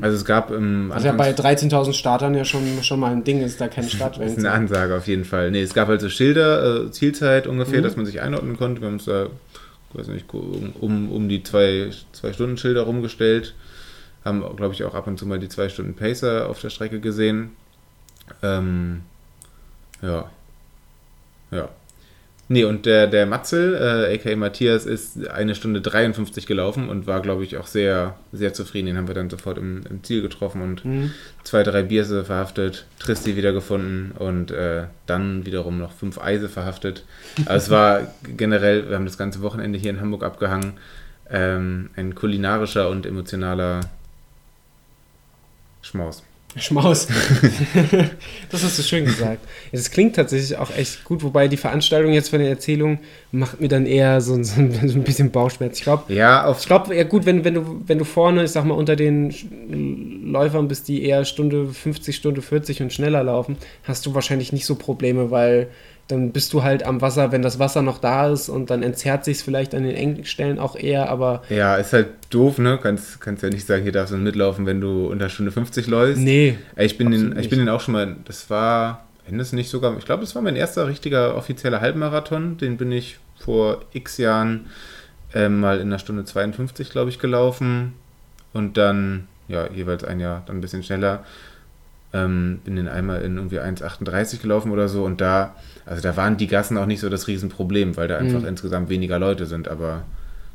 Also 0.00 0.16
es 0.16 0.24
gab 0.24 0.50
im 0.50 0.88
Was 0.90 1.04
ja 1.04 1.12
bei 1.12 1.28
Anfangs- 1.30 1.62
13.000 1.62 1.92
Startern 1.94 2.34
ja 2.34 2.44
schon, 2.44 2.82
schon 2.82 2.98
mal 2.98 3.12
ein 3.12 3.22
Ding 3.22 3.40
ist, 3.40 3.60
da 3.60 3.68
keine 3.68 3.86
Das 3.86 3.94
Startwellen 3.94 4.30
ist 4.30 4.40
zu 4.40 4.46
eine. 4.48 4.50
Ansage 4.56 4.96
auf 4.96 5.06
jeden 5.06 5.24
Fall. 5.24 5.52
Nee, 5.52 5.62
es 5.62 5.72
gab 5.74 5.86
halt 5.86 6.00
so 6.00 6.08
Schilder, 6.08 6.86
äh, 6.86 6.90
Zielzeit 6.90 7.46
ungefähr, 7.46 7.78
Mhm. 7.78 7.84
dass 7.84 7.96
man 7.96 8.04
sich 8.06 8.20
einordnen 8.20 8.56
konnte. 8.56 8.80
Wir 8.80 8.86
haben 8.88 8.94
uns 8.94 9.04
da, 9.04 9.28
weiß 9.92 10.08
nicht, 10.08 10.26
um, 10.34 11.12
um 11.12 11.28
die 11.28 11.44
zwei, 11.44 11.90
zwei 12.12 12.32
Stunden 12.32 12.56
Schilder 12.56 12.82
rumgestellt. 12.82 13.54
Haben, 14.24 14.40
glaube 14.56 14.74
ich, 14.74 14.82
auch 14.82 14.94
ab 14.94 15.06
und 15.06 15.18
zu 15.18 15.26
mal 15.26 15.38
die 15.38 15.48
zwei 15.50 15.68
Stunden 15.68 15.94
Pacer 15.94 16.48
auf 16.48 16.60
der 16.60 16.70
Strecke 16.70 16.98
gesehen. 16.98 17.52
Ähm, 18.42 19.02
ja. 20.02 20.28
Ja. 21.52 21.68
Nee, 22.48 22.64
und 22.64 22.84
der, 22.84 23.06
der 23.06 23.24
Matzel, 23.24 23.74
äh, 23.74 24.14
aka 24.14 24.36
Matthias, 24.36 24.84
ist 24.84 25.28
eine 25.28 25.54
Stunde 25.54 25.80
53 25.80 26.46
gelaufen 26.46 26.90
und 26.90 27.06
war, 27.06 27.22
glaube 27.22 27.42
ich, 27.42 27.56
auch 27.56 27.66
sehr, 27.66 28.16
sehr 28.32 28.52
zufrieden. 28.52 28.86
Den 28.86 28.96
haben 28.98 29.08
wir 29.08 29.14
dann 29.14 29.30
sofort 29.30 29.56
im, 29.56 29.82
im 29.88 30.04
Ziel 30.04 30.20
getroffen 30.20 30.60
und 30.60 30.84
Mhm. 30.84 31.12
zwei, 31.42 31.62
drei 31.62 31.82
Bierse 31.82 32.24
verhaftet, 32.24 32.84
Tristi 32.98 33.36
wiedergefunden 33.36 34.12
und 34.12 34.50
äh, 34.50 34.84
dann 35.06 35.46
wiederum 35.46 35.78
noch 35.78 35.92
fünf 35.92 36.18
Eise 36.20 36.50
verhaftet. 36.50 37.04
Also 37.46 37.64
es 37.64 37.70
war 37.70 38.08
generell, 38.36 38.90
wir 38.90 38.96
haben 38.96 39.06
das 39.06 39.16
ganze 39.16 39.40
Wochenende 39.40 39.78
hier 39.78 39.90
in 39.90 40.00
Hamburg 40.02 40.22
abgehangen, 40.22 40.74
ähm, 41.30 41.88
ein 41.96 42.14
kulinarischer 42.14 42.90
und 42.90 43.06
emotionaler 43.06 43.80
Schmaus. 45.80 46.22
Schmaus. 46.56 47.08
das 48.50 48.62
hast 48.62 48.78
du 48.78 48.82
schön 48.82 49.04
gesagt. 49.04 49.40
Ja, 49.44 49.70
Das 49.72 49.90
klingt 49.90 50.16
tatsächlich 50.16 50.56
auch 50.56 50.70
echt 50.76 51.04
gut, 51.04 51.22
wobei 51.22 51.48
die 51.48 51.56
Veranstaltung 51.56 52.12
jetzt 52.12 52.28
von 52.30 52.38
der 52.38 52.48
Erzählung 52.48 53.00
macht 53.32 53.60
mir 53.60 53.68
dann 53.68 53.86
eher 53.86 54.20
so, 54.20 54.40
so, 54.42 54.60
ein- 54.60 54.72
so 54.88 54.94
ein 54.98 55.02
bisschen 55.04 55.30
Bauchschmerz. 55.30 55.78
Ich 55.78 55.82
glaube, 55.84 56.12
Ja, 56.12 56.44
auf 56.44 56.60
ich 56.60 56.66
glaube, 56.66 56.94
ja 56.94 57.04
gut, 57.04 57.26
wenn, 57.26 57.44
wenn, 57.44 57.54
du, 57.54 57.82
wenn 57.86 57.98
du 57.98 58.04
vorne, 58.04 58.44
ich 58.44 58.50
sag 58.52 58.64
mal, 58.64 58.74
unter 58.74 58.96
den 58.96 59.34
Läufern 60.24 60.68
bist, 60.68 60.88
die 60.88 61.02
eher 61.04 61.24
Stunde 61.24 61.66
50, 61.68 62.14
Stunde 62.16 62.42
40 62.42 62.82
und 62.82 62.92
schneller 62.92 63.22
laufen, 63.24 63.56
hast 63.82 64.06
du 64.06 64.14
wahrscheinlich 64.14 64.52
nicht 64.52 64.66
so 64.66 64.74
Probleme, 64.76 65.30
weil 65.30 65.68
dann 66.08 66.32
bist 66.32 66.52
du 66.52 66.62
halt 66.62 66.84
am 66.84 67.00
Wasser, 67.00 67.32
wenn 67.32 67.42
das 67.42 67.58
Wasser 67.58 67.80
noch 67.80 67.98
da 67.98 68.28
ist 68.28 68.48
und 68.48 68.70
dann 68.70 68.82
entzerrt 68.82 69.24
sich 69.24 69.38
es 69.38 69.42
vielleicht 69.42 69.74
an 69.74 69.84
den 69.84 69.94
Engstellen 69.94 70.58
auch 70.58 70.76
eher, 70.76 71.08
aber 71.08 71.42
ja, 71.48 71.76
ist 71.76 71.92
halt 71.92 72.08
doof, 72.30 72.58
ne? 72.58 72.78
Kannst, 72.82 73.20
kannst 73.20 73.42
ja 73.42 73.48
nicht 73.48 73.66
sagen, 73.66 73.82
hier 73.82 73.92
darfst 73.92 74.12
du 74.12 74.18
mitlaufen, 74.18 74.66
wenn 74.66 74.80
du 74.80 75.06
unter 75.06 75.28
Stunde 75.28 75.52
50 75.52 75.86
läufst. 75.86 76.20
nee. 76.20 76.58
Ich 76.76 76.98
bin, 76.98 77.10
den, 77.10 77.38
ich 77.38 77.48
bin 77.48 77.58
den 77.58 77.68
auch 77.68 77.80
schon 77.80 77.92
mal, 77.92 78.16
das 78.26 78.50
war, 78.50 79.06
wenn 79.26 79.38
das 79.38 79.52
nicht 79.52 79.70
sogar, 79.70 79.96
ich 79.96 80.04
glaube, 80.04 80.20
das 80.20 80.34
war 80.34 80.42
mein 80.42 80.56
erster 80.56 80.86
richtiger 80.86 81.36
offizieller 81.36 81.80
Halbmarathon. 81.80 82.58
Den 82.58 82.76
bin 82.76 82.92
ich 82.92 83.18
vor 83.38 83.82
x 83.92 84.18
Jahren 84.18 84.66
ähm, 85.34 85.60
mal 85.60 85.80
in 85.80 85.88
einer 85.88 85.98
Stunde 85.98 86.24
52, 86.24 86.90
glaube 86.90 87.10
ich, 87.10 87.18
gelaufen. 87.18 87.94
Und 88.52 88.76
dann, 88.76 89.26
ja, 89.48 89.70
jeweils 89.70 90.04
ein 90.04 90.20
Jahr, 90.20 90.42
dann 90.46 90.58
ein 90.58 90.60
bisschen 90.60 90.82
schneller. 90.82 91.24
Ähm, 92.12 92.60
bin 92.64 92.76
den 92.76 92.88
einmal 92.88 93.22
in 93.22 93.36
irgendwie 93.36 93.58
1,38 93.58 94.40
gelaufen 94.40 94.70
oder 94.70 94.88
so. 94.88 95.04
Und 95.04 95.20
da, 95.20 95.54
also 95.86 96.00
da 96.02 96.16
waren 96.16 96.36
die 96.36 96.46
Gassen 96.46 96.78
auch 96.78 96.86
nicht 96.86 97.00
so 97.00 97.08
das 97.08 97.26
Riesenproblem, 97.28 97.96
weil 97.96 98.08
da 98.08 98.18
einfach 98.18 98.40
Mhm. 98.40 98.46
insgesamt 98.48 98.88
weniger 98.88 99.18
Leute 99.18 99.46
sind. 99.46 99.68
Aber 99.68 100.04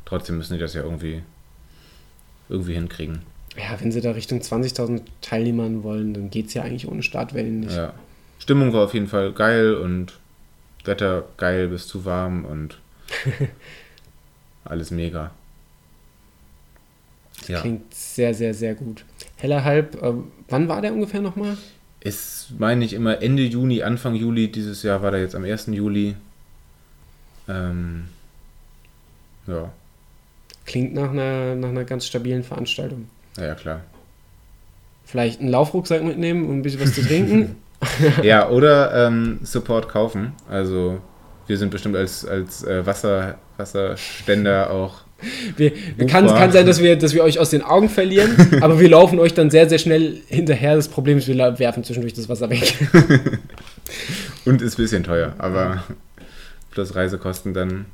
trotzdem 0.05 0.37
müssen 0.37 0.53
die 0.53 0.59
das 0.59 0.73
ja 0.73 0.81
irgendwie, 0.83 1.21
irgendwie 2.49 2.73
hinkriegen. 2.73 3.21
Ja, 3.57 3.79
wenn 3.79 3.91
sie 3.91 4.01
da 4.01 4.11
Richtung 4.11 4.39
20.000 4.41 5.01
Teilnehmern 5.21 5.83
wollen, 5.83 6.13
dann 6.13 6.29
geht 6.29 6.47
es 6.47 6.53
ja 6.53 6.63
eigentlich 6.63 6.87
ohne 6.87 7.03
Startwellen 7.03 7.59
nicht. 7.61 7.75
Ja. 7.75 7.93
Stimmung 8.39 8.71
war 8.73 8.85
auf 8.85 8.93
jeden 8.93 9.07
Fall 9.07 9.33
geil 9.33 9.75
und 9.75 10.13
Wetter 10.85 11.25
geil 11.37 11.67
bis 11.67 11.87
zu 11.87 12.05
warm 12.05 12.45
und 12.45 12.77
alles 14.65 14.91
mega. 14.91 15.31
Ja. 17.47 17.61
Klingt 17.61 17.93
sehr, 17.93 18.33
sehr, 18.33 18.53
sehr 18.53 18.75
gut. 18.75 19.03
Heller 19.37 19.63
Halb, 19.63 20.01
äh, 20.01 20.13
wann 20.49 20.67
war 20.67 20.81
der 20.81 20.93
ungefähr 20.93 21.21
nochmal? 21.21 21.57
Ist, 22.01 22.51
meine 22.57 22.85
ich, 22.85 22.93
immer 22.93 23.21
Ende 23.21 23.43
Juni, 23.43 23.83
Anfang 23.83 24.15
Juli. 24.15 24.51
Dieses 24.51 24.83
Jahr 24.83 25.01
war 25.01 25.11
der 25.11 25.21
jetzt 25.21 25.35
am 25.35 25.43
1. 25.43 25.67
Juli. 25.67 26.15
Ähm, 27.47 28.05
ja, 29.47 29.71
Klingt 30.65 30.93
nach 30.93 31.09
einer, 31.09 31.55
nach 31.55 31.69
einer 31.69 31.83
ganz 31.83 32.05
stabilen 32.05 32.43
Veranstaltung. 32.43 33.09
na 33.37 33.47
ja, 33.47 33.55
klar. 33.55 33.81
Vielleicht 35.05 35.39
einen 35.39 35.49
Laufrucksack 35.49 36.03
mitnehmen 36.03 36.47
und 36.47 36.59
ein 36.59 36.61
bisschen 36.61 36.81
was 36.81 36.93
zu 36.93 37.01
trinken. 37.01 37.55
Ja, 38.23 38.49
oder 38.49 39.07
ähm, 39.07 39.39
Support 39.43 39.89
kaufen. 39.89 40.33
Also, 40.49 40.99
wir 41.47 41.57
sind 41.57 41.71
bestimmt 41.71 41.95
als, 41.95 42.25
als 42.25 42.63
äh, 42.63 42.85
Wasser, 42.85 43.37
Wasserständer 43.57 44.69
auch. 44.71 45.01
Wir, 45.57 45.71
kann, 46.07 46.27
kann 46.27 46.51
sein, 46.51 46.65
dass 46.65 46.81
wir, 46.81 46.95
dass 46.95 47.13
wir 47.13 47.23
euch 47.23 47.39
aus 47.39 47.49
den 47.49 47.61
Augen 47.61 47.89
verlieren, 47.89 48.35
aber 48.61 48.79
wir 48.79 48.89
laufen 48.89 49.19
euch 49.19 49.33
dann 49.33 49.49
sehr, 49.49 49.67
sehr 49.67 49.77
schnell 49.77 50.21
hinterher. 50.27 50.75
Das 50.75 50.87
Problem 50.87 51.17
ist, 51.17 51.27
wir 51.27 51.59
werfen 51.59 51.83
zwischendurch 51.83 52.13
das 52.13 52.29
Wasser 52.29 52.49
weg. 52.49 52.75
Und 54.45 54.61
ist 54.61 54.75
ein 54.79 54.83
bisschen 54.83 55.03
teuer, 55.03 55.33
aber 55.37 55.83
plus 56.71 56.95
Reisekosten 56.95 57.53
dann. 57.53 57.85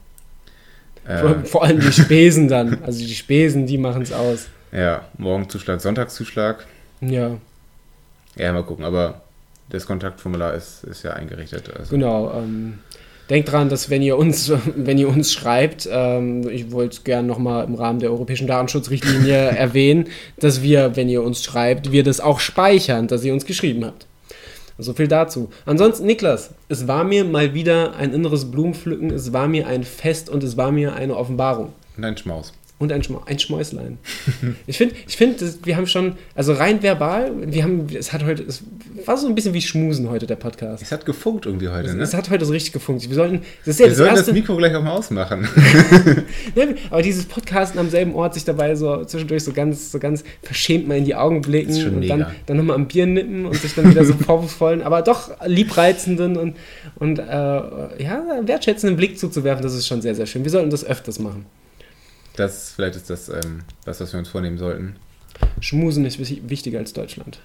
Äh, 1.07 1.19
Vor, 1.19 1.36
vor 1.45 1.63
allem 1.63 1.80
die 1.80 1.91
Spesen 1.91 2.47
dann. 2.47 2.80
Also 2.84 2.99
die 2.99 3.13
Spesen, 3.13 3.65
die 3.65 3.78
machen 3.78 4.01
es 4.01 4.11
aus. 4.11 4.47
Ja, 4.71 5.05
Morgenzuschlag, 5.17 5.82
Sonntagszuschlag. 5.82 6.65
Ja, 7.01 7.38
Ja, 8.36 8.53
mal 8.53 8.63
gucken, 8.63 8.84
aber 8.86 9.21
das 9.69 9.86
Kontaktformular 9.86 10.53
ist, 10.53 10.84
ist 10.84 11.03
ja 11.03 11.13
eingerichtet. 11.13 11.71
Also. 11.78 11.91
genau. 11.91 12.32
Ähm, 12.38 12.80
denkt 13.30 13.51
dran, 13.51 13.69
dass 13.69 13.89
wenn 13.89 14.01
ihr 14.01 14.17
uns, 14.17 14.51
wenn 14.76 14.97
ihr 14.97 15.09
uns 15.09 15.34
schreibt, 15.34 15.88
ähm, 15.91 16.47
ich 16.49 16.71
wollte 16.71 16.97
es 16.97 17.03
gerne 17.03 17.28
nochmal 17.28 17.65
im 17.65 17.76
Rahmen 17.76 17.99
der 17.99 18.11
europäischen 18.11 18.47
Datenschutzrichtlinie 18.47 19.36
erwähnen, 19.57 20.07
dass 20.38 20.61
wir, 20.61 20.95
wenn 20.95 21.09
ihr 21.09 21.23
uns 21.23 21.43
schreibt, 21.43 21.91
wir 21.91 22.03
das 22.03 22.19
auch 22.19 22.39
speichern, 22.39 23.07
dass 23.07 23.23
ihr 23.23 23.34
uns 23.34 23.45
geschrieben 23.45 23.86
habt. 23.86 24.07
So 24.78 24.93
viel 24.93 25.07
dazu. 25.07 25.49
Ansonsten, 25.65 26.05
Niklas, 26.05 26.53
es 26.67 26.86
war 26.86 27.05
mir 27.05 27.23
mal 27.23 27.53
wieder 27.53 27.95
ein 27.95 28.13
inneres 28.13 28.51
Blumenpflücken, 28.51 29.09
es 29.09 29.32
war 29.32 29.47
mir 29.47 29.67
ein 29.67 29.84
Fest 29.84 30.30
und 30.30 30.43
es 30.43 30.57
war 30.57 30.71
mir 30.71 30.93
eine 30.93 31.15
Offenbarung. 31.15 31.71
Und 31.95 32.03
ein 32.03 32.17
Schmaus. 32.17 32.51
Und 32.78 32.91
ein, 32.91 33.03
Schma 33.03 33.21
ein 33.26 33.39
Schmäuslein. 33.39 33.97
ich 34.67 34.78
finde, 34.78 34.95
ich 35.07 35.15
find, 35.15 35.41
das- 35.41 35.59
wir 35.63 35.78
haben 35.78 35.88
schon, 35.88 36.17
also 36.36 36.51
rein 36.51 36.84
verbal, 36.84 37.32
wir 37.45 37.63
haben, 37.63 37.88
es 37.97 38.11
hat 38.11 38.26
heute, 38.26 38.43
es 38.43 38.63
war 39.05 39.15
so 39.15 39.28
ein 39.28 39.36
bisschen 39.36 39.53
wie 39.53 39.61
Schmusen 39.61 40.09
heute, 40.09 40.28
der 40.28 40.36
Podcast. 40.36 40.84
Es 40.84 40.91
hat 40.91 41.05
gefunkt 41.05 41.45
irgendwie 41.45 41.69
heute, 41.69 41.95
ne? 41.95 42.03
Es 42.03 42.13
hat 42.13 42.30
heute 42.30 42.43
so 42.43 42.51
richtig 42.51 42.73
gefunkt. 42.73 43.07
Wir 43.07 43.15
sollten, 43.15 43.43
das 43.65 43.80
ja 43.80 43.86
Wir 43.86 43.89
das 43.89 43.97
sollen 43.97 44.09
das 44.09 44.19
erste, 44.19 44.34
Mikro 44.34 44.57
gleich 44.57 44.76
auch 44.76 44.84
mal 44.84 44.91
ausmachen. 44.91 45.47
aber 46.89 47.01
dieses 47.01 47.26
Podcasten 47.26 47.80
am 47.80 47.89
selben 47.89 48.13
Ort, 48.13 48.34
sich 48.34 48.43
dabei 48.43 48.76
so 48.76 49.05
zwischendurch 49.05 49.43
so 49.45 49.53
ganz, 49.53 49.91
so 49.93 49.99
ganz 49.99 50.26
verschämt 50.41 50.86
mal 50.88 50.97
in 50.97 51.05
die 51.05 51.15
Augen 51.15 51.41
blicken 51.41 51.69
Das 51.76 51.84
und 51.86 52.07
dann, 52.07 52.19
mega. 52.19 52.32
dann 52.45 52.57
nochmal 52.57 52.76
am 52.76 52.88
Bier 52.88 53.05
nippen 53.05 53.45
und 53.45 53.55
sich 53.55 53.73
dann 53.73 53.89
wieder 53.89 54.03
so 54.03 54.13
vorwurfsvollen, 54.26 54.82
aber 54.82 55.01
doch 55.01 55.32
liebreizenden 55.45 56.36
und, 56.36 56.57
und 56.95 57.19
äh, 57.19 57.23
ja, 57.23 58.21
wertschätzenden 58.43 58.97
Blick 58.97 59.17
zuzuwerfen, 59.17 59.63
das 59.63 59.73
ist 59.76 59.88
schon 59.88 60.01
sehr, 60.01 60.13
sehr 60.15 60.26
schön. 60.26 60.43
Wir 60.43 60.51
sollten 60.51 60.69
das 60.69 60.84
öfters 60.86 61.19
machen. 61.19 61.45
Das, 62.36 62.72
vielleicht 62.76 62.96
ist 62.96 63.10
das 63.10 63.30
ähm, 63.30 63.62
was, 63.86 64.00
was 64.02 64.12
wir 64.14 64.20
uns 64.20 64.30
vornehmen 64.30 64.58
sollten. 64.58 64.96
Schmusen 65.60 66.06
ist 66.06 66.20
wich- 66.20 66.42
wichtiger 66.48 66.80
als 66.80 66.94
Deutschland. 66.94 67.40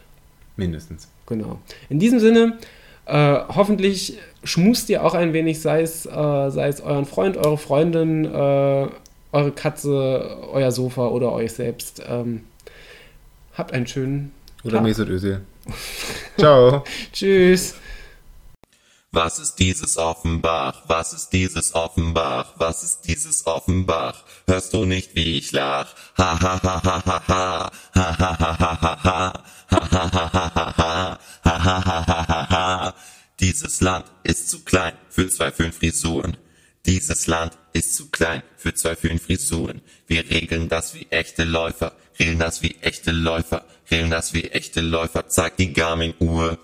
Mindestens. 0.57 1.09
Genau. 1.27 1.59
In 1.89 1.99
diesem 1.99 2.19
Sinne, 2.21 2.59
äh, 3.07 3.39
hoffentlich 3.49 4.19
schmust 4.45 4.89
ihr 4.91 5.05
auch 5.05 5.15
ein 5.15 5.33
wenig, 5.33 5.61
sei 5.61 5.83
es, 5.83 6.07
äh, 6.07 6.11
sei 6.51 6.69
es 6.69 6.81
euren 6.81 7.07
Freund, 7.07 7.37
eure 7.37 7.59
Freundin, 7.59 8.25
äh, 8.25 8.29
eure 9.33 9.53
Katze, 9.55 10.39
euer 10.53 10.73
Sofa 10.73 11.07
oder 11.09 11.33
euch 11.33 11.53
selbst. 11.53 12.03
Ähm, 12.09 12.43
habt 13.55 13.73
einen 13.73 13.87
schönen 13.87 14.33
Oder 14.65 14.75
Tag. 14.75 14.83
Mesut 14.85 15.09
Özil. 15.09 15.41
Ciao. 16.37 16.85
Tschüss. 17.13 17.75
Was 19.13 19.41
ist 19.41 19.57
dieses 19.57 19.97
Offenbach? 19.97 20.85
Was 20.87 21.13
ist 21.13 21.31
dieses 21.31 21.75
Offenbach? 21.75 22.55
Was 22.59 22.85
ist 22.85 23.01
dieses 23.09 23.45
Offenbach? 23.45 24.23
Hörst 24.47 24.73
du 24.73 24.85
nicht, 24.85 25.17
wie 25.17 25.37
ich 25.37 25.51
lach? 25.51 25.89
Ha 26.17 26.41
ha 26.41 26.63
ha 26.63 26.83
ha 26.85 27.03
ha 27.05 27.23
ha. 27.27 27.71
Ha 27.93 28.19
ha 28.19 28.39
ha 28.39 28.59
ha 28.61 28.81
ha 28.81 28.99
ha. 29.03 29.45
Ha 29.69 29.91
ha 29.91 30.11
ha 30.13 30.31
ha 30.33 30.53
ha 30.55 30.75
ha. 30.77 31.19
Ha 31.45 31.65
ha 31.65 31.85
ha 31.85 32.07
ha 32.07 32.29
ha 32.29 32.51
ha. 32.51 32.95
Dieses 33.41 33.81
Land 33.81 34.07
ist 34.23 34.49
zu 34.49 34.63
klein 34.63 34.93
für 35.09 35.29
zwei 35.29 35.51
fünf 35.51 35.79
Frisuren. 35.79 36.37
Dieses 36.87 37.27
Land 37.27 37.59
ist 37.73 37.97
zu 37.97 38.11
klein 38.11 38.45
für 38.57 38.75
zwei 38.75 38.95
fünf 38.95 39.25
Frisuren. 39.25 39.83
Wir 40.07 40.31
regeln 40.31 40.69
das 40.69 40.95
wie 40.95 41.09
echte 41.11 41.43
Läufer, 41.43 41.97
regeln 42.21 42.39
das 42.39 42.63
wie 42.63 42.77
echte 42.81 43.11
Läufer, 43.11 43.65
regeln 43.91 44.11
das 44.11 44.35
wie 44.35 44.45
echte 44.45 44.81
Läufer. 44.81 45.29
Zeig 45.29 45.57
die 45.57 45.73
Garmin-Uhr. 45.73 46.59